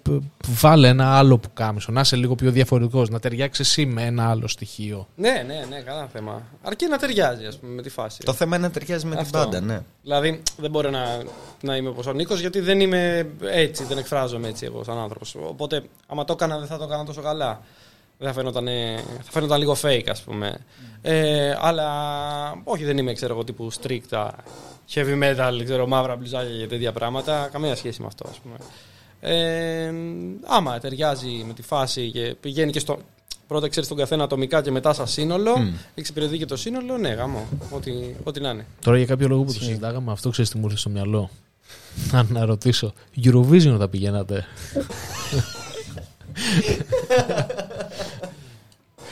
βάλε 0.47 0.88
ένα 0.88 1.18
άλλο 1.18 1.38
που 1.38 1.49
κάμισο 1.53 1.91
να 1.91 1.99
είσαι 2.01 2.16
λίγο 2.16 2.36
πιο 2.36 2.51
διαφορετικός 2.51 3.10
να 3.10 3.20
ταιριάξει 3.20 3.62
εσύ 3.62 3.86
με 3.86 4.03
ένα 4.03 4.30
άλλο 4.30 4.47
στοιχείο 4.47 5.08
Ναι, 5.16 5.43
ναι, 5.47 5.66
ναι, 5.70 5.82
κανένα 5.82 6.08
θέμα. 6.08 6.41
Αρκεί 6.62 6.88
να 6.88 6.97
ταιριάζει 6.97 7.45
ας 7.45 7.58
πούμε, 7.58 7.74
με 7.74 7.82
τη 7.82 7.89
φάση. 7.89 8.24
Το 8.24 8.34
θέμα 8.34 8.55
είναι 8.55 8.66
να 8.68 8.72
ταιριάζει 8.74 9.05
με 9.05 9.12
την 9.12 9.20
Αυτό. 9.20 9.38
πάντα, 9.38 9.60
ναι. 9.62 9.82
Δηλαδή 10.01 10.41
δεν 10.58 10.72
μπορεί 10.72 10.89
να, 10.89 11.24
να 11.62 11.76
είμαι 11.76 11.89
όπως 11.89 12.05
ο 12.05 12.14
Νίκος 12.14 12.39
γιατί 12.39 12.60
δεν 12.60 12.80
είμαι 12.80 13.30
έτσι, 13.41 13.84
δεν 13.84 13.97
εκφράζομαι 13.97 14.47
έτσι 14.47 14.66
εγώ 14.66 14.84
σαν 14.84 14.97
άνθρωπος. 14.97 15.36
Οπότε 15.36 15.84
άμα 16.08 16.26
το 16.26 16.34
έκανα 16.34 16.58
δεν 16.58 16.68
θα 16.68 16.78
το 16.78 16.84
έκανα 16.84 17.05
τόσο 17.05 17.22
καλά. 17.22 17.62
Δεν 18.18 18.28
θα 18.28 18.34
φαίνονταν, 18.34 18.68
θα 19.22 19.32
φαίνονταν 19.32 19.59
λίγο 19.59 19.76
fake 19.82 20.07
ας 20.09 20.22
πούμε. 20.22 20.57
Ε, 21.01 21.55
αλλά 21.59 21.89
όχι 22.63 22.84
δεν 22.84 22.97
είμαι 22.97 23.13
ξέρω 23.13 23.34
εγώ 23.34 23.43
τύπου 23.43 23.72
stricta 23.82 24.30
heavy 24.93 25.24
metal, 25.24 25.61
ξέρω 25.63 25.88
μαύρα 25.88 26.15
μπλουζάκια 26.15 26.57
και 26.57 26.68
τέτοια 26.68 26.91
πράγματα. 26.91 27.49
Καμία 27.51 27.76
σχέση 27.76 28.01
με 28.01 28.07
αυτό 28.07 28.30
ας 28.30 28.39
πούμε. 28.39 28.55
Ε, 29.20 29.93
άμα 30.45 30.80
ταιριάζει 30.80 31.43
με 31.47 31.53
τη 31.53 31.61
φάση 31.61 32.11
και 32.11 32.36
πηγαίνει 32.39 32.72
και 32.72 32.80
στο... 32.80 32.99
Πρώτα 33.47 33.68
ξέρεις 33.68 33.89
τον 33.89 33.97
καθένα 33.97 34.24
ατομικά 34.24 34.61
και 34.61 34.72
μετά 34.72 34.93
σαν 34.93 35.07
σύνολο. 35.07 35.74
Εξυπηρετεί 35.95 36.38
και 36.38 36.45
το 36.45 36.55
σύνολο. 36.55 36.97
Ναι, 36.97 37.09
γάμο. 37.09 37.47
Ό,τι, 37.72 37.91
ό,τι 38.24 38.39
να 38.39 38.49
είναι. 38.49 38.65
Τώρα 38.82 38.97
για 38.97 39.05
κάποιο 39.05 39.28
λόγο 39.28 39.43
που 39.43 39.53
το 39.53 39.59
συζητάγαμε 39.59 40.11
αυτό 40.11 40.30
ξέρεις 40.30 40.51
τι 40.51 40.57
μου 40.57 40.65
ήρθε 40.65 40.78
στο 40.78 40.89
μυαλό 40.89 41.30
να, 42.11 42.24
να 42.30 42.45
ρωτήσω 42.45 42.93
Eurovision 43.24 43.76
θα 43.80 43.88
πηγαίνατε; 43.89 44.45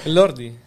Λόρντι. 0.06 0.60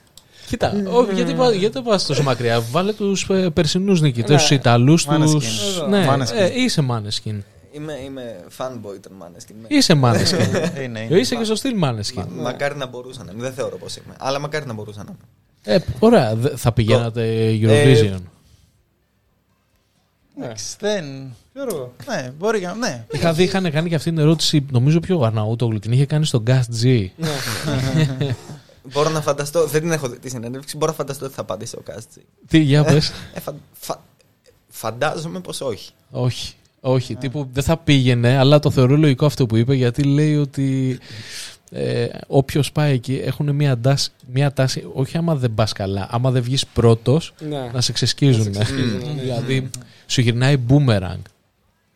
Κοίτα, 0.46 0.72
όχι, 0.92 1.14
γιατί, 1.14 1.34
πα- 1.34 1.50
γιατί 1.50 1.72
δεν 1.72 1.82
πας 1.82 2.06
τόσο 2.06 2.22
μακριά; 2.22 2.60
Βάλε 2.60 2.92
τους 2.92 3.26
ε, 3.30 3.50
περσινούς 3.50 4.00
νικητές, 4.00 4.40
τους 4.40 4.50
Ιταλούς, 4.50 5.06
Maneskin. 5.10 5.30
τους... 5.30 5.82
Ναι, 5.88 6.06
Maneskin. 6.10 6.34
ε, 6.36 6.60
είσαι 6.62 6.86
Maneskin. 6.90 7.38
Είμαι, 7.72 7.92
είμαι 8.04 8.40
fanboy 8.58 8.96
των 9.00 9.12
Maneskin. 9.22 9.54
ναι. 9.60 9.66
Είσαι 9.76 10.00
Maneskin. 10.02 10.80
είναι, 10.82 11.00
είναι. 11.06 11.18
Είσαι 11.20 11.34
και 11.36 11.44
στο 11.44 11.54
στυλ 11.54 11.74
Maneskin. 11.82 12.14
Μα- 12.14 12.28
Μακάρι 12.42 12.76
να 12.76 12.86
μπορούσα 12.86 13.24
να 13.24 13.32
είμαι. 13.32 13.42
Δεν 13.42 13.52
θεωρώ 13.52 13.76
πως 13.76 13.96
είμαι. 13.96 14.14
Αλλά 14.18 14.38
μακάρι 14.38 14.66
να 14.66 14.72
μπορούσα 14.72 15.04
να 15.04 15.10
είμαι. 15.10 15.76
Ε, 15.76 15.78
ωραία, 15.98 16.34
δε- 16.34 16.56
θα 16.56 16.72
πηγαίνατε 16.72 17.50
Eurovision. 17.62 18.18
Εντάξει, 20.40 20.76
δεν. 20.80 21.04
Ξέρω. 21.54 21.92
Ναι, 22.08 22.32
μπορεί 22.38 22.60
να. 22.60 22.74
Ναι. 22.74 23.04
Είχα 23.12 23.32
δει, 23.32 23.42
είχαν 23.42 23.70
κάνει 23.70 23.88
και 23.88 23.94
αυτή 23.94 24.08
την 24.10 24.18
ερώτηση, 24.18 24.64
νομίζω 24.70 25.00
πιο 25.00 25.18
ο 25.18 25.24
Αρναούτογλου, 25.24 25.78
την 25.78 25.92
είχε 25.92 26.06
κάνει 26.06 26.24
στο 26.24 26.42
Gas 26.46 26.60
G. 26.82 27.06
Μπορώ 28.82 29.08
να 29.10 29.20
φανταστώ. 29.20 29.66
Δεν 29.66 29.80
την 29.80 29.92
έχω 29.92 30.08
δει 30.08 30.18
τη 30.18 30.28
συνέντευξη. 30.30 30.76
Μπορώ 30.76 30.90
να 30.90 30.96
φανταστώ 30.96 31.24
ότι 31.24 31.34
θα 31.34 31.40
απαντήσει 31.40 31.76
ο 31.76 31.80
Κάστζη. 31.80 32.20
Τι, 32.48 32.58
για 32.58 32.84
πες. 32.84 33.12
Ε, 33.34 33.40
φαν- 33.40 33.60
φα- 33.72 34.00
Φαντάζομαι 34.68 35.40
πως 35.40 35.60
όχι. 35.60 35.90
όχι. 36.10 36.52
Όχι, 36.80 37.14
τύπου 37.16 37.48
δεν 37.52 37.62
θα 37.62 37.76
πήγαινε, 37.76 38.36
αλλά 38.36 38.58
το 38.58 38.70
θεωρώ 38.70 38.96
λογικό 38.96 39.26
αυτό 39.26 39.46
που 39.46 39.56
είπε, 39.56 39.74
γιατί 39.74 40.02
λέει 40.02 40.36
ότι 40.36 40.98
ε, 41.70 42.06
όποιος 42.26 42.72
πάει 42.72 42.92
εκεί 42.94 43.14
έχουν 43.24 43.54
μια 43.54 43.78
τάση, 43.78 44.10
μια 44.32 44.52
τάση, 44.52 44.86
όχι 44.94 45.16
άμα 45.16 45.34
δεν 45.34 45.54
πας 45.54 45.72
καλά, 45.72 46.06
άμα 46.10 46.30
δεν 46.30 46.42
βγεις 46.42 46.66
πρώτος, 46.66 47.34
Ναι. 47.48 47.70
να 47.72 47.80
σε 47.80 47.92
ξεσκίζουν. 47.92 48.46
Να 48.46 48.52
σε 48.52 48.60
ξεσκίζουν, 48.74 49.14
ναι. 49.14 49.20
δηλαδή 49.22 49.70
σου 50.06 50.20
γυρνάει 50.20 50.56
boomerang. 50.68 51.20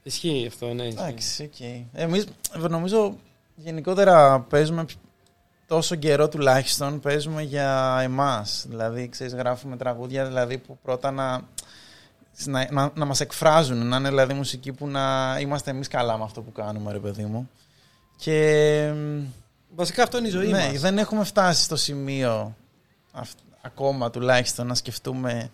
Ισχύει 0.03 0.45
αυτό, 0.49 0.67
ναι. 0.75 0.83
ισχύει. 0.83 1.01
Εντάξει, 1.01 1.43
οκ. 1.53 1.67
Εμείς 1.93 2.25
νομίζω 2.71 3.17
γενικότερα 3.57 4.41
παίζουμε 4.41 4.85
τόσο 5.73 5.95
καιρό 5.95 6.29
τουλάχιστον 6.29 7.01
παίζουμε 7.01 7.43
για 7.43 7.99
εμάς. 8.03 8.65
Δηλαδή, 8.69 9.09
ξέρεις, 9.09 9.35
γράφουμε 9.35 9.77
τραγούδια 9.77 10.27
δηλαδή, 10.27 10.59
που 10.59 10.79
πρώτα 10.83 11.11
να, 11.11 11.41
να, 12.45 12.69
να, 12.71 12.91
να 12.95 13.05
μας 13.05 13.21
εκφράζουν, 13.21 13.87
να 13.87 13.97
είναι 13.97 14.09
δηλαδή 14.09 14.35
μουσική 14.35 14.73
που 14.73 14.87
να 14.89 15.37
είμαστε 15.41 15.71
εμείς 15.71 15.89
καλά 15.89 16.19
με 16.19 16.25
αυτό 16.25 16.43
που 16.43 16.53
κάνουμε, 16.53 16.93
ρε 16.93 16.99
παιδί 16.99 17.25
μου. 17.25 17.51
Και 18.17 18.93
Βασικά 19.75 20.03
αυτό 20.03 20.19
είναι 20.19 20.29
η 20.29 20.31
ζωή 20.31 20.49
ναι, 20.49 20.69
μας. 20.69 20.81
δεν 20.81 20.99
έχουμε 20.99 21.25
φτάσει 21.25 21.63
στο 21.63 21.77
σημείο 21.77 22.57
αυ- 23.13 23.39
ακόμα 23.63 24.11
τουλάχιστον 24.11 24.67
να 24.67 24.75
σκεφτούμε 24.75 25.51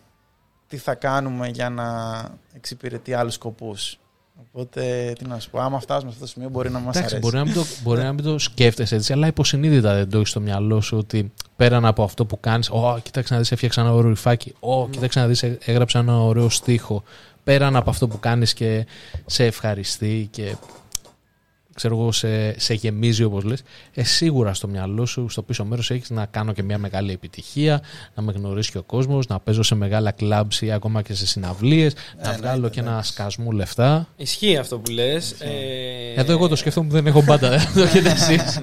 τι 0.69 0.77
θα 0.77 0.95
κάνουμε 0.95 1.49
για 1.49 1.71
να 1.71 2.21
εξυπηρετεί 2.55 3.15
άλλους 3.15 3.35
σκοπούς. 3.35 3.99
Οπότε, 4.41 5.13
τι 5.19 5.25
να 5.25 5.39
σου 5.39 5.51
πω, 5.51 5.59
άμα 5.61 5.81
φτάσουμε 5.81 6.11
σε 6.11 6.15
αυτό 6.15 6.21
το 6.25 6.31
σημείο 6.31 6.49
μπορεί 6.49 6.71
να 6.71 6.79
μας 6.79 6.97
Εντάξει, 6.97 7.15
αρέσει. 7.15 7.21
μπορεί 7.31 7.37
να, 7.37 7.45
μην 7.45 7.55
το, 7.55 7.65
μπορεί 7.83 8.03
να 8.03 8.13
μην 8.13 8.25
το 8.25 8.39
σκέφτεσαι 8.39 8.95
έτσι, 8.95 9.13
αλλά 9.13 9.27
υποσυνείδητα 9.27 9.95
δεν 9.95 10.11
το 10.11 10.17
έχεις 10.19 10.31
στο 10.31 10.41
μυαλό 10.41 10.81
σου 10.81 10.97
ότι 10.99 11.33
πέραν 11.57 11.85
από 11.85 12.03
αυτό 12.03 12.25
που 12.27 12.41
κάνεις, 12.41 12.71
Ω, 12.71 12.99
κοίταξε 13.03 13.33
να 13.35 13.41
δεις, 13.41 13.53
έφτιαξα 13.53 13.81
ένα 13.81 13.93
ωραίο 13.93 14.09
ρηφάκι. 14.09 14.55
Ω, 14.61 14.89
κοίταξε 14.89 15.21
να 15.21 15.27
δεις, 15.27 15.43
έγραψα 15.43 15.99
ένα 15.99 16.21
ωραίο 16.21 16.49
στίχο. 16.49 17.03
Πέραν 17.45 17.77
από 17.77 17.91
αυτό 17.91 18.09
που 18.09 18.19
κάνεις 18.19 18.55
και 18.55 18.87
σε 19.27 19.45
ευχαριστεί 19.45 20.29
και 20.31 20.57
ξέρω 21.79 21.99
εγώ, 21.99 22.13
σε, 22.13 22.61
σε 22.61 22.75
γεμίζει 22.75 23.23
όπως 23.23 23.45
λες, 23.45 23.63
ε, 23.95 24.05
σίγουρα 24.05 24.55
στο 24.55 24.69
μυαλό 24.69 25.07
σου, 25.07 25.29
στο 25.29 25.43
πίσω 25.43 25.65
μέρος 25.65 25.91
έχεις 25.91 26.11
να 26.11 26.27
κάνω 26.27 26.53
και 26.53 26.63
μια 26.63 26.79
μεγάλη 26.79 27.13
επιτυχία, 27.13 27.81
να 28.15 28.23
με 28.23 28.33
γνωρίσει 28.33 28.71
και 28.71 28.79
ο 28.79 28.83
κόσμος, 28.83 29.27
να 29.27 29.39
παίζω 29.39 29.63
σε 29.63 29.75
μεγάλα 29.75 30.11
κλαμπς 30.11 30.61
ή 30.63 30.73
ακόμα 30.73 31.03
και 31.03 31.15
σε 31.15 31.27
συναυλίες, 31.27 31.93
να 32.23 32.33
βγάλω 32.33 32.69
και 32.69 32.81
ένα 32.81 33.03
σκασμού 33.03 33.53
λεφτά. 33.53 34.07
Ισχύει 34.17 34.57
αυτό 34.57 34.79
που 34.79 34.91
λες. 34.91 35.31
Ε, 35.39 36.21
Εδώ 36.21 36.33
εγώ 36.33 36.49
το 36.49 36.57
σκέφτομαι 36.57 36.87
που 36.89 36.93
δεν 36.95 37.07
έχω 37.07 37.23
μπάντα, 37.23 37.49
δεν 37.51 37.73
το 37.75 37.81
έχετε 37.83 38.11
εσείς. 38.11 38.61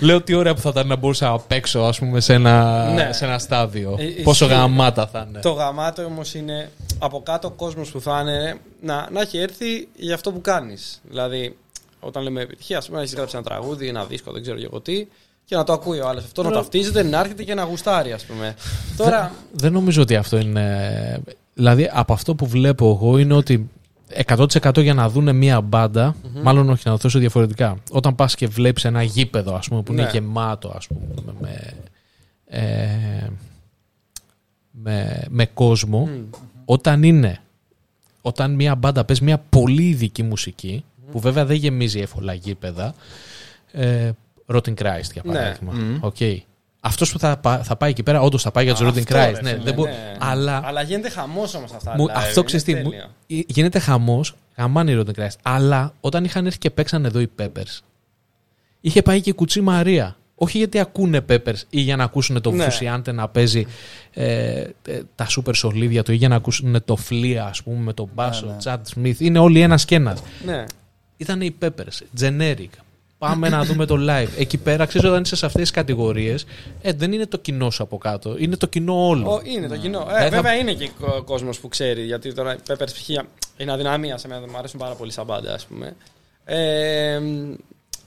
Λέω 0.00 0.22
τι 0.22 0.34
ωραία 0.34 0.54
που 0.54 0.60
θα 0.60 0.68
ήταν 0.68 0.86
να 0.86 0.96
μπορούσα 0.96 1.28
να 1.30 1.38
παίξω 1.38 1.80
ας 1.80 1.98
πούμε, 1.98 2.20
σε, 2.20 2.32
ένα, 2.34 2.84
Ναι. 2.92 3.12
σε 3.12 3.24
ένα 3.24 3.38
στάδιο. 3.38 3.96
Ε, 3.98 4.04
Πόσο 4.22 4.44
ισχύει. 4.44 4.58
γαμάτα 4.58 5.06
θα 5.06 5.26
είναι. 5.28 5.40
Το 5.40 5.50
γαμάτο 5.52 6.02
όμως 6.04 6.34
είναι 6.34 6.70
από 6.98 7.22
κάτω 7.22 7.48
ο 7.48 7.50
κόσμος 7.50 7.90
που 7.90 8.00
θα 8.00 8.20
είναι 8.20 8.54
να, 8.82 9.08
να 9.12 9.20
έχει 9.20 9.38
έρθει 9.38 9.88
για 9.96 10.14
αυτό 10.14 10.32
που 10.32 10.40
κάνεις. 10.40 11.00
Δηλαδή, 11.08 11.56
όταν 12.04 12.22
λέμε 12.22 12.40
επιτυχία, 12.40 12.78
ας 12.78 12.86
πούμε, 12.86 12.98
να 12.98 13.04
έχει 13.04 13.14
γράψει 13.14 13.36
ένα 13.36 13.44
τραγούδι, 13.44 13.88
ένα 13.88 14.04
δίσκο, 14.04 14.32
δεν 14.32 14.42
ξέρω 14.42 14.58
και 14.58 14.64
εγώ 14.64 14.80
τι, 14.80 15.06
και 15.44 15.56
να 15.56 15.64
το 15.64 15.72
ακούει 15.72 16.00
ο 16.00 16.08
άλλος 16.08 16.24
αυτό, 16.24 16.42
να 16.42 16.50
ταυτίζεται, 16.50 17.02
να 17.02 17.20
έρχεται 17.20 17.44
και 17.44 17.54
να 17.54 17.62
γουστάρει, 17.62 18.12
ας 18.12 18.24
πούμε. 18.24 18.54
Τώρα. 18.96 19.32
Δεν 19.52 19.72
νομίζω 19.72 20.02
ότι 20.02 20.16
αυτό 20.16 20.38
είναι. 20.38 21.22
Δηλαδή, 21.54 21.90
από 21.92 22.12
αυτό 22.12 22.34
που 22.34 22.46
βλέπω 22.46 22.90
εγώ 22.90 23.18
είναι 23.18 23.34
ότι 23.34 23.70
100% 24.26 24.82
για 24.82 24.94
να 24.94 25.08
δούνε 25.08 25.32
μία 25.32 25.60
μπάντα, 25.60 26.16
μάλλον 26.42 26.70
όχι 26.70 26.82
να 26.84 26.92
το 26.92 26.98
θέσω 26.98 27.18
διαφορετικά. 27.18 27.76
Όταν 27.90 28.14
πας 28.14 28.34
και 28.34 28.46
βλέπεις 28.46 28.84
ένα 28.84 29.02
γήπεδο, 29.02 29.54
ας 29.54 29.68
πούμε, 29.68 29.82
που 29.82 29.92
είναι 29.92 30.02
Ναι. 30.02 30.10
γεμάτο, 30.12 30.72
ας 30.76 30.86
πούμε, 30.86 31.34
με, 31.40 31.72
ε, 32.46 33.28
με, 34.70 35.24
με 35.28 35.46
κόσμο, 35.46 36.08
όταν 36.64 37.02
είναι. 37.02 37.38
Όταν 38.22 38.54
μία 38.54 38.74
μπάντα 38.74 39.04
παίζει 39.04 39.24
μία 39.24 39.38
πολύ 39.48 39.88
ειδική 39.88 40.22
μουσική, 40.22 40.84
που 41.14 41.20
βέβαια 41.20 41.44
δεν 41.44 41.56
γεμίζει 41.56 42.00
εύκολα 42.00 42.32
γήπεδα, 42.34 42.94
ε, 43.72 44.10
Rotting 44.46 44.74
Christ 44.74 45.10
για 45.12 45.22
Ναι. 45.24 45.32
παράδειγμα. 45.32 45.72
Οκ. 46.00 46.16
Αυτός 46.80 47.12
που 47.12 47.18
θα, 47.18 47.36
πά- 47.36 47.64
θα 47.64 47.76
πάει 47.76 47.90
εκεί 47.90 48.02
πέρα, 48.02 48.20
όντως 48.20 48.42
θα 48.42 48.50
πάει 48.50 48.64
για 48.64 48.74
τους 48.74 48.82
Rotting 48.88 48.98
Αυτό, 48.98 49.14
Christ. 49.16 49.32
ρε 49.34 49.40
Ναι, 49.42 49.50
φίλε, 49.50 49.62
δεν 49.64 49.74
μπο- 49.74 49.84
ναι. 49.84 50.16
Αλλά 50.18 50.60
Αλλά 50.64 50.82
γίνεται 50.82 51.08
χαμός 51.08 51.54
όμως 51.54 51.72
αυτά. 51.72 51.94
μου- 51.96 52.06
τα 52.06 52.12
live, 52.14 52.16
αυτό 52.16 52.32
είναι 52.40 52.44
ξέρεις 52.44 52.64
τι. 52.64 52.74
μου- 52.74 52.90
τέλεια. 52.90 53.10
ε, 53.26 53.40
Γίνεται 53.46 53.78
χαμός, 53.78 54.34
γαμάνε 54.56 54.92
οι 54.92 55.02
Rotting 55.06 55.20
Christ. 55.20 55.36
Αλλά 55.42 55.92
όταν 56.00 56.24
είχαν 56.24 56.46
έρθει 56.46 56.58
και 56.58 56.70
παίξαν 56.70 57.04
εδώ 57.04 57.20
οι 57.20 57.30
Peppers, 57.38 57.80
είχε 58.80 59.02
πάει 59.02 59.20
και 59.20 59.30
η 59.30 59.32
Κουτσή 59.32 59.60
Μαρία. 59.60 60.16
Όχι 60.36 60.58
γιατί 60.58 60.78
ακούνε 60.78 61.20
Peppers 61.28 61.58
ή 61.70 61.80
για 61.80 61.96
να 61.96 62.04
ακούσουν 62.04 62.40
το 62.40 62.50
Ναι. 62.50 62.64
Frusciante 62.64 63.12
να 63.12 63.28
παίζει 63.28 63.66
ε, 64.10 64.60
ε, 64.86 65.00
τα 65.14 65.28
σούπερ 65.28 65.54
σολίδια 65.54 66.02
του 66.02 66.12
ή 66.12 66.16
για 66.16 66.28
να 66.28 66.36
ακούσουν 66.36 66.84
το 66.84 66.96
Φλία, 66.96 67.44
ας 67.44 67.62
πούμε, 67.62 67.78
με 67.78 67.92
τον 67.92 68.08
Μπάσο, 68.14 68.46
ναι. 68.46 68.56
Τσάντ 68.56 68.86
Σμιθ. 68.86 69.20
Είναι 69.20 69.38
όλοι 69.38 69.60
ένας 69.60 69.84
και 69.84 69.94
ένας. 69.94 70.22
Ναι. 70.44 70.64
Ήταν 71.24 71.40
οι 71.40 71.54
Peppers, 71.62 72.20
generic. 72.20 72.68
Πάμε 73.18 73.48
να 73.48 73.64
δούμε 73.64 73.86
το 73.86 73.96
live. 74.08 74.28
Εκεί 74.38 74.58
πέρα, 74.58 74.86
ξέρεις, 74.86 75.08
όταν 75.08 75.22
είσαι 75.22 75.36
σε 75.36 75.46
αυτές 75.46 75.60
τις 75.62 75.70
κατηγορίες, 75.70 76.46
ε, 76.82 76.92
δεν 76.92 77.12
είναι 77.12 77.26
το 77.26 77.38
κοινό 77.38 77.70
σου 77.70 77.82
από 77.82 77.98
κάτω. 77.98 78.34
Είναι 78.38 78.56
το 78.56 78.66
κοινό 78.66 79.06
όλο. 79.08 79.32
Ο, 79.34 79.40
είναι 79.44 79.68
το 79.68 79.76
κοινό. 79.76 80.06
Ε, 80.10 80.14
Ε, 80.16 80.22
θα- 80.22 80.28
βέβαια 80.30 80.54
είναι 80.54 80.72
και 80.74 80.90
ο 81.00 81.22
κόσμος 81.22 81.58
που 81.60 81.68
ξέρει. 81.68 82.02
Γιατί 82.04 82.34
τώρα 82.34 82.54
οι 82.54 82.58
Peppers 82.68 82.86
π.χ. 82.86 83.08
είναι 83.56 83.72
αδυναμία 83.72 84.16
σε 84.18 84.28
μένα. 84.28 84.46
Μου 84.50 84.56
αρέσουν 84.58 84.78
πάρα 84.80 84.94
πολύ 84.94 85.12
σαν 85.12 85.24
μπάντα, 85.24 85.54
ας 85.54 85.64
πούμε. 85.66 85.96
Ε, 86.44 87.20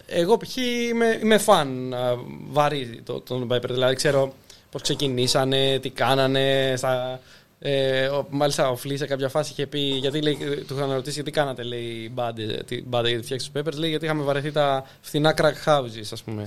εγώ 0.07 0.38
π.χ. 0.38 0.55
είμαι, 0.57 1.20
είμαι 1.24 1.38
φαν 1.38 1.93
α, 1.93 2.15
βαρύ 2.49 3.01
το- 3.05 3.20
των 3.22 3.47
Pepper. 3.51 3.70
Δηλαδή 3.70 3.95
ξέρω 3.95 4.34
πώς 4.72 4.82
ξεκινήσανε, 4.82 5.80
τι 5.82 5.89
κάνανε, 5.89 6.74
στα, 6.78 7.20
Ε, 7.60 8.05
ο, 8.08 8.28
μάλιστα 8.30 8.70
ο 8.70 8.76
Φλή 8.76 8.97
σε 8.97 9.05
κάποια 9.05 9.30
φάση 9.30 9.51
είχε 9.51 9.68
πει, 9.68 9.80
γιατί 9.80 10.22
λέει, 10.22 10.38
του 10.68 10.76
είχαν 10.76 10.91
ρωτήσει 10.91 11.14
γιατί 11.16 11.32
κάνατε 11.32 11.64
λέει, 11.64 12.10
μπάντε, 12.14 12.64
την 12.68 12.84
μπάντα 12.88 13.10
για 13.10 13.18
τη 13.18 13.24
φτιάξη 13.24 13.51
τους 13.51 13.62
Peppers, 13.62 13.76
λέει 13.78 13.89
γιατί 13.89 14.05
είχαμε 14.05 14.24
βαρεθεί 14.24 14.51
τα 14.51 14.86
φθηνά 15.01 15.34
crack 15.38 15.70
houses, 15.72 16.08
ας 16.12 16.24
πούμε. 16.24 16.43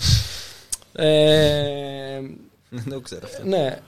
ε, 0.92 2.20
Δεν 2.68 2.84
το 2.92 3.00
ξέρω 3.00 3.20
αυτό. 3.24 3.44
ναι. 3.44 3.78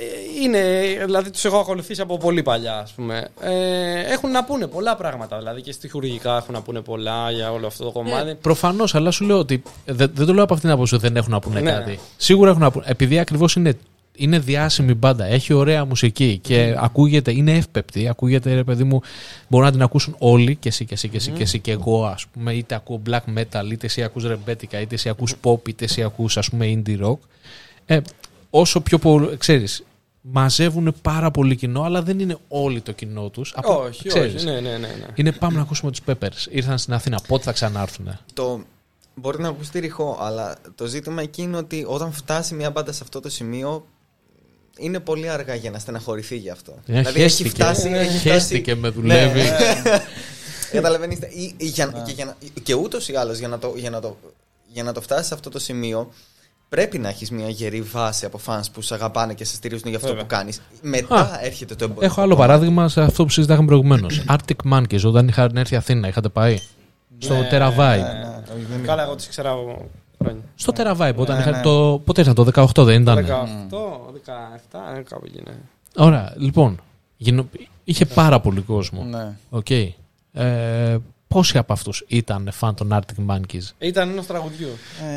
Ε, 0.00 0.42
είναι, 0.42 0.60
δηλαδή 1.04 1.30
τους 1.30 1.44
έχω 1.44 1.58
ακολουθήσει 1.58 2.00
από 2.00 2.16
πολύ 2.18 2.42
παλιά, 2.42 2.78
ας 2.78 2.92
πούμε. 2.92 3.28
Ε, 3.40 4.12
έχουν 4.12 4.30
να 4.30 4.44
πούνε 4.44 4.66
πολλά 4.66 4.96
πράγματα, 4.96 5.38
δηλαδή 5.38 5.60
και 5.62 5.72
στοιχουργικά 5.72 6.36
έχουν 6.36 6.54
να 6.54 6.62
πούνε 6.62 6.80
πολλά 6.80 7.30
για 7.30 7.52
όλο 7.52 7.66
αυτό 7.66 7.84
το 7.84 7.90
κομμάτι. 7.92 8.34
Προφανώς, 8.34 8.94
αλλά 8.94 9.10
σου 9.10 9.24
λέω 9.24 9.38
ότι 9.38 9.62
δεν, 9.84 10.10
δεν 10.14 10.26
το 10.26 10.34
λέω 10.34 10.44
από 10.44 10.54
αυτήν 10.54 10.68
την 10.68 10.70
άποψη 10.78 10.94
ότι 10.94 11.06
δεν 11.06 11.16
έχουν 11.16 11.30
να 11.32 11.38
πούνε 11.40 11.60
Ναι. 11.60 11.70
κάτι. 11.70 11.98
Σίγουρα 12.16 12.50
έχουν 12.50 12.62
να 12.62 12.70
πούνε. 12.70 12.84
Επειδή 12.88 13.18
ακριβώς 13.18 13.54
είναι, 13.54 13.76
είναι 14.18 14.38
διάσημη 14.38 14.94
μπάντα, 14.94 15.24
έχει 15.24 15.52
ωραία 15.52 15.84
μουσική 15.84 16.38
και 16.42 16.74
ακούγεται, 16.78 17.32
είναι 17.32 17.56
εύπεπτη. 17.56 18.08
Ακούγεται, 18.08 18.54
ρε 18.54 18.64
παιδί 18.64 18.84
μου, 18.84 19.00
μπορούν 19.48 19.66
να 19.66 19.72
την 19.72 19.82
ακούσουν 19.82 20.14
όλοι 20.18 20.56
και 20.56 20.68
εσύ 20.68 20.84
και 20.84 20.94
εσύ 20.94 21.08
και 21.08 21.16
εσύ 21.16 21.30
και 21.30 21.42
εσύ 21.42 21.58
και 21.58 21.70
εγώ, 21.70 22.04
ας 22.04 22.26
πούμε. 22.26 22.52
Είτε 22.52 22.74
ακούω 22.74 23.02
black 23.06 23.38
metal, 23.38 23.70
είτε 23.70 23.86
εσύ 23.86 24.02
ακούς 24.02 24.24
ρεμπέτικα, 24.24 24.80
είτε 24.80 24.94
εσύ 24.94 25.08
ακούς 25.08 25.34
pop, 25.42 25.68
είτε 25.68 25.84
εσύ 25.84 26.02
ακούς 26.02 26.36
ας 26.36 26.50
πούμε 26.50 26.66
indie 26.66 27.00
rock. 27.00 27.18
Ε, 27.86 28.00
όσο 28.50 28.80
πιο 28.80 28.98
πολύ, 28.98 29.36
ξέρεις, 29.36 29.82
μαζεύουν 30.20 30.94
πάρα 31.02 31.30
πολύ 31.30 31.56
κοινό, 31.56 31.82
αλλά 31.82 32.02
δεν 32.02 32.18
είναι 32.18 32.36
όλοι 32.48 32.80
το 32.80 32.92
κοινό 32.92 33.28
τους. 33.28 33.52
Απλά, 33.56 33.74
όχι, 33.74 34.08
ξέρεις, 34.08 34.34
όχι. 34.34 34.44
Ναι, 34.44 34.52
ναι, 34.52 34.70
ναι, 34.70 34.76
ναι. 34.78 35.06
Είναι 35.14 35.32
πάμε 35.32 35.56
να 35.56 35.62
ακούσουμε 35.62 35.90
τους 35.90 36.00
Peppers. 36.06 36.46
Ήρθαν 36.50 36.78
στην 36.78 36.92
Αθήνα. 36.92 37.20
Πότε 37.28 37.42
θα 37.42 37.52
ξανάρθουν. 37.52 38.18
Το... 38.34 38.60
Μπορεί 39.20 39.42
να 39.42 39.48
ακουστεί 39.48 39.78
ρηχό, 39.78 40.18
αλλά 40.20 40.56
το 40.74 40.86
ζήτημα 40.86 41.22
εκεί 41.22 41.42
είναι 41.42 41.56
ότι 41.56 41.84
όταν 41.86 42.12
φτάσει 42.12 42.54
μια 42.54 42.70
μπάντα 42.70 42.92
σε 42.92 43.00
αυτό 43.02 43.20
το 43.20 43.30
σημείο, 43.30 43.86
είναι 44.78 45.00
πολύ 45.00 45.28
αργά 45.28 45.54
για 45.54 45.70
να 45.70 45.78
στεναχωρηθεί 45.78 46.36
γι' 46.36 46.50
αυτό. 46.50 46.72
Ε, 46.72 46.76
δηλαδή 46.86 47.08
έχει 47.08 47.20
χέστηκε. 47.22 47.48
φτάσει. 47.48 47.88
Έχει 47.88 48.04
φτάσει 48.08 48.18
Χέστηκε 48.28 48.74
με 48.74 48.88
δουλεύει. 48.88 49.40
Ναι. 49.40 49.48
Καταλαβαίνεις, 50.72 51.18
ή- 51.18 51.54
ή 51.56 51.66
για- 51.66 52.02
και, 52.06 52.12
για 52.12 52.24
να- 52.24 52.36
και 52.62 52.74
ούτως 52.74 53.08
ή 53.08 53.14
άλλως 53.16 53.38
για, 53.38 53.48
να 53.48 53.58
το- 53.58 53.74
για, 53.76 53.90
να 53.90 54.00
το- 54.00 54.16
για 54.72 54.82
να 54.82 54.92
το 54.92 55.00
φτάσεις 55.00 55.26
σε 55.26 55.34
αυτό 55.34 55.50
το 55.50 55.58
σημείο, 55.58 56.12
πρέπει 56.68 56.98
να 56.98 57.08
έχεις 57.08 57.30
μια 57.30 57.48
γερή 57.48 57.82
βάση 57.82 58.24
από 58.26 58.40
fans 58.46 58.60
που 58.72 58.80
σε 58.82 58.94
αγαπάνε 58.94 59.34
και 59.34 59.44
σε 59.44 59.54
στηρίζουν 59.54 59.88
για 59.88 59.96
αυτό 59.96 60.08
Βέβαια. 60.08 60.22
που 60.22 60.28
κάνεις. 60.28 60.60
Μετά 60.82 61.38
έρχεται 61.42 61.74
το 61.74 61.84
εμπορικό. 61.84 62.04
Έχω 62.06 62.20
άλλο 62.20 62.34
κομμάτι. 62.34 62.48
παράδειγμα 62.50 62.88
σε 62.88 63.00
αυτό 63.00 63.24
που 63.24 63.30
συζητάγαμε 63.30 63.66
προηγουμένως. 63.66 64.22
Arctic 64.28 64.72
Monkeys, 64.72 65.02
όταν 65.04 65.28
είχαν 65.28 65.56
έρθει 65.56 65.76
Αθήνα, 65.76 66.08
είχατε 66.08 66.28
πάει; 66.28 66.58
Στο 67.18 67.34
Ναι, 67.34 67.48
Terra 67.52 67.64
Vibe. 67.64 67.76
ναι, 67.76 67.96
ναι. 67.96 68.42
Όχι, 68.54 68.66
δεν 68.70 68.82
Καλά, 68.86 69.02
εγώ 69.02 69.14
τις 69.14 69.28
ξέρω 69.28 69.52
από 69.52 69.88
χρόνια. 70.22 70.42
Στο 70.54 70.72
Terra 70.76 70.94
Vibe, 70.94 71.12
όταν 71.16 71.36
Ναι, 71.36 71.40
είχαν 71.42 71.52
ναι. 71.52 71.60
το. 71.62 72.00
Πότε 72.04 72.20
ήταν, 72.20 72.34
το 72.34 72.46
18 72.54 72.84
δεν 72.84 73.02
ήταν; 73.02 73.16
18, 73.16 73.28
17, 74.24 74.78
ε, 74.98 75.02
κάπου 75.02 75.24
εκεί, 75.26 75.42
ναι. 75.46 75.52
Ωραία, 75.96 76.34
λοιπόν. 76.36 76.80
γινο- 77.16 77.48
Είχε 77.84 78.06
πάρα 78.06 78.40
πολύ 78.40 78.60
κόσμο. 78.60 79.02
Ναι. 79.04 79.36
Οκ. 79.50 79.70
Ε, 80.32 80.96
πόσοι 81.28 81.58
από 81.58 81.72
αυτούς 81.72 82.04
ήταν 82.08 82.48
φαν 82.52 82.74
των 82.74 82.88
Arctic 82.92 83.34
Monkeys; 83.34 83.70
Ήταν 83.78 84.08
ενός 84.10 84.22
τραγουδιού. 84.22 84.68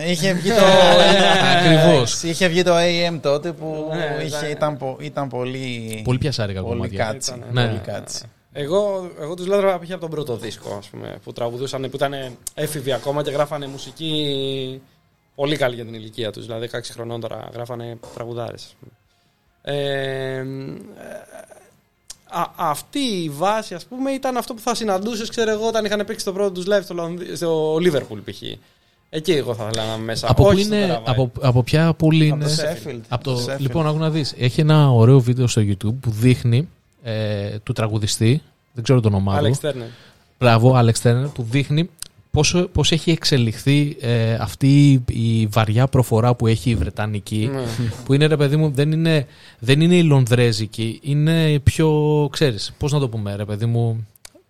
Ε, 0.01 0.11
Είχε 0.11 0.33
βγει 0.33 0.49
το. 0.49 0.55
Ακριβώς. 1.57 2.23
Είχε 2.23 2.47
βγει 2.47 2.63
το 2.63 2.71
AM 2.75 3.19
τότε 3.21 3.51
που 3.51 3.87
Ναι, 3.89 4.23
είχε, 4.23 4.27
ήταν- 4.37 4.49
ήταν, 4.51 4.77
πο- 4.77 4.97
ήταν 5.01 5.27
πολύ. 5.29 6.01
Πολύ 6.03 6.17
πιασάρικα 6.17 6.61
Πολύ 6.61 6.73
κομμάτια. 6.75 7.05
catchy. 7.05 7.33
Ήταν, 7.37 7.47
ναι. 7.53 7.65
Πολύ 7.67 7.79
catchy. 7.79 8.23
Εγώ, 8.53 9.09
εγώ 9.21 9.33
τους 9.33 9.47
λέω 9.47 9.59
π.χ. 9.79 9.91
από 9.91 9.99
τον 10.01 10.09
πρώτο 10.09 10.35
δίσκο, 10.37 10.75
ας 10.79 10.87
πούμε, 10.87 11.17
που 11.23 11.31
τραγουδούσαν, 11.33 11.81
που 11.81 11.95
ήταν 11.95 12.13
έφηβοι 12.53 12.91
ακόμα 12.93 13.23
και 13.23 13.31
γράφανε 13.31 13.67
μουσική 13.67 14.81
πολύ 15.35 15.55
καλή 15.57 15.75
για 15.75 15.85
την 15.85 15.93
ηλικία 15.93 16.31
τους. 16.31 16.45
Δηλαδή, 16.45 16.69
16 16.71 16.79
χρονών 16.93 17.19
τώρα 17.19 17.49
γράφανε 17.53 17.97
τραγουδάρες. 18.13 18.63
ας 18.63 18.75
πούμε. 18.79 18.91
Ε, 19.63 20.35
ε, 20.37 20.43
α, 22.29 22.45
αυτή 22.55 22.99
η 22.99 23.29
βάση, 23.29 23.73
ας 23.73 23.85
πούμε, 23.85 24.11
ήταν 24.11 24.37
αυτό 24.37 24.53
που 24.53 24.61
θα 24.61 24.75
συναντούσες, 24.75 25.29
ξέρω 25.29 25.51
εγώ, 25.51 25.67
όταν 25.67 25.85
είχαν 25.85 26.05
παίξει 26.05 26.25
το 26.25 26.33
πρώτο 26.33 26.51
τους 26.51 26.65
live 26.67 26.83
στο, 26.83 26.93
Λονδι- 26.93 27.35
στο 27.35 27.75
Liverpool, 27.75 28.17
π.χ. 28.25 28.41
Εκεί 29.13 29.31
εγώ 29.31 29.55
θα 29.55 29.67
ήθελα 29.71 29.85
να 29.87 29.93
είμαι 29.93 30.03
μέσα. 30.03 30.27
Από, 30.31 30.43
πού 30.43 30.49
όχι 30.49 30.63
στο 30.63 30.75
είναι, 30.75 30.95
Teravai. 30.97 31.01
από, 31.05 31.31
από 31.41 31.63
ποια 31.63 31.93
πόλη 31.93 32.29
Από 32.31 32.35
είναι; 32.35 32.55
το 32.55 32.61
Sheffield. 32.63 32.99
Από 33.09 33.23
το, 33.23 33.45
Sheffield. 33.47 33.59
λοιπόν, 33.59 33.87
άκου 33.87 33.97
να 33.97 34.09
δεις. 34.09 34.33
Έχει 34.37 34.61
ένα 34.61 34.91
ωραίο 34.91 35.19
βίντεο 35.19 35.47
στο 35.47 35.61
YouTube 35.61 35.93
που 36.01 36.09
δείχνει 36.11 36.67
ε, 37.03 37.57
του 37.63 37.73
τραγουδιστή, 37.73 38.41
δεν 38.73 38.83
ξέρω 38.83 38.99
το 39.01 39.07
όνομά 39.07 39.39
του. 39.39 39.55
Alex 39.61 39.65
Turner. 39.67 39.87
Μπράβο, 40.39 40.79
Alex 40.79 40.93
Turner, 41.03 41.29
που 41.33 41.43
δείχνει 41.43 41.89
πόσο, 42.31 42.67
πώς 42.67 42.91
έχει 42.91 43.11
εξελιχθεί 43.11 43.97
ε, 43.99 44.33
αυτή 44.33 45.03
η 45.09 45.45
βαριά 45.47 45.87
προφορά 45.87 46.35
που 46.35 46.47
έχει 46.47 46.69
η 46.69 46.75
Βρετανική. 46.75 47.49
Ναι. 47.53 47.63
Που 48.05 48.13
είναι, 48.13 48.25
ρε 48.25 48.37
παιδί 48.37 48.55
μου, 48.55 48.69
δεν 48.71 48.91
είναι, 48.91 49.27
δεν 49.59 49.81
είναι 49.81 49.95
η 49.95 50.03
Λονδρέζικη, 50.03 50.99
είναι 51.03 51.59
πιο, 51.59 52.27
ξέρεις, 52.31 52.73
πώς 52.77 52.91
να 52.91 52.99
το 52.99 53.09
πούμε, 53.09 53.35
ρε 53.35 53.45
παιδί 53.45 53.65
μου, 53.65 54.07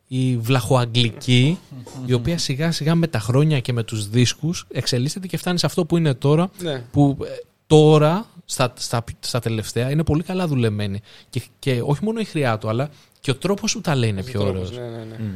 η 0.08 0.38
βλαχοαγγλική, 0.38 1.58
η 2.06 2.14
οποία 2.14 2.38
σιγά 2.38 2.72
σιγά 2.72 2.96
με 2.96 3.08
τα 3.08 3.20
χρόνια 3.20 3.60
και 3.60 3.74
με 3.74 3.84
τους 3.84 4.10
δίσκους 4.10 4.66
εξελίσσεται 4.72 5.28
και 5.28 5.38
φτάνει 5.38 5.60
σε 5.60 5.66
αυτό 5.66 5.86
που 5.86 5.98
είναι 5.98 6.14
τώρα, 6.14 6.50
Ναι. 6.62 6.84
που 6.92 7.18
ε, 7.24 7.28
τώρα 7.68 8.26
στα, 8.46 8.74
στα, 8.78 9.04
στα 9.20 9.40
τελευταία 9.40 9.92
είναι 9.92 10.04
πολύ 10.04 10.24
καλά 10.24 10.48
δουλεμένη. 10.48 11.00
Και, 11.30 11.42
και 11.60 11.82
όχι 11.86 12.04
μόνο 12.04 12.20
η 12.20 12.24
χρειά 12.24 12.58
του, 12.58 12.70
αλλά 12.70 12.90
και 13.20 13.32
ο 13.32 13.36
τρόπος 13.36 13.74
που 13.74 13.82
τα 13.82 13.96
λέει 13.96 14.10
είναι 14.10 14.24
πιο 14.24 14.40
Τρόπος, 14.40 14.70
ωραίος. 14.70 14.78
Ναι, 14.78 14.98
ναι, 14.98 15.04
ναι. 15.10 15.30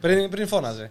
Πριν, 0.00 0.30
πριν 0.30 0.46
φώναζε. 0.46 0.90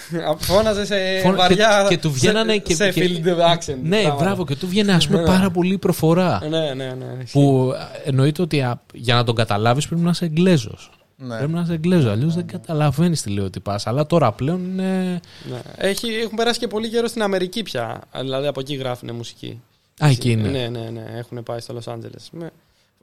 φώναζε 0.38 0.84
σε 0.84 0.96
Φώνα- 1.22 1.36
βαριά. 1.36 1.84
και- 1.88 1.94
και 1.94 2.00
του 2.00 2.12
βγαίνανε 2.12 2.52
σε, 2.52 2.58
και- 2.58 2.74
σε 2.74 2.90
και- 2.90 3.20
field 3.24 3.26
accent. 3.28 3.76
Ναι, 3.82 4.00
πράγματα. 4.02 4.24
μπράβο, 4.24 4.44
και 4.44 4.56
του 4.56 4.68
βγαίνει 4.68 4.90
ας 4.92 5.06
πούμε 5.06 5.18
Ναι. 5.20 5.26
πάρα 5.26 5.50
πολύ 5.50 5.78
προφορά. 5.78 6.40
Ναι, 6.48 6.74
ναι, 6.74 6.84
ναι. 6.94 7.24
Που 7.32 7.72
ε, 8.04 8.08
εννοείται 8.08 8.42
ότι 8.42 8.60
α, 8.60 8.80
για 8.94 9.14
να 9.14 9.24
τον 9.24 9.34
καταλάβεις 9.34 9.86
πρέπει 9.86 10.02
να 10.02 10.10
είσαι 10.10 10.24
Εγγλέζος. 10.24 10.90
Ναι. 11.16 11.36
Πρέπει 11.36 11.52
να 11.52 11.60
είσαι 11.60 11.72
Εγγλέζος, 11.72 12.10
αλλιώς 12.10 12.34
δεν 12.34 12.46
καταλαβαίνεις 12.46 13.22
τι 13.22 13.30
λέει 13.30 13.44
ότι 13.44 13.60
πας. 13.60 13.86
Αλλά 13.86 14.06
τώρα 14.06 14.32
πλέον 14.32 14.64
είναι. 14.64 15.20
ναι. 15.50 15.60
Έχει, 15.76 16.08
έχουν 16.24 16.36
περάσει 16.36 16.58
και 16.58 16.68
πολύ 16.68 16.88
καιρό 16.88 17.06
στην 17.06 17.22
Αμερική 17.22 17.62
πια. 17.62 18.00
Δηλαδή 18.20 18.46
από 18.46 18.60
εκεί 18.60 18.74
γράφουν 18.74 19.14
μουσική. 19.14 19.60
Α, 20.04 20.08
εκεί 20.08 20.30
είναι. 20.30 20.48
Ναι, 20.48 20.68
ναι, 20.68 20.90
ναι. 20.90 21.04
Έχουν 21.18 21.42
πάει 21.42 21.60
στο 21.60 21.72
Λος 21.72 21.88
Άντζελες. 21.88 22.28
Ναι. 22.32 22.46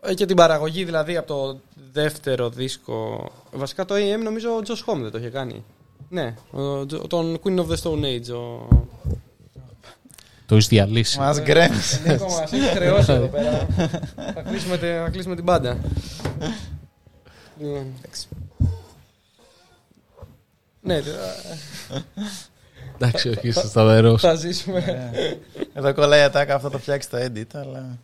Ε, 0.01 0.13
Και 0.13 0.25
την 0.25 0.35
παραγωγή 0.35 0.83
δηλαδή 0.83 1.17
από 1.17 1.27
το 1.27 1.59
δεύτερο 1.91 2.49
δίσκο. 2.49 3.29
Βασικά 3.51 3.85
το 3.85 3.95
AM 3.95 4.23
νομίζω 4.23 4.49
ο 4.57 4.61
Τζος 4.61 4.81
Χόμ 4.81 5.01
δεν 5.01 5.11
το 5.11 5.17
είχε 5.17 5.27
κάνει. 5.29 5.63
Ναι, 6.09 6.33
ο, 6.51 6.85
Τζο- 6.85 7.07
τον 7.07 7.39
Queen 7.43 7.59
of 7.59 7.67
the 7.67 7.75
Stone 7.83 8.03
Age. 8.03 8.33
Ο... 8.35 8.67
Το 10.45 10.55
έχει 10.55 10.67
διαλύσει. 10.67 11.19
Μας 11.19 11.41
γκρέμισε. 11.41 11.99
Είναι 12.05 12.13
ακόμα, 12.13 12.39
μας 12.39 12.51
έχει 12.53 12.65
χρεώσει 12.75 13.11
εδώ 13.11 13.25
πέρα. 13.27 13.67
θα, 14.33 14.41
κλείσουμε, 14.41 14.77
τε- 14.77 15.01
θα 15.03 15.09
κλείσουμε 15.09 15.35
την 15.35 15.45
πάντα. 15.45 15.77
Λοιπόν. 17.59 17.85
Ναι, 20.81 21.01
τε- 21.01 21.13
Εντάξει, 22.95 23.29
όχι, 23.29 23.47
είσαι 23.47 23.67
σταθερό. 23.67 24.17
θα 24.17 24.35
ζήσουμε. 24.35 25.11
Εδώ 25.73 25.93
κολλάει 25.93 26.19
η 26.19 26.23
ατάκα, 26.23 26.55
αυτό 26.55 26.69
το 26.69 26.77
φτιάξει 26.79 27.09
το 27.09 27.17
edit, 27.17 27.45
αλλά. 27.53 27.97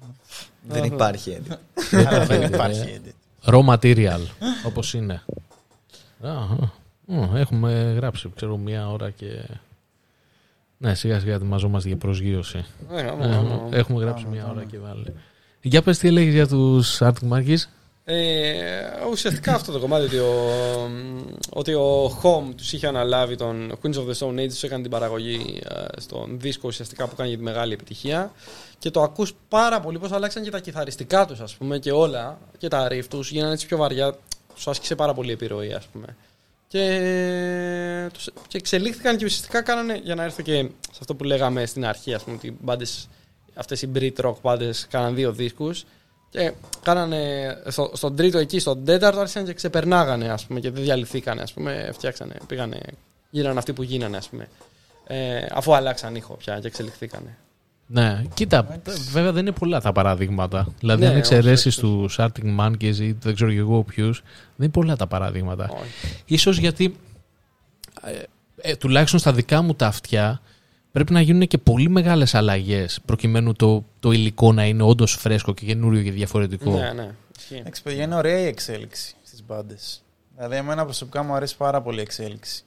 Δεν 0.69 0.83
υπάρχει 0.83 1.37
edit. 1.39 1.57
αλλά 2.05 2.25
δεν 2.25 2.41
υπάρχει 2.41 3.01
edit. 3.01 3.13
Raw 3.53 3.65
material, 3.75 4.21
όπως 4.65 4.93
είναι. 4.93 5.21
Α, 7.07 7.15
α, 7.17 7.33
α, 7.33 7.39
Έχουμε 7.39 7.93
γράψει, 7.95 8.31
ξέρω, 8.35 8.57
μία 8.57 8.89
ώρα 8.89 9.09
και. 9.09 9.43
Ναι, 10.77 10.95
σιγά 10.95 11.19
σιγά 11.19 11.33
ετοιμαζόμαστε 11.33 11.87
για 11.87 11.97
προσγείωση. 11.97 12.65
Ναι, 12.89 13.01
άμα, 13.01 13.25
Ε, 13.25 13.35
άμα, 13.35 13.37
άμα. 13.37 13.67
Έχουμε 13.71 14.03
γράψει 14.03 14.25
μία 14.31 14.47
ώρα 14.49 14.63
και 14.63 14.79
βάλει. 14.79 15.13
Για 15.61 15.81
πες 15.81 15.97
τι 15.97 16.07
έλεγες 16.07 16.33
για 16.33 16.47
τους 16.47 16.97
Arctic 17.01 17.29
Monkeys; 17.31 17.63
Ε, 18.03 18.65
ουσιαστικά 19.11 19.53
αυτό 19.53 19.71
το 19.71 19.79
κομμάτι 19.79 20.03
ότι 20.05 20.17
ο, 20.17 20.33
ότι 21.49 21.73
ο 21.73 22.05
Home 22.05 22.53
τους 22.55 22.73
είχε 22.73 22.87
αναλάβει 22.87 23.35
τον 23.35 23.71
Queens 23.81 23.93
of 23.93 24.07
the 24.07 24.13
Stone 24.17 24.39
Age, 24.39 24.47
τους 24.47 24.63
έκανε 24.63 24.81
την 24.81 24.91
παραγωγή 24.91 25.61
ε, 25.69 25.99
στον 26.01 26.39
δίσκο 26.39 26.67
ουσιαστικά 26.67 27.07
που 27.07 27.15
κάνει 27.15 27.29
για 27.29 27.37
τη 27.37 27.43
μεγάλη 27.43 27.73
επιτυχία 27.73 28.31
και 28.79 28.91
το 28.91 29.01
ακούς 29.01 29.33
πάρα 29.49 29.79
πολύ 29.79 29.99
πως 29.99 30.11
αλλάξαν 30.11 30.43
και 30.43 30.49
τα 30.49 30.59
κιθαριστικά 30.59 31.25
τους 31.25 31.39
ας 31.39 31.55
πούμε 31.55 31.79
και 31.79 31.91
όλα 31.91 32.37
και 32.57 32.67
τα 32.67 32.87
riff 32.91 33.03
τους 33.09 33.31
γίνανε 33.31 33.53
έτσι 33.53 33.65
πιο 33.67 33.77
βαριά 33.77 34.15
τους 34.55 34.67
άσκησε 34.67 34.95
πάρα 34.95 35.13
πολύ 35.13 35.31
επιρροή 35.31 35.73
ας 35.73 35.85
πούμε 35.85 36.15
και, 36.75 38.09
τους, 38.13 38.29
και 38.47 38.57
εξελίχθηκαν 38.57 39.17
και 39.17 39.25
ουσιαστικά 39.25 39.61
κάνανε 39.61 39.99
για 40.03 40.15
να 40.15 40.23
έρθω 40.23 40.41
και 40.41 40.69
σε 40.81 40.97
αυτό 40.99 41.15
που 41.15 41.23
λέγαμε 41.23 41.65
στην 41.65 41.85
αρχή 41.85 42.13
ας 42.13 42.23
πούμε 42.23 42.35
ότι 42.35 42.47
οι 42.47 42.57
μπάντες 42.61 43.07
αυτές 43.53 43.81
οι 43.81 43.91
Brit 43.95 44.15
rock 44.15 44.33
μπάντες 44.41 44.87
κάναν 44.89 45.15
δύο 45.15 45.31
δίσκους 45.31 45.85
και 46.29 46.53
κάνανε 46.83 47.53
στο, 47.67 47.91
στον 47.93 48.15
τρίτο 48.15 48.37
εκεί, 48.37 48.59
στον 48.59 48.85
τέταρτο 48.85 49.19
άρχισαν 49.19 49.45
και 49.45 49.53
ξεπερνάγανε 49.53 50.29
ας 50.29 50.45
πούμε 50.45 50.59
και 50.59 50.71
δεν 50.71 50.83
διαλυθήκανε 50.83 51.41
ας 51.41 51.53
πούμε, 51.53 51.89
φτιάξανε, 51.93 52.35
πήγανε, 52.47 52.79
γίνανε 53.29 53.59
αυτοί 53.59 53.73
που 53.73 53.83
γίνανε 53.83 54.17
ας 54.17 54.29
πούμε. 54.29 54.47
Ε, 55.07 55.45
αφού 55.51 55.75
αλλάξαν 55.75 56.15
ήχο 56.15 56.33
πια 56.33 56.59
και 56.59 56.67
εξελιχθήκανε. 56.67 57.37
Ναι, 57.87 58.23
κοίτα, 58.33 58.79
βέβαια 59.11 59.31
δεν 59.31 59.45
είναι 59.45 59.55
πολλά 59.55 59.81
τα 59.81 59.91
παραδείγματα. 59.91 60.67
Δηλαδή, 60.79 61.01
Ναι, 61.01 61.07
αν 61.07 61.15
εξαιρέσεις 61.15 61.77
όχι, 61.77 61.81
του 61.81 62.09
Arctic 62.17 62.59
Monkeys 62.59 62.95
ή 62.95 63.11
δεν 63.11 63.35
ξέρω 63.35 63.51
και 63.51 63.57
εγώ 63.57 63.83
ποιους, 63.83 64.21
δεν 64.21 64.53
είναι 64.57 64.69
πολλά 64.69 64.95
τα 64.95 65.07
παραδείγματα. 65.07 65.69
Όχι. 65.69 66.21
Ίσως 66.25 66.57
γιατί 66.57 66.95
ε, 68.01 68.23
ε, 68.57 68.75
τουλάχιστον 68.75 69.19
στα 69.19 69.33
δικά 69.33 69.61
μου 69.61 69.73
τα 69.73 69.87
αυτιά 69.87 70.41
πρέπει 70.91 71.13
να 71.13 71.21
γίνουν 71.21 71.47
και 71.47 71.57
πολύ 71.57 71.89
μεγάλες 71.89 72.35
αλλαγές 72.35 72.99
προκειμένου 73.05 73.53
το, 73.53 73.85
το 73.99 74.11
υλικό 74.11 74.53
να 74.53 74.65
είναι 74.65 74.83
όντως 74.83 75.13
φρέσκο 75.13 75.53
και 75.53 75.65
καινούριο 75.65 76.01
και 76.03 76.11
διαφορετικό. 76.11 76.71
Ναι, 76.71 76.91
ναι. 76.93 77.11
Ισχύει. 77.37 77.55
Εντάξει, 77.55 77.83
παιδιά, 77.83 78.03
είναι 78.03 78.15
ωραία 78.15 78.39
η 78.39 78.45
εξέλιξη 78.45 79.15
στις 79.23 79.43
μπάντες. 79.45 80.03
Δηλαδή, 80.35 80.55
εμένα 80.55 80.83
προσωπικά 80.83 81.23
μου 81.23 81.33
αρέσει 81.33 81.57
πάρα 81.57 81.81
πολύ 81.81 81.97
η 81.97 82.01
εξέλιξη. 82.01 82.63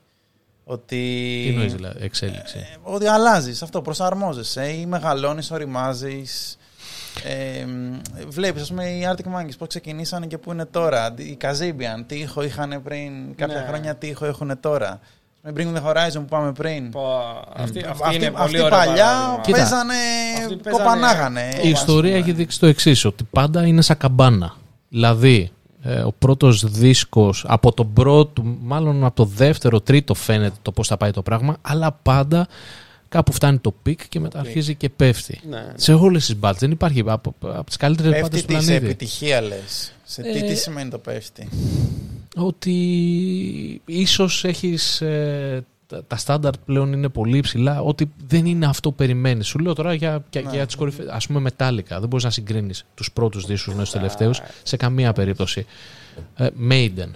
Ότι. 0.71 1.41
Τι 1.45 1.49
εννοείς 1.49 1.75
δηλαδή, 1.75 1.99
εξέλιξη; 2.05 2.59
Ε, 2.59 2.77
ότι 2.83 3.07
αλλάζεις 3.07 3.63
αυτό, 3.63 3.83
προσαρμόζεσαι 3.83 4.65
ή 4.69 4.87
μεγαλώνεις, 4.87 5.51
οριμάζεις. 5.51 6.59
Ε, 7.25 7.65
Βλέπεις, 8.29 8.63
ας 8.63 8.69
πούμε, 8.69 8.85
οι 8.85 9.01
Arctic 9.13 9.27
Monkeys 9.39 9.53
πώ 9.59 9.67
ξεκινήσανε 9.67 10.27
και 10.27 10.39
πού 10.39 10.53
είναι 10.53 10.65
τώρα. 10.65 11.15
Οι 11.17 11.37
Kazabian, 11.41 12.05
τι 12.07 12.15
ήχο 12.17 12.43
είχαν 12.43 12.81
πριν 12.85 13.35
κάποια 13.37 13.61
Ναι. 13.61 13.65
χρόνια, 13.69 13.95
τι 13.95 14.07
ήχο 14.07 14.25
έχουν 14.27 14.61
τώρα. 14.61 15.01
Με 15.43 15.53
Bring 15.57 15.71
Me 15.71 15.77
the 15.77 15.83
Horizon 15.89 16.13
που 16.13 16.25
πάμε 16.25 16.53
πριν. 16.53 16.91
Πω, 16.91 17.07
Αυτή, 17.57 17.85
αυτή 17.89 18.03
Αυτοί, 18.05 18.15
είναι 18.17 18.31
πολύ 18.31 18.43
αυτοί 18.43 18.61
ωραία 18.63 18.79
παλιά 18.87 19.05
παράδειγμα. 19.05 19.41
Κοίτα. 19.43 19.59
παίζανε, 19.59 19.95
Αυτοί 20.39 20.57
παίζανε- 20.57 20.71
κοπανάγανε. 20.71 21.49
Η 21.63 21.73
ας 21.73 21.79
ιστορία 21.81 22.11
πούμε. 22.11 22.23
έχει 22.23 22.33
δείξει 22.33 22.59
το 22.61 22.67
εξής, 22.67 23.05
ότι 23.05 23.25
πάντα 23.31 23.67
είναι 23.67 23.83
σαν 23.83 23.97
καμπάνα. 23.97 24.55
Δηλαδή, 24.89 25.37
ε, 25.41 25.49
ο 26.05 26.13
πρώτος 26.13 26.65
δίσκος 26.71 27.45
από 27.49 27.73
τον 27.73 27.93
πρώτο, 27.93 28.43
μάλλον 28.63 29.05
από 29.05 29.17
το 29.17 29.25
δεύτερο, 29.25 29.81
τρίτο 29.81 30.15
φαίνεται 30.15 30.57
το 30.63 30.73
πώς 30.73 30.87
θα 30.89 30.97
πάει 30.97 31.11
το 31.11 31.23
πράγμα, 31.23 31.57
αλλά 31.61 31.93
πάντα 31.93 32.49
κάπου 33.09 33.33
φτάνει 33.33 33.59
το 33.59 33.75
peak 33.83 34.09
και 34.09 34.21
μετά 34.21 34.39
αρχίζει 34.41 34.75
και 34.75 34.89
πέφτει. 34.89 35.41
Ναι. 35.49 35.67
Σε 35.75 35.93
όλες 35.95 36.27
τις 36.27 36.37
μπάντες 36.37 36.61
δεν 36.61 36.71
υπάρχει 36.71 37.03
από, 37.07 37.35
από 37.41 37.65
τις 37.65 37.77
καλύτερες 37.77 38.21
μπάτες 38.21 38.29
Πέφτει 38.31 38.47
του 38.47 38.55
τις 38.55 38.65
σε 38.65 38.71
πλανήτη. 38.71 38.87
επιτυχία 38.91 39.41
λες. 39.41 39.93
Σε 40.05 40.23
τι, 40.23 40.29
Ε, 40.39 40.41
τι 40.41 40.55
σημαίνει 40.55 40.91
το 40.91 40.99
πέφτει; 40.99 41.49
Ότι 42.37 42.73
ίσως 43.85 44.45
έχεις 44.45 45.01
ε, 45.01 45.65
τα- 45.89 46.05
τα 46.05 46.17
στάνταρτ 46.17 46.55
πλέον 46.65 46.93
είναι 46.93 47.09
πολύ 47.09 47.37
υψηλά, 47.39 47.81
ότι 47.81 48.11
δεν 48.27 48.47
είναι 48.47 48.67
αυτό 48.67 48.91
που 48.91 48.97
περιμένεις. 48.97 49.47
Σου 49.47 49.59
λέω 49.59 49.73
τώρα 49.75 49.95
για, 49.95 50.25
για, 50.31 50.41
Ναι. 50.43 50.51
για 50.51 50.67
τις 50.67 50.75
κορυφαίες, 50.75 51.09
ας 51.09 51.27
πούμε 51.27 51.41
μετάλλικα. 51.41 52.01
Δεν 52.01 52.09
μπορείς 52.09 52.25
να 52.25 52.31
συγκρίνεις 52.31 52.85
τους 52.95 53.13
πρώτους 53.13 53.47
δίσκους 53.47 53.75
με 53.75 53.81
τους 53.83 53.91
τελευταίους 53.91 54.41
σε 54.63 54.77
καμία 54.77 55.13
περίπτωση. 55.13 55.67
Ε, 56.37 56.47
Maiden, 56.71 57.09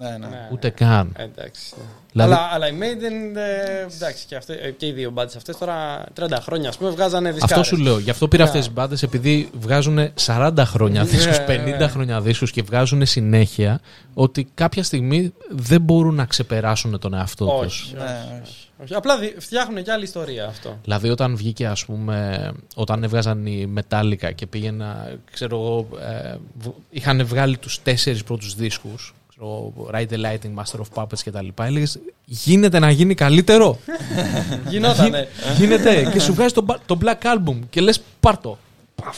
Ναι, 0.00 0.08
ναι. 0.10 0.26
Ναι. 0.26 0.48
ούτε 0.52 0.70
καν. 0.70 1.12
Εντάξει. 1.16 1.74
Δηλαδή- 2.12 2.32
Αλλά, 2.32 2.48
αλλά 2.52 2.68
οι 2.68 2.72
Maiden, 2.80 3.36
ε, 3.36 3.94
εντάξει, 3.94 4.26
και, 4.26 4.36
αυτές, 4.36 4.56
ε, 4.56 4.70
και 4.70 4.86
οι 4.86 4.92
δύο 4.92 5.10
μπάντες 5.10 5.36
αυτές 5.36 5.56
τώρα 5.58 6.04
30 6.14 6.40
χρόνια, 6.40 6.68
ας 6.68 6.76
πούμε, 6.78 6.90
βγάζανε 6.90 7.32
δισκάρες. 7.32 7.56
Αυτό 7.68 7.76
σου 7.76 7.82
λέω. 7.82 7.98
Γι' 7.98 8.10
αυτό 8.10 8.28
πήρα 8.28 8.42
Ναι. 8.42 8.48
αυτές 8.48 8.64
τις 8.64 8.74
μπάντες 8.74 9.02
επειδή 9.02 9.50
βγάζουν 9.60 9.98
40 10.14 10.64
χρόνια 10.64 11.04
δίσκους, 11.04 11.38
Ναι, 11.38 11.44
50 11.44 11.78
ναι. 11.78 11.88
χρόνια 11.88 12.20
δίσκους 12.20 12.50
και 12.50 12.62
βγάζουν 12.62 13.06
συνέχεια 13.06 13.80
ότι 14.14 14.48
κάποια 14.54 14.82
στιγμή 14.82 15.32
δεν 15.50 15.80
μπορούν 15.80 16.14
να 16.14 16.24
ξεπεράσουν 16.24 16.98
τον 16.98 17.14
εαυτό 17.14 17.44
τους. 17.62 17.82
Όχι, 17.82 17.94
Ναι, 17.94 18.00
όχι, 18.02 18.40
όχι. 18.42 18.66
όχι. 18.82 18.94
Απλά 18.94 19.18
δι- 19.18 19.34
φτιάχνουν 19.40 19.82
και 19.82 19.92
άλλη 19.92 20.04
ιστορία 20.04 20.46
αυτό. 20.46 20.78
Δηλαδή 20.84 21.08
όταν 21.08 21.36
βγήκε 21.36 21.66
ας 21.66 21.84
πούμε, 21.84 22.50
όταν 22.74 23.02
έβγαζαν 23.02 23.46
οι 23.46 23.72
Metallica 23.76 24.30
και 24.34 24.46
πήγαινα, 24.46 25.10
ξέρω 25.32 25.56
εγώ, 25.56 25.88
ε, 26.00 26.34
β- 26.60 26.68
είχαν 26.90 27.26
βγάλει 27.26 27.58
τους 27.58 27.82
τέσσερις 27.82 28.22
πρώτους 28.24 28.54
δίσκους, 28.54 29.14
ξέρω 29.40 29.72
εγώ, 29.76 29.90
Ride 29.94 30.12
the 30.12 30.24
Lighting, 30.24 30.62
Master 30.62 30.80
of 30.80 31.02
Puppets 31.02 31.18
και 31.22 31.30
τα 31.30 31.42
λοιπά, 31.42 31.64
έλεγες 31.66 31.98
γίνεται 32.24 32.78
να 32.78 32.90
γίνει 32.90 33.14
καλύτερο. 33.14 33.78
Γινότανε. 34.70 35.28
γίνεται 35.56 36.08
και 36.12 36.20
σου 36.20 36.34
βγάζει 36.34 36.54
το, 36.54 36.62
μπα- 36.62 36.78
το 36.86 36.98
Black 37.04 37.22
Album 37.26 37.56
και 37.70 37.80
λες 37.80 38.00
πάρτο. 38.20 38.58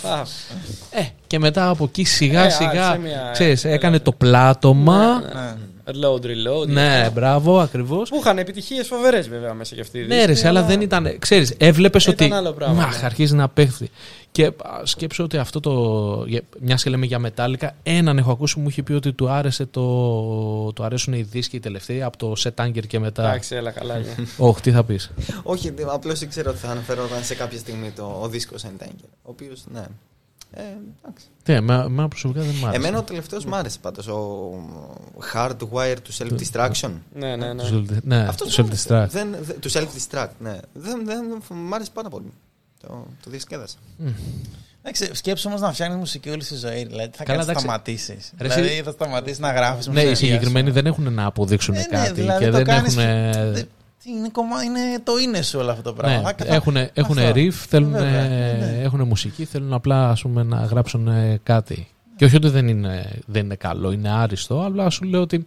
Α, 0.03 0.21
Ε, 0.91 1.03
και 1.27 1.39
μετά 1.39 1.69
από 1.69 1.85
εκεί 1.85 2.05
σιγά 2.05 2.45
Ε, 2.45 2.49
σιγά, 2.51 2.89
άρχισε 2.89 2.99
μια- 3.09 3.31
ξέρεις, 3.33 3.65
έλα, 3.65 3.75
έκανε 3.75 3.95
έλα. 3.95 4.05
το 4.05 4.13
πλάτωμα. 4.13 5.23
Ναι. 5.85 5.93
Reload, 5.93 6.25
reload. 6.25 6.67
Ναι, 6.67 7.11
μπράβο, 7.15 7.59
ακριβώς. 7.59 8.09
Που 8.09 8.17
είχαν 8.17 8.39
επιτυχίες 8.39 8.87
φοβερές 8.87 9.29
βέβαια 9.29 9.55
μέσα 9.55 9.75
και 9.75 9.81
αυτή 9.81 9.99
η 9.99 10.07
Ναι, 10.07 10.21
ρε, 10.21 10.27
δίσκη, 10.27 10.47
αλλά 10.47 10.63
δεν 10.63 10.81
ήταν. 10.81 11.19
Ξέρεις, 11.19 11.55
έβλεπες 11.59 12.07
Ήταν 12.07 12.27
ότι. 12.27 12.35
άλλο 12.37 12.53
πράγμα, 12.53 12.75
Μαχ, 12.75 13.01
ναι. 13.01 13.07
αρχίζει 13.07 13.35
να 13.35 13.49
πέφτει. 13.49 13.91
Και 14.31 14.47
α, 14.47 14.53
σκέψω 14.83 15.25
ότι 15.25 15.37
αυτό 15.37 15.61
το. 15.61 15.73
Μια 16.61 16.75
και 16.75 16.91
λέμε 16.91 17.07
για 17.07 17.19
μετάλλικα, 17.19 17.75
έναν 17.83 18.19
έχω 18.19 18.31
ακούσει 18.31 18.55
που 18.55 18.61
μου 18.61 18.69
είχε 18.69 18.83
πει 18.83 18.93
ότι 18.93 19.13
του 19.13 19.29
άρεσε 19.31 19.67
το. 19.67 19.83
Του 20.75 20.85
αρέσουν 20.85 21.13
οι 21.13 21.23
δίσκοι 21.23 21.57
οι 21.57 21.61
τελευταίοι 21.61 22.03
από 22.03 22.17
το 22.17 22.33
Set 22.39 22.65
Anger 22.67 22.87
και 22.87 22.99
μετά. 22.99 23.23
Εντάξει, 23.29 23.55
έλα 23.55 23.71
καλά. 23.71 23.97
είναι. 23.99 24.15
Όχι, 24.49 24.61
τι 24.61 24.71
θα 24.71 24.85
πεις. 24.85 25.11
Όχι, 25.43 25.75
απλώς 25.87 26.21
ήξερα 26.21 26.51
ότι 26.51 26.59
θα 26.59 26.69
αναφερόταν 26.71 27.23
σε 27.25 27.35
κάποια 27.35 27.59
στιγμή 27.59 27.91
το, 27.91 28.19
ο 28.23 28.29
δίσκος 28.29 28.63
Entangle. 28.65 29.09
Ο 29.23 29.31
οποίος, 29.31 29.63
ναι. 29.73 29.85
Ε, 30.55 30.61
εντάξει. 31.03 31.27
Ναι, 31.47 31.61
με- 31.61 31.85
εμένα 31.85 32.09
προσωπικά 32.09 32.41
δεν 32.41 32.55
μ' 32.55 32.65
άρεσε. 32.67 32.77
Εμένα 32.81 32.99
ο 32.99 33.03
τελευταίος 33.03 33.45
μ' 33.45 33.55
άρεσε 33.55 33.79
πάντως. 33.79 34.07
Ο 34.07 34.53
Hardwire 35.35 35.97
to 35.97 36.19
Self 36.19 36.33
Distraction. 36.39 36.91
ναι, 37.15 37.37
ναι, 37.37 37.53
ναι. 37.53 37.63
Του 37.63 37.87
self- 37.91 37.97
Ναι, 38.03 38.17
Αυτό 38.17 38.45
του 38.45 38.51
self-destruct. 38.53 39.07
Δεν, 39.09 39.37
δεν, 39.41 39.61
του 39.61 39.71
self 39.71 39.87
distract, 39.97 40.29
ναι. 40.39 40.59
Δεν, 40.73 41.05
δεν, 41.07 41.43
μ' 41.51 41.75
άρεσε 41.75 41.91
πάρα 41.95 42.09
πολύ. 42.09 42.33
Το, 42.81 43.07
το 43.25 43.31
διασκέδασα. 43.31 43.77
Εντάξει, 44.85 45.11
σκέψου 45.15 45.45
όμως 45.49 45.61
να 45.61 45.73
φτιάχνεις 45.73 45.99
μουσική 45.99 46.31
όλη 46.31 46.45
τη 46.45 46.55
ζωή. 46.57 46.85
Δηλαδή, 46.85 47.11
θα 47.17 47.25
Καλά, 47.25 47.45
κάνεις 47.45 47.47
να 47.47 47.51
εντάξει. 47.51 47.65
σταματήσεις. 47.65 48.33
Ρε, 48.39 48.49
Δηλαδή, 48.49 48.69
εσύ- 48.73 48.83
θα 48.83 48.91
σταματήσεις 48.91 49.39
να 49.39 49.53
γράφεις 49.53 49.87
Ναι, 49.87 50.03
οι 50.03 50.15
συγκεκριμένοι 50.15 50.71
δεν 50.71 50.87
έχουν 50.87 51.13
να 51.13 51.25
αποδείξουν 51.27 51.75
Ε, 51.75 51.79
ναι, 51.79 51.85
κάτι 51.87 52.13
δηλαδή 52.13 52.45
και 52.45 52.51
το 52.51 52.57
δεν 52.57 52.65
κάνεις 52.65 52.97
έχουν. 52.97 53.69
Και- 54.03 54.11
Είναι, 54.11 54.29
κομμά... 54.29 54.63
είναι 54.63 54.81
το 55.05 55.17
είναι 55.17 55.43
σου 55.43 55.59
όλο 55.59 55.71
αυτό 55.71 55.83
το 55.83 55.93
πράγμα. 55.93 56.17
Ναι, 56.17 56.23
Θα- 56.23 56.45
θα- 56.45 56.55
έχουν, 56.55 56.77
έχουν 56.77 57.19
αυτό. 57.19 57.33
riff, 57.35 57.51
θέλουν, 57.51 57.91
Βέβαια, 57.91 58.29
ναι. 58.29 58.79
έχουν 58.83 59.03
μουσική, 59.03 59.45
θέλουν 59.45 59.73
απλά 59.73 60.09
ας 60.11 60.23
πούμε, 60.23 60.43
να 60.43 60.57
γράψουν 60.65 61.09
ε, 61.09 61.41
κάτι. 61.43 61.89
Και 62.17 62.25
όχι 62.25 62.37
ότι 62.37 62.49
δεν 62.49 62.69
είναι, 62.69 63.11
δεν 63.27 63.45
είναι 63.45 63.55
καλό, 63.55 63.93
είναι 63.93 64.11
άριστο, 64.11 64.61
αλλά 64.63 64.91
σου 64.91 65.05
λέω 65.05 65.21
ότι 65.21 65.47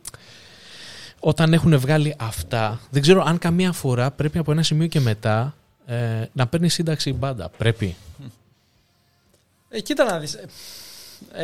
όταν 1.20 1.54
έχουν 1.54 1.80
βγάλει 1.80 2.16
αυτά, 2.20 2.80
δεν 2.90 3.02
ξέρω 3.02 3.24
αν 3.28 3.38
καμία 3.38 3.72
φορά 3.72 4.12
πρέπει 4.12 4.38
από 4.38 4.52
ένα 4.52 4.64
σημείο 4.64 4.88
και 4.88 5.00
μετά 5.00 5.56
ε, 5.86 5.96
να 6.32 6.48
παίρνει 6.48 6.70
σύνταξη 6.70 7.10
η 7.10 7.16
μπάντα. 7.20 7.50
Πρέπει. 7.58 7.96
Ε, 9.70 9.80
κοίτα 9.82 10.04
να 10.04 10.20
δεις. 10.20 10.38
Ε, 11.34 11.44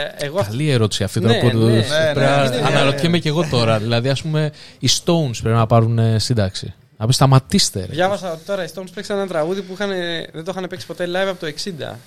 Ε, 0.00 0.12
εγώ 0.18 0.38
αυτό- 0.38 0.50
Καλή 0.50 0.70
ερώτηση 0.70 1.04
αυτή 1.04 1.20
Ναι, 1.20 1.26
τώρα 1.26 1.38
που 1.40 1.58
ναι, 1.58 1.64
ναι, 1.64 1.80
πρέπει 2.14 2.18
ναι, 2.18 2.24
να- 2.26 2.48
ναι, 2.50 2.56
ναι, 2.56 2.66
αναρωτιέμαι 2.66 3.18
και 3.18 3.28
εγώ 3.28 3.48
τώρα. 3.50 3.78
δηλαδή, 3.78 4.08
ας 4.08 4.22
πούμε, 4.22 4.52
οι 4.78 4.88
Stones 4.90 5.30
πρέπει 5.42 5.56
να 5.56 5.66
πάρουν 5.66 5.98
ε, 5.98 6.18
σύνταξη. 6.18 6.74
Να 6.98 7.06
πεις 7.06 7.14
σταματήστε. 7.14 7.80
ρε. 7.80 7.86
διάβασα 7.92 8.32
ότι 8.32 8.44
τώρα 8.44 8.64
οι 8.64 8.68
Stones 8.74 8.88
παίξαν 8.94 9.18
ένα 9.18 9.26
τραγούδι 9.26 9.62
που 9.62 9.72
είχαν, 9.72 9.88
δεν 10.32 10.44
το 10.44 10.52
είχαν 10.56 10.66
παίξει 10.68 10.86
ποτέ 10.86 11.06
live 11.06 11.28
από 11.28 11.40
το 11.40 11.46
60. 11.46 11.98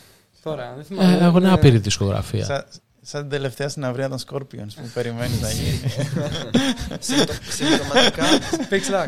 Τώρα, 0.43 0.74
δεν 0.76 0.86
θυμάμαι. 0.86 1.18
Ε, 1.22 1.26
έχουν 1.26 1.38
είναι- 1.43 1.51
άπειρη 1.51 1.78
δισκογραφία. 1.78 2.66
Σαν, 3.10 3.22
σαν 3.22 3.22
την 3.22 3.30
τελευταία 3.30 3.70
συναυρία 3.70 4.10
των 4.10 4.18
Scorpions 4.20 4.74
που 4.76 4.89
περιμένεις 4.93 5.41
να 5.41 5.51
γίνει. 5.51 5.80
Συμπτω- 6.99 7.34
Συμπτωματικά, 7.49 8.24
Pix 8.70 8.93
Lux. 8.93 9.07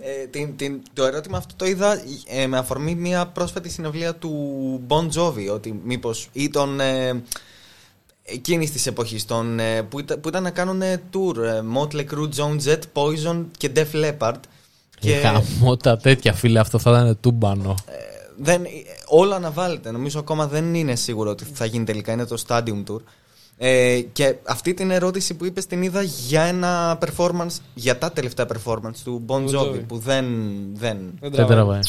ε, 0.00 0.26
την, 0.26 0.56
την, 0.56 0.80
το 0.92 1.04
ερώτημα 1.04 1.36
αυτό 1.38 1.54
το 1.56 1.66
είδα 1.66 2.02
ε, 2.26 2.46
με 2.46 2.58
αφορμή 2.58 2.94
μια 2.94 3.26
πρόσφατη 3.26 3.68
συνευλία 3.68 4.14
του 4.14 4.30
Bon 4.88 5.08
Jovi. 5.14 5.52
Ότι 5.52 5.80
μήπως 5.84 6.28
ή 6.32 6.50
τον. 6.50 6.80
Ε, 6.80 7.22
εκείνης 8.22 8.72
της 8.72 8.86
εποχής 8.86 9.24
που, 9.88 9.98
ήταν, 9.98 10.20
που 10.20 10.28
ήταν 10.28 10.42
να 10.42 10.50
κάνουν 10.50 10.82
tour. 10.82 11.36
Ε, 11.36 11.60
Motley 11.76 12.04
Crue, 12.14 12.28
Joan 12.36 12.58
Jett, 12.64 12.80
Poison 12.92 13.44
και 13.56 13.70
Def 13.74 13.86
Leppard. 13.92 14.34
Και... 14.98 15.14
Χαμό 15.14 15.76
τα 15.76 15.96
τέτοια 15.96 16.32
φίλε, 16.32 16.58
αυτό 16.58 16.78
θα 16.78 16.90
ήταν 16.90 17.18
τούμπανο. 17.20 17.74
Ε, 17.86 17.92
δεν, 18.36 18.62
όλο 19.14 19.34
αναβάλλεται. 19.34 19.90
Νομίζω 19.90 20.18
ακόμα 20.18 20.46
δεν 20.46 20.74
είναι 20.74 20.94
σίγουρο 20.96 21.30
ότι 21.30 21.44
θα 21.44 21.64
γίνει 21.64 21.84
τελικά. 21.84 22.12
Είναι 22.12 22.26
το 22.26 22.42
Stadium 22.46 22.84
Tour. 22.88 23.00
Ε, 23.56 24.00
και 24.00 24.36
αυτή 24.46 24.74
την 24.74 24.90
ερώτηση 24.90 25.34
που 25.34 25.44
είπες 25.44 25.66
την 25.66 25.82
είδα 25.82 26.02
για 26.02 26.42
ένα 26.42 26.98
performance, 27.06 27.56
για 27.74 27.98
τα 27.98 28.12
τελευταία 28.12 28.46
performance 28.48 28.96
του 29.04 29.24
Bon 29.28 29.44
Bon 29.44 29.48
Jovi, 29.48 29.64
Jovi. 29.72 29.86
που 29.86 29.98
δεν, 29.98 30.24
δεν, 30.74 30.98
Δεν 31.20 31.30
Δεν 31.32 31.46
τραβάει. 31.46 31.80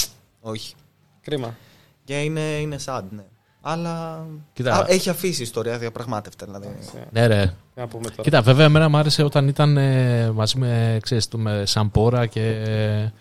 όχι. 0.41 0.73
Κρίμα. 1.21 1.55
Και 2.03 2.21
είναι, 2.21 2.41
είναι 2.41 2.77
sad, 2.85 3.01
ναι. 3.09 3.23
Αλλά 3.65 4.25
Κοίτα. 4.53 4.73
Α, 4.75 4.85
έχει 4.87 5.09
αφήσει 5.09 5.41
ιστορία 5.41 5.77
διαπραγμάτευτα. 5.77 6.45
Δηλαδή. 6.45 6.67
Ναι, 7.11 7.27
ρε. 7.27 7.53
Να 7.75 7.87
πούμε 7.87 8.03
τώρα. 8.09 8.21
Κοίτα, 8.21 8.41
βέβαια, 8.41 8.65
εμένα 8.65 8.89
μου 8.89 8.97
άρεσε 8.97 9.23
όταν 9.23 9.47
ήταν 9.47 9.77
ε, 9.77 10.31
μαζί 10.31 10.57
με, 10.57 10.97
ξέρεις, 11.01 11.27
το, 11.27 11.37
με 11.37 11.63
Σαμπόρα 11.65 12.25
και. 12.25 12.55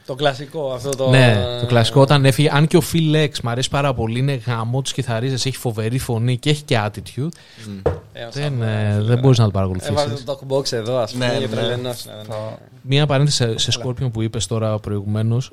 Το 0.07 0.15
κλασικό 0.15 0.73
αυτό 0.73 0.91
το. 0.91 1.09
Ναι, 1.11 1.37
το 1.61 1.67
κλασικό 1.67 2.01
όταν 2.01 2.25
έφυγε. 2.25 2.51
Αν 2.53 2.67
και 2.67 2.77
ο 2.77 2.83
Phil 2.93 3.15
Lex 3.15 3.31
μου 3.43 3.51
αρέσει 3.51 3.71
πάρα 3.71 3.95
πολύ, 3.95 4.19
είναι 4.19 4.35
γαμό 4.47 4.83
του 4.83 4.91
κιθαρίζες, 4.93 5.47
έχει 5.47 5.57
φοβερή 5.57 5.99
φωνή 5.99 6.37
και 6.39 6.51
έχει 6.51 6.63
και 6.63 6.81
attitude. 6.87 7.29
Ε, 8.13 8.25
ο 8.25 8.31
Δεν, 8.33 8.43
Σαμπόρα, 8.53 8.71
ε, 8.71 8.93
φίλε. 8.95 9.05
δεν 9.05 9.19
μπορείς 9.19 9.39
να 9.39 9.51
το 9.51 9.59
Έβαζε 9.59 9.79
παρακολουθήσει. 9.89 10.25
το 10.25 10.39
talkbox 10.49 10.73
εδώ, 10.73 10.97
ας 10.99 11.13
πούμε, 11.13 11.27
Ναι, 11.27 11.33
για 11.39 11.47
ναι. 11.47 11.55
τρελενός, 11.57 12.07
ναι, 12.07 12.13
ναι. 12.13 12.37
Μία 12.83 13.07
παρένθεση 13.07 13.37
σε, 13.57 13.71
σε 13.71 13.81
Scorpion 13.85 14.13
που 14.13 14.23
είπες 14.23 14.47
τώρα 14.47 14.79
προηγουμένως. 14.79 15.53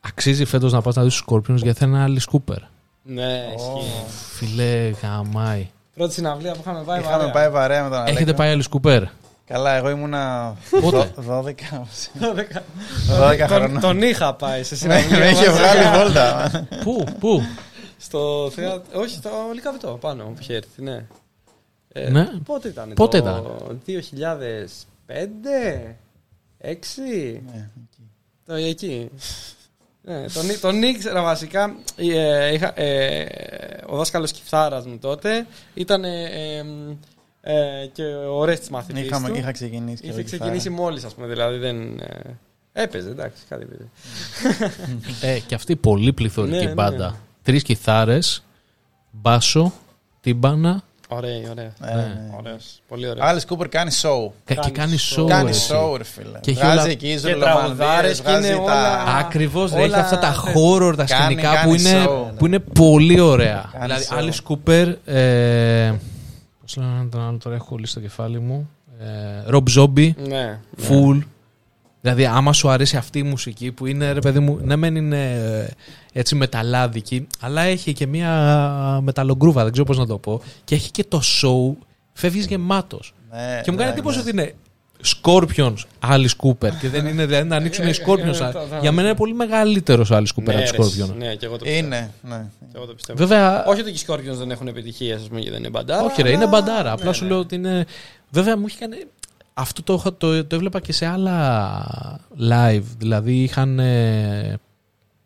Αξίζει 0.00 0.44
φέτος 0.44 0.72
να 0.72 0.80
πας 0.80 0.94
να 0.94 1.02
δεις 1.02 1.22
του 1.22 1.24
Scorpions 1.34 1.56
γιατί 1.62 1.78
θα 1.78 1.86
είναι 1.86 2.02
άλλη 2.02 2.20
Scooper. 2.32 2.58
Ναι, 3.06 3.46
ισχύει. 3.56 4.04
Φιλέ, 4.34 4.90
γαμάει. 5.02 5.68
Πρώτη 5.94 6.12
συναυλία 6.12 6.52
που 6.52 6.58
είχαμε 6.60 6.82
πάει. 6.82 7.00
Είχαμε 7.00 7.16
παρέα. 7.16 7.30
πάει 7.32 7.50
παρέα 7.50 7.82
με 7.82 7.88
τον 7.88 7.98
Αλέκο. 7.98 8.16
Έχετε 8.16 8.34
πάει 8.34 8.50
άλλη 8.50 8.64
Scooper. 8.70 9.02
Καλά, 9.46 9.74
εγώ 9.74 9.90
ήμουνα 9.90 10.54
Πότε; 10.80 11.12
12 11.28 11.52
12 12.20 13.48
Τον- 13.48 13.48
χρονών. 13.48 13.80
Τον 13.80 14.02
είχα 14.02 14.34
πάει 14.34 14.62
σε 14.62 14.74
Με 14.74 14.78
συναυλία. 14.78 15.18
με 15.18 15.28
είχε 15.28 15.48
μαζί. 15.50 15.60
βγάλει 15.60 15.98
βόλτα. 15.98 16.50
πού, 16.84 17.04
πού; 17.18 17.42
Στο 17.98 18.50
θέατρο. 18.54 19.00
Όχι, 19.00 19.14
στο 19.14 19.30
Λικαβιτό 19.54 19.98
πάνω 20.00 20.24
που 20.24 20.36
είχε 20.40 20.54
έρθει, 20.54 20.82
ναι. 20.82 21.04
Ε, 21.92 22.10
Ναι. 22.10 22.26
Πότε 22.44 22.68
ήταν. 22.68 22.92
Πότε 22.94 23.20
το 23.20 23.28
ήταν; 23.28 23.80
2005, 23.86 25.96
6. 26.58 27.40
Ναι, 27.52 27.68
Το 28.46 28.54
εκεί. 28.54 29.10
Ναι, 30.06 30.24
τον, 30.28 30.60
τον 30.60 30.82
ήξερα 30.82 31.22
βασικά. 31.22 31.74
ε, 31.96 32.52
είχα, 32.54 32.80
ε, 32.80 33.26
ο 33.86 33.96
δάσκαλος 33.96 34.32
κιθάρας 34.32 34.86
μου 34.86 34.98
τότε 34.98 35.46
ήταν 35.74 36.04
ε, 36.04 36.24
ε, 36.24 36.64
ε, 37.40 37.86
και 37.92 38.02
ο 38.04 38.44
Ρέστης 38.44 38.68
μαθητής 38.68 39.04
Είχαμε, 39.04 39.28
του. 39.28 39.34
είχα 39.34 39.52
ξεκινήσει. 39.52 40.02
και 40.02 40.06
Είχε 40.08 40.16
εγώ 40.18 40.24
ξεκινήσει 40.24 40.58
κιθάρα. 40.68 40.82
μόλις, 40.82 41.04
ας 41.04 41.14
πούμε, 41.14 41.26
δηλαδή 41.26 41.58
δεν... 41.58 41.98
Ε, 41.98 42.82
έπαιζε, 42.82 43.08
εντάξει, 43.08 43.42
κάτι 43.48 43.62
έπαιζε. 43.70 43.88
Ε, 45.20 45.38
και 45.38 45.54
αυτή 45.54 45.76
πολύ 45.76 46.12
πληθωρική 46.12 46.56
Ναι, 46.56 46.64
ναι. 46.64 46.72
μπάντα. 46.72 47.18
Τρεις 47.42 47.62
κιθάρες, 47.62 48.42
μπάσο, 49.10 49.72
τύμπανα 50.20 50.82
Ωραία, 51.08 51.50
ωραία. 51.50 51.64
Ε, 51.64 51.94
ναι. 51.96 52.20
Ωραίος, 52.38 52.80
πολύ 52.88 53.08
ωραίο. 53.08 53.24
Άλις 53.24 53.44
Κούπερ 53.44 53.68
κάνει 53.68 53.90
show. 54.02 54.30
και 54.44 54.54
Κάνει 54.54 54.70
κάνει 54.70 54.96
show. 55.16 55.22
show. 55.22 55.28
Κάνει 55.28 55.48
εσύ. 55.50 55.72
show, 55.74 55.96
ρε 55.96 56.04
φίλε. 56.04 56.38
Και 56.40 56.50
έχει 56.50 56.60
βγάζει 56.60 56.78
όλα- 56.78 56.88
εκεί 56.90 57.10
και 57.12 57.18
ζωλομανδίες, 57.18 57.54
τραγουδάρες 57.60 58.16
και 58.20 58.22
βγάζει 58.30 58.46
είναι 58.46 58.56
τα... 58.56 58.62
όλα- 58.62 59.16
Ακριβώς, 59.18 59.72
Όλα- 59.72 59.82
έχει 59.84 59.94
αυτά 59.94 60.18
τα 60.18 60.34
horror, 60.34 60.94
τα 60.96 61.04
Κάνει- 61.04 61.24
σκηνικά 61.24 61.54
κάνει 61.54 61.68
που, 61.68 61.74
είναι, 61.74 62.04
show. 62.06 62.32
που 62.38 62.46
είναι 62.46 62.58
πολύ 62.58 63.20
ωραία. 63.20 63.70
Κάνει 63.72 63.84
δηλαδή, 63.84 64.04
show. 64.10 64.18
Alice 64.18 64.52
Cooper. 64.52 64.94
Ε, 65.14 65.92
Πώς 66.60 66.76
λένε 66.76 67.08
τον 67.10 67.20
άλλο, 67.26 67.38
τώρα 67.42 67.56
έχω 67.56 67.64
κολλήσει 67.64 67.90
στο 67.90 68.00
κεφάλι 68.00 68.40
μου. 68.40 68.70
Ε, 69.00 69.04
Rob 69.50 69.62
Zombie, 69.78 70.10
Ναι. 70.16 70.26
ναι. 70.28 70.58
Full. 70.88 71.18
Δηλαδή, 72.00 72.24
άμα 72.26 72.52
σου 72.52 72.68
αρέσει 72.68 72.96
αυτή 72.96 73.18
η 73.18 73.22
μουσική 73.22 73.72
που 73.72 73.86
είναι, 73.86 74.12
ρε 74.12 74.20
παιδί 74.20 74.38
μου, 74.38 74.58
ναι, 74.62 74.76
μεν 74.76 74.96
είναι 74.96 75.32
ε, 75.32 75.68
έτσι 76.16 76.34
μεταλλάδικη, 76.34 77.26
αλλά 77.40 77.62
έχει 77.62 77.92
και 77.92 78.06
μία 78.06 78.30
μεταλλογκρούβα, 79.02 79.62
δεν 79.62 79.72
ξέρω 79.72 79.86
πώς 79.86 79.98
να 79.98 80.06
το 80.06 80.18
πω. 80.18 80.40
Και 80.64 80.74
έχει 80.74 80.90
και 80.90 81.04
το 81.04 81.20
show, 81.42 81.84
φεύγεις 82.12 82.46
γεμάτος. 82.46 83.14
Ναι, 83.30 83.60
Και 83.64 83.70
μου 83.70 83.76
κάνει 83.76 83.90
ναι, 83.90 83.96
εντύπωση 83.96 84.16
ναι. 84.16 84.22
ότι 84.22 84.30
είναι 84.30 84.54
Scorpions, 85.22 85.74
Alice 86.12 86.36
Cooper. 86.42 86.70
Και 86.80 86.88
δεν 86.88 87.06
είναι 87.06 87.26
δηλαδή 87.26 87.48
να 87.48 87.56
ανοίξουν 87.56 87.86
οι 87.88 87.92
Scorpions. 88.06 88.40
Ε, 88.40 88.44
ε, 88.76 88.80
Για 88.80 88.92
μένα 88.92 89.08
είναι 89.08 89.16
πολύ 89.16 89.34
μεγαλύτερος 89.34 90.10
ο 90.10 90.16
Alice 90.16 90.40
Cooper 90.40 90.44
Ναι, 90.44 90.52
από 90.54 90.60
ρε, 90.62 90.70
του 90.70 90.84
Scorpions. 90.84 91.14
Ναι, 91.18 91.34
και 91.34 91.46
εγώ 91.46 91.56
το 91.58 91.64
πιστεύω. 91.64 91.86
Είναι, 91.86 92.10
ναι. 92.22 92.46
Και 92.60 92.76
εγώ 92.76 92.86
το 92.86 92.94
πιστεύω. 92.94 93.18
Βέβαια. 93.18 93.64
Όχι 93.64 93.80
ότι 93.80 93.92
και 93.92 93.98
οι 94.02 94.04
Scorpions 94.08 94.36
δεν 94.38 94.50
έχουν 94.50 94.66
επιτυχίες, 94.66 95.20
ας 95.20 95.26
πούμε, 95.28 95.40
γιατί 95.40 95.50
δεν 95.54 95.60
είναι 95.60 95.70
μπαντάρα. 95.70 96.02
Όχι, 96.04 96.22
ρε, 96.22 96.28
είναι 96.28 96.36
αλλά- 96.38 96.46
μπαντάρα. 96.46 96.92
Απλά 96.92 97.06
ναι, 97.06 97.12
σου 97.12 97.22
ναι. 97.24 97.30
λέω 97.30 97.38
ότι 97.38 97.54
είναι. 97.54 97.86
Βέβαια 98.30 98.56
μου 98.58 98.64
έχει 98.68 98.78
κάνει. 98.78 98.96
Αυτό 99.54 99.82
το, 99.82 99.94
είχα- 99.94 100.16
το, 100.16 100.44
το 100.44 100.54
έβλεπα 100.56 100.80
και 100.80 100.92
σε 100.92 101.06
άλλα 101.06 102.30
live. 102.40 102.82
Δηλαδή 102.98 103.42
είχαν. 103.42 103.78
ε, 103.78 104.58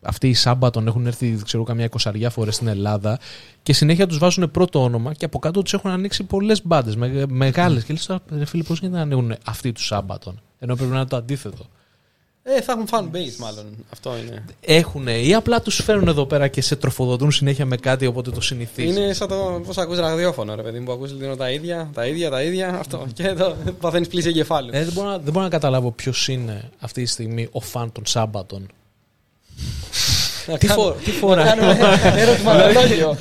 αυτοί 0.02 0.28
οι 0.28 0.34
Σάμπατον 0.34 0.86
έχουν 0.86 1.06
έρθει, 1.06 1.40
ξέρω, 1.44 1.62
καμιά 1.62 1.84
εικοσαριά 1.84 2.30
φορές 2.30 2.54
στην 2.54 2.66
Ελλάδα 2.66 3.18
και 3.62 3.72
συνέχεια 3.72 4.06
τους 4.06 4.18
βάζουν 4.18 4.50
πρώτο 4.50 4.82
όνομα 4.82 5.14
και 5.14 5.24
από 5.24 5.38
κάτω 5.38 5.62
τους 5.62 5.72
έχουν 5.72 5.90
ανοίξει 5.90 6.24
πολλές 6.24 6.66
μπάντες, 6.66 6.96
με, 6.96 7.26
μεγάλες. 7.28 7.84
Και 7.84 7.92
λες 7.92 8.06
τώρα, 8.06 8.20
ρε 8.30 8.44
φίλε, 8.44 8.62
πώς 8.62 8.78
γίνεται 8.78 8.96
να 8.96 9.02
ανοίγουν 9.02 9.34
αυτοί 9.44 9.72
τους 9.72 9.86
Σάμπατον. 9.86 10.40
Ενώ 10.58 10.74
πρέπει 10.74 10.90
να 10.90 10.96
είναι 10.96 11.06
το 11.06 11.16
αντίθετο. 11.16 11.66
Ε, 12.56 12.62
θα 12.62 12.72
έχουν 12.72 12.86
fan 12.90 13.16
base, 13.16 13.36
μάλλον. 13.38 13.64
Αυτό 13.92 14.16
είναι. 14.16 14.44
Έχουν 14.60 15.06
ή 15.06 15.34
απλά 15.34 15.62
τους 15.62 15.82
φέρουν 15.82 16.08
εδώ 16.08 16.26
πέρα 16.26 16.48
και 16.48 16.60
σε 16.60 16.76
τροφοδοτούν 16.76 17.30
συνέχεια 17.30 17.66
με 17.66 17.76
κάτι 17.76 18.06
οπότε 18.06 18.30
το 18.30 18.40
συνηθίζει. 18.40 18.88
Είναι 18.88 19.12
σαν 19.12 19.28
το 19.28 19.62
πώς 19.66 19.78
ακούς 19.78 19.98
ραδιόφωνο, 19.98 20.54
ρε 20.54 20.62
παιδί 20.62 20.78
μου, 20.78 20.84
που 20.84 20.92
ακούς 20.92 21.12
λίγο 21.12 21.36
τα 21.36 21.50
ίδια, 21.50 21.90
τα 21.94 22.06
ίδια, 22.06 22.30
τα 22.30 22.42
ίδια. 22.42 22.74
Αυτό. 22.78 23.06
Και 23.14 23.22
εδώ 23.22 23.56
παθαίνεις 23.80 24.08
πλήση 24.08 24.28
εγκεφάλου. 24.28 24.70
Ε, 24.72 24.84
δεν, 24.84 24.92
μπορώ 24.92 25.08
να, 25.08 25.18
δεν 25.18 25.32
μπορώ 25.32 25.44
να 25.44 25.50
καταλάβω 25.50 25.90
ποιος 25.90 26.28
είναι 26.28 26.70
αυτή 26.78 27.02
τη 27.02 27.08
στιγμή 27.08 27.48
ο 27.52 27.60
φαν 27.60 27.92
των 27.92 28.06
Σάμπατων. 28.06 28.68
Να 30.46 30.58
τι, 30.58 30.66
κάνω- 30.66 30.82
φο, 30.82 30.90
τι 31.04 31.10
φορά. 31.10 31.44
να 31.44 31.50
κάνουμε 31.50 31.78
ερωτηματολόγιο. 32.16 33.16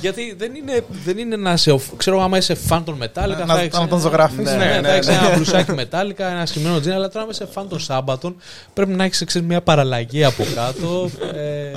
Γιατί 0.00 0.34
δεν 0.38 0.54
είναι, 0.54 0.84
δεν 1.04 1.18
είναι 1.18 1.36
να 1.36 1.56
σε. 1.56 1.70
οφ- 1.70 1.96
Ξέρω 1.96 2.22
άμα 2.22 2.36
είσαι 2.36 2.54
φαν 2.54 2.84
των 2.84 2.98
Metallica. 3.02 3.44
Να- 3.46 3.54
θα 3.54 3.60
έχεις 3.60 3.72
να 3.72 3.78
τον 3.78 3.88
ένα- 3.88 3.98
ζωγραφίσεις. 3.98 4.44
Ναι, 4.44 4.56
Ναι, 4.56 4.64
ναι, 4.64 4.80
ναι, 4.80 4.88
θα 4.88 4.94
έχεις 4.94 5.06
ναι. 5.06 5.12
ένα 5.14 5.34
μπλουσάκι 5.36 5.70
Metallica, 5.78 6.18
ένα 6.30 6.46
σκυμμένο 6.46 6.80
τζιν. 6.80 6.92
Αλλά 6.92 7.08
τώρα 7.08 7.20
άμα 7.22 7.30
είσαι 7.32 7.46
φαν 7.52 7.68
των 7.68 7.80
Σάμπατων 7.80 8.36
πρέπει 8.74 8.92
να 8.92 9.04
έχεις 9.04 9.40
μια 9.42 9.60
παραλλαγή 9.62 10.24
από 10.24 10.44
κάτω. 10.54 11.10
ε, 11.34 11.70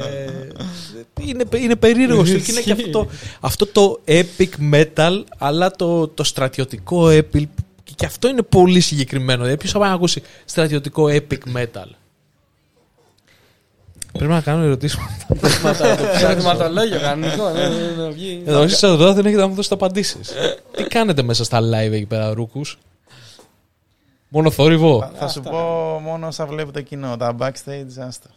είναι, 1.22 1.44
είναι 1.56 1.76
περίεργο. 1.76 2.24
και 2.24 2.32
είναι 2.50 2.62
και 2.62 2.72
αυτό, 2.72 2.90
το- 2.90 3.08
αυτό 3.40 3.66
το 3.66 4.00
epic 4.08 4.74
metal, 4.74 5.24
αλλά 5.38 5.72
το, 5.72 6.08
το 6.08 6.24
στρατιωτικό 6.24 7.08
epic. 7.08 7.44
Και, 7.84 7.94
και 7.96 8.06
αυτό 8.06 8.28
είναι 8.28 8.42
πολύ 8.42 8.80
συγκεκριμένο. 8.80 9.40
Δηλαδή, 9.42 9.58
ποιος 9.58 9.72
θα 9.72 9.80
πάει 9.80 9.90
να 9.90 9.96
ακούσει 9.96 10.22
στρατιωτικό 10.46 11.06
epic 11.10 11.58
metal; 11.58 11.88
Πρέπει 14.18 14.32
να 14.32 14.42
κάνω 14.42 14.64
ερωτήσεις. 14.64 15.00
Ερωτηματολόγιο 16.24 17.00
κανονικό. 17.00 17.50
ναι, 17.50 17.68
ναι, 17.68 18.04
ναι, 18.04 18.10
βγει. 18.10 18.44
Εδώ 18.46 18.62
εσείς 18.62 18.84
εδώ 18.84 19.14
δεν 19.14 19.26
έχετε 19.26 19.42
να 19.42 19.48
μου 19.48 19.54
δώσετε 19.56 19.74
απαντήσεις. 19.76 20.32
Τι 20.76 20.84
κάνετε 20.84 21.22
μέσα 21.24 21.44
στα 21.44 21.60
live 21.60 21.92
εκεί 21.92 22.06
πέρα, 22.06 22.34
Ρούκους; 22.34 22.78
Μόνο 24.30 24.52
θόρυβο; 24.52 25.00
Θα- 25.00 25.12
Θα 25.20 25.28
σου 25.28 25.42
πω 25.42 25.58
μόνο 26.04 26.28
όσα 26.28 26.46
βλέπει 26.46 26.72
το 26.72 26.82
κοινό. 26.82 27.18
Τα 27.18 27.36
backstage, 27.40 28.06
άστα. 28.08 28.30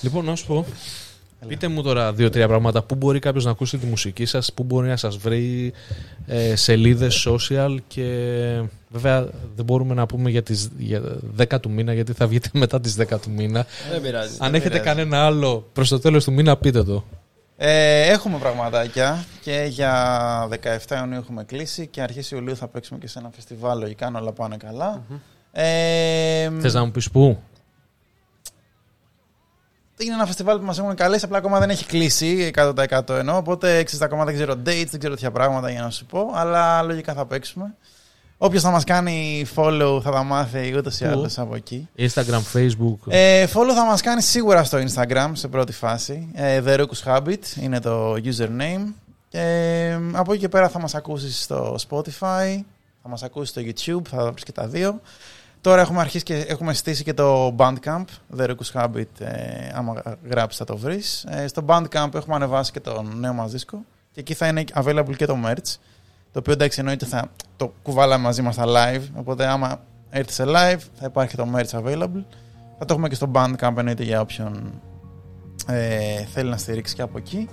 λοιπόν, 0.00 0.24
να 0.24 0.36
σου 0.36 0.46
πω. 0.46 0.66
Πείτε 1.48 1.68
μου 1.68 1.82
τώρα 1.82 2.12
δύο-τρία 2.12 2.48
πράγματα. 2.48 2.82
Πού 2.82 2.94
μπορεί 2.94 3.18
κάποιος 3.18 3.44
να 3.44 3.50
ακούσει 3.50 3.78
τη 3.78 3.86
μουσική 3.86 4.24
σας, 4.24 4.52
πού 4.52 4.62
μπορεί 4.62 4.88
να 4.88 4.96
σας 4.96 5.16
βρει 5.16 5.72
ε, 6.26 6.56
σελίδες 6.56 7.28
social 7.28 7.76
και 7.86 8.04
βέβαια 8.88 9.28
δεν 9.56 9.64
μπορούμε 9.64 9.94
να 9.94 10.06
πούμε 10.06 10.30
για 10.30 10.42
τις 10.42 10.70
για 10.78 11.02
10 11.38 11.60
του 11.60 11.70
μήνα 11.70 11.92
γιατί 11.92 12.12
θα 12.12 12.26
βγείτε 12.26 12.48
μετά 12.52 12.80
τις 12.80 12.96
10 13.00 13.04
του 13.22 13.30
μήνα. 13.30 13.66
Δεν 13.90 14.00
πειράζει. 14.02 14.36
Αν 14.38 14.54
έχετε 14.54 14.78
πειράζει. 14.78 14.88
κανένα 14.88 15.24
άλλο 15.24 15.68
προς 15.72 15.88
το 15.88 15.98
τέλος 15.98 16.24
του 16.24 16.32
μήνα, 16.32 16.56
πείτε 16.56 16.82
το. 16.82 17.04
Ε, 17.56 18.06
έχουμε 18.06 18.38
πραγματάκια 18.38 19.24
και 19.40 19.66
για 19.68 20.48
17 20.88 20.96
Ιουνίου 21.00 21.18
έχουμε 21.18 21.44
κλείσει 21.44 21.86
και 21.86 22.02
αρχές 22.02 22.30
Ιουλίου 22.30 22.56
θα 22.56 22.68
παίξουμε 22.68 22.98
και 22.98 23.08
σε 23.08 23.18
ένα 23.18 23.30
φεστιβάλ 23.34 23.78
λογικά 23.78 24.06
αν 24.06 24.16
όλα 24.16 24.32
πάνε 24.32 24.56
καλά. 24.56 25.02
Ε, 25.52 26.50
Θες 26.60 26.74
να 26.74 26.84
μου 26.84 26.90
πεις 26.90 27.10
πού; 27.10 27.38
Είναι 30.04 30.14
ένα 30.14 30.26
φεστιβάλ 30.26 30.58
που 30.58 30.64
μας 30.64 30.78
έχουν 30.78 30.94
καλέσει, 30.94 31.24
απλά 31.24 31.38
ακόμα 31.38 31.58
δεν 31.58 31.70
έχει 31.70 31.86
κλείσει 31.86 32.50
100% 32.54 33.08
εννοώ. 33.08 33.36
Οπότε 33.36 33.82
ξέρεις, 33.82 34.04
ακόμα 34.04 34.24
δεν 34.24 34.34
ξέρω 34.34 34.52
dates, 34.52 34.86
δεν 34.90 34.98
ξέρω 34.98 35.14
τέτοια 35.14 35.30
πράγματα 35.30 35.70
για 35.70 35.82
να 35.82 35.90
σου 35.90 36.06
πω. 36.06 36.30
Αλλά 36.34 36.82
λογικά 36.82 37.12
θα 37.14 37.26
παίξουμε. 37.26 37.74
Όποιος 38.44 38.62
θα 38.62 38.70
μας 38.70 38.84
κάνει 38.84 39.46
follow 39.54 40.00
θα 40.02 40.10
τα 40.10 40.22
μάθει 40.22 40.76
ούτως 40.76 41.00
ή 41.00 41.04
Πού; 41.04 41.10
άλλως 41.10 41.38
από 41.38 41.54
εκεί. 41.54 41.88
Instagram, 41.98 42.42
Facebook. 42.54 42.96
Ε, 43.08 43.46
follow 43.54 43.72
θα 43.74 43.84
μας 43.84 44.00
κάνει 44.00 44.22
σίγουρα 44.22 44.64
στο 44.64 44.78
Instagram 44.78 45.30
σε 45.32 45.48
πρώτη 45.48 45.72
φάση. 45.72 46.28
Ε, 46.34 46.62
The 46.66 46.80
Rukus 46.80 47.04
Habit 47.04 47.60
είναι 47.60 47.80
το 47.80 48.12
username. 48.12 48.92
Ε, 49.30 49.98
από 50.12 50.32
εκεί 50.32 50.40
και 50.40 50.48
πέρα 50.48 50.68
θα 50.68 50.80
μας 50.80 50.94
ακούσεις 50.94 51.42
στο 51.42 51.76
Spotify, 51.88 52.60
θα 53.02 53.08
μας 53.08 53.22
ακούσεις 53.22 53.48
στο 53.48 53.60
YouTube, 53.64 54.08
θα 54.08 54.30
βρεις 54.30 54.44
και 54.44 54.52
τα 54.52 54.66
δύο. 54.66 55.00
Τώρα 55.62 55.80
έχουμε 55.80 56.00
αρχίσει 56.00 56.24
και 56.24 56.34
έχουμε 56.34 56.74
στήσει 56.74 57.02
και 57.02 57.14
το 57.14 57.54
Bandcamp, 57.58 58.04
The 58.36 58.46
Rukus 58.46 58.72
Habit, 58.72 59.20
ε, 59.20 59.70
άμα 59.74 60.02
γράψεις 60.30 60.58
θα 60.58 60.64
το 60.64 60.76
βρεις. 60.76 61.24
Ε, 61.28 61.46
στο 61.46 61.64
Bandcamp 61.66 62.14
έχουμε 62.14 62.34
ανεβάσει 62.34 62.72
και 62.72 62.80
το 62.80 63.02
νέο 63.02 63.32
μας 63.32 63.50
δίσκο 63.50 63.84
και 64.12 64.20
εκεί 64.20 64.34
θα 64.34 64.46
είναι 64.46 64.64
available 64.74 65.16
και 65.16 65.26
το 65.26 65.36
merch, 65.46 65.76
το 66.32 66.38
οποίο 66.38 66.52
εντάξει 66.52 66.80
εννοείται 66.80 67.06
θα 67.06 67.30
το 67.56 67.72
κουβάλαμε 67.82 68.22
μαζί 68.22 68.42
μας 68.42 68.54
στα 68.54 68.64
live, 68.66 69.02
οπότε 69.14 69.46
άμα 69.46 69.80
έρθεις 70.10 70.34
σε 70.34 70.44
live 70.46 70.80
θα 70.94 71.06
υπάρχει 71.06 71.36
και 71.36 71.42
το 71.42 71.48
merch 71.54 71.80
available. 71.80 72.24
Θα 72.78 72.84
το 72.84 72.92
έχουμε 72.94 73.08
και 73.08 73.14
στο 73.14 73.30
Bandcamp 73.34 73.74
εννοείται 73.76 74.02
για 74.02 74.20
όποιον 74.20 74.80
ε, 75.66 76.24
θέλει 76.24 76.50
να 76.50 76.56
στηρίξει 76.56 76.94
και 76.94 77.02
από 77.02 77.18
εκεί. 77.18 77.48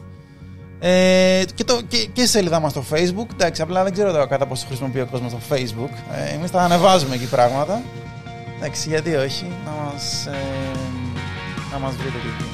Ε, 0.80 1.44
και, 1.56 1.64
το, 1.64 1.82
και, 1.88 1.98
και 1.98 2.22
στη 2.22 2.30
σελίδα 2.30 2.60
μας 2.60 2.72
στο 2.72 2.84
Facebook. 2.92 3.28
Εντάξει, 3.34 3.62
απλά 3.62 3.84
δεν 3.84 3.94
ξέρω 3.94 4.12
τώρα 4.12 4.28
κατά 4.28 4.46
πόσο 4.46 4.66
χρησιμοποιεί 4.68 5.00
ο 5.00 5.08
κόσμος 5.12 5.32
το 5.32 5.40
Facebook. 5.50 5.94
Ε, 6.16 6.34
εμείς 6.34 6.52
τα 6.52 6.62
ανεβάζουμε 6.62 7.16
εκεί 7.16 7.26
πράγματα. 7.26 7.82
Εντάξει, 8.58 8.90
γιατί 8.90 9.16
όχι, 9.16 9.46
να 9.66 9.72
μας, 9.84 10.26
ε, 10.26 10.38
να 11.72 11.80
μας 11.80 11.94
βρείτε 11.96 12.18
και 12.24 12.28
εκεί. 12.28 12.50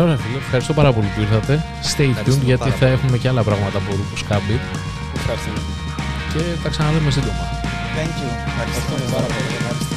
Ωραία, 0.00 0.16
φίλε, 0.16 0.36
ευχαριστώ 0.36 0.72
πάρα 0.72 0.92
πολύ 0.92 1.06
που 1.14 1.20
ήρθατε. 1.20 1.64
Stay 1.82 2.00
tuned 2.00 2.08
Ευχαριστούμε 2.08 2.44
γιατί 2.44 2.62
πάρα 2.62 2.76
θα 2.76 2.86
έχουμε 2.86 3.18
και 3.18 3.28
άλλα 3.28 3.42
πράγματα 3.42 3.78
από 3.78 3.90
Ρούκου 3.90 4.18
Κάμπι 4.28 4.60
Ευχαριστούμε. 5.16 5.58
και 6.32 6.42
τα 6.62 6.68
ξαναδούμε 6.68 7.10
σύντομα. 7.10 7.44
Thank 7.96 8.14
you. 8.20 8.30
Ευχαριστώ. 8.46 9.14
πάρα 9.14 9.26
πολύ. 9.26 9.54
Ευχαριστώ. 9.60 9.93